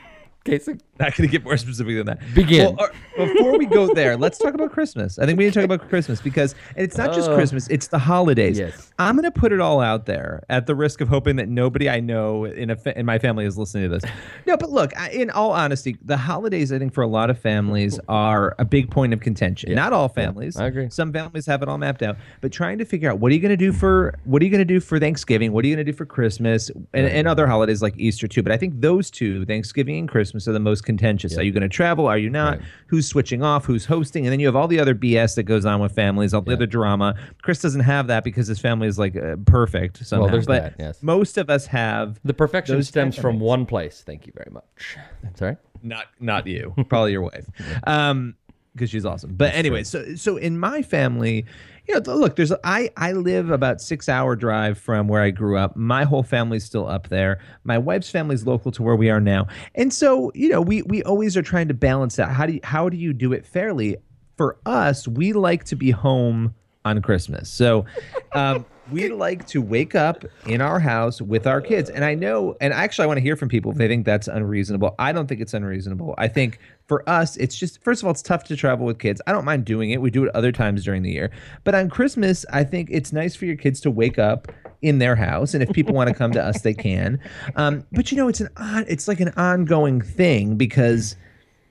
Okay. 0.48 0.60
So 0.60 0.76
Not 1.00 1.16
going 1.16 1.28
to 1.28 1.32
get 1.32 1.44
more 1.44 1.58
specific 1.58 1.96
than 1.98 2.06
that. 2.06 2.20
Begin. 2.34 2.76
Well, 2.76 2.90
uh, 3.18 3.26
before 3.26 3.58
we 3.58 3.66
go 3.66 3.94
there, 3.94 4.16
let's 4.26 4.38
talk 4.38 4.54
about 4.54 4.72
Christmas. 4.72 5.20
I 5.20 5.26
think 5.26 5.38
we 5.38 5.44
need 5.46 5.54
to 5.54 5.60
talk 5.60 5.66
about 5.66 5.90
Christmas 5.90 6.22
because 6.22 6.56
it's 6.78 6.98
not 6.98 7.14
just 7.14 7.30
Oh. 7.30 7.36
Christmas; 7.36 7.68
it's 7.70 7.88
the 7.88 8.00
holidays. 8.00 8.58
Yes. 8.60 8.92
I'm 8.98 9.16
going 9.16 9.24
to 9.24 9.32
put 9.32 9.52
it 9.52 9.60
all 9.60 9.82
out 9.82 10.06
there 10.06 10.44
at 10.50 10.68
the 10.68 10.76
risk 10.76 11.02
of 11.02 11.10
hoping 11.10 11.36
that 11.38 11.50
nobody 11.50 11.90
I 11.90 12.00
know 12.00 12.46
in 12.46 12.70
a 12.70 12.76
fa- 12.78 12.98
in 12.98 13.06
my 13.06 13.20
family 13.20 13.46
is 13.46 13.58
listening 13.58 13.90
to 13.90 14.00
this. 14.00 14.10
No, 14.46 14.56
but 14.56 14.70
look, 14.72 14.96
I, 14.98 15.10
in 15.10 15.30
all 15.32 15.52
honesty, 15.52 15.98
the 16.06 16.16
holidays 16.18 16.72
I 16.72 16.80
think 16.80 16.94
for 16.94 17.02
a 17.02 17.08
lot 17.08 17.30
of 17.30 17.38
families 17.38 18.00
are 18.08 18.56
a 18.58 18.64
big 18.64 18.90
point 18.90 19.12
of 19.14 19.20
contention. 19.20 19.74
Not 19.74 19.92
all 19.92 20.08
families. 20.08 20.56
I 20.56 20.68
agree. 20.68 20.90
Some 20.92 21.12
families 21.12 21.46
have 21.48 21.62
it 21.62 21.68
all 21.68 21.78
mapped 21.78 22.04
out, 22.04 22.16
but 22.42 22.54
trying 22.54 22.78
to 22.78 22.86
figure 22.86 23.12
out 23.12 23.20
what 23.20 23.32
are 23.32 23.36
you 23.36 23.42
going 23.42 23.50
to 23.50 23.58
do 23.58 23.74
for 23.74 24.18
what 24.24 24.42
are 24.42 24.46
you 24.46 24.52
going 24.52 24.60
to 24.60 24.66
do 24.66 24.80
for 24.80 24.98
Thanksgiving? 25.00 25.52
What 25.52 25.66
are 25.66 25.68
you 25.68 25.76
going 25.76 25.86
to 25.86 25.92
do 25.92 25.98
for 25.98 26.06
Christmas 26.06 26.70
and, 26.94 27.08
and 27.08 27.28
other 27.28 27.48
holidays 27.48 27.82
like 27.82 27.96
Easter 27.98 28.28
too? 28.28 28.44
But 28.44 28.52
I 28.54 28.58
think 28.58 28.80
those 28.80 29.12
two, 29.12 29.46
Thanksgiving 29.46 29.98
and 30.00 30.08
Christmas, 30.10 30.48
are 30.48 30.54
the 30.54 30.60
most 30.60 30.85
contentious. 30.86 31.38
Are 31.38 31.44
you 31.44 31.52
going 31.52 31.64
to 31.64 31.70
travel? 31.70 32.08
Are 32.08 32.18
you 32.18 32.30
not? 32.30 32.60
Who's 32.88 33.08
switching 33.08 33.44
off? 33.44 33.66
Who's 33.66 33.86
hosting? 33.86 34.26
And 34.26 34.32
then 34.32 34.40
you 34.40 34.46
have 34.46 34.56
all 34.56 34.68
the 34.68 34.80
other 34.80 34.96
BS 34.96 35.36
that 35.36 35.44
goes 35.44 35.66
on 35.66 35.82
with 35.82 35.94
families, 35.94 36.34
all 36.34 36.42
the 36.42 36.54
other 36.54 36.66
drama. 36.66 37.16
Chris 37.42 37.62
doesn't 37.62 37.82
have 37.82 38.08
that 38.08 38.24
because 38.24 38.48
his 38.48 38.60
family 38.60 38.88
is 38.88 38.98
like 38.98 39.16
uh, 39.16 39.36
perfect 39.46 40.06
somehow. 40.06 40.28
there's 40.28 40.46
but 40.46 40.64
that, 40.64 40.76
yes. 40.80 41.04
most 41.04 41.38
of 41.38 41.50
us 41.50 41.66
have 41.66 42.20
the 42.24 42.34
perfection 42.34 42.82
stems 42.84 43.18
from 43.18 43.40
one 43.40 43.66
place. 43.66 44.04
Thank 44.06 44.28
you 44.28 44.34
very 44.36 44.52
much. 44.52 44.98
I'm 45.24 45.36
Sorry. 45.36 45.58
not 45.82 46.06
not 46.20 46.48
you 46.48 46.74
probably 46.90 47.12
your 47.12 47.22
wife 47.22 47.46
um 47.88 48.36
because 48.74 48.90
she's 48.90 49.06
awesome 49.06 49.34
but 49.36 49.54
anyway 49.54 49.84
so 49.84 50.16
so 50.16 50.38
in 50.38 50.58
my 50.58 50.82
family 50.82 51.46
you 51.88 52.00
know 52.00 52.16
look 52.16 52.36
there's 52.36 52.52
i 52.64 52.90
i 52.98 53.12
live 53.12 53.50
about 53.50 53.82
six 53.82 54.10
hour 54.10 54.36
drive 54.36 54.78
from 54.78 55.08
where 55.08 55.22
i 55.22 55.30
grew 55.30 55.58
up. 55.58 55.76
My 55.76 56.04
whole 56.04 56.24
family's 56.24 56.64
still 56.64 56.88
up 56.88 57.10
there. 57.10 57.40
My 57.64 57.78
wife's 57.78 58.10
family's 58.10 58.46
local 58.46 58.72
to 58.74 58.84
where 58.84 58.96
we 58.96 59.10
are 59.10 59.22
now. 59.22 59.48
And 59.76 59.94
so 59.94 60.32
you 60.36 60.50
know 60.50 60.62
we 60.62 60.82
we 60.84 61.04
always 61.04 61.36
are 61.38 61.42
trying 61.42 61.68
to 61.68 61.74
balance 61.74 62.16
that. 62.16 62.30
how 62.30 62.46
do 62.46 62.54
you 62.54 62.60
how 62.64 62.90
do 62.90 62.98
you 62.98 63.14
do 63.14 63.34
it 63.34 63.46
fairly? 63.46 63.98
For 64.38 64.58
us 64.66 65.08
we 65.08 65.34
like 65.34 65.64
to 65.66 65.76
be 65.76 65.92
home 65.92 66.54
on 66.84 67.02
christmas. 67.02 67.50
So 67.50 67.86
um 68.34 68.66
we 68.92 69.10
like 69.10 69.48
to 69.48 69.62
wake 69.62 69.96
up 69.96 70.26
in 70.46 70.62
our 70.62 70.80
house 70.80 71.22
with 71.22 71.48
our 71.48 71.62
kids. 71.62 71.90
And 71.90 72.06
I 72.06 72.14
know, 72.14 72.56
and 72.62 72.74
actually, 72.74 73.06
I 73.06 73.08
want 73.08 73.18
to 73.18 73.22
hear 73.22 73.36
from 73.36 73.50
people 73.50 73.72
if 73.72 73.78
they 73.78 73.88
think 73.88 74.06
that's 74.06 74.28
unreasonable. 74.28 74.96
I 75.00 75.12
don't 75.12 75.28
think 75.28 75.42
it's 75.42 75.54
unreasonable. 75.54 76.14
I 76.18 76.28
think 76.28 76.60
for 76.88 77.08
us, 77.10 77.36
it's 77.38 77.58
just, 77.58 77.84
first 77.84 78.04
of 78.04 78.06
all, 78.06 78.12
it's 78.12 78.22
tough 78.22 78.44
to 78.46 78.56
travel 78.56 78.86
with 78.86 79.00
kids. 79.00 79.22
I 79.26 79.32
don't 79.32 79.46
mind 79.46 79.66
doing 79.66 79.92
it. 79.92 80.02
We 80.02 80.12
do 80.12 80.24
it 80.24 80.36
other 80.36 80.52
times 80.52 80.84
during 80.84 81.02
the 81.02 81.12
year. 81.12 81.32
But 81.64 81.74
on 81.74 81.90
Christmas, 81.90 82.46
I 82.54 82.64
think 82.64 82.90
it's 82.92 83.12
nice 83.12 83.36
for 83.36 83.46
your 83.46 83.56
kids 83.56 83.82
to 83.82 83.92
wake 83.92 84.20
up 84.20 84.52
in 84.82 85.00
their 85.00 85.16
house. 85.16 85.56
And 85.56 85.64
if 85.64 85.72
people 85.72 85.96
want 85.96 86.10
to 86.10 86.14
come 86.14 86.32
to 86.34 86.44
us, 86.44 86.62
they 86.62 86.74
can. 86.74 87.20
Um, 87.56 87.86
but 87.92 88.12
you 88.12 88.18
know, 88.18 88.28
it's 88.28 88.42
an 88.42 88.50
on, 88.58 88.86
it's 88.88 89.08
like 89.08 89.20
an 89.20 89.30
ongoing 89.30 90.02
thing 90.02 90.58
because 90.58 91.16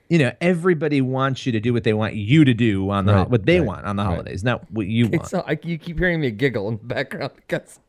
you 0.09 0.19
know 0.19 0.33
everybody 0.41 1.01
wants 1.01 1.47
you 1.47 1.53
to 1.53 1.61
do 1.61 1.73
what 1.73 1.85
they 1.85 1.93
want 1.95 2.15
you 2.15 2.45
to 2.45 2.55
do 2.55 2.91
on 2.91 3.07
the 3.07 3.13
hol- 3.13 3.23
Right, 3.23 3.31
what 3.31 3.47
they 3.47 3.61
right, 3.61 3.67
want 3.67 3.87
on 3.87 3.97
the 3.97 4.03
right. 4.05 4.11
holidays, 4.11 4.45
not 4.45 4.71
what 4.71 4.87
you 4.87 5.09
want. 5.09 5.27
So 5.29 5.45
I, 5.47 5.59
you 5.63 5.79
keep 5.79 5.99
hearing 5.99 6.21
me 6.21 6.31
giggle 6.31 6.69
in 6.69 6.77
the 6.79 6.85
background 6.85 7.33
because 7.37 7.81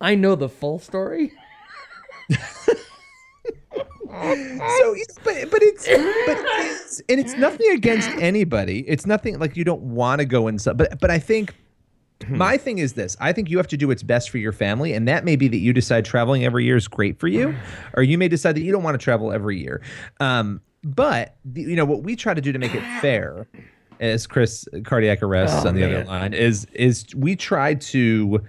I 0.00 0.14
know 0.14 0.34
the 0.34 0.48
full 0.48 0.78
story. 0.78 1.32
so 4.14 4.94
but 5.24 5.50
but 5.50 5.62
it's 5.62 5.86
but 5.88 6.38
it's 6.60 7.02
and 7.08 7.20
it's 7.20 7.36
nothing 7.36 7.70
against 7.72 8.08
anybody 8.20 8.84
it's 8.86 9.06
nothing 9.06 9.38
like 9.38 9.56
you 9.56 9.64
don't 9.64 9.82
want 9.82 10.20
to 10.20 10.24
go 10.24 10.46
inside 10.46 10.76
but 10.76 10.98
but 11.00 11.10
i 11.10 11.18
think 11.18 11.54
my 12.28 12.56
thing 12.56 12.78
is 12.78 12.92
this 12.92 13.16
i 13.20 13.32
think 13.32 13.50
you 13.50 13.56
have 13.56 13.66
to 13.66 13.76
do 13.76 13.88
what's 13.88 14.04
best 14.04 14.30
for 14.30 14.38
your 14.38 14.52
family 14.52 14.92
and 14.92 15.08
that 15.08 15.24
may 15.24 15.34
be 15.36 15.48
that 15.48 15.58
you 15.58 15.72
decide 15.72 16.04
traveling 16.04 16.44
every 16.44 16.64
year 16.64 16.76
is 16.76 16.86
great 16.86 17.18
for 17.18 17.26
you 17.28 17.54
or 17.94 18.02
you 18.02 18.16
may 18.16 18.28
decide 18.28 18.54
that 18.54 18.62
you 18.62 18.70
don't 18.72 18.84
want 18.84 18.94
to 18.94 19.02
travel 19.02 19.32
every 19.32 19.58
year 19.58 19.82
um 20.20 20.60
but 20.84 21.36
you 21.54 21.76
know 21.76 21.84
what 21.84 22.02
we 22.02 22.14
try 22.16 22.34
to 22.34 22.40
do 22.40 22.52
to 22.52 22.58
make 22.58 22.74
it 22.74 22.82
fair 23.00 23.46
as 24.00 24.26
chris 24.26 24.66
uh, 24.74 24.80
cardiac 24.84 25.22
arrests 25.22 25.64
oh, 25.64 25.68
on 25.68 25.74
the 25.74 25.84
other 25.84 26.04
line 26.04 26.34
is 26.34 26.66
is 26.74 27.06
we 27.14 27.34
try 27.34 27.74
to 27.74 28.40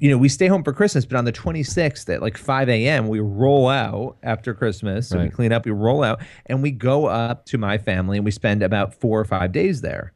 you 0.00 0.10
know, 0.10 0.18
we 0.18 0.28
stay 0.28 0.46
home 0.46 0.62
for 0.62 0.72
Christmas, 0.72 1.04
but 1.04 1.16
on 1.16 1.24
the 1.24 1.32
26th 1.32 2.12
at 2.12 2.22
like 2.22 2.36
5 2.36 2.68
a.m., 2.68 3.08
we 3.08 3.20
roll 3.20 3.68
out 3.68 4.16
after 4.22 4.54
Christmas. 4.54 5.08
So 5.08 5.20
we 5.20 5.28
clean 5.28 5.52
up, 5.52 5.64
we 5.64 5.72
roll 5.72 6.04
out, 6.04 6.20
and 6.46 6.62
we 6.62 6.70
go 6.70 7.06
up 7.06 7.46
to 7.46 7.58
my 7.58 7.78
family 7.78 8.16
and 8.16 8.24
we 8.24 8.30
spend 8.30 8.62
about 8.62 8.94
four 8.94 9.18
or 9.18 9.24
five 9.24 9.52
days 9.52 9.80
there. 9.80 10.12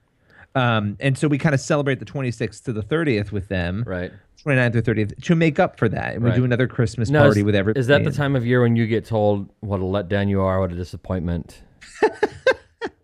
Um, 0.55 0.97
and 1.01 1.17
so 1.17 1.29
we 1.29 1.39
kind 1.39 1.55
of 1.55 1.61
celebrate 1.61 1.99
the 1.99 2.05
26th 2.05 2.65
to 2.65 2.73
the 2.73 2.83
30th 2.83 3.33
with 3.33 3.49
them, 3.49 3.85
Right. 3.87 4.13
29th 4.45 4.75
or 4.75 4.83
30th, 4.83 5.23
to 5.23 5.35
make 5.35 5.59
up 5.59 5.79
for 5.79 5.89
that. 5.89 6.15
And 6.15 6.23
we 6.23 6.31
Right. 6.31 6.37
do 6.37 6.45
another 6.45 6.67
Christmas 6.67 7.09
Now, 7.09 7.23
party 7.23 7.41
is, 7.41 7.45
with 7.45 7.55
everybody. 7.55 7.81
Is 7.81 7.87
that 7.87 8.05
the 8.05 8.11
time 8.11 8.37
of 8.37 8.45
year 8.47 8.61
when 8.61 8.77
you 8.77 8.87
get 8.87 9.05
told 9.05 9.49
what 9.61 9.81
a 9.81 9.85
letdown 9.85 10.29
you 10.29 10.41
are, 10.43 10.61
what 10.61 10.73
a 10.73 10.77
disappointment? 10.77 11.63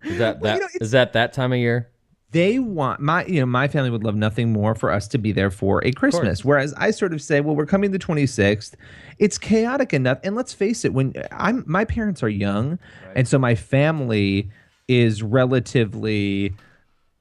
is 0.05 0.19
that 0.19 0.41
that 0.43 0.55
you 0.55 0.61
know, 0.61 0.69
is 0.81 0.91
that 0.91 1.13
that 1.13 1.33
time 1.33 1.53
of 1.53 1.59
year? 1.59 1.89
they 2.31 2.59
want 2.59 3.01
my 3.01 3.25
you 3.25 3.41
know 3.41 3.47
my 3.47 3.67
family 3.69 3.89
would 3.89 4.05
love 4.05 4.15
nothing 4.15 4.53
more 4.53 4.75
for 4.75 4.91
us 4.91 5.09
to 5.09 5.17
be 5.17 5.33
there 5.33 5.51
for 5.51 5.83
a 5.83 5.91
christmas 5.93 6.45
whereas 6.45 6.75
i 6.77 6.91
sort 6.91 7.15
of 7.15 7.23
say 7.23 7.41
well 7.41 7.57
we're 7.57 7.65
coming 7.65 7.91
the 7.91 7.99
26th 7.99 8.75
it's 9.19 9.39
chaotic 9.39 9.95
enough 9.95 10.19
and 10.23 10.37
let's 10.37 10.53
face 10.53 10.85
it 10.85 10.93
when 10.93 11.15
i'm 11.33 11.65
my 11.67 11.87
parents 11.87 12.23
are 12.23 12.29
young 12.29 12.79
and 13.17 13.27
so 13.27 13.39
my 13.39 13.55
family 13.55 14.51
is 14.89 15.23
relatively 15.23 16.53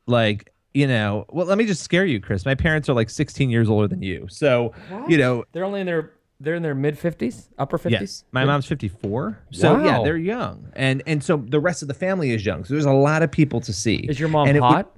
like 0.07 0.51
you 0.73 0.87
know 0.87 1.25
well 1.29 1.45
let 1.45 1.57
me 1.57 1.65
just 1.65 1.83
scare 1.83 2.05
you 2.05 2.19
chris 2.19 2.45
my 2.45 2.55
parents 2.55 2.87
are 2.89 2.93
like 2.93 3.09
16 3.09 3.49
years 3.49 3.69
older 3.69 3.87
than 3.87 4.01
you 4.01 4.27
so 4.29 4.73
you 5.07 5.17
know 5.17 5.43
They're 5.51 5.63
only 5.65 5.81
in 5.81 5.85
their 5.85 6.13
they're 6.39 6.53
in 6.55 6.61
their 6.61 6.75
mid 6.75 6.99
fifties, 6.99 7.49
upper 7.57 7.79
fifties. 7.79 7.99
Yes, 7.99 8.23
my 8.31 8.45
mom's 8.45 8.67
54. 8.67 9.39
So 9.53 9.83
yeah, 9.83 10.03
they're 10.03 10.17
young, 10.17 10.71
and 10.75 11.01
and 11.07 11.23
so 11.23 11.37
the 11.37 11.59
rest 11.59 11.81
of 11.81 11.87
the 11.87 11.95
family 11.95 12.29
is 12.31 12.45
young. 12.45 12.63
So 12.63 12.75
there's 12.75 12.85
a 12.85 12.91
lot 12.91 13.23
of 13.23 13.31
people 13.31 13.59
to 13.61 13.73
see. 13.73 14.05
Is 14.07 14.19
your 14.19 14.29
mom 14.29 14.47
And 14.47 14.55
it 14.55 14.61
would- 14.61 14.67
hot? 14.67 14.95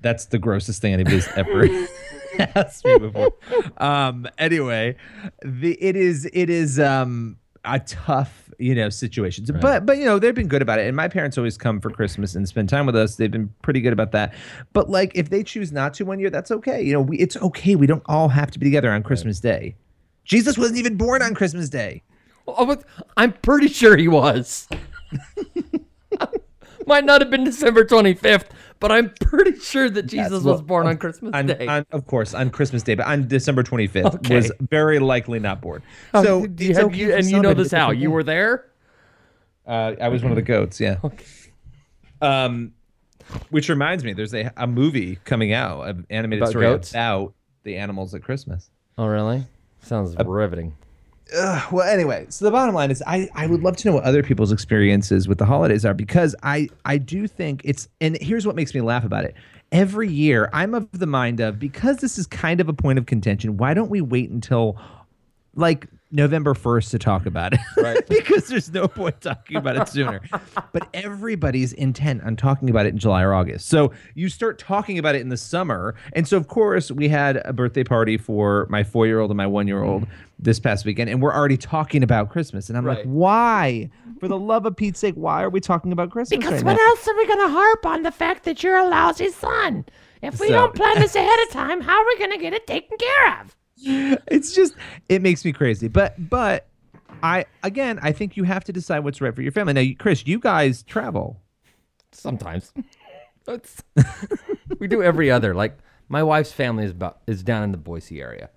that's 0.00 0.24
the 0.26 0.38
grossest 0.38 0.80
thing 0.80 0.94
anybody's 0.94 1.28
ever 1.36 1.68
asked 2.38 2.84
me 2.86 2.98
before. 2.98 3.30
Um, 3.76 4.26
anyway, 4.38 4.96
the 5.44 5.76
it 5.82 5.96
is 5.96 6.28
it 6.32 6.48
is 6.48 6.80
um 6.80 7.36
a 7.66 7.80
tough 7.80 8.46
you 8.58 8.74
know 8.74 8.88
situation, 8.88 9.44
but 9.60 9.84
but 9.84 9.98
you 9.98 10.04
know 10.04 10.18
they've 10.18 10.34
been 10.34 10.48
good 10.48 10.62
about 10.62 10.78
it, 10.78 10.86
and 10.86 10.96
my 10.96 11.08
parents 11.08 11.36
always 11.36 11.58
come 11.58 11.80
for 11.80 11.90
Christmas 11.90 12.34
and 12.34 12.48
spend 12.48 12.68
time 12.68 12.86
with 12.86 12.96
us. 12.96 13.16
They've 13.16 13.30
been 13.30 13.52
pretty 13.62 13.80
good 13.80 13.92
about 13.92 14.12
that. 14.12 14.34
But 14.72 14.88
like 14.88 15.12
if 15.14 15.30
they 15.30 15.42
choose 15.42 15.72
not 15.72 15.94
to 15.94 16.04
one 16.04 16.18
year, 16.18 16.30
that's 16.30 16.50
okay. 16.50 16.82
You 16.82 16.94
know, 16.94 17.02
we, 17.02 17.18
it's 17.18 17.36
okay. 17.36 17.76
We 17.76 17.86
don't 17.86 18.02
all 18.06 18.28
have 18.28 18.50
to 18.52 18.58
be 18.58 18.64
together 18.64 18.90
on 18.90 19.02
Christmas 19.02 19.40
Day. 19.40 19.76
Jesus 20.24 20.58
wasn't 20.58 20.78
even 20.78 20.96
born 20.96 21.22
on 21.22 21.34
Christmas 21.34 21.68
Day. 21.68 22.02
Oh, 22.48 22.66
but 22.66 22.84
I'm 23.16 23.32
pretty 23.32 23.68
sure 23.68 23.96
he 23.96 24.08
was. 24.08 24.68
Might 26.86 27.04
not 27.04 27.20
have 27.20 27.30
been 27.30 27.44
December 27.44 27.84
25th, 27.84 28.46
but 28.80 28.92
I'm 28.92 29.10
pretty 29.20 29.58
sure 29.58 29.88
that 29.90 30.04
Jesus 30.06 30.44
well, 30.44 30.54
was 30.54 30.62
born 30.62 30.86
on 30.86 30.96
Christmas 30.98 31.32
on, 31.34 31.46
Day. 31.46 31.66
on- 31.66 31.86
of 31.92 32.06
course, 32.06 32.34
on 32.34 32.50
Christmas 32.50 32.82
Day, 32.82 32.94
but 32.94 33.06
on 33.06 33.26
December 33.28 33.62
25th 33.62 34.14
Okay. 34.16 34.36
was 34.36 34.52
very 34.70 34.98
likely 34.98 35.38
not 35.38 35.60
born. 35.60 35.82
Oh, 36.14 36.22
So 36.22 36.46
do 36.46 36.64
you 36.64 36.70
it's 36.70 36.78
okay 36.78 36.96
you- 36.96 37.14
and 37.14 37.26
you 37.30 37.40
know 37.40 37.54
this 37.54 37.70
how 37.72 37.90
you 37.90 38.10
were 38.10 38.22
there. 38.22 38.66
Uh, 39.66 39.94
I 40.00 40.08
was 40.08 40.22
one 40.22 40.30
of 40.32 40.36
the 40.36 40.42
goats. 40.42 40.78
Yeah. 40.80 40.96
Um, 42.22 42.72
which 43.50 43.68
reminds 43.68 44.04
me, 44.04 44.12
there's 44.12 44.32
a, 44.34 44.52
a 44.56 44.66
movie 44.66 45.18
coming 45.24 45.52
out, 45.52 45.88
an 45.88 46.06
animated 46.10 46.42
About 46.42 46.50
story 46.50 46.66
goats? 46.66 46.90
about 46.92 47.34
the 47.64 47.76
animals 47.76 48.14
at 48.14 48.22
Christmas. 48.22 48.70
Oh, 48.96 49.06
really? 49.06 49.44
Sounds 49.82 50.14
riveting. 50.24 50.74
Ugh, 51.34 51.72
well, 51.72 51.88
anyway, 51.88 52.26
so 52.28 52.44
the 52.44 52.52
bottom 52.52 52.74
line 52.74 52.90
is, 52.90 53.02
I, 53.04 53.28
I 53.34 53.48
would 53.48 53.62
love 53.62 53.76
to 53.78 53.88
know 53.88 53.94
what 53.94 54.04
other 54.04 54.22
people's 54.22 54.52
experiences 54.52 55.26
with 55.26 55.38
the 55.38 55.44
holidays 55.44 55.84
are 55.84 55.94
because 55.94 56.36
I 56.42 56.68
I 56.84 56.98
do 56.98 57.26
think 57.26 57.62
it's 57.64 57.88
and 58.00 58.16
here's 58.20 58.46
what 58.46 58.54
makes 58.54 58.74
me 58.74 58.80
laugh 58.80 59.04
about 59.04 59.24
it. 59.24 59.34
Every 59.72 60.08
year, 60.08 60.48
I'm 60.52 60.72
of 60.74 60.88
the 60.92 61.06
mind 61.06 61.40
of 61.40 61.58
because 61.58 61.96
this 61.96 62.16
is 62.16 62.28
kind 62.28 62.60
of 62.60 62.68
a 62.68 62.72
point 62.72 63.00
of 63.00 63.06
contention. 63.06 63.56
Why 63.56 63.74
don't 63.74 63.90
we 63.90 64.00
wait 64.00 64.30
until 64.30 64.78
like 65.56 65.88
November 66.10 66.54
1st 66.54 66.90
to 66.90 66.98
talk 66.98 67.26
about 67.26 67.52
it? 67.52 67.60
Right. 67.76 68.06
because 68.08 68.48
there's 68.48 68.72
no 68.72 68.88
point 68.88 69.20
talking 69.20 69.56
about 69.56 69.76
it 69.76 69.88
sooner. 69.88 70.20
but 70.72 70.88
everybody's 70.94 71.72
intent 71.74 72.22
on 72.22 72.34
talking 72.36 72.70
about 72.70 72.86
it 72.86 72.90
in 72.90 72.98
July 72.98 73.22
or 73.22 73.34
August. 73.34 73.68
So 73.68 73.92
you 74.14 74.28
start 74.28 74.58
talking 74.58 74.98
about 74.98 75.14
it 75.14 75.20
in 75.20 75.28
the 75.28 75.36
summer. 75.36 75.94
And 76.14 76.26
so, 76.26 76.36
of 76.36 76.48
course, 76.48 76.90
we 76.90 77.08
had 77.08 77.36
a 77.44 77.52
birthday 77.52 77.84
party 77.84 78.16
for 78.16 78.66
my 78.70 78.82
four 78.82 79.06
year 79.06 79.20
old 79.20 79.30
and 79.30 79.36
my 79.36 79.46
one 79.46 79.68
year 79.68 79.82
old 79.82 80.04
mm. 80.04 80.08
this 80.38 80.58
past 80.58 80.84
weekend, 80.84 81.10
and 81.10 81.20
we're 81.22 81.34
already 81.34 81.56
talking 81.56 82.02
about 82.02 82.30
Christmas. 82.30 82.68
And 82.68 82.78
I'm 82.78 82.86
like, 82.86 83.04
why? 83.04 83.90
For 84.18 84.26
the 84.26 84.38
love 84.38 84.64
of 84.64 84.74
Pete's 84.74 84.98
sake, 84.98 85.14
why 85.14 85.42
are 85.42 85.50
we 85.50 85.60
talking 85.60 85.92
about 85.92 86.10
Christmas 86.10 86.38
Because 86.38 86.62
right 86.62 86.64
what 86.64 86.76
now? 86.76 86.88
else 86.88 87.06
are 87.06 87.16
we 87.16 87.26
gonna 87.26 87.48
harp 87.48 87.86
on 87.86 88.02
the 88.02 88.12
fact 88.12 88.44
that 88.44 88.62
you're 88.62 88.78
a 88.78 88.88
lousy 88.88 89.30
son? 89.30 89.84
If 90.22 90.40
we 90.40 90.48
So- 90.48 90.54
don't 90.54 90.74
plan 90.74 90.98
this 90.98 91.14
ahead 91.14 91.38
of 91.46 91.50
time, 91.50 91.82
how 91.82 92.00
are 92.00 92.06
we 92.06 92.18
gonna 92.18 92.38
get 92.38 92.54
it 92.54 92.66
taken 92.66 92.96
care 92.96 93.40
of? 93.40 93.54
It's 93.76 94.54
just 94.54 94.74
it 95.08 95.20
makes 95.22 95.44
me 95.44 95.52
crazy 95.52 95.88
but 95.88 96.14
but 96.30 96.66
I 97.22 97.46
again, 97.62 97.98
I 98.02 98.12
think 98.12 98.36
you 98.36 98.44
have 98.44 98.64
to 98.64 98.72
decide 98.72 99.00
what's 99.00 99.20
right 99.20 99.34
for 99.34 99.42
your 99.42 99.52
family. 99.52 99.72
Now, 99.72 99.84
Chris, 99.98 100.26
you 100.26 100.38
guys 100.38 100.82
travel. 100.82 101.40
Sometimes. 102.12 102.72
We 104.78 104.88
do 104.88 105.02
every 105.02 105.30
other. 105.30 105.54
Like 105.54 105.78
my 106.08 106.22
wife's 106.22 106.52
family 106.52 106.84
is 106.84 106.90
about 106.90 107.20
is 107.26 107.42
down 107.42 107.62
in 107.62 107.70
the 107.70 107.78
Boise 107.78 108.20
area, 108.20 108.50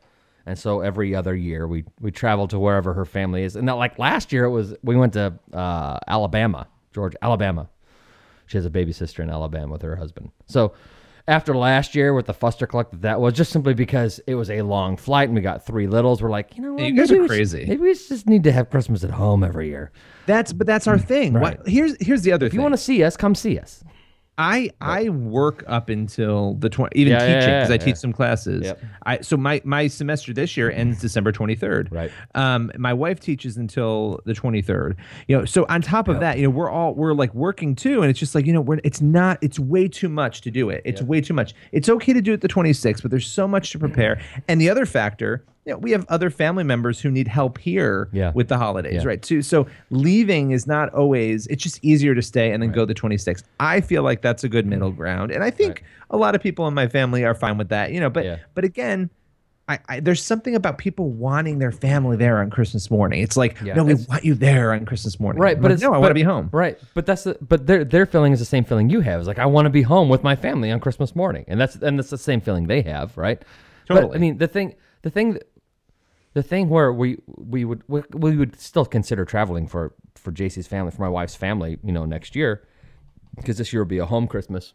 and 0.45 0.57
so 0.57 0.81
every 0.81 1.15
other 1.15 1.35
year 1.35 1.67
we 1.67 1.85
we 2.01 2.11
travel 2.11 2.47
to 2.47 2.59
wherever 2.59 2.93
her 2.93 3.05
family 3.05 3.43
is. 3.43 3.55
And 3.55 3.65
now, 3.65 3.77
like 3.77 3.99
last 3.99 4.33
year, 4.33 4.45
it 4.45 4.49
was 4.49 4.73
we 4.81 4.95
went 4.95 5.13
to 5.13 5.33
uh, 5.53 5.99
Alabama, 6.07 6.67
Georgia, 6.91 7.17
Alabama. 7.21 7.69
She 8.47 8.57
has 8.57 8.65
a 8.65 8.69
baby 8.69 8.91
sister 8.91 9.21
in 9.21 9.29
Alabama 9.29 9.73
with 9.73 9.83
her 9.83 9.95
husband. 9.95 10.31
So 10.47 10.73
after 11.29 11.55
last 11.55 11.95
year 11.95 12.13
with 12.13 12.25
the 12.25 12.33
fustercluck 12.33 12.91
that 12.91 13.01
that 13.03 13.21
was 13.21 13.33
just 13.33 13.51
simply 13.51 13.73
because 13.73 14.19
it 14.27 14.35
was 14.35 14.49
a 14.49 14.61
long 14.63 14.97
flight 14.97 15.29
and 15.29 15.35
we 15.35 15.41
got 15.41 15.65
three 15.65 15.87
littles. 15.87 16.21
We're 16.21 16.29
like, 16.29 16.57
you 16.57 16.63
know 16.63 16.73
what? 16.73 16.83
you 16.83 16.91
guys 16.93 17.09
maybe 17.09 17.19
are 17.19 17.21
we 17.21 17.27
should- 17.27 17.35
crazy. 17.35 17.65
maybe 17.65 17.81
we 17.81 17.93
just 17.93 18.27
need 18.27 18.43
to 18.43 18.51
have 18.51 18.69
Christmas 18.69 19.03
at 19.03 19.11
home 19.11 19.43
every 19.43 19.67
year. 19.69 19.91
That's 20.25 20.51
but 20.51 20.67
that's 20.67 20.87
our 20.87 20.97
mm, 20.97 21.05
thing. 21.05 21.33
Right. 21.33 21.57
What, 21.57 21.67
here's 21.67 21.95
here's 22.05 22.23
the 22.23 22.31
other 22.31 22.45
thing. 22.45 22.47
If 22.47 22.51
thing. 22.51 22.59
you 22.59 22.63
want 22.63 22.73
to 22.73 22.77
see 22.77 23.03
us, 23.03 23.15
come 23.15 23.35
see 23.35 23.57
us. 23.59 23.83
I 24.39 24.71
I 24.79 25.09
work 25.09 25.65
up 25.67 25.89
until 25.89 26.53
the 26.55 26.69
twenty, 26.69 26.97
even 26.97 27.11
Yeah, 27.11 27.19
yeah, 27.19 27.25
teaching 27.25 27.49
yeah, 27.49 27.59
because 27.59 27.71
I 27.71 27.73
yeah. 27.73 27.77
teach 27.77 27.95
some 27.97 28.13
classes. 28.13 28.63
Yep. 28.63 28.83
I 29.05 29.19
so 29.19 29.35
my 29.35 29.61
my 29.65 29.87
semester 29.87 30.33
this 30.33 30.55
year 30.55 30.71
ends 30.71 31.01
December 31.01 31.33
twenty 31.33 31.55
third. 31.55 31.89
Right. 31.91 32.09
Um, 32.35 32.71
my 32.77 32.93
wife 32.93 33.19
teaches 33.19 33.57
until 33.57 34.21
the 34.25 34.33
twenty 34.33 34.61
third. 34.61 34.95
You 35.27 35.39
know, 35.39 35.45
so 35.45 35.65
on 35.67 35.81
top 35.81 36.07
of 36.07 36.21
that, 36.21 36.37
you 36.37 36.43
know, 36.43 36.51
we're 36.51 36.69
all 36.69 36.95
we're 36.95 37.13
like 37.13 37.35
working 37.35 37.75
too, 37.75 38.01
and 38.01 38.09
it's 38.09 38.19
just 38.19 38.33
like 38.33 38.45
you 38.45 38.53
know, 38.53 38.61
we're 38.61 38.79
it's 38.85 39.01
not 39.01 39.39
it's 39.41 39.59
way 39.59 39.89
too 39.89 40.07
much 40.07 40.39
to 40.41 40.51
do 40.51 40.69
it. 40.69 40.81
It's 40.85 41.01
way 41.01 41.19
too 41.19 41.33
much. 41.33 41.53
It's 41.73 41.89
okay 41.89 42.13
to 42.13 42.21
do 42.21 42.31
it 42.31 42.39
the 42.39 42.47
twenty 42.47 42.71
sixth, 42.71 43.03
but 43.03 43.11
there's 43.11 43.27
so 43.27 43.47
much 43.47 43.71
to 43.71 43.79
prepare. 43.79 44.21
And 44.47 44.59
the 44.59 44.69
other 44.69 44.85
factor. 44.85 45.45
You 45.69 45.75
know, 45.75 45.79
we 45.79 45.91
have 45.91 46.03
other 46.09 46.31
family 46.31 46.63
members 46.63 46.99
who 46.99 47.11
need 47.11 47.27
help 47.27 47.59
here 47.59 48.09
Yeah. 48.11 48.31
with 48.33 48.47
the 48.47 48.57
holidays, 48.57 49.03
Yeah. 49.03 49.07
right? 49.07 49.21
Too. 49.21 49.43
So 49.43 49.67
leaving 49.91 50.49
is 50.49 50.65
not 50.65 50.91
always. 50.95 51.45
It's 51.45 51.61
just 51.61 51.77
easier 51.85 52.15
to 52.15 52.23
stay 52.23 52.51
and 52.51 52.63
then 52.63 52.71
go 52.71 52.85
the 52.85 52.95
26th. 52.95 53.43
I 53.59 53.79
feel 53.79 54.01
like 54.01 54.23
that's 54.23 54.43
a 54.43 54.49
good 54.49 54.63
mm-hmm. 54.65 54.69
middle 54.71 54.91
ground, 54.91 55.29
and 55.31 55.43
I 55.43 55.51
think 55.51 55.83
a 56.09 56.17
lot 56.17 56.33
of 56.33 56.41
people 56.41 56.67
in 56.67 56.73
my 56.73 56.87
family 56.87 57.23
are 57.23 57.35
fine 57.35 57.59
with 57.59 57.69
that. 57.69 57.91
You 57.91 57.99
know, 57.99 58.09
but 58.09 58.25
Yeah. 58.25 58.37
but 58.55 58.63
again. 58.65 59.11
I, 59.67 59.77
I, 59.87 59.99
there's 59.99 60.23
something 60.23 60.55
about 60.55 60.79
people 60.79 61.11
wanting 61.11 61.59
their 61.59 61.71
family 61.71 62.17
there 62.17 62.39
on 62.39 62.49
Christmas 62.49 62.89
morning. 62.89 63.21
It's 63.21 63.37
like, 63.37 63.61
Yeah, 63.61 63.75
no, 63.75 63.83
we 63.83 63.93
want 63.93 64.25
you 64.25 64.33
there 64.33 64.73
on 64.73 64.83
Christmas 64.83 65.19
morning. 65.19 65.39
Right, 65.39 65.57
I'm 65.57 65.61
but 65.61 65.67
like, 65.69 65.73
it's 65.75 65.83
no, 65.83 65.93
I 65.93 65.99
want 65.99 66.09
to 66.09 66.15
be 66.15 66.23
home. 66.23 66.49
Right, 66.51 66.79
but 66.95 67.05
that's 67.05 67.25
the, 67.25 67.37
but 67.39 67.67
their 67.67 67.85
their 67.85 68.07
feeling 68.07 68.33
is 68.33 68.39
the 68.39 68.45
same 68.45 68.63
feeling 68.63 68.89
you 68.89 69.01
have. 69.01 69.19
It's 69.19 69.27
like 69.27 69.37
I 69.37 69.45
want 69.45 69.67
to 69.67 69.69
be 69.69 69.83
home 69.83 70.09
with 70.09 70.23
my 70.23 70.35
family 70.35 70.71
on 70.71 70.79
Christmas 70.79 71.15
morning, 71.15 71.45
and 71.47 71.61
that's 71.61 71.75
and 71.75 71.99
that's 71.99 72.09
the 72.09 72.17
same 72.17 72.41
feeling 72.41 72.65
they 72.65 72.81
have, 72.81 73.15
right? 73.15 73.39
But 73.87 73.93
Totally. 73.93 74.15
I 74.15 74.19
mean, 74.19 74.39
the 74.39 74.47
thing, 74.47 74.73
the 75.03 75.11
thing, 75.11 75.33
that- 75.33 75.48
the 76.33 76.43
thing 76.43 76.69
where 76.69 76.93
we 76.93 77.17
we 77.25 77.65
would 77.65 77.83
we, 77.87 78.01
we 78.13 78.37
would 78.37 78.59
still 78.59 78.85
consider 78.85 79.25
traveling 79.25 79.67
for 79.67 79.93
for 80.15 80.31
JC's 80.31 80.67
family, 80.67 80.91
for 80.91 81.01
my 81.01 81.09
wife's 81.09 81.35
family, 81.35 81.77
you 81.83 81.91
know, 81.91 82.05
next 82.05 82.35
year, 82.35 82.67
because 83.35 83.57
this 83.57 83.73
year 83.73 83.81
will 83.81 83.87
be 83.89 83.99
a 83.99 84.05
home 84.05 84.27
Christmas. 84.27 84.73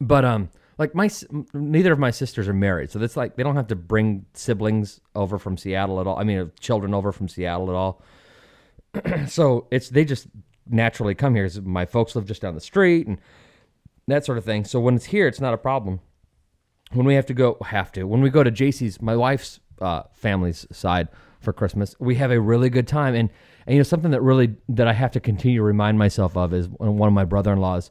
But 0.00 0.24
um, 0.24 0.50
like 0.78 0.94
my 0.94 1.10
neither 1.52 1.92
of 1.92 1.98
my 1.98 2.10
sisters 2.10 2.48
are 2.48 2.54
married, 2.54 2.90
so 2.90 2.98
that's 2.98 3.16
like 3.16 3.36
they 3.36 3.42
don't 3.42 3.56
have 3.56 3.68
to 3.68 3.76
bring 3.76 4.26
siblings 4.34 5.00
over 5.14 5.38
from 5.38 5.56
Seattle 5.56 6.00
at 6.00 6.06
all. 6.06 6.18
I 6.18 6.24
mean, 6.24 6.38
uh, 6.38 6.46
children 6.60 6.94
over 6.94 7.10
from 7.12 7.28
Seattle 7.28 7.68
at 7.68 7.74
all 7.74 8.02
so 9.28 9.66
it's 9.70 9.88
they 9.88 10.04
just 10.04 10.26
naturally 10.68 11.14
come 11.14 11.34
here. 11.34 11.48
My 11.62 11.86
folks 11.86 12.14
live 12.14 12.26
just 12.26 12.42
down 12.42 12.54
the 12.54 12.60
street 12.60 13.06
and 13.06 13.18
that 14.06 14.24
sort 14.24 14.38
of 14.38 14.44
thing. 14.44 14.64
So 14.64 14.80
when 14.80 14.94
it's 14.94 15.06
here, 15.06 15.26
it's 15.26 15.40
not 15.40 15.54
a 15.54 15.58
problem. 15.58 16.00
When 16.92 17.06
we 17.06 17.14
have 17.14 17.26
to 17.26 17.34
go, 17.34 17.56
have 17.64 17.90
to 17.92 18.04
when 18.04 18.20
we 18.20 18.30
go 18.30 18.42
to 18.42 18.50
JC's, 18.50 19.00
my 19.00 19.16
wife's 19.16 19.60
uh, 19.82 20.04
family's 20.12 20.66
side 20.72 21.08
for 21.40 21.52
Christmas, 21.52 21.96
we 21.98 22.14
have 22.16 22.30
a 22.30 22.40
really 22.40 22.70
good 22.70 22.86
time. 22.86 23.14
And 23.14 23.30
and 23.66 23.74
you 23.74 23.78
know 23.78 23.84
something 23.84 24.10
that 24.10 24.22
really 24.22 24.54
that 24.70 24.88
I 24.88 24.92
have 24.92 25.12
to 25.12 25.20
continue 25.20 25.58
to 25.58 25.64
remind 25.64 25.98
myself 25.98 26.36
of 26.36 26.52
is 26.52 26.68
one 26.68 27.08
of 27.08 27.12
my 27.12 27.24
brother-in-laws 27.24 27.90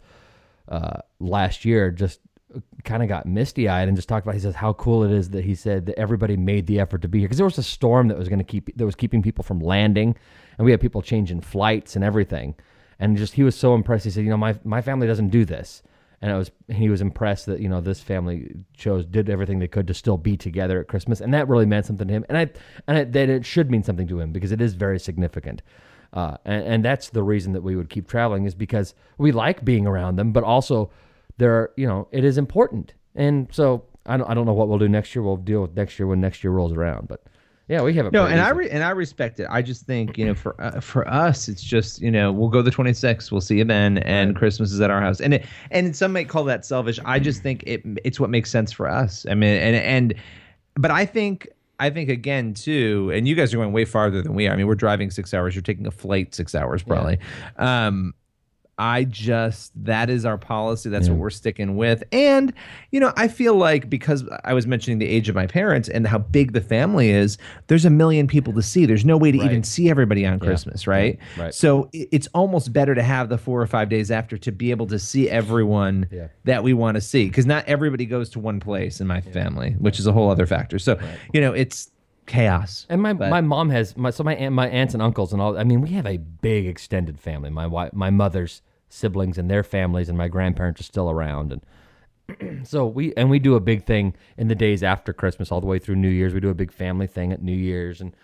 uh, 0.67 0.99
last 1.19 1.65
year 1.65 1.91
just 1.91 2.19
kind 2.83 3.01
of 3.01 3.09
got 3.09 3.25
misty 3.25 3.69
eyed 3.69 3.87
and 3.87 3.95
just 3.95 4.09
talked 4.09 4.25
about. 4.25 4.35
He 4.35 4.41
says 4.41 4.55
how 4.55 4.73
cool 4.73 5.03
it 5.03 5.11
is 5.11 5.29
that 5.29 5.45
he 5.45 5.55
said 5.55 5.85
that 5.85 5.97
everybody 5.97 6.35
made 6.35 6.67
the 6.67 6.79
effort 6.79 7.01
to 7.03 7.07
be 7.07 7.19
here 7.19 7.27
because 7.27 7.37
there 7.37 7.45
was 7.45 7.57
a 7.57 7.63
storm 7.63 8.07
that 8.09 8.17
was 8.17 8.27
going 8.27 8.39
to 8.39 8.45
keep 8.45 8.75
that 8.77 8.85
was 8.85 8.95
keeping 8.95 9.21
people 9.21 9.43
from 9.43 9.59
landing, 9.59 10.15
and 10.57 10.65
we 10.65 10.71
had 10.71 10.81
people 10.81 11.01
changing 11.01 11.41
flights 11.41 11.95
and 11.95 12.03
everything. 12.03 12.55
And 12.99 13.17
just 13.17 13.33
he 13.33 13.43
was 13.43 13.55
so 13.55 13.73
impressed. 13.73 14.05
He 14.05 14.11
said, 14.11 14.23
you 14.23 14.29
know, 14.29 14.37
my 14.37 14.55
my 14.63 14.81
family 14.81 15.07
doesn't 15.07 15.29
do 15.29 15.45
this, 15.45 15.81
and 16.21 16.31
it 16.31 16.35
was 16.35 16.51
he 16.69 16.89
was 16.89 17.01
impressed 17.01 17.47
that 17.47 17.59
you 17.59 17.69
know 17.69 17.81
this 17.81 18.01
family 18.01 18.53
chose 18.75 19.05
did 19.05 19.29
everything 19.29 19.59
they 19.59 19.67
could 19.67 19.87
to 19.87 19.93
still 19.93 20.17
be 20.17 20.37
together 20.37 20.79
at 20.79 20.87
Christmas, 20.87 21.19
and 21.21 21.33
that 21.33 21.47
really 21.47 21.65
meant 21.65 21.85
something 21.85 22.07
to 22.07 22.13
him. 22.13 22.25
And 22.29 22.37
I 22.37 22.49
and 22.87 22.97
it, 22.97 23.11
that 23.13 23.29
it 23.29 23.45
should 23.45 23.71
mean 23.71 23.83
something 23.83 24.07
to 24.07 24.19
him 24.19 24.31
because 24.31 24.51
it 24.51 24.61
is 24.61 24.73
very 24.75 24.99
significant. 24.99 25.61
Uh, 26.13 26.35
and, 26.45 26.63
and 26.65 26.85
that's 26.85 27.09
the 27.09 27.23
reason 27.23 27.53
that 27.53 27.63
we 27.63 27.75
would 27.75 27.89
keep 27.89 28.07
traveling 28.07 28.45
is 28.45 28.53
because 28.53 28.93
we 29.17 29.31
like 29.31 29.63
being 29.63 29.87
around 29.87 30.17
them, 30.17 30.31
but 30.33 30.43
also 30.43 30.91
there, 31.37 31.53
are, 31.53 31.71
you 31.77 31.87
know, 31.87 32.07
it 32.11 32.25
is 32.25 32.37
important. 32.37 32.93
And 33.15 33.47
so 33.51 33.85
I 34.05 34.17
don't, 34.17 34.29
I 34.29 34.33
don't 34.33 34.45
know 34.45 34.53
what 34.53 34.67
we'll 34.67 34.77
do 34.77 34.89
next 34.89 35.15
year. 35.15 35.23
We'll 35.23 35.37
deal 35.37 35.61
with 35.61 35.75
next 35.75 35.97
year 35.97 36.07
when 36.07 36.19
next 36.19 36.43
year 36.43 36.51
rolls 36.51 36.73
around. 36.73 37.07
But 37.07 37.23
yeah, 37.67 37.81
we 37.81 37.93
have 37.93 38.05
it. 38.05 38.13
No, 38.13 38.25
and 38.25 38.41
I 38.41 38.49
re- 38.49 38.69
and 38.69 38.83
I 38.83 38.89
respect 38.89 39.39
it. 39.39 39.47
I 39.49 39.61
just 39.61 39.85
think 39.85 40.17
you 40.17 40.25
know, 40.25 40.35
for 40.35 40.59
uh, 40.59 40.79
for 40.79 41.07
us, 41.07 41.47
it's 41.47 41.63
just 41.63 42.01
you 42.01 42.11
know, 42.11 42.31
we'll 42.31 42.49
go 42.49 42.61
the 42.61 42.71
26th. 42.71 43.31
We'll 43.31 43.41
see 43.41 43.57
you 43.59 43.65
then, 43.65 43.99
and 43.99 44.35
Christmas 44.35 44.71
is 44.71 44.81
at 44.81 44.89
our 44.89 44.99
house. 44.99 45.21
And 45.21 45.35
it, 45.35 45.45
and 45.69 45.95
some 45.95 46.13
might 46.13 46.27
call 46.27 46.43
that 46.45 46.65
selfish. 46.65 46.99
I 47.05 47.19
just 47.19 47.41
think 47.41 47.63
it 47.65 47.81
it's 48.03 48.19
what 48.19 48.29
makes 48.29 48.49
sense 48.49 48.71
for 48.71 48.89
us. 48.89 49.25
I 49.29 49.35
mean, 49.35 49.55
and 49.55 49.75
and 49.75 50.13
but 50.75 50.91
I 50.91 51.05
think 51.05 51.47
I 51.79 51.89
think 51.89 52.09
again 52.09 52.53
too, 52.53 53.11
and 53.13 53.27
you 53.27 53.35
guys 53.35 53.53
are 53.53 53.57
going 53.57 53.71
way 53.71 53.85
farther 53.85 54.21
than 54.21 54.35
we 54.35 54.47
are. 54.47 54.53
I 54.53 54.55
mean, 54.55 54.67
we're 54.67 54.75
driving 54.75 55.09
six 55.09 55.33
hours. 55.33 55.55
You're 55.55 55.61
taking 55.61 55.87
a 55.87 55.91
flight 55.91 56.35
six 56.35 56.53
hours 56.53 56.83
probably. 56.83 57.19
Um, 57.57 58.13
I 58.81 59.03
just 59.03 59.71
that 59.85 60.09
is 60.09 60.25
our 60.25 60.39
policy. 60.39 60.89
That's 60.89 61.07
what 61.07 61.19
we're 61.19 61.29
sticking 61.29 61.77
with. 61.77 62.03
And 62.11 62.51
you 62.89 62.99
know, 62.99 63.13
I 63.15 63.27
feel 63.27 63.53
like 63.55 63.91
because 63.91 64.27
I 64.43 64.55
was 64.55 64.65
mentioning 64.65 64.97
the 64.97 65.05
age 65.05 65.29
of 65.29 65.35
my 65.35 65.45
parents 65.45 65.87
and 65.87 66.07
how 66.07 66.17
big 66.17 66.53
the 66.53 66.61
family 66.61 67.11
is, 67.11 67.37
there's 67.67 67.85
a 67.85 67.91
million 67.91 68.25
people 68.25 68.53
to 68.53 68.61
see. 68.63 68.87
There's 68.87 69.05
no 69.05 69.17
way 69.17 69.31
to 69.31 69.37
even 69.37 69.61
see 69.63 69.87
everybody 69.91 70.25
on 70.25 70.39
Christmas, 70.39 70.87
right? 70.87 71.19
right. 71.37 71.53
So 71.53 71.89
it's 71.93 72.27
almost 72.33 72.73
better 72.73 72.95
to 72.95 73.03
have 73.03 73.29
the 73.29 73.37
four 73.37 73.61
or 73.61 73.67
five 73.67 73.87
days 73.87 74.09
after 74.09 74.35
to 74.39 74.51
be 74.51 74.71
able 74.71 74.87
to 74.87 74.97
see 74.97 75.29
everyone 75.29 76.07
Yeah. 76.11 76.29
that 76.45 76.63
we 76.63 76.73
want 76.73 76.95
to 76.95 77.01
see 77.01 77.25
because 77.27 77.45
not 77.45 77.67
everybody 77.67 78.07
goes 78.07 78.31
to 78.31 78.39
one 78.39 78.59
place 78.59 78.99
in 78.99 79.05
my 79.05 79.21
family, 79.21 79.75
which 79.77 79.99
is 79.99 80.07
a 80.07 80.11
whole 80.11 80.31
other 80.31 80.47
factor. 80.47 80.79
So 80.79 80.99
you 81.33 81.39
know, 81.41 81.53
it's 81.53 81.91
chaos. 82.25 82.85
And 82.89 83.01
my, 83.01 83.13
But- 83.13 83.29
my 83.29 83.41
mom 83.41 83.69
has 83.69 83.95
my 83.95 84.09
so 84.09 84.23
my 84.23 84.35
aunt, 84.35 84.55
my 84.55 84.69
aunts 84.69 84.93
and 84.95 85.03
uncles 85.03 85.33
and 85.33 85.41
all. 85.41 85.57
I 85.57 85.63
mean, 85.63 85.81
we 85.81 85.89
have 85.89 86.05
a 86.07 86.17
big 86.17 86.65
extended 86.65 87.19
family. 87.19 87.49
My 87.51 87.67
wife, 87.67 87.93
my 87.93 88.09
mother's 88.09 88.61
siblings 88.91 89.37
and 89.37 89.49
their 89.49 89.63
families, 89.63 90.09
and 90.09 90.17
my 90.17 90.27
grandparents 90.27 90.79
are 90.81 90.85
still 90.85 91.09
around. 91.09 91.53
And 92.37 92.65
so 92.67 92.85
we 92.85 93.13
and 93.15 93.29
we 93.29 93.39
do 93.39 93.55
a 93.55 93.59
big 93.59 93.85
thing 93.85 94.15
in 94.37 94.47
the 94.47 94.55
days 94.55 94.83
after 94.83 95.13
Christmas, 95.13 95.51
all 95.51 95.61
the 95.61 95.67
way 95.67 95.79
through 95.79 95.95
New 95.95 96.09
Year's. 96.09 96.33
We 96.33 96.39
do 96.39 96.49
a 96.49 96.53
big 96.53 96.71
family 96.71 97.07
thing 97.07 97.31
at 97.31 97.41
New 97.41 97.55
Year's, 97.55 98.01
and 98.01 98.15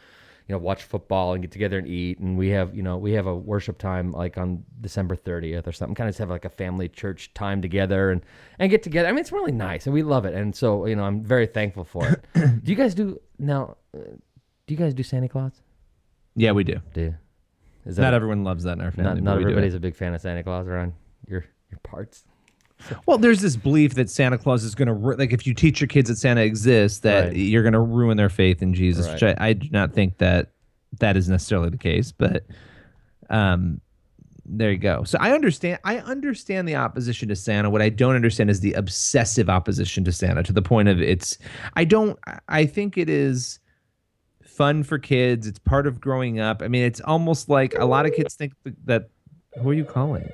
you 0.47 0.53
know, 0.53 0.59
watch 0.59 0.83
football 0.83 1.33
and 1.33 1.41
get 1.41 1.51
together 1.51 1.77
and 1.77 1.85
eat. 1.87 2.19
And 2.19 2.37
we 2.37 2.49
have 2.49 2.73
you 2.75 2.81
know 2.83 2.97
we 2.97 3.13
have 3.13 3.27
a 3.27 3.35
worship 3.35 3.77
time 3.77 4.11
like 4.11 4.37
on 4.37 4.63
December 4.79 5.15
thirtieth 5.15 5.67
or 5.67 5.71
something. 5.73 5.95
Kind 5.95 6.07
of 6.07 6.13
just 6.13 6.19
have 6.19 6.29
like 6.29 6.45
a 6.45 6.49
family 6.49 6.87
church 6.87 7.33
time 7.33 7.61
together 7.61 8.11
and 8.11 8.21
and 8.59 8.69
get 8.71 8.83
together. 8.83 9.09
I 9.09 9.11
mean, 9.11 9.19
it's 9.19 9.31
really 9.31 9.51
nice, 9.51 9.85
and 9.87 9.93
we 9.93 10.03
love 10.03 10.25
it. 10.25 10.33
And 10.33 10.55
so 10.55 10.85
you 10.85 10.95
know, 10.95 11.03
I'm 11.03 11.23
very 11.23 11.47
thankful 11.47 11.83
for 11.83 12.07
it. 12.07 12.23
do 12.63 12.71
you 12.71 12.75
guys 12.75 12.95
do 12.95 13.19
now? 13.39 13.75
uh, 13.93 13.99
Do 14.67 14.73
you 14.73 14.77
guys 14.77 14.93
do 14.93 15.03
Santa 15.03 15.27
Claus? 15.27 15.61
yeah, 16.35 16.51
we 16.51 16.63
do. 16.63 16.79
Do 16.93 17.01
you? 17.01 17.15
Is 17.87 17.95
that 17.95 18.01
Not 18.03 18.13
everyone 18.13 18.43
loves 18.43 18.63
that 18.65 18.73
in 18.73 18.81
our 18.81 18.91
family. 18.91 19.21
not, 19.21 19.23
not 19.23 19.37
we 19.37 19.43
do 19.43 19.47
it. 19.47 19.51
everybody's 19.51 19.73
a 19.75 19.79
big 19.79 19.95
fan 19.95 20.13
of 20.13 20.21
Santa 20.21 20.43
Claus 20.43 20.67
around 20.67 20.93
your 21.27 21.45
your 21.71 21.79
parts. 21.83 22.23
Well, 23.07 23.17
there's 23.17 23.41
this 23.41 23.55
belief 23.55 23.95
that 23.95 24.07
Santa 24.07 24.37
Claus 24.37 24.63
is 24.63 24.75
going 24.75 24.87
to 24.87 24.93
ru- 24.93 25.15
like 25.15 25.33
if 25.33 25.47
you 25.47 25.55
teach 25.55 25.81
your 25.81 25.87
kids 25.87 26.09
that 26.09 26.17
Santa 26.17 26.41
exists, 26.41 26.99
that 26.99 27.29
Right. 27.29 27.35
you're 27.35 27.63
going 27.63 27.73
to 27.73 27.79
ruin 27.79 28.17
their 28.17 28.29
faith 28.29 28.61
in 28.61 28.75
Jesus. 28.75 29.11
Which 29.11 29.23
I, 29.23 29.33
I 29.39 29.53
do 29.53 29.67
not 29.71 29.93
think 29.93 30.19
that 30.19 30.51
that 30.99 31.17
is 31.17 31.27
necessarily 31.27 31.69
the 31.71 31.77
case, 31.77 32.11
but 32.11 32.45
um, 33.31 33.81
there 34.45 34.71
you 34.71 34.77
go. 34.77 35.03
So 35.05 35.17
I 35.19 35.31
understand. 35.31 35.79
I 35.85 35.97
understand 35.99 36.67
the 36.67 36.75
opposition 36.75 37.27
to 37.29 37.35
Santa. 37.35 37.69
What 37.71 37.81
I 37.81 37.89
don't 37.89 38.15
understand 38.15 38.49
is 38.51 38.59
the 38.59 38.73
obsessive 38.73 39.49
opposition 39.49 40.03
to 40.03 40.11
Santa 40.11 40.43
to 40.43 40.53
the 40.53 40.61
point 40.61 40.87
of 40.87 41.01
it's. 41.01 41.37
I 41.73 41.83
don't. 41.83 42.17
I 42.47 42.65
think 42.67 42.95
it 42.97 43.09
is 43.09 43.59
fun 44.57 44.83
for 44.83 44.97
kids. 44.97 45.47
It's 45.47 45.59
part 45.59 45.87
of 45.87 46.01
growing 46.01 46.39
up. 46.39 46.61
I 46.61 46.67
mean, 46.67 46.83
it's 46.83 46.99
almost 47.01 47.47
like 47.47 47.75
a 47.77 47.85
lot 47.85 48.05
of 48.05 48.13
kids 48.13 48.35
think 48.35 48.53
that. 48.85 49.09
Who 49.61 49.69
are 49.69 49.73
you 49.73 49.85
calling? 49.85 50.29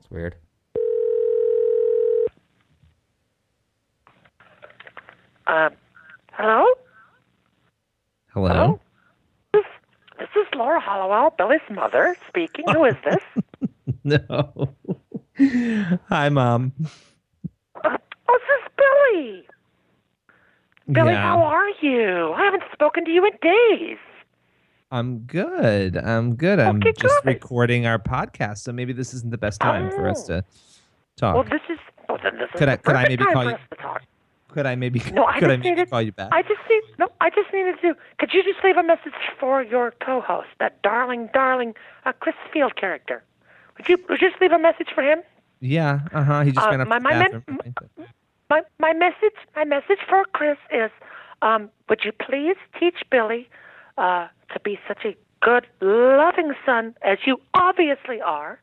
It's 0.00 0.10
weird. 0.10 0.34
Uh, 5.46 5.70
hello? 6.32 6.64
Hello. 8.32 8.48
Hello? 8.48 8.80
This, 9.54 9.64
this 10.18 10.28
is 10.36 10.46
Laura 10.56 10.80
Hallowell, 10.80 11.34
Billy's 11.38 11.60
mother, 11.70 12.16
speaking. 12.28 12.64
Who 12.72 12.84
is 12.84 12.96
this? 13.04 13.22
No. 14.04 14.74
Hi, 16.08 16.28
mom. 16.28 16.72
uh, 17.84 17.96
oh, 18.28 18.38
this 18.38 18.60
is 18.62 18.70
Billy. 18.76 19.45
Billy, 20.90 21.12
Yeah. 21.12 21.22
how 21.22 21.42
are 21.42 21.68
you? 21.80 22.32
I 22.32 22.44
haven't 22.44 22.62
spoken 22.72 23.04
to 23.04 23.10
you 23.10 23.24
in 23.26 23.32
days. 23.42 23.98
I'm 24.92 25.18
good. 25.20 25.96
I'm 25.96 26.36
good. 26.36 26.60
I'm 26.60 26.76
Okay, 26.76 26.92
just 26.92 27.22
good. 27.24 27.26
recording 27.34 27.86
our 27.86 27.98
podcast, 27.98 28.58
so 28.58 28.72
maybe 28.72 28.92
this 28.92 29.12
isn't 29.14 29.30
the 29.30 29.38
best 29.38 29.60
time 29.60 29.90
for 29.90 30.08
us 30.08 30.24
to 30.28 30.44
talk. 31.16 31.34
Well, 31.34 31.44
this 31.44 31.62
is. 31.68 31.78
Well, 32.08 32.18
then 32.22 32.38
this 32.38 32.48
is 32.54 32.58
Could 32.58 32.68
I- 32.68 32.76
could 32.76 32.94
I 32.94 33.08
maybe 33.08 33.24
call 33.24 33.50
you- 33.50 33.58
could 34.48 34.64
I 34.64 34.74
maybe 34.76 35.02
No, 35.12 35.26
I 35.26 35.34
could 35.40 35.50
I 35.50 35.56
just 35.56 35.64
maybe 35.64 35.70
needed. 35.74 35.90
call 35.90 36.02
you 36.02 36.12
back? 36.12 36.28
I 36.32 36.42
just 36.42 36.60
need 36.70 36.82
no. 36.98 37.08
I 37.20 37.30
just 37.30 37.52
needed 37.52 37.80
to. 37.82 37.96
Could 38.18 38.32
you 38.32 38.44
just 38.44 38.62
leave 38.64 38.76
a 38.76 38.82
message 38.84 39.12
for 39.40 39.62
your 39.62 39.90
co-host, 40.00 40.48
that 40.60 40.80
darling, 40.82 41.28
darling 41.34 41.74
uh, 42.04 42.12
Chris 42.20 42.36
Field 42.52 42.76
character? 42.76 43.24
Would 43.76 43.88
you 43.88 43.98
would 44.08 44.20
you 44.22 44.30
just 44.30 44.40
leave 44.40 44.52
a 44.52 44.58
message 44.58 44.88
for 44.94 45.02
him? 45.02 45.18
yeah. 45.60 46.00
Uh 46.14 46.22
huh. 46.22 46.40
He 46.42 46.52
just 46.52 46.64
Uh, 46.64 46.70
ran 46.70 46.80
up 46.82 46.88
my- 46.88 46.98
to 46.98 47.02
the 47.02 47.08
my 47.10 47.18
men-. 47.18 48.06
My 48.48 48.62
my 48.78 48.92
message 48.92 49.36
my 49.54 49.64
message 49.64 49.98
for 50.08 50.24
Chris 50.32 50.58
is, 50.70 50.90
um, 51.42 51.70
would 51.88 52.00
you 52.04 52.12
please 52.12 52.56
teach 52.78 52.96
Billy 53.10 53.48
uh, 53.98 54.28
to 54.52 54.60
be 54.60 54.78
such 54.86 55.04
a 55.04 55.16
good, 55.40 55.66
loving 55.80 56.52
son 56.64 56.94
as 57.02 57.18
you 57.26 57.40
obviously 57.54 58.20
are. 58.20 58.60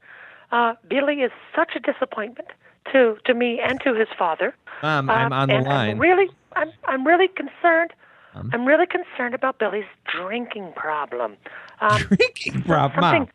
Uh, 0.52 0.74
Billy 0.88 1.22
is 1.22 1.32
such 1.56 1.72
a 1.76 1.80
disappointment 1.80 2.50
to 2.92 3.18
to 3.26 3.34
me 3.34 3.60
and 3.60 3.80
to 3.82 3.94
his 3.94 4.08
father. 4.18 4.56
Mom, 4.82 5.10
I'm 5.10 5.28
Um, 5.28 5.34
on 5.34 5.48
the 5.50 5.56
line. 5.56 5.92
I'm 5.92 6.00
really, 6.00 6.30
I'm, 6.56 6.72
I'm 6.86 7.06
really 7.08 7.28
concerned. 7.28 7.92
Um. 8.36 8.50
I'm 8.54 8.66
really 8.66 8.88
concerned 8.88 9.36
about 9.36 9.60
Billy's 9.60 9.86
drinking 10.06 10.74
problem. 10.76 11.38
Um, 11.82 12.02
Drinking 12.10 12.62
problem. 12.64 13.28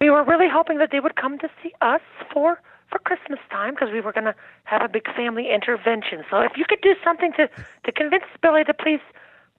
We 0.00 0.10
were 0.10 0.24
really 0.24 0.48
hoping 0.48 0.78
that 0.78 0.90
they 0.90 1.00
would 1.00 1.16
come 1.16 1.38
to 1.38 1.48
see 1.62 1.72
us 1.80 2.00
for 2.32 2.60
for 2.92 2.98
Christmas 3.00 3.40
time 3.50 3.74
because 3.74 3.88
we 3.92 4.00
were 4.00 4.12
going 4.12 4.26
to 4.26 4.34
have 4.64 4.82
a 4.82 4.88
big 4.88 5.04
family 5.16 5.48
intervention. 5.52 6.22
So 6.30 6.40
if 6.40 6.52
you 6.56 6.64
could 6.68 6.80
do 6.82 6.94
something 7.02 7.32
to 7.38 7.48
to 7.48 7.92
convince 7.92 8.24
Billy 8.42 8.62
to 8.64 8.74
please 8.74 9.00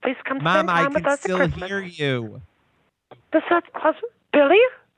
please 0.02 0.16
come 0.24 0.38
Mom, 0.42 0.54
spend 0.68 0.70
I 0.70 0.82
time 0.84 0.92
with 0.94 1.06
us 1.06 1.20
still 1.20 1.42
at 1.42 1.50
Christmas. 1.50 1.68
hear 1.68 1.80
you. 1.82 2.40
This 3.32 3.42
is 3.50 3.94
Billy? 4.32 4.56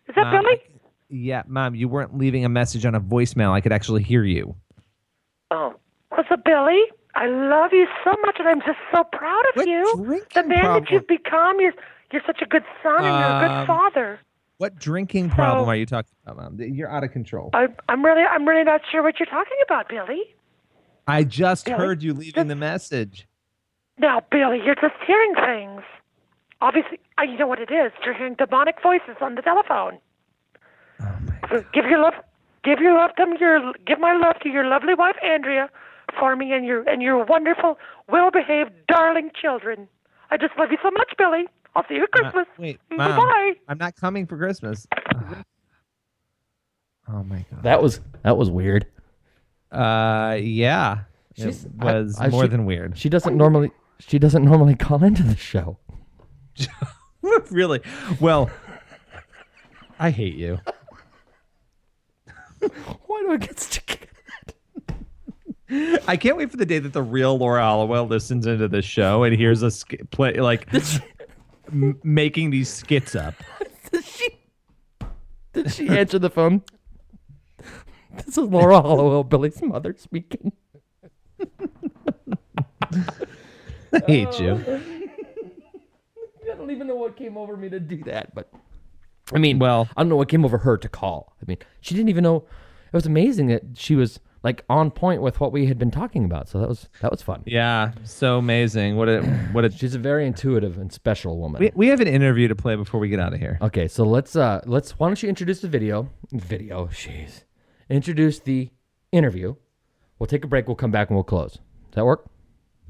Is 0.08 0.14
that 0.14 0.24
Mom, 0.30 0.44
Billy? 0.44 0.62
yeah, 1.08 1.42
Mom, 1.46 1.74
you 1.74 1.88
weren't 1.88 2.16
leaving 2.16 2.44
a 2.44 2.48
message 2.48 2.84
on 2.84 2.94
a 2.94 3.00
voicemail. 3.00 3.50
I 3.52 3.60
could 3.60 3.72
actually 3.72 4.02
hear 4.02 4.22
you. 4.24 4.54
Oh, 5.50 5.74
was 6.12 6.26
it 6.30 6.44
Billy? 6.44 6.80
I 7.14 7.26
love 7.28 7.70
you 7.72 7.86
so 8.04 8.14
much, 8.24 8.36
and 8.38 8.46
I'm 8.48 8.60
just 8.60 8.78
so 8.92 9.02
proud 9.04 9.42
of 9.50 9.56
What 9.56 9.66
you. 9.66 10.20
The 10.34 10.42
man 10.42 10.60
problem? 10.60 10.84
that 10.84 10.90
you've 10.92 11.06
become. 11.06 11.60
You're 11.60 11.72
you're 12.12 12.22
such 12.26 12.40
a 12.42 12.46
good 12.46 12.64
son, 12.82 13.04
and 13.04 13.18
you're 13.18 13.36
a 13.36 13.40
good 13.40 13.56
Um, 13.60 13.66
father. 13.66 14.20
What 14.58 14.76
drinking 14.78 15.30
problem 15.30 15.64
So- 15.66 15.70
are 15.70 15.76
you 15.76 15.86
talking 15.86 16.12
about, 16.24 16.36
Mom? 16.36 16.60
You're 16.60 16.90
out 16.90 17.04
of 17.04 17.12
control. 17.12 17.50
I, 17.52 17.68
I'm 17.88 18.04
really 18.04 18.22
I'm 18.22 18.46
really 18.48 18.64
not 18.64 18.80
sure 18.90 19.02
what 19.02 19.18
you're 19.20 19.26
talking 19.26 19.56
about, 19.66 19.88
Billy. 19.88 20.22
I 21.06 21.24
just 21.24 21.66
Billy, 21.66 21.78
heard 21.78 22.02
you 22.02 22.14
leaving 22.14 22.48
the 22.48 22.56
message. 22.56 23.28
Now, 23.98 24.22
Billy, 24.30 24.60
you're 24.64 24.74
just 24.74 24.94
hearing 25.06 25.34
things. 25.34 25.82
Obviously, 26.60 26.98
uh, 27.18 27.22
you 27.22 27.36
know 27.36 27.46
what 27.46 27.60
it 27.60 27.70
is. 27.70 27.92
You're 28.04 28.14
hearing 28.14 28.34
demonic 28.34 28.76
voices 28.82 29.16
on 29.20 29.34
the 29.34 29.42
telephone. 29.42 29.98
Oh 31.00 31.04
my 31.26 31.48
So 31.50 31.64
give 31.72 31.84
your 31.84 32.00
love, 32.00 32.14
give 32.64 32.78
your 32.80 32.94
love 32.94 33.10
to 33.16 33.36
your, 33.38 33.72
give 33.86 34.00
my 34.00 34.16
love 34.16 34.40
to 34.42 34.48
your 34.48 34.66
lovely 34.66 34.94
wife 34.94 35.16
Andrea, 35.22 35.68
for 36.18 36.34
me 36.34 36.52
and 36.52 36.64
your 36.64 36.82
and 36.88 37.02
your 37.02 37.24
wonderful, 37.24 37.78
well-behaved, 38.08 38.70
darling 38.88 39.30
children. 39.40 39.86
I 40.30 40.38
just 40.38 40.56
love 40.58 40.70
you 40.72 40.78
so 40.82 40.90
much, 40.90 41.12
Billy. 41.18 41.44
I'll 41.76 41.84
see 41.88 41.94
you 41.96 42.02
at 42.04 42.08
Ma- 42.22 42.30
Christmas. 42.30 42.46
wait, 42.58 42.80
Bye 42.90 42.96
Mom, 42.96 43.16
bye. 43.28 43.52
I'm 43.68 43.78
not 43.78 43.94
coming 43.96 44.26
for 44.26 44.36
Christmas. 44.38 44.86
oh 47.08 47.22
my 47.22 47.44
god. 47.50 47.62
That 47.62 47.82
was 47.82 48.00
that 48.22 48.36
was 48.36 48.50
weird. 48.50 48.86
Uh, 49.70 50.38
yeah, 50.40 51.00
it 51.36 51.42
She's- 51.42 51.66
I- 51.80 51.84
was 52.00 52.18
I- 52.20 52.28
more 52.28 52.44
she- 52.44 52.48
than 52.48 52.64
weird. 52.64 52.96
She 52.98 53.08
doesn't 53.08 53.36
normally 53.36 53.70
she 53.98 54.18
doesn't 54.18 54.44
normally 54.44 54.74
call 54.74 55.04
into 55.04 55.22
the 55.22 55.36
show. 55.36 55.78
really? 57.50 57.80
Well, 58.20 58.50
I 59.98 60.10
hate 60.10 60.34
you. 60.36 60.58
Why 63.06 63.20
do 63.20 63.32
I 63.32 63.36
get 63.36 63.60
stuck? 63.60 63.98
I 66.06 66.16
can't 66.16 66.36
wait 66.36 66.50
for 66.50 66.56
the 66.56 66.64
day 66.66 66.78
that 66.78 66.92
the 66.92 67.02
real 67.02 67.36
Laura 67.36 67.60
Hallowell 67.60 68.06
listens 68.06 68.46
into 68.46 68.68
this 68.68 68.84
show 68.84 69.24
and 69.24 69.34
hears 69.36 69.62
us 69.64 69.84
play 70.12 70.34
like 70.34 70.68
m- 71.70 71.98
making 72.02 72.50
these 72.50 72.68
skits 72.68 73.14
up. 73.14 73.34
Did 73.92 74.04
she 74.04 74.28
Did 75.52 75.72
she 75.72 75.88
answer 75.88 76.18
the 76.18 76.30
phone? 76.30 76.62
This 78.16 78.28
is 78.28 78.38
Laura 78.38 78.80
Hallowell, 78.80 79.24
Billy's 79.24 79.60
mother 79.62 79.94
speaking. 79.98 80.52
I 83.92 84.00
hate 84.06 84.38
you. 84.40 84.54
I 86.52 86.54
don't 86.56 86.70
even 86.70 86.86
know 86.86 86.94
what 86.96 87.16
came 87.16 87.36
over 87.36 87.56
me 87.56 87.68
to 87.70 87.80
do 87.80 88.02
that, 88.04 88.34
but 88.34 88.50
I 89.32 89.38
mean, 89.38 89.58
Well- 89.58 89.88
I 89.96 90.02
don't 90.02 90.08
know 90.08 90.16
what 90.16 90.28
came 90.28 90.44
over 90.44 90.58
her 90.58 90.76
to 90.78 90.88
call. 90.88 91.34
I 91.42 91.44
mean, 91.46 91.58
she 91.80 91.94
didn't 91.94 92.08
even 92.08 92.22
know. 92.24 92.36
It 92.86 92.92
was 92.92 93.06
amazing 93.06 93.48
that 93.48 93.62
she 93.74 93.94
was 93.96 94.20
like 94.46 94.64
on 94.70 94.92
point 94.92 95.22
with 95.22 95.40
what 95.40 95.50
we 95.50 95.66
had 95.66 95.76
been 95.76 95.90
talking 95.90 96.24
about. 96.24 96.48
So 96.48 96.60
that 96.60 96.68
was 96.68 96.88
that 97.00 97.10
was 97.10 97.20
fun. 97.20 97.42
Yeah, 97.46 97.90
so 98.04 98.38
amazing. 98.38 98.96
What 98.96 99.08
a 99.08 99.22
what 99.50 99.64
a. 99.64 99.72
She's 99.72 99.96
a 99.96 99.98
very 99.98 100.24
intuitive 100.24 100.78
and 100.78 100.92
special 100.92 101.36
woman. 101.36 101.60
We, 101.60 101.72
we 101.74 101.88
have 101.88 102.00
an 102.00 102.06
interview 102.06 102.46
to 102.46 102.54
play 102.54 102.76
before 102.76 103.00
we 103.00 103.08
get 103.08 103.18
out 103.18 103.34
of 103.34 103.40
here. 103.40 103.58
Okay, 103.60 103.88
so 103.88 104.04
let's 104.04 104.36
uh 104.36 104.60
let's 104.64 104.92
why 105.00 105.08
don't 105.08 105.20
you 105.20 105.28
introduce 105.28 105.62
the 105.62 105.68
video? 105.68 106.08
Video, 106.30 106.86
jeez. 106.86 107.42
Introduce 107.90 108.38
the 108.38 108.70
interview. 109.10 109.56
We'll 110.20 110.28
take 110.28 110.44
a 110.44 110.46
break. 110.46 110.68
We'll 110.68 110.76
come 110.76 110.92
back 110.92 111.10
and 111.10 111.16
we'll 111.16 111.24
close. 111.24 111.54
Does 111.54 111.96
that 111.96 112.04
work? 112.04 112.30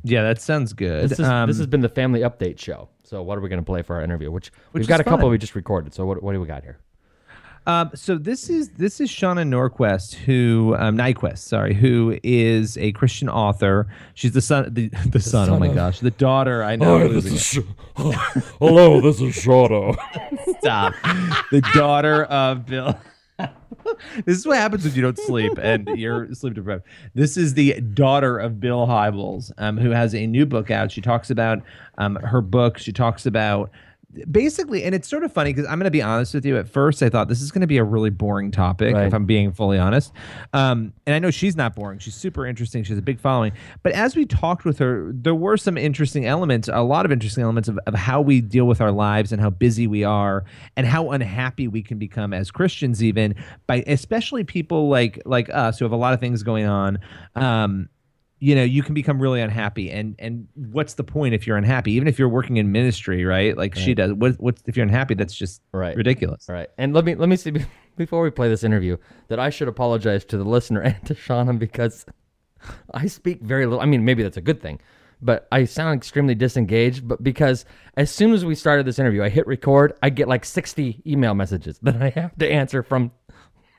Yeah, 0.04 0.24
that 0.24 0.42
sounds 0.42 0.74
good. 0.74 1.08
This 1.08 1.18
is 1.18 1.26
Um, 1.26 1.48
this 1.48 1.56
has 1.56 1.66
been 1.66 1.80
the 1.80 1.88
family 1.88 2.20
update 2.20 2.58
show. 2.60 2.90
So 3.02 3.22
what 3.22 3.38
are 3.38 3.40
we 3.40 3.48
going 3.48 3.62
to 3.62 3.64
play 3.64 3.80
for 3.80 3.96
our 3.96 4.02
interview? 4.02 4.30
Which, 4.30 4.52
Which 4.72 4.82
we've 4.82 4.88
got 4.88 5.00
a 5.00 5.04
couple 5.04 5.30
we 5.30 5.38
just 5.38 5.54
recorded. 5.54 5.94
So 5.94 6.04
what 6.04 6.22
what 6.22 6.34
do 6.34 6.40
we 6.40 6.46
got 6.46 6.62
here? 6.64 6.78
Um, 7.66 7.90
so 7.94 8.16
this 8.16 8.48
is 8.48 8.70
this 8.70 9.00
is 9.00 9.10
Shauna 9.10 9.46
Norquist, 9.46 10.14
who 10.14 10.76
um, 10.78 10.96
Niequist, 10.96 11.38
sorry, 11.38 11.74
who 11.74 12.16
is 12.22 12.78
a 12.78 12.92
Christian 12.92 13.28
author. 13.28 13.88
She's 14.14 14.32
the 14.32 14.40
son, 14.40 14.72
the, 14.72 14.88
the, 15.06 15.20
son. 15.20 15.50
Oh 15.50 15.58
my 15.58 15.66
of- 15.68 15.74
gosh, 15.74 16.00
the 16.00 16.12
daughter. 16.12 16.62
I 16.62 16.76
know. 16.76 16.96
I'm 16.96 17.08
losing 17.08 17.62
it. 17.62 17.66
Hello, 18.60 19.00
this 19.00 19.20
is 19.20 19.34
Shadow. 19.34 19.96
Stop. 20.60 20.94
the 21.50 21.60
daughter 21.74 22.24
of 22.24 22.66
Bill. 22.66 22.96
this 24.24 24.38
is 24.38 24.46
what 24.46 24.58
happens 24.58 24.84
when 24.84 24.94
you 24.94 25.02
don't 25.02 25.18
sleep 25.18 25.58
and 25.60 25.88
you're 25.88 26.32
sleep 26.34 26.54
deprived. 26.54 26.84
This 27.14 27.36
is 27.36 27.54
the 27.54 27.80
daughter 27.80 28.38
of 28.38 28.60
Bill 28.60 28.86
Hybels, 28.86 29.50
um, 29.58 29.76
who 29.76 29.90
has 29.90 30.14
a 30.14 30.26
new 30.26 30.46
book 30.46 30.70
out. 30.70 30.92
She 30.92 31.00
talks 31.00 31.30
about 31.30 31.62
um, 31.98 32.14
her 32.16 32.40
book. 32.40 32.78
She 32.78 32.92
talks 32.92 33.26
about 33.26 33.70
basically, 34.30 34.84
and 34.84 34.94
it's 34.94 35.08
sort 35.08 35.24
of 35.24 35.32
funny 35.32 35.52
because 35.52 35.66
I'm 35.66 35.78
going 35.78 35.84
to 35.84 35.90
be 35.90 36.02
honest 36.02 36.34
with 36.34 36.44
you. 36.44 36.56
At 36.56 36.68
first, 36.68 37.02
I 37.02 37.08
thought 37.08 37.28
this 37.28 37.40
is 37.42 37.50
going 37.50 37.60
to 37.62 37.66
be 37.66 37.78
a 37.78 37.84
really 37.84 38.10
boring 38.10 38.50
topic, 38.50 38.94
Right. 38.94 39.06
if 39.06 39.14
I'm 39.14 39.26
being 39.26 39.52
fully 39.52 39.78
honest. 39.78 40.12
Um, 40.52 40.92
and 41.06 41.14
I 41.14 41.18
know 41.18 41.30
she's 41.30 41.56
not 41.56 41.74
boring. 41.74 41.98
She's 41.98 42.14
super 42.14 42.46
interesting. 42.46 42.84
She 42.84 42.90
has 42.90 42.98
a 42.98 43.02
big 43.02 43.20
following. 43.20 43.52
But 43.82 43.92
as 43.92 44.16
we 44.16 44.26
talked 44.26 44.64
with 44.64 44.78
her, 44.78 45.10
there 45.12 45.34
were 45.34 45.56
some 45.56 45.76
interesting 45.76 46.26
elements, 46.26 46.68
a 46.72 46.82
lot 46.82 47.04
of 47.04 47.12
interesting 47.12 47.42
elements 47.42 47.68
of, 47.68 47.78
of 47.86 47.94
how 47.94 48.20
we 48.20 48.40
deal 48.40 48.66
with 48.66 48.80
our 48.80 48.92
lives 48.92 49.32
and 49.32 49.40
how 49.40 49.50
busy 49.50 49.86
we 49.86 50.04
are 50.04 50.44
and 50.76 50.86
how 50.86 51.10
unhappy 51.10 51.68
we 51.68 51.82
can 51.82 51.98
become 51.98 52.32
as 52.32 52.50
Christians, 52.50 53.02
even 53.02 53.34
by 53.66 53.84
especially 53.86 54.44
people 54.44 54.88
like 54.88 55.20
like 55.26 55.48
us 55.50 55.78
who 55.78 55.84
have 55.84 55.92
a 55.92 55.96
lot 55.96 56.14
of 56.14 56.20
things 56.20 56.42
going 56.42 56.66
on. 56.66 56.98
Um, 57.34 57.88
you 58.38 58.54
know 58.54 58.62
you 58.62 58.82
can 58.82 58.94
become 58.94 59.20
really 59.20 59.40
unhappy 59.40 59.90
and 59.90 60.14
and 60.18 60.46
what's 60.54 60.94
the 60.94 61.04
point 61.04 61.34
if 61.34 61.46
you're 61.46 61.56
unhappy 61.56 61.92
even 61.92 62.06
if 62.06 62.18
you're 62.18 62.28
working 62.28 62.58
in 62.58 62.70
ministry 62.70 63.24
right 63.24 63.56
like 63.56 63.74
she 63.74 63.94
does 63.94 64.12
what 64.12 64.34
what's 64.38 64.62
if 64.66 64.76
you're 64.76 64.84
unhappy 64.84 65.14
that's 65.14 65.34
just 65.34 65.62
Right. 65.72 65.96
ridiculous 65.96 66.48
All 66.48 66.54
right, 66.54 66.68
and 66.76 66.92
let 66.92 67.04
me 67.04 67.14
let 67.14 67.28
me 67.30 67.36
see 67.36 67.52
before 67.96 68.22
we 68.22 68.30
play 68.30 68.48
this 68.48 68.62
interview 68.62 68.98
that 69.28 69.38
I 69.40 69.48
should 69.50 69.68
apologize 69.68 70.24
to 70.26 70.36
the 70.36 70.44
listener 70.44 70.80
and 70.88 70.96
to 71.06 71.14
Shauna 71.14 71.58
because 71.58 72.04
I 72.92 73.06
speak 73.06 73.40
very 73.42 73.64
little. 73.64 73.80
I 73.80 73.86
mean, 73.86 74.04
maybe 74.04 74.22
that's 74.22 74.36
a 74.36 74.42
good 74.42 74.60
thing, 74.60 74.80
but 75.22 75.46
I 75.52 75.64
sound 75.64 75.96
extremely 75.96 76.34
disengaged. 76.34 77.06
But 77.06 77.22
because 77.22 77.64
as 77.96 78.10
soon 78.10 78.32
as 78.32 78.44
we 78.44 78.54
started 78.54 78.86
this 78.86 78.98
interview, 78.98 79.22
I 79.22 79.28
hit 79.28 79.46
record, 79.46 79.92
I 80.02 80.10
get 80.10 80.26
like 80.28 80.44
sixty 80.44 81.02
email 81.06 81.34
messages 81.34 81.78
that 81.82 82.02
I 82.02 82.10
have 82.10 82.36
to 82.38 82.50
answer 82.50 82.82
from 82.82 83.12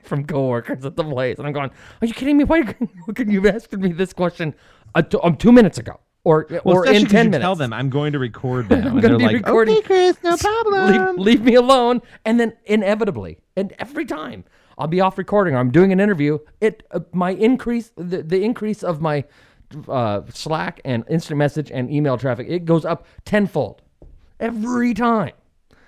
from 0.08 0.26
coworkers 0.26 0.86
at 0.86 0.96
the 0.96 1.04
place, 1.04 1.38
and 1.38 1.48
I'm 1.48 1.54
going, 1.54 1.70
"Are 2.02 2.08
you 2.08 2.14
kidding 2.14 2.38
me? 2.38 2.44
Why 2.44 2.64
couldn't 3.16 3.32
you 3.32 3.42
have 3.42 3.56
asked 3.56 3.74
me 3.74 3.92
this 3.92 4.14
question 4.14 4.56
uh, 4.96 5.02
t- 5.02 5.18
um, 5.24 5.36
two 5.36 5.52
minutes 5.52 5.78
ago?" 5.78 6.00
Or, 6.24 6.46
well, 6.66 6.78
or 6.78 6.86
in 6.88 7.06
ten 7.06 7.28
you 7.28 7.32
minutes. 7.32 7.42
tell 7.42 7.56
them 7.56 7.72
i'm 7.72 7.90
going 7.90 8.12
to 8.12 8.20
record 8.20 8.70
now 8.70 8.78
I'm 8.78 9.00
going 9.00 9.14
to 9.14 9.18
be 9.18 9.24
like 9.24 9.36
recording. 9.36 9.78
okay 9.78 9.88
chris 9.88 10.18
no 10.26 10.36
problem 10.76 11.16
leave, 11.16 11.26
leave 11.26 11.42
me 11.42 11.56
alone. 11.56 12.02
And 12.26 12.38
then 12.38 12.52
inevitably, 12.66 13.38
and 13.56 13.74
every 13.80 14.04
time 14.04 14.44
I'll 14.78 14.88
be 14.88 15.00
off 15.00 15.18
recording 15.18 15.54
or 15.56 15.60
I'm 15.60 15.72
doing 15.72 15.94
an 15.94 16.02
interview, 16.02 16.40
it 16.60 16.84
uh, 16.92 17.00
my 17.14 17.30
increase 17.32 17.92
the, 17.96 18.24
the 18.24 18.44
increase 18.44 18.84
of 18.84 19.00
my 19.00 19.24
uh, 19.88 20.22
Slack 20.34 20.82
and 20.84 21.06
instant 21.10 21.38
message 21.38 21.72
and 21.72 21.90
email 21.90 22.18
traffic 22.18 22.48
it 22.50 22.66
goes 22.66 22.84
up 22.84 23.06
tenfold 23.24 23.82
every 24.40 24.94
time. 24.94 25.32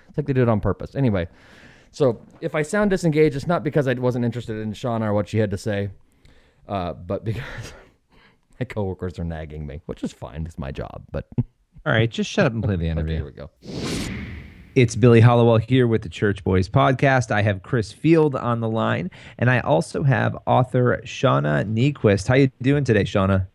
It's 0.08 0.16
like 0.16 0.26
they 0.26 0.32
do 0.32 0.42
it 0.42 0.48
on 0.48 0.60
purpose. 0.60 0.94
Anyway, 0.94 1.28
so 1.90 2.20
if 2.40 2.54
I 2.54 2.62
sound 2.62 2.90
disengaged, 2.90 3.36
it's 3.36 3.46
not 3.46 3.64
because 3.64 3.88
I 3.88 3.94
wasn't 3.94 4.24
interested 4.24 4.56
in 4.56 4.72
Shauna 4.72 5.06
or 5.06 5.14
what 5.14 5.28
she 5.28 5.38
had 5.38 5.50
to 5.50 5.58
say, 5.58 5.90
uh, 6.68 6.92
but 6.92 7.24
because 7.24 7.72
my 8.60 8.64
coworkers 8.64 9.18
are 9.18 9.24
nagging 9.24 9.66
me, 9.66 9.80
which 9.86 10.02
is 10.02 10.12
fine. 10.12 10.46
It's 10.46 10.58
my 10.58 10.70
job. 10.70 11.04
But 11.10 11.28
all 11.86 11.94
right 11.94 12.10
just 12.10 12.30
shut 12.30 12.44
up 12.44 12.52
and 12.52 12.62
play 12.62 12.76
the 12.76 12.84
okay, 12.90 12.90
interview 12.90 13.16
here 13.16 13.24
we 13.24 13.32
go. 13.32 13.50
It's 14.76 14.94
Billy 14.94 15.20
Hallowell 15.20 15.56
here 15.56 15.88
with 15.88 16.02
the 16.02 16.08
Church 16.08 16.44
Boys 16.44 16.68
podcast. 16.68 17.32
I 17.32 17.42
have 17.42 17.64
Chris 17.64 17.90
Field 17.90 18.36
on 18.36 18.60
the 18.60 18.68
line, 18.68 19.10
and 19.36 19.50
I 19.50 19.58
also 19.60 20.04
have 20.04 20.38
author 20.46 21.00
Shauna 21.04 21.64
Niequist. 21.64 22.28
How 22.28 22.36
you 22.36 22.52
doing 22.62 22.84
today, 22.84 23.02
Shauna? 23.02 23.48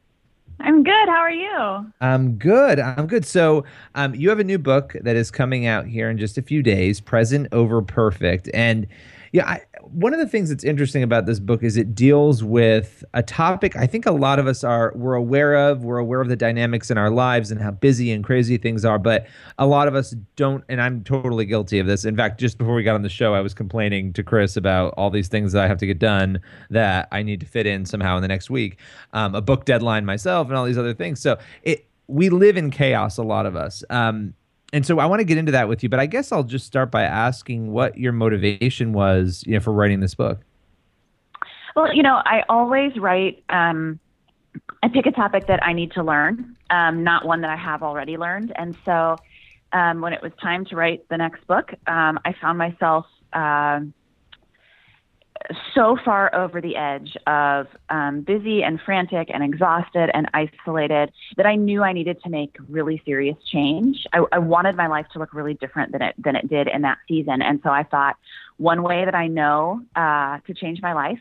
I'm 0.59 0.83
good. 0.83 1.09
How 1.09 1.17
are 1.17 1.31
you? 1.31 1.91
I'm 2.01 2.37
good. 2.37 2.79
I'm 2.79 3.07
good. 3.07 3.25
So, 3.25 3.65
um, 3.95 4.15
you 4.15 4.29
have 4.29 4.39
a 4.39 4.43
new 4.43 4.57
book 4.57 4.95
that 5.01 5.15
is 5.15 5.31
coming 5.31 5.65
out 5.65 5.85
here 5.85 6.09
in 6.09 6.17
just 6.17 6.37
a 6.37 6.41
few 6.41 6.63
days, 6.63 7.01
Present 7.01 7.47
Over 7.51 7.81
Perfect, 7.81 8.49
and 8.53 8.87
yeah, 9.31 9.45
I, 9.49 9.61
one 9.95 10.13
of 10.13 10.19
the 10.19 10.27
things 10.27 10.49
that's 10.49 10.65
interesting 10.65 11.03
about 11.03 11.25
this 11.25 11.39
book 11.39 11.63
is 11.63 11.77
it 11.77 11.95
deals 11.95 12.43
with 12.43 13.03
a 13.13 13.23
topic 13.23 13.77
I 13.77 13.87
think 13.87 14.05
a 14.05 14.11
lot 14.11 14.39
of 14.39 14.47
us 14.47 14.61
are 14.61 14.91
we're 14.93 15.15
aware 15.15 15.55
of. 15.69 15.83
We're 15.85 15.99
aware 15.99 16.19
of 16.19 16.27
the 16.27 16.35
dynamics 16.35 16.91
in 16.91 16.97
our 16.97 17.09
lives 17.09 17.49
and 17.49 17.61
how 17.61 17.71
busy 17.71 18.11
and 18.11 18.21
crazy 18.21 18.57
things 18.57 18.83
are, 18.83 18.99
but 18.99 19.25
a 19.57 19.65
lot 19.65 19.87
of 19.87 19.95
us 19.95 20.11
don't. 20.35 20.65
And 20.67 20.81
I'm 20.81 21.03
totally 21.03 21.45
guilty 21.45 21.79
of 21.79 21.87
this. 21.87 22.03
In 22.03 22.15
fact, 22.17 22.39
just 22.41 22.57
before 22.57 22.75
we 22.75 22.83
got 22.83 22.95
on 22.95 23.03
the 23.03 23.09
show, 23.09 23.33
I 23.33 23.39
was 23.39 23.53
complaining 23.53 24.11
to 24.13 24.23
Chris 24.23 24.57
about 24.57 24.93
all 24.97 25.09
these 25.09 25.29
things 25.29 25.53
that 25.53 25.63
I 25.63 25.67
have 25.67 25.77
to 25.77 25.87
get 25.87 25.99
done 25.99 26.41
that 26.69 27.07
I 27.13 27.23
need 27.23 27.39
to 27.39 27.45
fit 27.45 27.65
in 27.65 27.85
somehow 27.85 28.17
in 28.17 28.21
the 28.21 28.27
next 28.27 28.49
week, 28.49 28.79
um, 29.13 29.33
a 29.33 29.41
book 29.41 29.63
deadline 29.63 30.05
myself, 30.05 30.49
and 30.49 30.57
all 30.57 30.65
these 30.65 30.77
other 30.77 30.93
things. 30.93 31.21
So 31.21 31.37
it 31.63 31.87
we 32.07 32.29
live 32.29 32.57
in 32.57 32.69
chaos, 32.69 33.17
a 33.17 33.23
lot 33.23 33.45
of 33.45 33.55
us. 33.55 33.83
Um, 33.89 34.33
and 34.75 34.85
so 34.85 34.99
I 34.99 35.05
want 35.05 35.21
to 35.21 35.23
get 35.23 35.37
into 35.37 35.53
that 35.53 35.69
with 35.69 35.83
you, 35.83 35.87
but 35.87 36.01
I 36.01 36.05
guess 36.05 36.33
I'll 36.33 36.43
just 36.43 36.65
start 36.65 36.91
by 36.91 37.03
asking 37.03 37.71
what 37.71 37.97
your 37.97 38.11
motivation 38.11 38.91
was, 38.91 39.41
you 39.47 39.53
know, 39.53 39.61
for 39.61 39.71
writing 39.71 40.01
this 40.01 40.15
book. 40.15 40.41
Well, 41.77 41.95
you 41.95 42.03
know, 42.03 42.21
I 42.25 42.43
always 42.49 42.91
write. 42.97 43.41
Um, 43.47 44.01
I 44.83 44.89
pick 44.89 45.05
a 45.05 45.11
topic 45.11 45.47
that 45.47 45.63
I 45.63 45.71
need 45.71 45.93
to 45.93 46.03
learn, 46.03 46.57
um, 46.71 47.05
not 47.05 47.25
one 47.25 47.39
that 47.39 47.49
I 47.49 47.55
have 47.55 47.83
already 47.83 48.17
learned. 48.17 48.51
And 48.57 48.75
so, 48.83 49.15
um, 49.71 50.01
when 50.01 50.11
it 50.11 50.21
was 50.21 50.33
time 50.43 50.65
to 50.65 50.75
write 50.75 51.07
the 51.07 51.15
next 51.15 51.47
book, 51.47 51.71
um, 51.87 52.19
I 52.25 52.35
found 52.41 52.57
myself. 52.57 53.05
Uh, 53.31 53.79
so 55.73 55.97
far 56.03 56.33
over 56.33 56.61
the 56.61 56.75
edge 56.75 57.15
of 57.27 57.67
um, 57.89 58.21
busy 58.21 58.63
and 58.63 58.79
frantic 58.81 59.29
and 59.33 59.43
exhausted 59.43 60.09
and 60.13 60.29
isolated 60.33 61.11
that 61.37 61.45
I 61.45 61.55
knew 61.55 61.83
I 61.83 61.93
needed 61.93 62.21
to 62.23 62.29
make 62.29 62.55
really 62.69 63.01
serious 63.05 63.37
change. 63.51 64.05
I, 64.13 64.23
I 64.31 64.39
wanted 64.39 64.75
my 64.75 64.87
life 64.87 65.07
to 65.13 65.19
look 65.19 65.33
really 65.33 65.55
different 65.55 65.91
than 65.91 66.01
it 66.01 66.15
than 66.17 66.35
it 66.35 66.47
did 66.47 66.67
in 66.67 66.81
that 66.83 66.97
season, 67.07 67.41
and 67.41 67.59
so 67.63 67.69
I 67.69 67.83
thought 67.83 68.15
one 68.57 68.83
way 68.83 69.05
that 69.05 69.15
I 69.15 69.27
know 69.27 69.81
uh, 69.95 70.39
to 70.47 70.53
change 70.53 70.81
my 70.81 70.93
life 70.93 71.19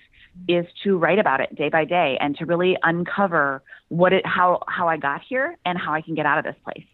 is 0.48 0.66
to 0.84 0.98
write 0.98 1.18
about 1.18 1.40
it 1.40 1.54
day 1.54 1.68
by 1.68 1.84
day 1.84 2.16
and 2.20 2.36
to 2.38 2.46
really 2.46 2.76
uncover 2.82 3.62
what 3.88 4.12
it 4.12 4.26
how 4.26 4.62
how 4.68 4.88
I 4.88 4.96
got 4.96 5.22
here 5.22 5.56
and 5.64 5.78
how 5.78 5.92
I 5.94 6.00
can 6.00 6.14
get 6.14 6.26
out 6.26 6.38
of 6.38 6.44
this 6.44 6.56
place. 6.64 6.84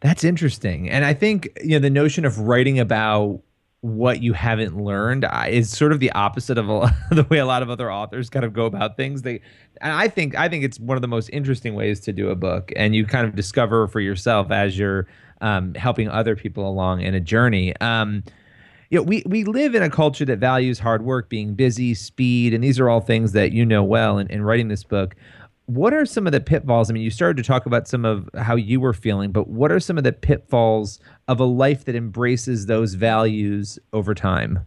That's 0.00 0.24
interesting. 0.24 0.90
And 0.90 1.04
I 1.04 1.14
think, 1.14 1.48
you 1.62 1.70
know, 1.70 1.78
the 1.78 1.90
notion 1.90 2.24
of 2.24 2.38
writing 2.38 2.78
about 2.78 3.40
what 3.86 4.22
you 4.22 4.32
haven't 4.32 4.76
learned 4.76 5.26
is 5.48 5.70
sort 5.70 5.92
of 5.92 6.00
the 6.00 6.10
opposite 6.12 6.58
of 6.58 6.68
a, 6.68 6.94
the 7.14 7.24
way 7.24 7.38
a 7.38 7.46
lot 7.46 7.62
of 7.62 7.70
other 7.70 7.90
authors 7.90 8.28
kind 8.28 8.44
of 8.44 8.52
go 8.52 8.66
about 8.66 8.96
things. 8.96 9.22
They, 9.22 9.40
and 9.80 9.92
I 9.92 10.08
think 10.08 10.36
I 10.36 10.48
think 10.48 10.64
it's 10.64 10.80
one 10.80 10.96
of 10.96 11.02
the 11.02 11.08
most 11.08 11.30
interesting 11.32 11.74
ways 11.74 12.00
to 12.00 12.12
do 12.12 12.30
a 12.30 12.34
book, 12.34 12.72
and 12.76 12.94
you 12.94 13.06
kind 13.06 13.26
of 13.26 13.34
discover 13.34 13.86
for 13.88 14.00
yourself 14.00 14.50
as 14.50 14.78
you're 14.78 15.06
um, 15.40 15.74
helping 15.74 16.08
other 16.08 16.34
people 16.34 16.68
along 16.68 17.02
in 17.02 17.14
a 17.14 17.20
journey. 17.20 17.76
Um, 17.80 18.24
you 18.90 18.98
know, 18.98 19.02
we 19.02 19.22
we 19.26 19.44
live 19.44 19.74
in 19.74 19.82
a 19.82 19.90
culture 19.90 20.24
that 20.24 20.38
values 20.38 20.78
hard 20.78 21.04
work, 21.04 21.28
being 21.28 21.54
busy, 21.54 21.94
speed, 21.94 22.54
and 22.54 22.62
these 22.62 22.78
are 22.80 22.88
all 22.88 23.00
things 23.00 23.32
that 23.32 23.52
you 23.52 23.66
know 23.66 23.82
well 23.82 24.18
in, 24.18 24.28
in 24.28 24.42
writing 24.42 24.68
this 24.68 24.84
book 24.84 25.16
what 25.66 25.92
are 25.92 26.06
some 26.06 26.26
of 26.26 26.32
the 26.32 26.40
pitfalls? 26.40 26.88
I 26.88 26.92
mean, 26.92 27.02
you 27.02 27.10
started 27.10 27.36
to 27.38 27.42
talk 27.42 27.66
about 27.66 27.88
some 27.88 28.04
of 28.04 28.30
how 28.36 28.54
you 28.54 28.80
were 28.80 28.92
feeling, 28.92 29.32
but 29.32 29.48
what 29.48 29.72
are 29.72 29.80
some 29.80 29.98
of 29.98 30.04
the 30.04 30.12
pitfalls 30.12 31.00
of 31.28 31.40
a 31.40 31.44
life 31.44 31.84
that 31.84 31.96
embraces 31.96 32.66
those 32.66 32.94
values 32.94 33.78
over 33.92 34.14
time, 34.14 34.64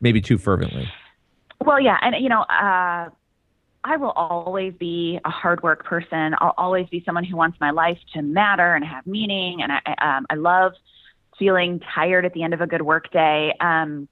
maybe 0.00 0.20
too 0.20 0.38
fervently? 0.38 0.90
Well, 1.64 1.80
yeah, 1.80 1.98
and 2.02 2.16
you 2.20 2.28
know, 2.28 2.42
uh, 2.42 3.08
I 3.84 3.96
will 3.96 4.10
always 4.10 4.74
be 4.74 5.20
a 5.24 5.30
hard 5.30 5.62
work 5.62 5.84
person. 5.84 6.34
I'll 6.38 6.54
always 6.58 6.88
be 6.88 7.02
someone 7.04 7.24
who 7.24 7.36
wants 7.36 7.58
my 7.60 7.70
life 7.70 7.98
to 8.14 8.22
matter 8.22 8.74
and 8.74 8.84
have 8.84 9.06
meaning, 9.06 9.62
and 9.62 9.72
I, 9.72 10.16
um, 10.16 10.26
I 10.28 10.34
love 10.34 10.72
feeling 11.38 11.80
tired 11.94 12.24
at 12.24 12.34
the 12.34 12.42
end 12.42 12.52
of 12.52 12.60
a 12.60 12.66
good 12.66 12.82
work 12.82 13.12
day. 13.12 13.54
Um, 13.60 14.08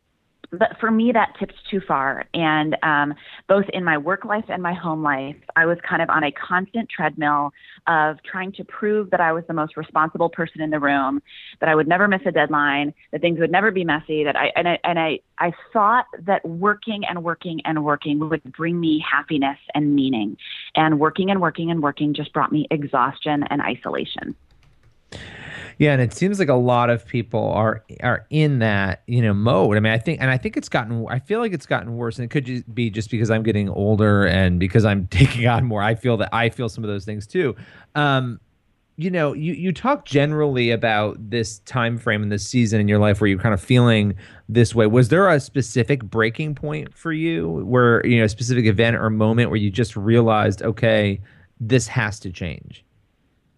but 0.52 0.76
for 0.80 0.90
me, 0.90 1.12
that 1.12 1.34
tipped 1.38 1.54
too 1.70 1.80
far. 1.86 2.24
And 2.34 2.76
um, 2.82 3.14
both 3.48 3.66
in 3.72 3.84
my 3.84 3.96
work 3.96 4.24
life 4.24 4.44
and 4.48 4.62
my 4.62 4.74
home 4.74 5.02
life, 5.02 5.36
I 5.54 5.66
was 5.66 5.78
kind 5.88 6.02
of 6.02 6.10
on 6.10 6.24
a 6.24 6.32
constant 6.32 6.88
treadmill 6.88 7.52
of 7.86 8.16
trying 8.24 8.52
to 8.52 8.64
prove 8.64 9.10
that 9.10 9.20
I 9.20 9.32
was 9.32 9.44
the 9.46 9.54
most 9.54 9.76
responsible 9.76 10.28
person 10.28 10.60
in 10.60 10.70
the 10.70 10.80
room, 10.80 11.22
that 11.60 11.68
I 11.68 11.74
would 11.74 11.86
never 11.86 12.08
miss 12.08 12.22
a 12.26 12.32
deadline, 12.32 12.92
that 13.12 13.20
things 13.20 13.38
would 13.38 13.52
never 13.52 13.70
be 13.70 13.84
messy. 13.84 14.24
That 14.24 14.36
I 14.36 14.52
and 14.56 14.68
I 14.68 14.78
and 14.82 14.98
I, 14.98 15.20
I 15.38 15.52
thought 15.72 16.06
that 16.20 16.44
working 16.44 17.04
and 17.04 17.22
working 17.22 17.60
and 17.64 17.84
working 17.84 18.18
would 18.28 18.42
bring 18.44 18.80
me 18.80 19.04
happiness 19.08 19.58
and 19.74 19.94
meaning, 19.94 20.36
and 20.74 20.98
working 20.98 21.30
and 21.30 21.40
working 21.40 21.70
and 21.70 21.82
working 21.82 22.12
just 22.12 22.32
brought 22.32 22.50
me 22.50 22.66
exhaustion 22.70 23.44
and 23.50 23.62
isolation. 23.62 24.34
Yeah, 25.80 25.94
and 25.94 26.02
it 26.02 26.12
seems 26.12 26.38
like 26.38 26.50
a 26.50 26.54
lot 26.54 26.90
of 26.90 27.06
people 27.06 27.52
are 27.52 27.82
are 28.02 28.26
in 28.28 28.58
that 28.58 29.02
you 29.06 29.22
know 29.22 29.32
mode. 29.32 29.78
I 29.78 29.80
mean, 29.80 29.94
I 29.94 29.96
think, 29.96 30.20
and 30.20 30.30
I 30.30 30.36
think 30.36 30.58
it's 30.58 30.68
gotten. 30.68 31.06
I 31.08 31.18
feel 31.18 31.40
like 31.40 31.54
it's 31.54 31.64
gotten 31.64 31.96
worse, 31.96 32.18
and 32.18 32.24
it 32.26 32.28
could 32.28 32.74
be 32.74 32.90
just 32.90 33.10
because 33.10 33.30
I'm 33.30 33.42
getting 33.42 33.70
older 33.70 34.26
and 34.26 34.60
because 34.60 34.84
I'm 34.84 35.06
taking 35.10 35.46
on 35.46 35.64
more. 35.64 35.82
I 35.82 35.94
feel 35.94 36.18
that 36.18 36.28
I 36.34 36.50
feel 36.50 36.68
some 36.68 36.84
of 36.84 36.88
those 36.88 37.06
things 37.06 37.26
too. 37.26 37.56
Um, 37.94 38.40
you 38.98 39.10
know, 39.10 39.32
you 39.32 39.54
you 39.54 39.72
talk 39.72 40.04
generally 40.04 40.70
about 40.70 41.16
this 41.30 41.60
time 41.60 41.96
frame 41.96 42.22
in 42.22 42.28
this 42.28 42.46
season 42.46 42.78
in 42.78 42.86
your 42.86 42.98
life 42.98 43.18
where 43.22 43.28
you're 43.28 43.38
kind 43.38 43.54
of 43.54 43.60
feeling 43.62 44.14
this 44.50 44.74
way. 44.74 44.86
Was 44.86 45.08
there 45.08 45.30
a 45.30 45.40
specific 45.40 46.04
breaking 46.04 46.56
point 46.56 46.92
for 46.92 47.10
you, 47.10 47.48
where 47.64 48.06
you 48.06 48.18
know 48.18 48.24
a 48.24 48.28
specific 48.28 48.66
event 48.66 48.96
or 48.96 49.08
moment 49.08 49.48
where 49.48 49.56
you 49.56 49.70
just 49.70 49.96
realized, 49.96 50.60
okay, 50.60 51.22
this 51.58 51.88
has 51.88 52.20
to 52.20 52.30
change? 52.30 52.84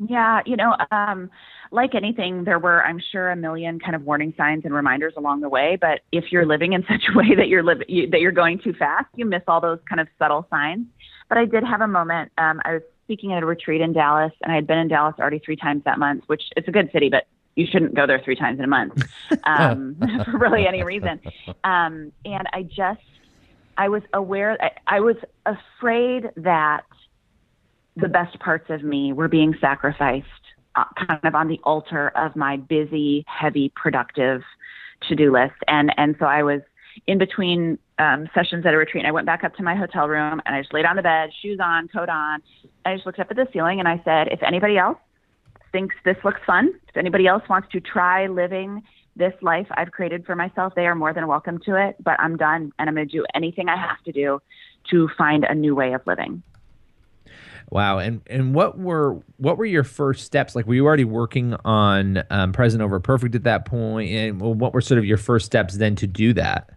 Yeah, 0.08 0.40
you 0.46 0.56
know, 0.56 0.76
um, 0.92 1.30
like 1.72 1.94
anything, 1.94 2.44
there 2.44 2.58
were, 2.58 2.84
I'm 2.84 3.00
sure, 3.10 3.30
a 3.30 3.36
million 3.36 3.80
kind 3.80 3.96
of 3.96 4.04
warning 4.04 4.34
signs 4.36 4.64
and 4.64 4.74
reminders 4.74 5.14
along 5.16 5.40
the 5.40 5.48
way. 5.48 5.78
But 5.80 6.00
if 6.12 6.30
you're 6.30 6.46
living 6.46 6.74
in 6.74 6.82
such 6.88 7.04
a 7.12 7.16
way 7.16 7.34
that 7.34 7.48
you're 7.48 7.62
living 7.62 7.86
you, 7.88 8.08
that 8.10 8.20
you're 8.20 8.32
going 8.32 8.58
too 8.58 8.74
fast, 8.74 9.06
you 9.16 9.24
miss 9.24 9.42
all 9.48 9.60
those 9.60 9.78
kind 9.88 10.00
of 10.00 10.08
subtle 10.18 10.46
signs. 10.50 10.86
But 11.28 11.38
I 11.38 11.46
did 11.46 11.64
have 11.64 11.80
a 11.80 11.88
moment. 11.88 12.30
Um, 12.38 12.60
I 12.64 12.74
was 12.74 12.82
speaking 13.04 13.32
at 13.32 13.42
a 13.42 13.46
retreat 13.46 13.80
in 13.80 13.92
Dallas, 13.92 14.32
and 14.42 14.52
I 14.52 14.54
had 14.54 14.66
been 14.66 14.78
in 14.78 14.88
Dallas 14.88 15.14
already 15.18 15.38
three 15.38 15.56
times 15.56 15.82
that 15.84 15.98
month, 15.98 16.24
which 16.26 16.42
it's 16.56 16.68
a 16.68 16.70
good 16.70 16.90
city, 16.92 17.08
but 17.08 17.26
you 17.56 17.66
shouldn't 17.66 17.94
go 17.94 18.06
there 18.06 18.20
three 18.24 18.36
times 18.36 18.58
in 18.58 18.64
a 18.64 18.68
month 18.68 19.02
um, 19.44 19.96
for 20.24 20.38
really 20.38 20.66
any 20.66 20.82
reason. 20.82 21.20
Um, 21.64 22.12
and 22.24 22.46
I 22.52 22.62
just, 22.62 23.00
I 23.76 23.88
was 23.88 24.02
aware, 24.12 24.56
I, 24.62 24.96
I 24.96 25.00
was 25.00 25.16
afraid 25.46 26.30
that 26.36 26.82
the 27.96 28.08
best 28.08 28.38
parts 28.40 28.70
of 28.70 28.82
me 28.82 29.12
were 29.12 29.28
being 29.28 29.54
sacrificed 29.60 30.26
kind 30.74 31.20
of 31.24 31.34
on 31.34 31.48
the 31.48 31.60
altar 31.64 32.08
of 32.16 32.36
my 32.36 32.56
busy, 32.56 33.24
heavy, 33.26 33.72
productive 33.74 34.42
to-do 35.08 35.32
list. 35.32 35.54
And 35.68 35.92
and 35.96 36.16
so 36.18 36.26
I 36.26 36.42
was 36.42 36.60
in 37.06 37.18
between 37.18 37.78
um, 37.98 38.28
sessions 38.34 38.66
at 38.66 38.74
a 38.74 38.76
retreat, 38.76 39.02
and 39.02 39.08
I 39.08 39.12
went 39.12 39.26
back 39.26 39.44
up 39.44 39.54
to 39.56 39.62
my 39.62 39.74
hotel 39.74 40.08
room, 40.08 40.42
and 40.44 40.54
I 40.54 40.60
just 40.60 40.74
laid 40.74 40.84
on 40.84 40.96
the 40.96 41.02
bed, 41.02 41.30
shoes 41.40 41.58
on, 41.62 41.88
coat 41.88 42.08
on. 42.08 42.42
I 42.84 42.94
just 42.94 43.06
looked 43.06 43.18
up 43.18 43.28
at 43.30 43.36
the 43.36 43.46
ceiling, 43.52 43.78
and 43.78 43.88
I 43.88 44.00
said, 44.04 44.28
if 44.28 44.42
anybody 44.42 44.76
else 44.76 44.98
thinks 45.70 45.94
this 46.04 46.16
looks 46.24 46.40
fun, 46.46 46.72
if 46.88 46.96
anybody 46.96 47.26
else 47.26 47.42
wants 47.48 47.68
to 47.72 47.80
try 47.80 48.26
living 48.26 48.82
this 49.16 49.32
life 49.42 49.66
I've 49.70 49.90
created 49.90 50.24
for 50.24 50.34
myself, 50.34 50.74
they 50.74 50.86
are 50.86 50.94
more 50.94 51.12
than 51.12 51.26
welcome 51.26 51.58
to 51.66 51.76
it. 51.76 51.96
But 52.02 52.18
I'm 52.20 52.36
done, 52.36 52.72
and 52.78 52.88
I'm 52.88 52.94
going 52.94 53.08
to 53.08 53.12
do 53.12 53.24
anything 53.34 53.68
I 53.68 53.76
have 53.76 54.02
to 54.04 54.12
do 54.12 54.40
to 54.90 55.08
find 55.16 55.44
a 55.44 55.54
new 55.54 55.74
way 55.74 55.92
of 55.92 56.06
living. 56.06 56.42
Wow. 57.72 58.00
And 58.00 58.20
and 58.26 58.54
what 58.54 58.78
were 58.78 59.18
what 59.38 59.56
were 59.56 59.64
your 59.64 59.82
first 59.82 60.26
steps? 60.26 60.54
Like 60.54 60.66
were 60.66 60.74
you 60.74 60.84
already 60.84 61.06
working 61.06 61.54
on 61.64 62.22
um, 62.28 62.52
Present 62.52 62.82
Over 62.82 63.00
Perfect 63.00 63.34
at 63.34 63.44
that 63.44 63.64
point? 63.64 64.10
And 64.10 64.38
what 64.42 64.74
were 64.74 64.82
sort 64.82 64.98
of 64.98 65.06
your 65.06 65.16
first 65.16 65.46
steps 65.46 65.78
then 65.78 65.96
to 65.96 66.06
do 66.06 66.34
that? 66.34 66.68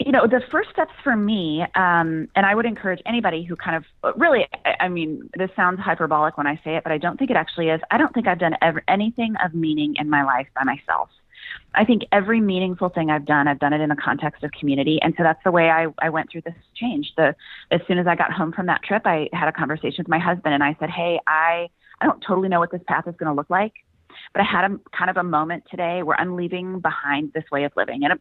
You 0.00 0.10
know, 0.10 0.26
the 0.26 0.42
first 0.50 0.70
steps 0.70 0.90
for 1.04 1.14
me, 1.14 1.62
um, 1.76 2.28
and 2.34 2.44
I 2.44 2.56
would 2.56 2.66
encourage 2.66 3.00
anybody 3.06 3.44
who 3.44 3.54
kind 3.54 3.76
of 3.76 4.16
really, 4.16 4.48
I, 4.64 4.86
I 4.86 4.88
mean, 4.88 5.30
this 5.38 5.50
sounds 5.54 5.78
hyperbolic 5.78 6.36
when 6.36 6.48
I 6.48 6.56
say 6.64 6.74
it, 6.74 6.82
but 6.82 6.90
I 6.90 6.98
don't 6.98 7.16
think 7.16 7.30
it 7.30 7.36
actually 7.36 7.68
is. 7.68 7.80
I 7.88 7.98
don't 7.98 8.12
think 8.12 8.26
I've 8.26 8.40
done 8.40 8.56
ever, 8.60 8.82
anything 8.88 9.36
of 9.44 9.54
meaning 9.54 9.94
in 9.96 10.10
my 10.10 10.24
life 10.24 10.48
by 10.56 10.64
myself. 10.64 11.08
I 11.74 11.84
think 11.84 12.02
every 12.12 12.40
meaningful 12.40 12.90
thing 12.90 13.10
I've 13.10 13.24
done, 13.24 13.48
I've 13.48 13.58
done 13.58 13.72
it 13.72 13.80
in 13.80 13.88
the 13.88 13.96
context 13.96 14.44
of 14.44 14.50
community. 14.52 14.98
And 15.02 15.14
so 15.16 15.22
that's 15.22 15.42
the 15.44 15.50
way 15.50 15.70
I, 15.70 15.86
I 16.00 16.10
went 16.10 16.30
through 16.30 16.42
this 16.42 16.54
change. 16.74 17.12
The 17.16 17.34
as 17.70 17.80
soon 17.88 17.98
as 17.98 18.06
I 18.06 18.14
got 18.14 18.32
home 18.32 18.52
from 18.52 18.66
that 18.66 18.82
trip, 18.82 19.02
I 19.04 19.28
had 19.32 19.48
a 19.48 19.52
conversation 19.52 19.96
with 19.98 20.08
my 20.08 20.18
husband 20.18 20.54
and 20.54 20.62
I 20.62 20.76
said, 20.78 20.90
Hey, 20.90 21.18
I, 21.26 21.68
I 22.00 22.06
don't 22.06 22.22
totally 22.26 22.48
know 22.48 22.60
what 22.60 22.70
this 22.70 22.82
path 22.86 23.04
is 23.06 23.14
going 23.16 23.28
to 23.28 23.34
look 23.34 23.48
like, 23.48 23.72
but 24.32 24.42
I 24.42 24.44
had 24.44 24.70
a 24.70 24.78
kind 24.96 25.10
of 25.10 25.16
a 25.16 25.22
moment 25.22 25.64
today 25.70 26.02
where 26.02 26.20
I'm 26.20 26.36
leaving 26.36 26.80
behind 26.80 27.32
this 27.32 27.44
way 27.50 27.64
of 27.64 27.72
living. 27.76 28.04
And 28.04 28.12
it, 28.12 28.20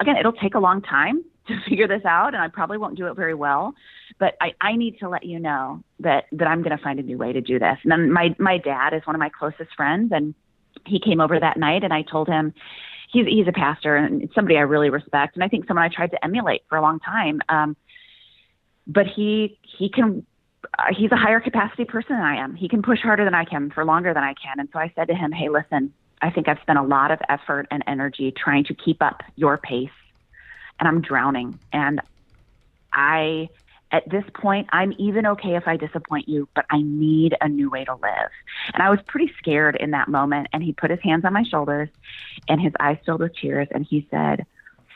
again, 0.00 0.16
it'll 0.16 0.32
take 0.32 0.54
a 0.54 0.60
long 0.60 0.82
time 0.82 1.24
to 1.48 1.56
figure 1.68 1.88
this 1.88 2.04
out, 2.04 2.34
and 2.34 2.42
I 2.42 2.48
probably 2.48 2.78
won't 2.78 2.96
do 2.96 3.06
it 3.06 3.14
very 3.14 3.34
well. 3.34 3.74
But 4.18 4.34
I, 4.40 4.52
I 4.60 4.76
need 4.76 4.98
to 5.00 5.08
let 5.08 5.24
you 5.24 5.38
know 5.38 5.82
that 6.00 6.24
that 6.32 6.46
I'm 6.46 6.62
going 6.62 6.76
to 6.76 6.82
find 6.82 6.98
a 6.98 7.02
new 7.02 7.16
way 7.16 7.32
to 7.32 7.40
do 7.40 7.58
this. 7.58 7.78
And 7.82 7.90
then 7.90 8.12
my 8.12 8.34
my 8.38 8.58
dad 8.58 8.92
is 8.92 9.02
one 9.04 9.16
of 9.16 9.20
my 9.20 9.30
closest 9.30 9.74
friends, 9.76 10.12
and 10.12 10.34
he 10.86 11.00
came 11.00 11.20
over 11.20 11.38
that 11.38 11.56
night 11.56 11.84
and 11.84 11.92
I 11.92 12.02
told 12.02 12.28
him 12.28 12.54
he's 13.10 13.26
he's 13.26 13.48
a 13.48 13.52
pastor 13.52 13.96
and 13.96 14.28
somebody 14.34 14.56
I 14.56 14.62
really 14.62 14.90
respect 14.90 15.34
and 15.34 15.44
I 15.44 15.48
think 15.48 15.66
someone 15.66 15.84
I 15.84 15.88
tried 15.88 16.10
to 16.12 16.24
emulate 16.24 16.62
for 16.68 16.76
a 16.76 16.82
long 16.82 17.00
time. 17.00 17.40
Um, 17.48 17.76
but 18.86 19.06
he 19.06 19.58
he 19.62 19.88
can 19.90 20.24
uh, 20.78 20.94
he's 20.96 21.12
a 21.12 21.16
higher 21.16 21.40
capacity 21.40 21.84
person 21.84 22.16
than 22.16 22.24
I 22.24 22.36
am. 22.36 22.54
He 22.54 22.68
can 22.68 22.82
push 22.82 23.00
harder 23.00 23.24
than 23.24 23.34
I 23.34 23.44
can 23.44 23.70
for 23.70 23.84
longer 23.84 24.12
than 24.14 24.24
I 24.24 24.34
can. 24.34 24.58
And 24.58 24.68
so 24.72 24.78
I 24.78 24.92
said 24.96 25.08
to 25.08 25.14
him, 25.14 25.30
"Hey, 25.30 25.48
listen, 25.48 25.92
I 26.20 26.30
think 26.30 26.48
I've 26.48 26.60
spent 26.60 26.78
a 26.78 26.82
lot 26.82 27.10
of 27.10 27.20
effort 27.28 27.66
and 27.70 27.82
energy 27.86 28.32
trying 28.32 28.64
to 28.64 28.74
keep 28.74 29.02
up 29.02 29.22
your 29.36 29.58
pace, 29.58 29.90
and 30.80 30.88
I'm 30.88 31.00
drowning. 31.00 31.58
And 31.72 32.00
I 32.92 33.48
at 33.90 34.08
this 34.08 34.24
point, 34.34 34.68
I'm 34.72 34.92
even 34.98 35.26
okay 35.26 35.56
if 35.56 35.66
I 35.66 35.76
disappoint 35.76 36.28
you, 36.28 36.48
but 36.54 36.66
I 36.70 36.82
need 36.82 37.36
a 37.40 37.48
new 37.48 37.70
way 37.70 37.84
to 37.84 37.94
live. 37.94 38.30
And 38.74 38.82
I 38.82 38.90
was 38.90 39.00
pretty 39.06 39.32
scared 39.38 39.76
in 39.76 39.92
that 39.92 40.08
moment. 40.08 40.48
And 40.52 40.62
he 40.62 40.72
put 40.72 40.90
his 40.90 41.00
hands 41.02 41.24
on 41.24 41.32
my 41.32 41.44
shoulders 41.44 41.88
and 42.48 42.60
his 42.60 42.72
eyes 42.80 42.98
filled 43.06 43.20
with 43.20 43.34
tears. 43.36 43.68
And 43.70 43.86
he 43.86 44.06
said, 44.10 44.44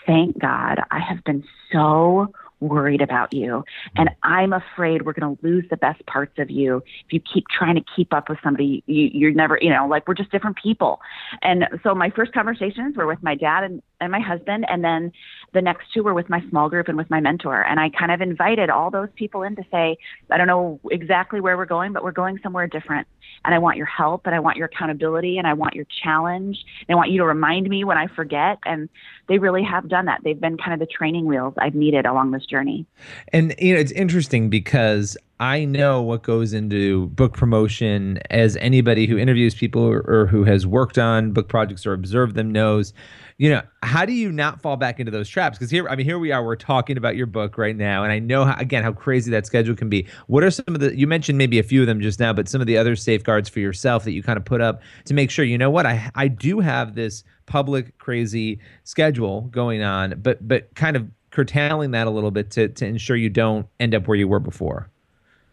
Thank 0.06 0.38
God, 0.38 0.80
I 0.90 0.98
have 0.98 1.22
been 1.24 1.44
so 1.70 2.32
worried 2.62 3.02
about 3.02 3.32
you. 3.34 3.64
And 3.96 4.10
I'm 4.22 4.52
afraid 4.52 5.02
we're 5.02 5.12
going 5.12 5.36
to 5.36 5.46
lose 5.46 5.64
the 5.68 5.76
best 5.76 6.04
parts 6.06 6.38
of 6.38 6.50
you 6.50 6.82
if 7.04 7.12
you 7.12 7.20
keep 7.20 7.44
trying 7.48 7.74
to 7.74 7.84
keep 7.94 8.14
up 8.14 8.28
with 8.28 8.38
somebody. 8.42 8.82
You, 8.86 9.10
you're 9.12 9.32
never, 9.32 9.58
you 9.60 9.70
know, 9.70 9.86
like 9.86 10.06
we're 10.08 10.14
just 10.14 10.30
different 10.30 10.56
people. 10.56 11.00
And 11.42 11.68
so 11.82 11.94
my 11.94 12.10
first 12.10 12.32
conversations 12.32 12.96
were 12.96 13.06
with 13.06 13.22
my 13.22 13.34
dad 13.34 13.64
and, 13.64 13.82
and 14.02 14.12
my 14.12 14.20
husband. 14.20 14.66
And 14.68 14.84
then 14.84 15.12
the 15.52 15.62
next 15.62 15.92
two 15.92 16.02
were 16.02 16.14
with 16.14 16.28
my 16.28 16.42
small 16.50 16.68
group 16.68 16.88
and 16.88 16.96
with 16.96 17.10
my 17.10 17.20
mentor. 17.20 17.62
And 17.62 17.78
I 17.78 17.90
kind 17.90 18.10
of 18.10 18.20
invited 18.20 18.70
all 18.70 18.90
those 18.90 19.08
people 19.16 19.42
in 19.42 19.56
to 19.56 19.62
say, 19.70 19.96
I 20.30 20.36
don't 20.36 20.46
know 20.46 20.80
exactly 20.90 21.40
where 21.40 21.56
we're 21.56 21.66
going, 21.66 21.92
but 21.92 22.02
we're 22.02 22.12
going 22.12 22.38
somewhere 22.42 22.66
different. 22.66 23.06
And 23.44 23.54
I 23.54 23.58
want 23.58 23.76
your 23.76 23.86
help 23.86 24.26
and 24.26 24.34
I 24.34 24.40
want 24.40 24.56
your 24.56 24.66
accountability 24.66 25.38
and 25.38 25.46
I 25.46 25.54
want 25.54 25.74
your 25.74 25.86
challenge. 26.02 26.58
And 26.88 26.94
I 26.94 26.96
want 26.96 27.10
you 27.10 27.18
to 27.18 27.24
remind 27.24 27.68
me 27.68 27.84
when 27.84 27.98
I 27.98 28.06
forget. 28.06 28.58
And 28.64 28.88
they 29.28 29.38
really 29.38 29.62
have 29.64 29.88
done 29.88 30.06
that. 30.06 30.20
They've 30.24 30.40
been 30.40 30.56
kind 30.58 30.72
of 30.72 30.80
the 30.80 30.86
training 30.86 31.26
wheels 31.26 31.54
I've 31.58 31.74
needed 31.74 32.06
along 32.06 32.30
this 32.30 32.46
journey. 32.46 32.86
And 33.32 33.54
you 33.58 33.74
know, 33.74 33.80
it's 33.80 33.92
interesting 33.92 34.48
because 34.48 35.16
I 35.42 35.64
know 35.64 36.00
what 36.00 36.22
goes 36.22 36.52
into 36.52 37.08
book 37.08 37.32
promotion 37.36 38.20
as 38.30 38.56
anybody 38.58 39.06
who 39.06 39.18
interviews 39.18 39.56
people 39.56 39.82
or, 39.82 40.00
or, 40.06 40.26
who 40.28 40.44
has 40.44 40.68
worked 40.68 40.98
on 40.98 41.32
book 41.32 41.48
projects 41.48 41.84
or 41.84 41.92
observed 41.92 42.36
them 42.36 42.52
knows. 42.52 42.94
You 43.38 43.50
know, 43.50 43.62
how 43.82 44.04
do 44.04 44.12
you 44.12 44.30
not 44.30 44.60
fall 44.60 44.76
back 44.76 45.00
into 45.00 45.10
those 45.10 45.28
traps? 45.28 45.58
Because 45.58 45.70
here, 45.70 45.88
I 45.88 45.96
mean, 45.96 46.06
here 46.06 46.18
we 46.18 46.32
are, 46.32 46.44
we're 46.44 46.56
talking 46.56 46.96
about 46.96 47.16
your 47.16 47.26
book 47.26 47.58
right 47.58 47.76
now, 47.76 48.04
and 48.04 48.12
I 48.12 48.18
know 48.18 48.44
how, 48.44 48.56
again 48.58 48.82
how 48.82 48.92
crazy 48.92 49.30
that 49.30 49.46
schedule 49.46 49.74
can 49.74 49.88
be. 49.88 50.06
What 50.26 50.44
are 50.44 50.50
some 50.50 50.74
of 50.74 50.80
the? 50.80 50.96
You 50.96 51.06
mentioned 51.06 51.38
maybe 51.38 51.58
a 51.58 51.62
few 51.62 51.80
of 51.80 51.86
them 51.86 52.00
just 52.00 52.20
now, 52.20 52.32
but 52.32 52.48
some 52.48 52.60
of 52.60 52.66
the 52.66 52.76
other 52.76 52.96
safeguards 52.96 53.48
for 53.48 53.60
yourself 53.60 54.04
that 54.04 54.12
you 54.12 54.22
kind 54.22 54.36
of 54.36 54.44
put 54.44 54.60
up 54.60 54.82
to 55.06 55.14
make 55.14 55.30
sure 55.30 55.44
you 55.44 55.58
know 55.58 55.70
what 55.70 55.86
I 55.86 56.10
I 56.14 56.28
do 56.28 56.60
have 56.60 56.94
this 56.94 57.24
public 57.46 57.98
crazy 57.98 58.60
schedule 58.84 59.42
going 59.42 59.82
on, 59.82 60.20
but 60.20 60.46
but 60.46 60.74
kind 60.74 60.96
of 60.96 61.08
curtailing 61.30 61.92
that 61.92 62.06
a 62.06 62.10
little 62.10 62.30
bit 62.30 62.50
to 62.52 62.68
to 62.68 62.86
ensure 62.86 63.16
you 63.16 63.30
don't 63.30 63.66
end 63.80 63.94
up 63.94 64.06
where 64.06 64.16
you 64.16 64.28
were 64.28 64.40
before. 64.40 64.88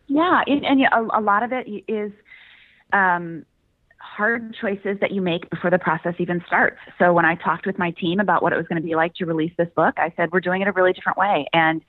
Yeah, 0.07 0.41
and, 0.47 0.65
and 0.65 0.81
a, 0.81 1.19
a 1.19 1.21
lot 1.21 1.43
of 1.43 1.51
it 1.51 1.67
is 1.87 2.11
um, 2.93 3.45
hard 4.19 4.53
choices 4.59 4.97
that 4.99 5.11
you 5.11 5.21
make 5.21 5.49
before 5.49 5.71
the 5.71 5.79
process 5.79 6.13
even 6.19 6.43
starts. 6.45 6.77
So 6.99 7.13
when 7.13 7.23
I 7.23 7.35
talked 7.35 7.65
with 7.65 7.79
my 7.79 7.91
team 7.91 8.19
about 8.19 8.43
what 8.43 8.51
it 8.51 8.57
was 8.57 8.67
going 8.67 8.81
to 8.81 8.85
be 8.85 8.93
like 8.93 9.13
to 9.15 9.25
release 9.25 9.53
this 9.57 9.69
book, 9.77 9.95
I 9.97 10.11
said 10.17 10.33
we're 10.33 10.41
doing 10.41 10.61
it 10.61 10.67
a 10.67 10.73
really 10.73 10.91
different 10.91 11.17
way. 11.17 11.47
And 11.53 11.81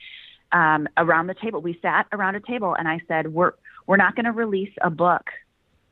um, 0.52 0.86
around 0.96 1.26
the 1.26 1.34
table, 1.34 1.60
we 1.60 1.76
sat 1.82 2.06
around 2.12 2.36
a 2.36 2.40
table, 2.40 2.76
and 2.78 2.86
I 2.86 3.00
said 3.08 3.34
we're 3.34 3.52
we're 3.88 3.96
not 3.96 4.14
going 4.14 4.26
to 4.26 4.32
release 4.32 4.72
a 4.80 4.90
book 4.90 5.24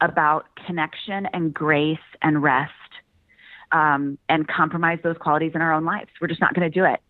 about 0.01 0.47
connection 0.65 1.27
and 1.33 1.53
grace 1.53 1.99
and 2.23 2.41
rest 2.41 2.73
um, 3.73 4.17
and 4.29 4.47
compromise 4.47 5.01
those 5.03 5.17
qualities 5.19 5.53
in 5.57 5.61
our 5.61 5.73
own 5.73 5.85
lives. 5.85 6.11
We're 6.21 6.29
just 6.29 6.41
not 6.41 6.55
going 6.55 6.71
to 6.71 6.75
do 6.81 6.85
it. 6.85 7.01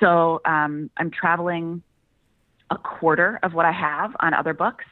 So 0.00 0.40
um, 0.46 0.90
I'm 0.96 1.10
traveling 1.10 1.82
a 2.70 2.78
quarter 2.78 3.38
of 3.42 3.52
what 3.52 3.66
I 3.66 3.72
have 3.72 4.16
on 4.20 4.32
other 4.32 4.54
books. 4.54 4.84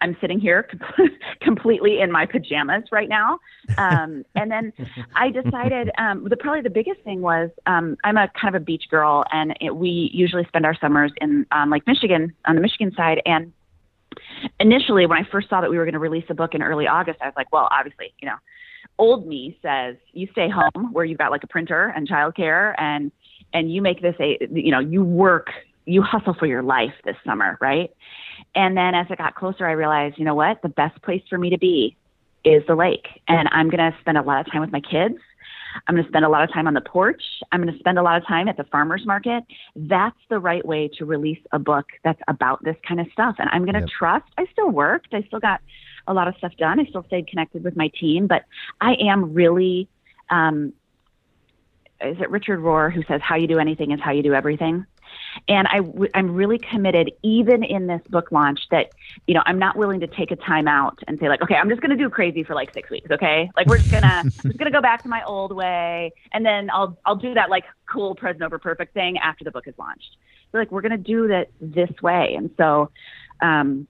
I'm 0.00 0.16
sitting 0.20 0.40
here 0.40 0.68
completely 1.40 2.00
in 2.00 2.10
my 2.10 2.26
pajamas 2.26 2.84
right 2.90 3.08
now. 3.08 3.38
Um, 3.78 4.24
and 4.34 4.50
then 4.50 4.72
I 5.14 5.30
decided 5.30 5.90
um, 5.98 6.24
the 6.28 6.36
probably 6.36 6.62
the 6.62 6.70
biggest 6.70 7.00
thing 7.02 7.20
was 7.20 7.50
um, 7.66 7.96
I'm 8.04 8.16
a 8.16 8.28
kind 8.40 8.54
of 8.54 8.60
a 8.60 8.64
beach 8.64 8.84
girl, 8.90 9.24
and 9.32 9.56
it, 9.60 9.76
we 9.76 10.10
usually 10.12 10.44
spend 10.46 10.66
our 10.66 10.74
summers 10.74 11.12
in 11.20 11.46
um, 11.52 11.70
Lake 11.70 11.86
Michigan 11.86 12.34
on 12.46 12.54
the 12.54 12.62
Michigan 12.62 12.92
side. 12.96 13.20
And 13.26 13.52
initially, 14.58 15.06
when 15.06 15.18
I 15.18 15.28
first 15.30 15.48
saw 15.48 15.60
that 15.60 15.70
we 15.70 15.78
were 15.78 15.84
going 15.84 15.94
to 15.94 16.00
release 16.00 16.24
a 16.28 16.34
book 16.34 16.54
in 16.54 16.62
early 16.62 16.86
August, 16.86 17.18
I 17.20 17.26
was 17.26 17.34
like, 17.36 17.52
well, 17.52 17.68
obviously, 17.70 18.12
you 18.20 18.28
know, 18.28 18.36
old 18.98 19.26
me 19.26 19.58
says 19.62 19.96
you 20.12 20.28
stay 20.32 20.48
home 20.48 20.92
where 20.92 21.04
you've 21.04 21.18
got 21.18 21.30
like 21.30 21.42
a 21.42 21.46
printer 21.46 21.92
and 21.96 22.08
childcare 22.08 22.74
and 22.78 23.10
and 23.52 23.72
you 23.72 23.82
make 23.82 24.02
this 24.02 24.14
a 24.20 24.36
you 24.52 24.70
know 24.70 24.78
you 24.78 25.02
work 25.02 25.48
you 25.86 26.02
hustle 26.02 26.34
for 26.34 26.46
your 26.46 26.62
life 26.62 26.92
this 27.04 27.16
summer 27.24 27.56
right 27.60 27.90
and 28.54 28.76
then 28.76 28.94
as 28.94 29.06
it 29.10 29.18
got 29.18 29.34
closer 29.34 29.66
i 29.66 29.72
realized 29.72 30.18
you 30.18 30.24
know 30.24 30.34
what? 30.34 30.62
The 30.62 30.68
best 30.68 31.00
place 31.02 31.22
for 31.28 31.38
me 31.38 31.50
to 31.50 31.58
be 31.58 31.96
is 32.44 32.62
the 32.66 32.74
lake. 32.74 33.06
And 33.28 33.48
i'm 33.52 33.70
going 33.70 33.92
to 33.92 33.96
spend 34.00 34.18
a 34.18 34.22
lot 34.22 34.44
of 34.46 34.52
time 34.52 34.60
with 34.60 34.72
my 34.72 34.80
kids. 34.80 35.16
I'm 35.86 35.94
going 35.94 36.04
to 36.04 36.10
spend 36.10 36.24
a 36.24 36.28
lot 36.28 36.42
of 36.42 36.52
time 36.52 36.66
on 36.66 36.74
the 36.74 36.80
porch. 36.80 37.22
I'm 37.52 37.62
going 37.62 37.72
to 37.72 37.78
spend 37.78 37.98
a 37.98 38.02
lot 38.02 38.16
of 38.16 38.26
time 38.26 38.48
at 38.48 38.56
the 38.56 38.64
farmers 38.64 39.06
market. 39.06 39.44
That's 39.76 40.16
the 40.28 40.38
right 40.38 40.64
way 40.64 40.90
to 40.98 41.04
release 41.04 41.38
a 41.52 41.58
book 41.58 41.86
that's 42.02 42.20
about 42.28 42.62
this 42.64 42.76
kind 42.86 43.00
of 43.00 43.06
stuff. 43.12 43.36
And 43.38 43.48
i'm 43.52 43.64
going 43.64 43.74
to 43.74 43.80
yep. 43.80 43.88
trust. 43.88 44.26
I 44.36 44.46
still 44.52 44.70
worked. 44.70 45.14
I 45.14 45.22
still 45.22 45.40
got 45.40 45.60
a 46.06 46.14
lot 46.14 46.28
of 46.28 46.36
stuff 46.36 46.52
done. 46.58 46.80
I 46.80 46.84
still 46.86 47.04
stayed 47.04 47.28
connected 47.28 47.62
with 47.62 47.76
my 47.76 47.88
team, 47.88 48.26
but 48.26 48.44
I 48.80 48.94
am 48.94 49.32
really, 49.34 49.88
um, 50.28 50.72
is 52.00 52.16
it 52.20 52.30
Richard 52.30 52.60
Rohr 52.60 52.92
who 52.92 53.02
says, 53.04 53.20
how 53.22 53.36
you 53.36 53.46
do 53.46 53.58
anything 53.58 53.92
is 53.92 54.00
how 54.00 54.10
you 54.10 54.22
do 54.22 54.34
everything? 54.34 54.86
And 55.48 55.68
I, 55.68 55.80
I'm 56.14 56.34
really 56.34 56.58
committed, 56.58 57.12
even 57.22 57.62
in 57.62 57.86
this 57.86 58.00
book 58.08 58.32
launch, 58.32 58.60
that 58.70 58.92
you 59.26 59.34
know 59.34 59.42
I'm 59.46 59.58
not 59.58 59.76
willing 59.76 60.00
to 60.00 60.06
take 60.06 60.30
a 60.30 60.36
time 60.36 60.68
out 60.68 60.98
and 61.06 61.18
say 61.18 61.28
like, 61.28 61.42
okay, 61.42 61.54
I'm 61.54 61.68
just 61.68 61.80
going 61.80 61.90
to 61.90 61.96
do 61.96 62.08
crazy 62.10 62.42
for 62.42 62.54
like 62.54 62.72
six 62.74 62.90
weeks, 62.90 63.10
okay? 63.10 63.50
Like 63.56 63.66
we're 63.66 63.78
just 63.78 63.90
gonna 63.90 64.24
just 64.46 64.58
gonna 64.58 64.70
go 64.70 64.82
back 64.82 65.02
to 65.02 65.08
my 65.08 65.22
old 65.24 65.54
way, 65.54 66.12
and 66.32 66.44
then 66.44 66.70
I'll 66.70 66.98
I'll 67.04 67.16
do 67.16 67.34
that 67.34 67.50
like 67.50 67.64
cool 67.90 68.14
present 68.14 68.42
over 68.42 68.58
perfect 68.58 68.94
thing 68.94 69.18
after 69.18 69.44
the 69.44 69.50
book 69.50 69.66
is 69.66 69.74
launched. 69.78 70.16
So 70.52 70.58
like 70.58 70.70
we're 70.70 70.82
gonna 70.82 70.98
do 70.98 71.28
that 71.28 71.48
this 71.60 71.90
way, 72.02 72.34
and 72.36 72.50
so 72.56 72.90
um, 73.42 73.86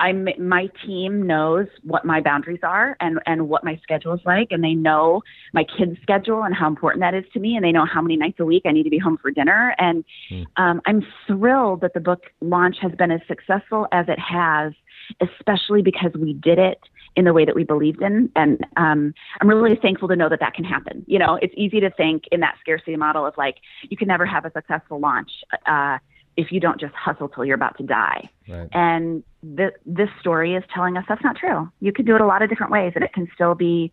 I'm 0.00 0.28
my 0.38 0.68
team 0.84 1.26
knows 1.26 1.66
what 1.82 2.04
my 2.04 2.20
boundaries 2.20 2.60
are 2.62 2.96
and 3.00 3.18
and 3.26 3.48
what 3.48 3.64
my 3.64 3.78
schedule 3.82 4.14
is 4.14 4.20
like, 4.24 4.48
and 4.50 4.64
they 4.64 4.74
know 4.74 5.22
my 5.52 5.64
kids' 5.64 5.98
schedule 6.02 6.42
and 6.42 6.54
how 6.54 6.68
important 6.68 7.02
that 7.02 7.14
is 7.14 7.24
to 7.34 7.40
me, 7.40 7.54
and 7.56 7.64
they 7.64 7.72
know 7.72 7.84
how 7.84 8.00
many 8.00 8.16
nights 8.16 8.40
a 8.40 8.44
week 8.44 8.62
I 8.66 8.72
need 8.72 8.84
to 8.84 8.90
be 8.90 8.98
home 8.98 9.18
for 9.20 9.30
dinner. 9.30 9.74
And 9.78 10.04
mm. 10.30 10.44
um, 10.56 10.80
I'm 10.86 11.02
thrilled 11.26 11.82
that 11.82 11.94
the 11.94 12.00
book 12.00 12.24
launch 12.40 12.76
has 12.80 12.92
been 12.92 13.10
as 13.10 13.20
successful 13.28 13.86
as 13.92 14.06
it 14.08 14.18
has, 14.18 14.72
especially 15.20 15.82
because 15.82 16.12
we 16.18 16.32
did 16.32 16.58
it 16.58 16.80
in 17.16 17.24
the 17.24 17.32
way 17.32 17.44
that 17.44 17.54
we 17.54 17.64
believed 17.64 18.02
in. 18.02 18.30
And 18.36 18.64
um, 18.76 19.14
I'm 19.40 19.48
really 19.48 19.76
thankful 19.80 20.08
to 20.08 20.16
know 20.16 20.28
that 20.28 20.40
that 20.40 20.54
can 20.54 20.64
happen. 20.64 21.04
You 21.06 21.18
know, 21.18 21.38
it's 21.40 21.54
easy 21.56 21.80
to 21.80 21.90
think 21.90 22.24
in 22.30 22.40
that 22.40 22.56
scarcity 22.60 22.96
model 22.96 23.26
of 23.26 23.34
like 23.36 23.56
you 23.82 23.96
can 23.96 24.08
never 24.08 24.26
have 24.26 24.44
a 24.44 24.52
successful 24.52 25.00
launch. 25.00 25.30
Uh, 25.66 25.98
if 26.36 26.52
you 26.52 26.60
don't 26.60 26.80
just 26.80 26.94
hustle 26.94 27.28
till 27.28 27.44
you're 27.44 27.54
about 27.54 27.76
to 27.78 27.82
die. 27.82 28.28
Right. 28.48 28.68
And 28.72 29.22
th- 29.56 29.74
this 29.84 30.08
story 30.20 30.54
is 30.54 30.64
telling 30.72 30.96
us 30.96 31.04
that's 31.08 31.24
not 31.24 31.36
true. 31.36 31.70
You 31.80 31.92
can 31.92 32.04
do 32.04 32.14
it 32.14 32.20
a 32.20 32.26
lot 32.26 32.42
of 32.42 32.50
different 32.50 32.72
ways, 32.72 32.92
and 32.94 33.02
it 33.02 33.12
can 33.12 33.28
still 33.34 33.54
be, 33.54 33.90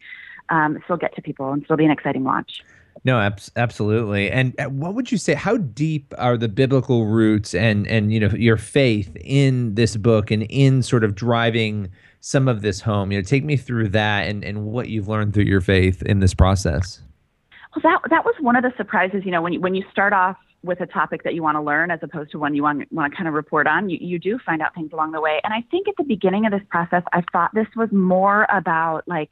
um, 0.49 0.79
still 0.83 0.97
get 0.97 1.15
to 1.15 1.21
people, 1.21 1.51
and 1.51 1.63
still 1.63 1.77
be 1.77 1.85
an 1.85 1.91
exciting 1.91 2.23
watch. 2.23 2.61
No, 3.05 3.19
ab- 3.19 3.41
absolutely. 3.55 4.29
And 4.29 4.57
uh, 4.59 4.65
what 4.65 4.93
would 4.93 5.11
you 5.11 5.17
say? 5.17 5.33
How 5.33 5.57
deep 5.57 6.13
are 6.17 6.37
the 6.37 6.47
biblical 6.47 7.05
roots 7.05 7.53
and 7.53 7.87
and 7.87 8.13
you 8.13 8.19
know 8.19 8.29
your 8.29 8.57
faith 8.57 9.15
in 9.21 9.75
this 9.75 9.97
book 9.97 10.31
and 10.31 10.43
in 10.43 10.83
sort 10.83 11.03
of 11.03 11.15
driving 11.15 11.89
some 12.21 12.47
of 12.47 12.61
this 12.61 12.81
home? 12.81 13.11
You 13.11 13.17
know, 13.17 13.23
take 13.23 13.43
me 13.43 13.57
through 13.57 13.89
that 13.89 14.27
and 14.27 14.43
and 14.43 14.65
what 14.65 14.89
you've 14.89 15.07
learned 15.07 15.33
through 15.33 15.45
your 15.45 15.61
faith 15.61 16.01
in 16.03 16.19
this 16.19 16.33
process. 16.33 17.01
Well, 17.75 17.81
that 17.83 18.09
that 18.09 18.25
was 18.25 18.35
one 18.39 18.55
of 18.55 18.63
the 18.63 18.71
surprises. 18.77 19.23
You 19.25 19.31
know, 19.31 19.41
when 19.41 19.53
you, 19.53 19.59
when 19.59 19.75
you 19.75 19.83
start 19.91 20.13
off 20.13 20.37
with 20.63 20.79
a 20.79 20.85
topic 20.85 21.23
that 21.23 21.33
you 21.33 21.43
want 21.43 21.55
to 21.55 21.61
learn 21.61 21.91
as 21.91 21.99
opposed 22.01 22.31
to 22.31 22.39
one 22.39 22.55
you 22.55 22.63
want, 22.63 22.91
want 22.91 23.11
to 23.11 23.17
kind 23.17 23.27
of 23.27 23.33
report 23.33 23.67
on, 23.67 23.89
you, 23.89 23.97
you 23.99 24.17
do 24.17 24.39
find 24.45 24.61
out 24.61 24.73
things 24.73 24.91
along 24.93 25.11
the 25.11 25.21
way. 25.21 25.39
And 25.43 25.53
I 25.53 25.63
think 25.69 25.87
at 25.87 25.95
the 25.97 26.03
beginning 26.03 26.45
of 26.45 26.51
this 26.51 26.61
process, 26.69 27.03
I 27.11 27.23
thought 27.31 27.51
this 27.53 27.67
was 27.75 27.91
more 27.91 28.47
about 28.49 29.07
like, 29.07 29.29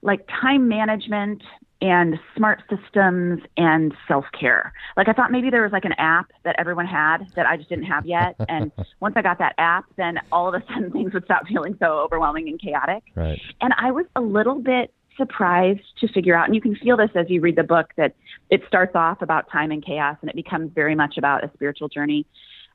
like 0.00 0.26
time 0.28 0.68
management 0.68 1.42
and 1.80 2.18
smart 2.36 2.62
systems 2.70 3.42
and 3.56 3.92
self 4.06 4.24
care. 4.38 4.72
Like 4.96 5.08
I 5.08 5.12
thought 5.12 5.32
maybe 5.32 5.50
there 5.50 5.62
was 5.62 5.72
like 5.72 5.84
an 5.84 5.94
app 5.98 6.30
that 6.44 6.54
everyone 6.56 6.86
had 6.86 7.26
that 7.34 7.44
I 7.46 7.56
just 7.56 7.68
didn't 7.68 7.86
have 7.86 8.06
yet. 8.06 8.36
And 8.48 8.70
once 9.00 9.14
I 9.16 9.22
got 9.22 9.38
that 9.38 9.54
app, 9.58 9.86
then 9.96 10.18
all 10.30 10.46
of 10.46 10.54
a 10.54 10.64
sudden 10.68 10.90
things 10.92 11.12
would 11.12 11.24
stop 11.24 11.46
feeling 11.46 11.76
so 11.80 11.98
overwhelming 11.98 12.48
and 12.48 12.60
chaotic. 12.60 13.02
Right. 13.16 13.40
And 13.60 13.74
I 13.78 13.90
was 13.90 14.06
a 14.14 14.20
little 14.20 14.60
bit 14.60 14.92
surprised 15.16 15.82
to 16.00 16.08
figure 16.08 16.34
out, 16.34 16.46
and 16.46 16.54
you 16.54 16.60
can 16.60 16.76
feel 16.76 16.96
this 16.96 17.10
as 17.14 17.26
you 17.28 17.40
read 17.40 17.56
the 17.56 17.62
book, 17.62 17.90
that 17.96 18.14
it 18.50 18.62
starts 18.66 18.92
off 18.94 19.22
about 19.22 19.50
time 19.50 19.70
and 19.70 19.84
chaos 19.84 20.16
and 20.20 20.30
it 20.30 20.36
becomes 20.36 20.70
very 20.74 20.94
much 20.94 21.16
about 21.18 21.44
a 21.44 21.50
spiritual 21.54 21.88
journey. 21.88 22.26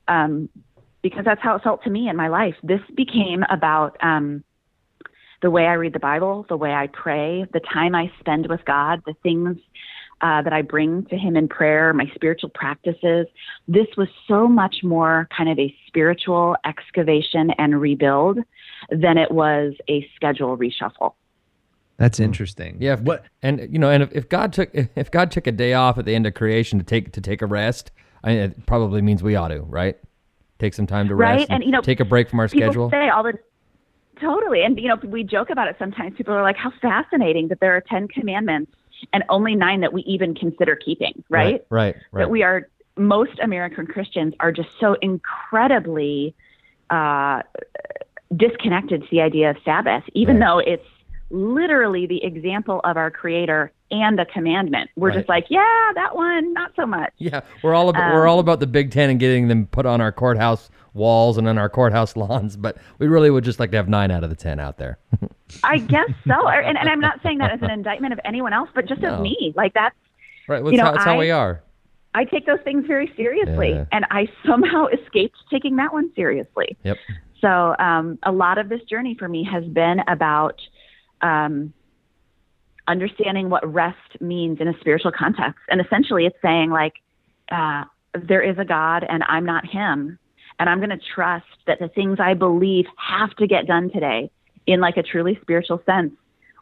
Um, 0.06 0.48
because 1.02 1.24
that's 1.24 1.40
how 1.42 1.54
it 1.54 1.62
felt 1.62 1.84
to 1.84 1.90
me 1.90 2.08
in 2.08 2.16
my 2.16 2.28
life. 2.28 2.54
This 2.62 2.80
became 2.96 3.44
about 3.50 3.96
um, 4.02 4.42
the 5.42 5.50
way 5.50 5.66
I 5.66 5.74
read 5.74 5.92
the 5.92 6.00
Bible, 6.00 6.44
the 6.48 6.56
way 6.56 6.72
I 6.72 6.88
pray, 6.88 7.46
the 7.52 7.60
time 7.60 7.94
I 7.94 8.10
spend 8.20 8.48
with 8.48 8.64
God, 8.64 9.02
the 9.06 9.14
things 9.22 9.56
uh, 10.20 10.42
that 10.42 10.52
I 10.52 10.62
bring 10.62 11.04
to 11.06 11.16
Him 11.16 11.36
in 11.36 11.48
prayer, 11.48 11.92
my 11.92 12.10
spiritual 12.14 12.50
practices. 12.50 13.26
This 13.68 13.86
was 13.96 14.08
so 14.26 14.48
much 14.48 14.76
more 14.82 15.28
kind 15.36 15.48
of 15.48 15.58
a 15.58 15.74
spiritual 15.86 16.56
excavation 16.64 17.50
and 17.58 17.80
rebuild 17.80 18.38
than 18.90 19.16
it 19.16 19.30
was 19.30 19.74
a 19.88 20.08
schedule 20.16 20.58
reshuffle. 20.58 21.14
That's 21.98 22.20
interesting. 22.20 22.76
Yeah. 22.80 22.94
If, 22.94 23.00
What? 23.00 23.24
And 23.42 23.68
you 23.72 23.78
know, 23.78 23.90
and 23.90 24.02
if, 24.02 24.12
if 24.12 24.28
God 24.28 24.52
took 24.52 24.70
if 24.74 25.10
God 25.10 25.30
took 25.30 25.46
a 25.46 25.52
day 25.52 25.74
off 25.74 25.98
at 25.98 26.04
the 26.04 26.14
end 26.14 26.26
of 26.26 26.34
creation 26.34 26.78
to 26.78 26.84
take 26.84 27.12
to 27.12 27.20
take 27.20 27.42
a 27.42 27.46
rest, 27.46 27.90
I 28.24 28.28
mean, 28.28 28.38
it 28.38 28.66
probably 28.66 29.02
means 29.02 29.22
we 29.22 29.36
ought 29.36 29.48
to, 29.48 29.60
right? 29.60 29.96
Take 30.58 30.74
some 30.74 30.86
time 30.86 31.08
to 31.08 31.14
Right, 31.14 31.38
rest 31.38 31.50
and, 31.50 31.62
you 31.62 31.70
know, 31.70 31.80
take 31.80 32.00
a 32.00 32.04
break 32.04 32.28
from 32.30 32.40
our 32.40 32.48
schedule. 32.48 32.90
say 32.90 33.08
all 33.08 33.22
the 33.22 33.34
totally 34.20 34.64
and 34.64 34.76
you 34.80 34.88
know 34.88 34.96
we 35.04 35.22
joke 35.22 35.48
about 35.50 35.68
it 35.68 35.76
sometimes 35.78 36.12
people 36.16 36.34
are 36.34 36.42
like 36.42 36.56
how 36.56 36.72
fascinating 36.82 37.46
that 37.46 37.60
there 37.60 37.76
are 37.76 37.80
10 37.88 38.08
commandments 38.08 38.72
and 39.12 39.22
only 39.28 39.54
nine 39.54 39.80
that 39.80 39.92
we 39.92 40.02
even 40.02 40.34
consider 40.34 40.74
keeping 40.74 41.22
right, 41.30 41.64
Right. 41.70 41.94
Right. 42.10 42.22
that 42.22 42.28
we 42.28 42.42
are 42.42 42.68
most 42.96 43.38
american 43.40 43.86
christians 43.86 44.34
are 44.40 44.50
just 44.50 44.70
so 44.80 44.96
incredibly 45.02 46.34
uh, 46.90 47.42
disconnected 48.36 49.02
to 49.02 49.08
the 49.12 49.20
idea 49.20 49.50
of 49.50 49.56
sabbath 49.64 50.02
even 50.14 50.40
Right. 50.40 50.46
though 50.46 50.58
it's 50.58 50.82
literally 51.30 52.06
the 52.06 52.22
example 52.24 52.80
of 52.84 52.96
our 52.96 53.10
creator 53.10 53.70
and 53.90 54.18
a 54.20 54.26
commandment 54.26 54.90
we're 54.96 55.10
just 55.10 55.28
like 55.28 55.44
yeah 55.48 55.90
that 55.94 56.14
one 56.14 56.52
not 56.52 56.70
so 56.76 56.86
much 56.86 57.12
Yeah, 57.18 57.40
we're 57.62 57.74
all 57.74 57.88
about 57.88 58.12
we're 58.14 58.26
Um, 58.26 58.32
all 58.32 58.38
about 58.38 58.60
the 58.60 58.66
Big 58.66 58.90
Ten 58.90 59.08
and 59.10 59.18
getting 59.20 59.48
them 59.48 59.66
put 59.66 59.86
on 59.86 60.00
our 60.00 60.12
courthouse 60.12 60.70
walls 60.94 61.38
and 61.38 61.46
on 61.48 61.58
our 61.58 61.68
courthouse 61.68 62.16
lawns, 62.22 62.56
but 62.56 62.76
we 62.98 63.06
really 63.06 63.30
would 63.30 63.44
just 63.44 63.60
like 63.60 63.70
to 63.70 63.76
have 63.76 63.88
nine 63.88 64.10
out 64.10 64.24
of 64.24 64.30
the 64.30 64.36
ten 64.36 64.58
out 64.60 64.78
there. 64.78 64.98
I 65.64 65.78
guess 65.78 66.10
so. 66.26 66.48
And, 66.48 66.76
and 66.76 66.88
I'm 66.88 67.00
not 67.00 67.20
saying 67.22 67.38
that 67.38 67.50
as 67.52 67.60
an 67.62 67.70
indictment 67.70 68.12
of 68.12 68.20
anyone 68.24 68.52
else, 68.52 68.68
but 68.74 68.86
just 68.86 69.00
No. 69.00 69.14
of 69.14 69.20
me. 69.22 69.52
Like 69.56 69.72
that's, 69.74 69.94
right? 70.48 70.62
That's, 70.62 70.72
You 70.72 70.78
know, 70.78 70.84
how, 70.84 70.92
that's 70.92 71.04
how 71.04 71.14
I- 71.14 71.18
we 71.18 71.30
are. 71.30 71.62
I 72.14 72.24
take 72.24 72.46
those 72.46 72.58
things 72.64 72.84
very 72.86 73.12
seriously. 73.16 73.70
Yeah. 73.70 73.84
And 73.92 74.04
I 74.10 74.28
somehow 74.46 74.86
escaped 74.92 75.36
taking 75.50 75.76
that 75.76 75.92
one 75.92 76.10
seriously. 76.16 76.76
Yep. 76.82 76.96
So 77.40 77.76
um, 77.78 78.18
a 78.24 78.32
lot 78.32 78.58
of 78.58 78.68
this 78.68 78.82
journey 78.82 79.14
for 79.18 79.28
me 79.28 79.44
has 79.44 79.64
been 79.64 80.00
about 80.08 80.60
um, 81.22 81.72
understanding 82.86 83.50
what 83.50 83.70
rest 83.72 84.20
means 84.20 84.60
in 84.60 84.68
a 84.68 84.78
spiritual 84.80 85.12
context. 85.12 85.60
And 85.68 85.80
essentially, 85.80 86.26
it's 86.26 86.38
saying, 86.42 86.70
like, 86.70 86.94
uh, 87.50 87.84
there 88.14 88.42
is 88.42 88.58
a 88.58 88.64
God 88.64 89.04
and 89.08 89.22
I'm 89.28 89.44
not 89.44 89.66
him. 89.66 90.18
And 90.58 90.68
I'm 90.68 90.78
going 90.78 90.90
to 90.90 90.98
trust 91.14 91.46
that 91.66 91.78
the 91.78 91.88
things 91.88 92.18
I 92.20 92.34
believe 92.34 92.86
have 92.96 93.30
to 93.36 93.46
get 93.46 93.66
done 93.66 93.90
today 93.90 94.30
in 94.66 94.80
like 94.80 94.96
a 94.96 95.02
truly 95.02 95.38
spiritual 95.40 95.80
sense 95.86 96.12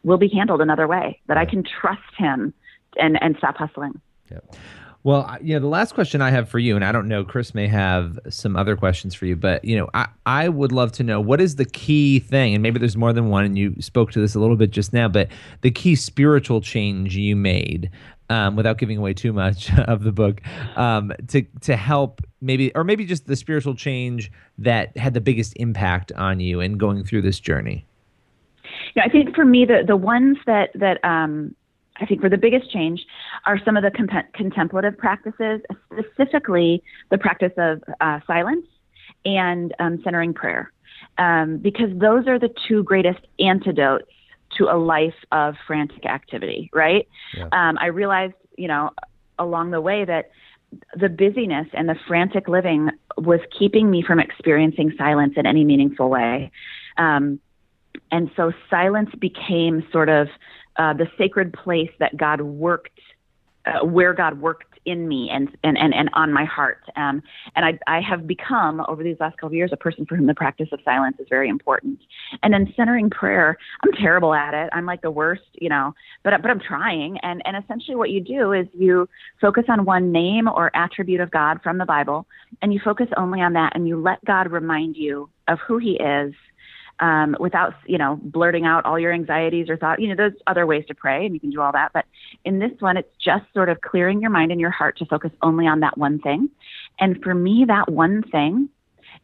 will 0.03 0.17
be 0.17 0.29
handled 0.29 0.61
another 0.61 0.87
way, 0.87 1.19
that 1.27 1.37
I 1.37 1.45
can 1.45 1.63
trust 1.63 2.01
him 2.17 2.53
and, 2.97 3.21
and 3.21 3.35
stop 3.37 3.57
hustling. 3.57 3.99
Yep. 4.29 4.55
Well, 5.03 5.37
you 5.41 5.53
know, 5.53 5.59
the 5.59 5.67
last 5.67 5.93
question 5.93 6.21
I 6.21 6.31
have 6.31 6.49
for 6.49 6.59
you, 6.59 6.75
and 6.75 6.83
I 6.83 6.91
don't 6.91 7.07
know, 7.07 7.23
Chris 7.23 7.55
may 7.55 7.67
have 7.67 8.19
some 8.29 8.55
other 8.55 8.75
questions 8.75 9.15
for 9.15 9.25
you, 9.25 9.35
but 9.35 9.63
you 9.63 9.77
know, 9.77 9.89
I 9.93 10.07
I 10.25 10.49
would 10.49 10.71
love 10.71 10.91
to 10.93 11.03
know 11.03 11.21
what 11.21 11.39
is 11.39 11.55
the 11.55 11.65
key 11.65 12.19
thing, 12.19 12.53
and 12.53 12.63
maybe 12.63 12.79
there's 12.79 12.97
more 12.97 13.13
than 13.13 13.29
one, 13.29 13.45
and 13.45 13.57
you 13.57 13.75
spoke 13.79 14.11
to 14.11 14.19
this 14.19 14.35
a 14.35 14.39
little 14.39 14.55
bit 14.55 14.71
just 14.71 14.93
now, 14.93 15.07
but 15.07 15.29
the 15.61 15.71
key 15.71 15.95
spiritual 15.95 16.61
change 16.61 17.15
you 17.15 17.35
made. 17.35 17.89
Um, 18.29 18.57
without 18.57 18.77
giving 18.77 18.97
away 18.97 19.13
too 19.13 19.31
much 19.31 19.73
of 19.77 20.03
the 20.03 20.11
book, 20.11 20.41
um, 20.75 21.13
to 21.29 21.43
to 21.61 21.77
help 21.77 22.19
maybe, 22.41 22.75
or 22.75 22.83
maybe 22.83 23.05
just 23.05 23.25
the 23.25 23.37
spiritual 23.37 23.73
change 23.73 24.29
that 24.57 24.97
had 24.97 25.13
the 25.13 25.21
biggest 25.21 25.53
impact 25.55 26.11
on 26.11 26.41
you 26.41 26.59
in 26.59 26.77
going 26.77 27.05
through 27.05 27.21
this 27.21 27.39
journey. 27.39 27.85
Yeah, 28.97 29.03
I 29.05 29.09
think 29.09 29.33
for 29.33 29.45
me, 29.45 29.63
the 29.63 29.83
the 29.87 29.95
ones 29.95 30.37
that 30.45 30.71
that 30.75 30.99
um, 31.05 31.55
I 31.99 32.05
think 32.05 32.21
were 32.21 32.29
the 32.29 32.37
biggest 32.37 32.71
change 32.71 33.05
are 33.45 33.59
some 33.63 33.77
of 33.77 33.83
the 33.83 33.91
comp- 33.91 34.33
contemplative 34.33 34.97
practices, 34.97 35.61
specifically 35.91 36.83
the 37.09 37.17
practice 37.17 37.53
of 37.57 37.83
uh, 38.01 38.19
silence 38.27 38.65
and 39.25 39.73
um, 39.79 39.99
centering 40.03 40.33
prayer, 40.33 40.71
um, 41.17 41.57
because 41.57 41.89
those 41.97 42.27
are 42.27 42.39
the 42.39 42.49
two 42.67 42.83
greatest 42.83 43.19
antidotes 43.39 44.11
to 44.57 44.65
a 44.65 44.77
life 44.77 45.15
of 45.31 45.55
frantic 45.65 46.05
activity. 46.05 46.69
Right? 46.73 47.07
Yeah. 47.35 47.49
Um, 47.51 47.77
I 47.79 47.87
realized, 47.87 48.35
you 48.57 48.67
know, 48.67 48.91
along 49.39 49.71
the 49.71 49.81
way 49.81 50.05
that 50.05 50.31
the 50.99 51.09
busyness 51.09 51.67
and 51.73 51.87
the 51.87 51.95
frantic 52.07 52.47
living 52.47 52.89
was 53.17 53.39
keeping 53.57 53.89
me 53.89 54.03
from 54.05 54.19
experiencing 54.19 54.93
silence 54.97 55.33
in 55.37 55.45
any 55.45 55.63
meaningful 55.63 56.09
way. 56.09 56.51
Um, 56.97 57.39
and 58.11 58.29
so 58.35 58.51
silence 58.69 59.09
became 59.19 59.85
sort 59.91 60.09
of 60.09 60.27
uh, 60.77 60.93
the 60.93 61.07
sacred 61.17 61.53
place 61.53 61.91
that 61.99 62.15
God 62.17 62.41
worked, 62.41 62.99
uh, 63.65 63.85
where 63.85 64.13
God 64.13 64.39
worked 64.39 64.77
in 64.87 65.07
me 65.07 65.29
and 65.31 65.49
and 65.63 65.77
and, 65.77 65.93
and 65.93 66.09
on 66.13 66.31
my 66.33 66.45
heart. 66.45 66.79
Um, 66.95 67.21
and 67.55 67.65
I 67.65 67.77
I 67.87 68.01
have 68.01 68.25
become 68.25 68.83
over 68.87 69.03
these 69.03 69.17
last 69.19 69.35
couple 69.37 69.49
of 69.49 69.53
years 69.53 69.71
a 69.73 69.77
person 69.77 70.05
for 70.05 70.15
whom 70.15 70.25
the 70.25 70.33
practice 70.33 70.69
of 70.71 70.79
silence 70.83 71.17
is 71.19 71.27
very 71.29 71.49
important. 71.49 71.99
And 72.41 72.53
then 72.53 72.73
centering 72.75 73.09
prayer, 73.09 73.57
I'm 73.83 73.91
terrible 73.91 74.33
at 74.33 74.53
it. 74.53 74.69
I'm 74.71 74.85
like 74.85 75.01
the 75.01 75.11
worst, 75.11 75.43
you 75.53 75.69
know, 75.69 75.93
but 76.23 76.41
but 76.41 76.49
I'm 76.49 76.61
trying. 76.61 77.17
And 77.21 77.41
and 77.45 77.61
essentially 77.61 77.95
what 77.95 78.09
you 78.09 78.21
do 78.21 78.53
is 78.53 78.65
you 78.73 79.07
focus 79.41 79.65
on 79.67 79.85
one 79.85 80.11
name 80.11 80.47
or 80.47 80.71
attribute 80.73 81.19
of 81.19 81.29
God 81.29 81.59
from 81.61 81.77
the 81.77 81.85
Bible, 81.85 82.25
and 82.61 82.73
you 82.73 82.79
focus 82.83 83.07
only 83.17 83.41
on 83.41 83.53
that, 83.53 83.75
and 83.75 83.87
you 83.87 84.01
let 84.01 84.23
God 84.25 84.51
remind 84.51 84.95
you 84.95 85.29
of 85.47 85.59
who 85.67 85.77
He 85.77 85.99
is 85.99 86.33
um, 86.99 87.35
without 87.39 87.73
you 87.85 87.97
know 87.97 88.19
blurting 88.21 88.65
out 88.65 88.85
all 88.85 88.99
your 88.99 89.13
anxieties 89.13 89.69
or 89.69 89.77
thought. 89.77 89.99
You 89.99 90.09
know, 90.09 90.15
there's 90.15 90.33
other 90.47 90.65
ways 90.65 90.85
to 90.87 90.95
pray, 90.95 91.25
and 91.25 91.33
you 91.33 91.39
can 91.39 91.49
do 91.49 91.61
all 91.61 91.71
that. 91.71 91.91
But 91.93 92.05
in 92.45 92.59
this 92.59 92.71
one, 92.79 92.97
it's 92.97 93.11
just 93.23 93.45
sort 93.53 93.69
of 93.69 93.81
clearing 93.81 94.21
your 94.21 94.31
mind 94.31 94.51
and 94.51 94.59
your 94.59 94.71
heart 94.71 94.97
to 94.99 95.05
focus 95.05 95.31
only 95.41 95.67
on 95.67 95.81
that 95.81 95.97
one 95.97 96.19
thing. 96.19 96.49
And 96.99 97.21
for 97.23 97.33
me, 97.33 97.65
that 97.67 97.91
one 97.91 98.23
thing 98.23 98.69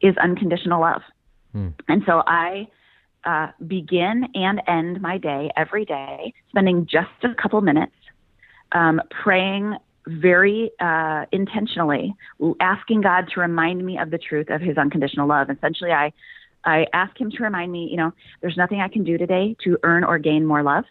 is 0.01 0.15
unconditional 0.17 0.81
love. 0.81 1.01
And 1.87 2.03
so 2.05 2.23
I 2.25 2.67
uh, 3.25 3.47
begin 3.65 4.27
and 4.33 4.61
end 4.67 5.01
my 5.01 5.17
day 5.17 5.51
every 5.55 5.85
day, 5.85 6.33
spending 6.49 6.85
just 6.85 7.09
a 7.23 7.33
couple 7.41 7.61
minutes 7.61 7.95
um, 8.73 9.01
praying 9.23 9.75
very 10.07 10.71
uh, 10.79 11.25
intentionally, 11.31 12.13
asking 12.59 13.01
God 13.01 13.29
to 13.33 13.39
remind 13.39 13.85
me 13.85 13.97
of 13.97 14.11
the 14.11 14.17
truth 14.17 14.49
of 14.49 14.61
His 14.61 14.77
unconditional 14.77 15.27
love. 15.27 15.49
Essentially, 15.49 15.91
I 15.91 16.11
I 16.65 16.87
ask 16.93 17.19
Him 17.19 17.31
to 17.31 17.43
remind 17.43 17.71
me, 17.71 17.87
you 17.89 17.97
know, 17.97 18.11
there's 18.41 18.57
nothing 18.57 18.79
I 18.79 18.87
can 18.87 19.03
do 19.03 19.17
today 19.17 19.55
to 19.63 19.77
earn 19.83 20.03
or 20.03 20.17
gain 20.17 20.45
more 20.45 20.63
love 20.63 20.85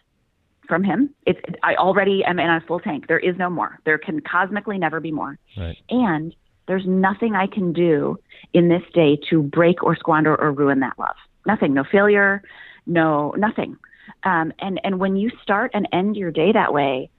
from 0.67 0.83
Him. 0.83 1.09
It's 1.25 1.39
I 1.63 1.75
already 1.75 2.23
am 2.23 2.39
in 2.39 2.49
a 2.49 2.61
full 2.67 2.79
tank. 2.79 3.07
There 3.07 3.19
is 3.19 3.35
no 3.37 3.49
more. 3.49 3.79
There 3.85 3.97
can 3.97 4.21
cosmically 4.21 4.77
never 4.77 4.99
be 4.99 5.11
more. 5.11 5.37
Right. 5.57 5.77
And 5.89 6.35
there's 6.67 6.85
nothing 6.85 7.35
I 7.35 7.47
can 7.47 7.73
do 7.73 8.17
in 8.53 8.69
this 8.69 8.83
day 8.93 9.19
to 9.29 9.41
break 9.41 9.83
or 9.83 9.95
squander 9.95 10.39
or 10.39 10.51
ruin 10.51 10.79
that 10.79 10.97
love. 10.97 11.15
Nothing. 11.45 11.73
No 11.73 11.83
failure. 11.83 12.41
No 12.85 13.33
nothing. 13.37 13.77
Um, 14.23 14.53
and 14.59 14.79
and 14.83 14.99
when 14.99 15.15
you 15.15 15.31
start 15.41 15.71
and 15.73 15.87
end 15.91 16.15
your 16.15 16.31
day 16.31 16.51
that 16.51 16.73
way, 16.73 17.09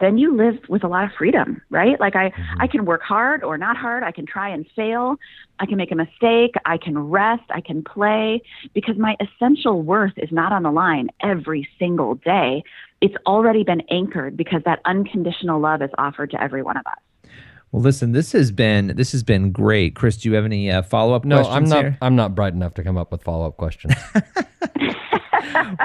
then 0.00 0.18
you 0.18 0.36
live 0.36 0.56
with 0.68 0.84
a 0.84 0.88
lot 0.88 1.04
of 1.04 1.10
freedom, 1.16 1.62
right? 1.70 1.98
Like 1.98 2.16
I, 2.16 2.32
I 2.60 2.66
can 2.66 2.84
work 2.84 3.02
hard 3.02 3.42
or 3.42 3.56
not 3.56 3.76
hard. 3.76 4.02
I 4.02 4.12
can 4.12 4.26
try 4.26 4.48
and 4.48 4.66
fail. 4.76 5.16
I 5.58 5.66
can 5.66 5.76
make 5.76 5.90
a 5.90 5.94
mistake. 5.94 6.54
I 6.66 6.76
can 6.76 6.98
rest. 6.98 7.44
I 7.50 7.60
can 7.62 7.82
play 7.82 8.42
because 8.74 8.96
my 8.98 9.16
essential 9.20 9.82
worth 9.82 10.12
is 10.16 10.30
not 10.30 10.52
on 10.52 10.62
the 10.64 10.70
line 10.70 11.08
every 11.22 11.68
single 11.78 12.14
day. 12.16 12.62
It's 13.00 13.14
already 13.26 13.64
been 13.64 13.82
anchored 13.90 14.36
because 14.36 14.62
that 14.64 14.80
unconditional 14.84 15.60
love 15.60 15.80
is 15.82 15.90
offered 15.98 16.30
to 16.32 16.42
every 16.42 16.62
one 16.62 16.76
of 16.76 16.86
us. 16.86 17.30
Well, 17.72 17.82
listen, 17.82 18.12
this 18.12 18.32
has 18.32 18.52
been 18.52 18.88
this 18.96 19.12
has 19.12 19.22
been 19.22 19.50
great, 19.50 19.94
Chris. 19.96 20.16
Do 20.18 20.28
you 20.28 20.34
have 20.36 20.44
any 20.44 20.70
uh, 20.70 20.82
follow 20.82 21.14
up 21.14 21.24
No, 21.24 21.36
questions 21.42 21.56
I'm 21.56 21.68
not. 21.68 21.84
here? 21.84 21.98
I'm 22.00 22.16
not 22.16 22.34
bright 22.34 22.52
enough 22.54 22.74
to 22.74 22.82
come 22.84 22.96
up 22.96 23.10
with 23.12 23.22
follow 23.22 23.46
up 23.46 23.56
questions. 23.56 23.94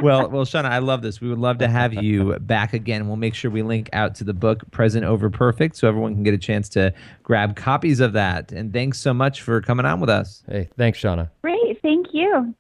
well, 0.02 0.30
well, 0.30 0.46
Shauna, 0.46 0.66
I 0.66 0.80
love 0.80 1.02
this. 1.02 1.22
We 1.22 1.30
would 1.30 1.40
love 1.40 1.58
to 1.60 1.68
have 1.68 1.94
you 1.94 2.38
back 2.40 2.74
again. 2.74 3.08
We'll 3.08 3.18
make 3.18 3.36
sure 3.36 3.52
we 3.52 3.62
link 3.64 3.90
out 3.94 4.16
to 4.16 4.24
the 4.24 4.34
book 4.34 4.70
Present 4.72 5.06
Over 5.06 5.30
Perfect 5.30 5.76
so 5.76 5.88
everyone 5.88 6.14
can 6.14 6.24
get 6.24 6.34
a 6.34 6.38
chance 6.38 6.70
to 6.70 6.94
grab 7.24 7.56
copies 7.56 8.00
of 8.00 8.14
that. 8.14 8.52
And 8.52 8.74
thanks 8.74 9.00
so 9.00 9.14
much 9.14 9.42
for 9.42 9.62
coming 9.62 9.86
on 9.86 10.00
with 10.00 10.10
us. 10.10 10.44
hey, 10.48 10.70
thanks, 10.78 11.00
Shauna. 11.00 11.30
Great. 11.42 11.82
Thank 11.82 12.08
you. 12.14 12.56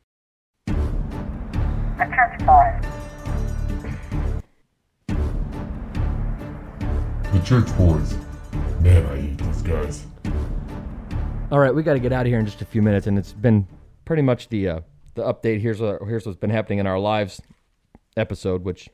The 0.65 2.07
Church 2.07 2.45
Boys. 2.45 2.85
The 7.31 7.39
Church 7.45 7.77
Boys. 7.77 8.15
Man, 8.81 9.05
I 9.05 9.21
hate 9.21 9.37
those 9.37 9.61
guys. 9.61 10.05
All 11.51 11.59
right, 11.59 11.73
we 11.73 11.83
got 11.83 11.93
to 11.93 11.99
get 11.99 12.11
out 12.13 12.21
of 12.21 12.27
here 12.27 12.39
in 12.39 12.45
just 12.45 12.61
a 12.61 12.65
few 12.65 12.81
minutes, 12.81 13.07
and 13.07 13.17
it's 13.17 13.33
been 13.33 13.67
pretty 14.05 14.21
much 14.21 14.49
the 14.49 14.67
uh, 14.69 14.79
the 15.15 15.23
update. 15.23 15.61
Here's 15.61 15.79
what, 15.79 16.01
here's 16.07 16.25
what's 16.25 16.37
been 16.37 16.49
happening 16.49 16.79
in 16.79 16.87
our 16.87 16.99
lives 16.99 17.41
episode, 18.17 18.63
which 18.63 18.89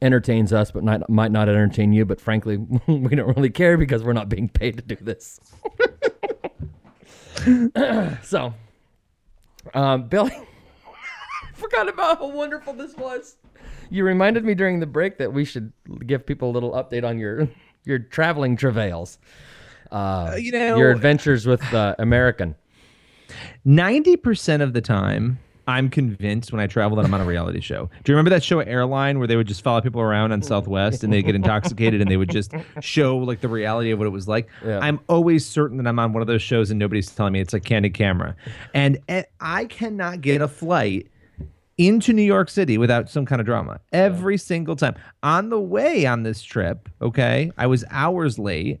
entertains 0.00 0.52
us, 0.52 0.70
but 0.70 0.84
not, 0.84 1.08
might 1.08 1.32
not 1.32 1.48
entertain 1.48 1.92
you. 1.92 2.04
But 2.04 2.20
frankly, 2.20 2.56
we 2.86 3.14
don't 3.16 3.36
really 3.36 3.50
care 3.50 3.76
because 3.76 4.02
we're 4.02 4.12
not 4.12 4.28
being 4.28 4.48
paid 4.48 4.76
to 4.76 4.82
do 4.82 4.96
this. 4.96 5.40
so, 8.22 8.54
um, 9.74 10.08
Billy, 10.08 10.32
forgot 11.54 11.88
about 11.88 12.18
how 12.18 12.28
wonderful 12.28 12.72
this 12.72 12.96
was. 12.96 13.36
You 13.90 14.04
reminded 14.04 14.44
me 14.44 14.54
during 14.54 14.80
the 14.80 14.86
break 14.86 15.18
that 15.18 15.32
we 15.32 15.44
should 15.44 15.72
give 16.06 16.24
people 16.24 16.50
a 16.50 16.52
little 16.52 16.72
update 16.72 17.04
on 17.04 17.18
your 17.18 17.48
your 17.84 17.98
traveling 17.98 18.56
travails. 18.56 19.18
Uh, 19.90 20.36
you 20.38 20.52
know- 20.52 20.76
your 20.76 20.90
adventures 20.90 21.46
with 21.46 21.62
uh, 21.74 21.96
American. 21.98 22.54
90% 23.66 24.62
of 24.62 24.72
the 24.72 24.80
time, 24.80 25.38
I'm 25.66 25.88
convinced 25.88 26.52
when 26.52 26.60
I 26.60 26.66
travel 26.66 26.96
that 26.96 27.04
I'm 27.04 27.14
on 27.14 27.20
a 27.20 27.24
reality 27.24 27.60
show. 27.60 27.88
Do 28.02 28.12
you 28.12 28.16
remember 28.16 28.30
that 28.30 28.42
show 28.42 28.58
Airline 28.60 29.18
where 29.18 29.28
they 29.28 29.36
would 29.36 29.46
just 29.46 29.62
follow 29.62 29.80
people 29.80 30.00
around 30.00 30.32
on 30.32 30.42
Southwest 30.42 31.04
and 31.04 31.12
they 31.12 31.22
get 31.22 31.34
intoxicated 31.34 32.00
and 32.00 32.10
they 32.10 32.16
would 32.16 32.30
just 32.30 32.52
show 32.80 33.16
like 33.18 33.40
the 33.40 33.48
reality 33.48 33.92
of 33.92 33.98
what 33.98 34.06
it 34.06 34.10
was 34.10 34.26
like? 34.26 34.48
Yeah. 34.64 34.80
I'm 34.80 34.98
always 35.08 35.46
certain 35.46 35.76
that 35.76 35.86
I'm 35.86 35.98
on 35.98 36.12
one 36.12 36.22
of 36.22 36.26
those 36.26 36.42
shows 36.42 36.70
and 36.70 36.78
nobody's 36.78 37.08
telling 37.10 37.34
me 37.34 37.40
it's 37.40 37.54
a 37.54 37.60
candid 37.60 37.94
camera. 37.94 38.34
And, 38.74 38.98
and 39.06 39.26
I 39.40 39.66
cannot 39.66 40.22
get 40.22 40.40
a 40.40 40.48
flight 40.48 41.06
into 41.78 42.12
New 42.12 42.22
York 42.22 42.50
City 42.50 42.76
without 42.76 43.08
some 43.08 43.24
kind 43.24 43.40
of 43.40 43.46
drama 43.46 43.80
every 43.92 44.36
single 44.36 44.76
time. 44.76 44.94
On 45.22 45.48
the 45.48 45.60
way 45.60 46.04
on 46.04 46.24
this 46.24 46.42
trip, 46.42 46.88
okay, 47.00 47.52
I 47.56 47.66
was 47.66 47.84
hours 47.90 48.38
late. 48.38 48.80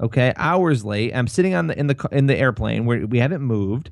Okay, 0.00 0.32
hours 0.36 0.84
late. 0.84 1.14
I'm 1.14 1.28
sitting 1.28 1.54
on 1.54 1.66
the 1.68 1.78
in 1.78 1.86
the 1.86 2.08
in 2.10 2.26
the 2.26 2.36
airplane 2.36 2.86
where 2.86 3.06
we 3.06 3.18
haven't 3.18 3.42
moved, 3.42 3.90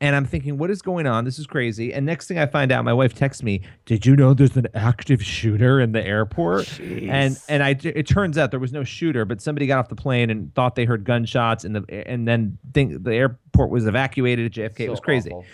and 0.00 0.14
I'm 0.16 0.24
thinking, 0.24 0.58
what 0.58 0.70
is 0.70 0.80
going 0.80 1.06
on? 1.06 1.24
This 1.24 1.38
is 1.38 1.46
crazy. 1.46 1.92
And 1.92 2.06
next 2.06 2.28
thing 2.28 2.38
I 2.38 2.46
find 2.46 2.70
out, 2.72 2.84
my 2.84 2.92
wife 2.92 3.14
texts 3.14 3.42
me, 3.42 3.62
"Did 3.84 4.06
you 4.06 4.16
know 4.16 4.32
there's 4.32 4.56
an 4.56 4.68
active 4.74 5.22
shooter 5.22 5.80
in 5.80 5.92
the 5.92 6.04
airport?" 6.04 6.78
And 6.80 7.38
and 7.48 7.62
I 7.62 7.76
it 7.82 8.06
turns 8.06 8.38
out 8.38 8.50
there 8.50 8.60
was 8.60 8.72
no 8.72 8.84
shooter, 8.84 9.24
but 9.24 9.40
somebody 9.40 9.66
got 9.66 9.78
off 9.78 9.88
the 9.88 9.96
plane 9.96 10.30
and 10.30 10.54
thought 10.54 10.76
they 10.76 10.84
heard 10.84 11.04
gunshots, 11.04 11.64
and 11.64 11.76
the 11.76 12.08
and 12.08 12.26
then 12.26 12.58
think 12.72 13.02
the 13.02 13.14
airport 13.14 13.70
was 13.70 13.86
evacuated 13.86 14.46
at 14.46 14.52
JFK. 14.52 14.80
it 14.80 14.90
was 14.90 15.00
crazy. 15.00 15.30
awful. 15.30 15.44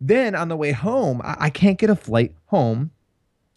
Then 0.00 0.34
on 0.34 0.48
the 0.48 0.56
way 0.56 0.72
home, 0.72 1.20
I, 1.22 1.36
I 1.40 1.50
can't 1.50 1.78
get 1.78 1.88
a 1.88 1.96
flight 1.96 2.34
home 2.46 2.90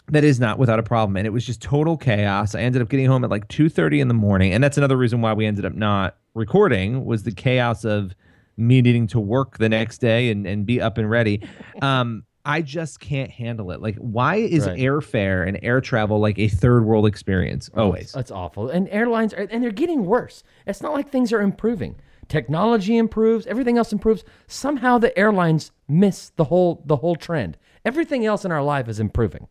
that 0.08 0.24
is 0.24 0.40
not 0.40 0.60
without 0.60 0.78
a 0.80 0.84
problem 0.84 1.18
and 1.18 1.26
it 1.26 1.32
was 1.32 1.46
just 1.46 1.62
total 1.62 1.98
chaos 1.98 2.54
i 2.56 2.60
ended 2.62 2.82
up 2.82 2.90
getting 2.90 3.06
home 3.08 3.24
at 3.24 3.30
like 3.30 3.48
2.30 3.48 4.02
in 4.02 4.08
the 4.08 4.14
morning 4.14 4.54
and 4.54 4.64
that's 4.64 4.78
another 4.78 4.98
reason 4.98 5.22
why 5.22 5.34
we 5.34 5.46
ended 5.46 5.66
up 5.66 5.74
not 5.74 6.18
recording 6.34 7.06
was 7.06 7.24
the 7.24 7.32
chaos 7.32 7.84
of 7.86 8.14
me 8.58 8.82
needing 8.82 9.08
to 9.08 9.20
work 9.20 9.58
the 9.58 9.68
next 9.70 9.98
day 10.00 10.30
and, 10.30 10.46
and 10.46 10.66
be 10.66 10.80
up 10.80 10.98
and 10.98 11.10
ready 11.10 11.42
um, 11.82 12.24
i 12.46 12.62
just 12.62 13.00
can't 13.00 13.32
handle 13.32 13.72
it 13.72 13.82
like 13.82 13.96
why 13.98 14.36
is 14.36 14.68
Right. 14.68 14.78
airfare 14.78 15.48
and 15.48 15.60
air 15.64 15.82
travel 15.82 16.20
like 16.20 16.38
a 16.38 16.48
third 16.48 16.86
world 16.86 17.08
experience 17.08 17.70
always 17.76 18.12
That's 18.12 18.30
awful. 18.32 18.70
And 18.70 18.88
airlines 18.90 19.34
are, 19.34 19.48
and 19.50 19.64
they're 19.64 19.72
getting 19.72 20.06
worse. 20.06 20.44
It's 20.68 20.82
not 20.82 20.94
like 20.94 21.10
things 21.10 21.34
are 21.34 21.42
improving. 21.42 21.96
Technology 22.28 22.98
improves, 22.98 23.46
everything 23.48 23.78
else 23.78 23.92
improves. 23.92 24.24
Somehow 24.48 24.98
the 25.00 25.18
airlines 25.18 25.72
miss 25.88 26.30
the 26.36 26.46
whole 26.46 26.84
the 26.86 26.98
whole 26.98 27.16
trend. 27.16 27.58
Everything 27.84 28.26
else 28.26 28.46
in 28.46 28.52
our 28.52 28.64
life 28.64 28.88
is 28.88 29.00
improving. 29.00 29.48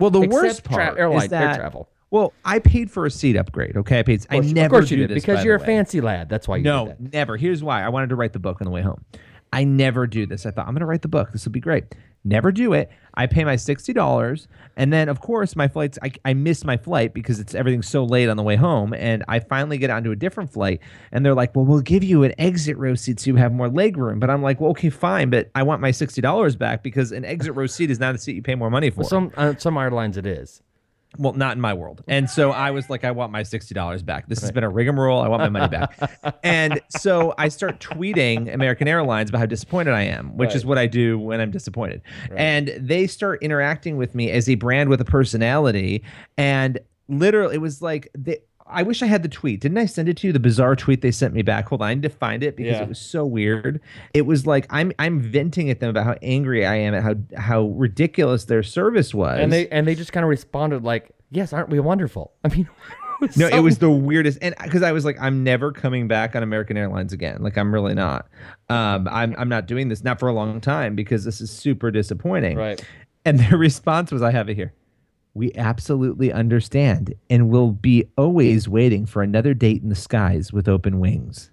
Well 0.00 0.10
the 0.10 0.20
Except 0.22 0.42
worst 0.42 0.64
part 0.64 0.98
airline- 0.98 1.22
is 1.24 1.28
that 1.30 1.50
air 1.50 1.56
travel. 1.56 1.88
well 2.10 2.32
i 2.44 2.58
paid 2.58 2.90
for 2.90 3.06
a 3.06 3.10
seat 3.10 3.36
upgrade 3.36 3.76
okay 3.76 3.98
i 4.00 4.02
paid 4.02 4.24
i 4.30 4.38
never 4.40 4.66
of 4.66 4.70
course 4.80 4.88
do 4.88 4.96
you 4.96 5.06
did 5.06 5.16
this 5.16 5.22
because 5.24 5.44
you're 5.44 5.56
a 5.56 5.60
way. 5.60 5.66
fancy 5.66 6.00
lad. 6.00 6.28
That's 6.28 6.46
why 6.48 6.58
you 6.58 6.62
no, 6.64 6.86
did 6.86 6.98
that. 6.98 7.12
never. 7.12 7.36
Here's 7.36 7.62
why. 7.62 7.82
I 7.82 7.88
wanted 7.88 8.08
to 8.10 8.16
write 8.16 8.32
the 8.32 8.38
book 8.38 8.60
on 8.60 8.64
the 8.66 8.70
way 8.70 8.82
home. 8.82 9.04
I 9.52 9.64
never 9.64 10.06
do 10.06 10.26
this. 10.26 10.44
I 10.46 10.50
thought 10.50 10.66
I'm 10.66 10.74
going 10.74 10.80
to 10.80 10.86
write 10.86 11.02
the 11.02 11.08
book. 11.08 11.32
This 11.32 11.44
will 11.44 11.52
be 11.52 11.60
great. 11.60 11.84
Never 12.26 12.50
do 12.50 12.72
it. 12.72 12.90
I 13.14 13.26
pay 13.26 13.44
my 13.44 13.54
sixty 13.54 13.92
dollars, 13.92 14.48
and 14.76 14.92
then 14.92 15.08
of 15.08 15.20
course 15.20 15.54
my 15.54 15.68
flights. 15.68 15.96
I, 16.02 16.10
I 16.24 16.34
miss 16.34 16.64
my 16.64 16.76
flight 16.76 17.14
because 17.14 17.38
it's 17.38 17.54
everything's 17.54 17.88
so 17.88 18.04
late 18.04 18.28
on 18.28 18.36
the 18.36 18.42
way 18.42 18.56
home, 18.56 18.92
and 18.92 19.24
I 19.28 19.38
finally 19.38 19.78
get 19.78 19.90
onto 19.90 20.10
a 20.10 20.16
different 20.16 20.52
flight, 20.52 20.80
and 21.12 21.24
they're 21.24 21.34
like, 21.34 21.54
"Well, 21.54 21.64
we'll 21.64 21.80
give 21.82 22.02
you 22.02 22.24
an 22.24 22.34
exit 22.36 22.76
row 22.78 22.96
seat 22.96 23.20
so 23.20 23.30
you 23.30 23.36
have 23.36 23.52
more 23.52 23.68
leg 23.68 23.96
room." 23.96 24.18
But 24.18 24.28
I'm 24.28 24.42
like, 24.42 24.60
"Well, 24.60 24.70
okay, 24.72 24.90
fine, 24.90 25.30
but 25.30 25.50
I 25.54 25.62
want 25.62 25.80
my 25.80 25.92
sixty 25.92 26.20
dollars 26.20 26.56
back 26.56 26.82
because 26.82 27.12
an 27.12 27.24
exit 27.24 27.54
row 27.54 27.68
seat 27.68 27.92
is 27.92 28.00
not 28.00 28.16
a 28.16 28.18
seat 28.18 28.34
you 28.34 28.42
pay 28.42 28.56
more 28.56 28.70
money 28.70 28.90
for." 28.90 29.02
Well, 29.02 29.08
some 29.08 29.30
uh, 29.36 29.54
some 29.56 29.78
airlines 29.78 30.16
it 30.16 30.26
is. 30.26 30.62
Well, 31.18 31.32
not 31.32 31.56
in 31.56 31.60
my 31.60 31.74
world. 31.74 32.02
And 32.08 32.28
so 32.28 32.50
I 32.50 32.70
was 32.70 32.90
like, 32.90 33.04
I 33.04 33.10
want 33.10 33.32
my 33.32 33.42
$60 33.42 34.04
back. 34.04 34.28
This 34.28 34.40
has 34.40 34.50
been 34.52 34.64
a 34.64 34.68
rigmarole. 34.68 35.20
I 35.20 35.28
want 35.28 35.42
my 35.42 35.48
money 35.48 35.68
back. 35.68 36.40
and 36.44 36.80
so 36.88 37.34
I 37.38 37.48
start 37.48 37.80
tweeting 37.80 38.52
American 38.52 38.88
Airlines 38.88 39.30
about 39.30 39.38
how 39.38 39.46
disappointed 39.46 39.92
I 39.92 40.02
am, 40.02 40.36
which 40.36 40.54
is 40.54 40.64
what 40.64 40.78
I 40.78 40.86
do 40.86 41.18
when 41.18 41.40
I'm 41.40 41.50
disappointed. 41.50 42.02
And 42.36 42.74
they 42.78 43.06
start 43.06 43.42
interacting 43.42 43.96
with 43.96 44.14
me 44.14 44.30
as 44.30 44.48
a 44.48 44.54
brand 44.56 44.90
with 44.90 45.00
a 45.00 45.04
personality. 45.04 46.04
And 46.36 46.78
literally, 47.08 47.56
it 47.56 47.60
was 47.60 47.82
like, 47.82 48.10
they, 48.16 48.38
I 48.68 48.82
wish 48.82 49.02
I 49.02 49.06
had 49.06 49.22
the 49.22 49.28
tweet. 49.28 49.60
Didn't 49.60 49.78
I 49.78 49.86
send 49.86 50.08
it 50.08 50.16
to 50.18 50.26
you? 50.26 50.32
The 50.32 50.40
bizarre 50.40 50.74
tweet 50.76 51.00
they 51.00 51.10
sent 51.10 51.34
me 51.34 51.42
back. 51.42 51.68
Hold 51.68 51.82
on, 51.82 51.88
I 51.88 51.94
need 51.94 52.02
to 52.02 52.08
find 52.08 52.42
it 52.42 52.56
because 52.56 52.72
Yeah. 52.76 52.82
it 52.82 52.88
was 52.88 52.98
so 52.98 53.24
weird. 53.24 53.80
It 54.14 54.22
was 54.22 54.46
like 54.46 54.66
I'm 54.70 54.92
I'm 54.98 55.20
venting 55.20 55.70
at 55.70 55.80
them 55.80 55.90
about 55.90 56.04
how 56.04 56.16
angry 56.22 56.66
I 56.66 56.76
am 56.76 56.94
at 56.94 57.02
how 57.02 57.14
how 57.36 57.62
ridiculous 57.68 58.44
their 58.44 58.62
service 58.62 59.14
was. 59.14 59.38
And 59.40 59.52
they 59.52 59.68
and 59.68 59.86
they 59.86 59.94
just 59.94 60.12
kind 60.12 60.24
of 60.24 60.30
responded 60.30 60.82
like, 60.84 61.10
"Yes, 61.30 61.52
aren't 61.52 61.68
we 61.68 61.78
wonderful?" 61.80 62.32
I 62.44 62.48
mean, 62.48 62.68
No, 63.36 63.46
it 63.48 63.60
was 63.60 63.78
the 63.78 63.90
weirdest, 63.90 64.38
and 64.42 64.54
because 64.62 64.82
I 64.82 64.92
was 64.92 65.06
like, 65.06 65.16
I'm 65.18 65.42
never 65.42 65.72
coming 65.72 66.06
back 66.06 66.36
on 66.36 66.42
American 66.42 66.76
Airlines 66.76 67.14
again. 67.14 67.38
Like, 67.40 67.56
I'm 67.56 67.72
really 67.72 67.94
not. 67.94 68.28
Um, 68.68 69.08
I'm 69.10 69.34
I'm 69.38 69.48
not 69.48 69.66
doing 69.66 69.88
this 69.88 70.04
not 70.04 70.20
for 70.20 70.28
a 70.28 70.34
long 70.34 70.60
time 70.60 70.94
because 70.94 71.24
this 71.24 71.40
is 71.40 71.50
super 71.50 71.90
disappointing. 71.90 72.58
right. 72.58 72.84
And 73.24 73.40
their 73.40 73.56
response 73.58 74.12
was, 74.12 74.20
I 74.22 74.32
have 74.32 74.50
it 74.50 74.54
here. 74.54 74.74
We 75.36 75.52
absolutely 75.54 76.32
understand 76.32 77.14
and 77.28 77.50
will 77.50 77.70
be 77.72 78.04
always 78.16 78.70
waiting 78.70 79.04
for 79.04 79.22
another 79.22 79.52
date 79.52 79.82
in 79.82 79.90
the 79.90 79.94
skies 79.94 80.50
with 80.50 80.66
open 80.66 80.98
wings. 80.98 81.50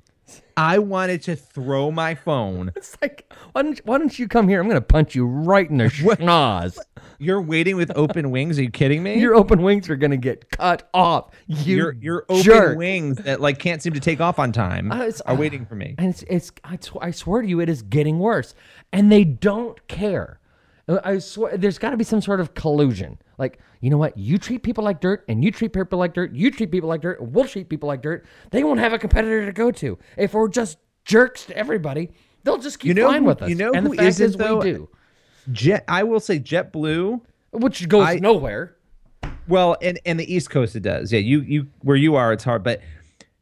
I 0.56 0.80
wanted 0.80 1.22
to 1.24 1.36
throw 1.36 1.92
my 1.92 2.16
phone. 2.16 2.72
It's 2.78 2.96
like, 3.02 3.30
why 3.52 3.64
don't 3.64 3.78
why 3.84 3.98
don't 3.98 4.18
you 4.18 4.30
come 4.30 4.48
here? 4.48 4.62
I'm 4.62 4.70
gonna 4.70 4.80
punch 4.80 5.16
you 5.16 5.26
right 5.26 5.70
in 5.70 5.80
the 5.80 5.84
schnoz. 5.90 6.78
You're 7.20 7.42
waiting 7.42 7.76
with 7.76 7.92
open 7.98 8.32
wings? 8.32 8.58
Are 8.58 8.64
you 8.64 8.70
kidding 8.70 9.04
me? 9.04 9.20
Your 9.20 9.36
open 9.36 9.62
wings 9.62 9.90
are 9.90 9.98
gonna 9.98 10.16
get 10.16 10.50
cut 10.52 10.90
off. 10.94 11.32
You 11.48 11.76
your 11.76 11.92
your 12.00 12.26
open 12.30 12.44
jerk. 12.44 12.78
wings 12.78 13.18
that 13.18 13.42
like 13.42 13.60
can't 13.60 13.82
seem 13.82 13.94
to 13.94 14.00
take 14.00 14.22
off 14.22 14.40
on 14.40 14.54
time 14.54 14.94
Uh, 14.94 15.00
it's- 15.02 15.20
are 15.22 15.36
waiting 15.36 15.66
for 15.66 15.76
me. 15.76 15.96
and 15.98 16.08
it's 16.10 16.24
it's 16.30 16.52
I, 16.64 16.78
sw- 16.80 16.98
I 17.02 17.12
swear 17.12 17.42
to 17.42 17.48
you 17.50 17.60
it 17.60 17.68
is 17.68 17.82
getting 17.82 18.18
worse 18.20 18.56
and 18.94 19.12
they 19.12 19.26
don't 19.26 19.86
care 19.90 20.40
Uh, 20.88 21.00
i 21.04 21.18
swear 21.20 21.58
there's 21.58 21.78
got 21.80 21.90
to 21.92 21.98
be 21.98 22.04
some 22.06 22.22
sort 22.22 22.40
of 22.40 22.54
collusion 22.54 23.18
like 23.38 23.60
you 23.82 23.90
know 23.90 23.98
what 23.98 24.18
you 24.18 24.38
treat 24.38 24.64
people 24.64 24.84
like 24.84 25.02
dirt 25.02 25.24
and 25.28 25.44
you 25.44 25.52
treat 25.52 25.74
people 25.74 25.98
like 26.00 26.14
dirt 26.14 26.34
you 26.34 26.52
treat 26.52 26.72
people 26.72 26.90
like 26.90 27.02
dirt 27.02 27.20
and 27.20 27.34
we'll 27.34 27.46
treat 27.46 27.70
people 27.70 27.88
like 27.88 28.02
dirt 28.02 28.26
they 28.52 28.64
won't 28.64 28.80
have 28.80 28.94
a 28.94 29.00
competitor 29.00 29.46
to 29.46 29.52
go 29.52 29.72
to 29.72 29.98
if 30.18 30.34
we're 30.34 30.48
just 30.48 30.78
jerks 31.06 31.46
to 31.46 31.58
everybody 31.58 32.12
they'll 32.44 32.58
just 32.58 32.80
keep 32.80 32.90
You 32.90 32.94
know 32.96 33.08
flying 33.08 33.24
with 33.26 33.42
us 33.42 33.50
you 33.50 33.56
know 33.56 33.72
and 33.74 33.88
who 33.88 33.96
the 33.96 34.04
isn't, 34.04 34.26
is 34.26 34.36
though? 34.36 34.58
we 34.60 34.72
do 34.72 34.90
Jet, 35.52 35.84
I 35.90 36.04
will 36.04 36.20
say 36.22 36.40
JetBlue. 36.40 37.20
which 37.52 37.88
goes 37.90 38.08
I- 38.08 38.16
nowhere 38.16 38.76
Well, 39.48 39.76
and 39.82 40.00
and 40.06 40.18
the 40.20 40.34
East 40.34 40.50
Coast 40.50 40.76
it 40.76 40.84
does. 40.84 41.12
Yeah, 41.12 41.20
you 41.20 41.42
you 41.42 41.68
where 41.82 41.98
you 41.98 42.16
are, 42.16 42.32
it's 42.32 42.46
hard, 42.46 42.64
but 42.64 42.80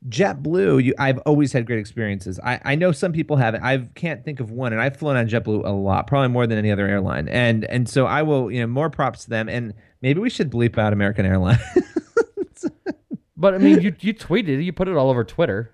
JetBlue, 0.10 0.84
you 0.84 0.93
I've 0.97 1.20
always 1.20 1.54
had 1.54 1.66
great 1.66 1.80
experiences. 1.80 2.39
I 2.43 2.60
I 2.66 2.76
know 2.76 2.91
some 2.91 3.12
people 3.12 3.38
haven't. 3.38 3.64
I 3.64 3.88
can't 3.95 4.24
think 4.26 4.39
of 4.39 4.49
one, 4.52 4.74
and 4.74 4.82
I've 4.82 4.97
flown 4.97 5.16
on 5.16 5.28
JetBlue 5.28 5.66
a 5.66 5.70
lot, 5.70 6.08
probably 6.08 6.30
more 6.30 6.47
than 6.47 6.58
any 6.58 6.72
other 6.72 6.88
airline. 6.88 7.28
And 7.28 7.66
and 7.66 7.88
so 7.88 8.08
I 8.08 8.24
will, 8.24 8.52
you 8.52 8.60
know, 8.62 8.68
more 8.68 8.89
props 8.89 9.26
to 9.26 9.30
them. 9.30 9.47
And 9.47 9.74
maybe 10.02 10.20
we 10.20 10.30
should 10.30 10.49
bleep 10.52 10.78
out 10.78 10.91
American 10.93 11.26
Airlines. 11.26 11.60
but 13.38 13.56
i 13.56 13.58
mean 13.58 13.82
you 13.82 13.95
you 14.02 14.14
tweeted 14.14 14.49
it, 14.60 14.62
you 14.62 14.72
put 14.72 14.88
it 14.88 14.95
all 14.95 15.10
over 15.10 15.24
twitter 15.24 15.72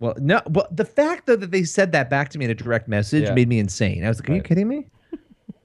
well, 0.00 0.14
no, 0.18 0.40
but 0.50 0.74
the 0.76 0.84
fact 0.84 1.26
though 1.26 1.36
that 1.36 1.52
they 1.52 1.62
said 1.62 1.92
that 1.92 2.10
back 2.10 2.30
to 2.30 2.38
me 2.38 2.46
in 2.46 2.50
a 2.50 2.54
direct 2.56 2.88
message 2.88 3.24
Yeah. 3.28 3.34
made 3.34 3.48
me 3.48 3.60
insane. 3.60 4.04
I 4.04 4.08
was 4.08 4.18
like, 4.18 4.30
"Are 4.30 4.34
you 4.34 4.42
kidding 4.42 4.66
me?" 4.66 4.88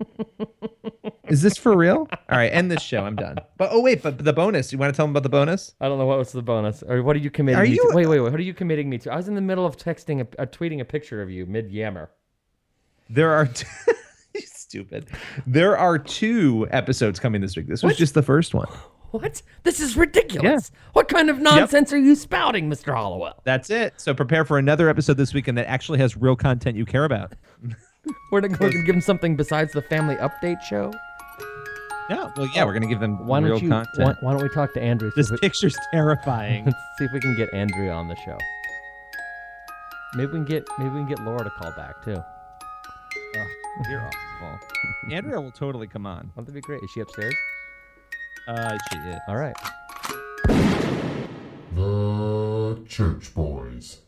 Is 1.30 1.42
this 1.42 1.58
for 1.58 1.76
real? 1.76 2.08
All 2.30 2.38
right, 2.38 2.48
end 2.48 2.72
this 2.72 2.82
show. 2.82 3.04
I'm 3.04 3.16
done. 3.16 3.38
But 3.58 3.70
oh 3.72 3.82
wait, 3.82 4.02
but 4.02 4.18
the 4.24 4.34
bonus. 4.34 4.72
You 4.72 4.78
want 4.78 4.94
to 4.94 4.96
tell 4.98 5.06
them 5.06 5.12
about 5.12 5.24
the 5.24 5.30
bonus? 5.30 5.74
I 5.82 5.88
don't 5.88 5.98
know 5.98 6.06
what 6.06 6.18
was 6.18 6.32
the 6.32 6.42
bonus, 6.42 6.84
or 6.84 7.04
what 7.04 7.16
are 7.16 7.20
you 7.20 7.30
committing 7.30 7.60
Are 7.60 7.64
me 7.64 7.72
you- 7.72 7.90
to? 7.90 7.96
Wait, 7.96 8.08
wait, 8.08 8.20
wait. 8.20 8.32
What 8.32 8.40
are 8.40 8.44
you 8.44 8.54
committing 8.54 8.90
me 8.90 8.98
to? 9.00 9.12
I 9.12 9.16
was 9.18 9.28
in 9.28 9.36
the 9.36 9.42
middle 9.42 9.66
of 9.66 9.78
texting, 9.78 10.22
a, 10.22 10.42
uh, 10.42 10.46
tweeting 10.46 10.80
a 10.82 10.86
picture 10.86 11.22
of 11.22 11.30
you 11.30 11.46
mid 11.46 11.72
yammer. 11.72 12.10
There 13.10 13.32
are 13.32 13.46
t- 13.46 13.66
stupid. 14.46 15.08
There 15.46 15.78
are 15.78 15.98
two 15.98 16.68
episodes 16.72 17.20
coming 17.20 17.42
this 17.42 17.56
week. 17.56 17.68
This 17.68 17.84
was 17.84 17.98
just 17.98 18.14
the 18.14 18.24
first 18.24 18.54
one. 18.54 18.68
What? 19.12 19.42
This 19.64 19.80
is 19.80 19.96
ridiculous. 19.96 20.70
What 20.92 21.08
kind 21.08 21.30
of 21.30 21.40
nonsense 21.40 21.94
are 21.94 21.98
you 21.98 22.14
spouting, 22.16 22.70
Mr. 22.70 22.94
Hallowell? 22.94 23.42
That's 23.46 23.70
it. 23.70 23.94
So 23.98 24.14
prepare 24.14 24.44
for 24.44 24.58
another 24.58 24.90
episode 24.90 25.16
this 25.16 25.34
weekend 25.34 25.58
that 25.58 25.68
actually 25.70 26.00
has 26.00 26.18
real 26.18 26.36
content 26.36 26.76
you 26.76 26.86
care 26.86 27.06
about. 27.06 27.34
We're 28.32 28.40
gonna, 28.42 28.58
we're 28.60 28.70
gonna 28.72 28.84
give 28.86 28.96
him 28.96 29.02
something 29.02 29.36
besides 29.36 29.74
the 29.74 29.82
family 29.82 30.16
update 30.16 30.62
show. 30.62 30.94
Yeah. 32.10 32.30
Well, 32.36 32.48
yeah, 32.56 32.64
we're 32.64 32.74
gonna 32.74 32.88
give 32.88 33.00
them 33.00 33.26
Why 33.26 33.40
don't 33.40 33.50
real 33.50 33.60
you? 33.60 33.70
content. 33.70 33.98
Why, 33.98 34.16
why 34.22 34.34
don't 34.34 34.44
we 34.44 34.50
talk 34.50 34.74
to 34.74 34.82
Andrew? 34.82 35.10
see 35.12 35.16
this 35.22 35.28
if 35.28 35.32
we- 35.34 35.38
picture's 35.40 35.78
terrifying. 35.92 36.66
Let's 36.66 36.78
see 36.98 37.06
if 37.06 37.12
we 37.12 37.20
can 37.20 37.36
get 37.36 37.54
Andrea 37.54 37.92
on 37.94 38.08
the 38.08 38.16
show. 38.18 38.38
Maybe 40.16 40.28
we 40.28 40.38
can 40.40 40.46
get 40.46 40.66
maybe 40.78 40.90
we 40.92 41.00
can 41.02 41.08
get 41.10 41.20
Laura 41.20 41.44
to 41.44 41.50
call 41.50 41.72
back 41.74 42.02
too. 42.04 42.18
You're 43.90 44.02
awful. 44.42 44.60
Andrea 45.12 45.40
will 45.40 45.52
totally 45.52 45.86
come 45.88 46.06
on. 46.08 46.32
Wouldn't 46.36 46.48
that 46.48 46.54
be 46.54 46.62
great? 46.62 46.82
Is 46.84 46.90
she 46.92 47.02
upstairs? 47.02 47.36
Uh, 48.48 48.78
she 48.92 48.98
is. 49.00 49.20
All 49.28 49.36
right. 49.36 49.56
The 51.76 52.82
Church 52.88 53.34
Boys. 53.36 54.00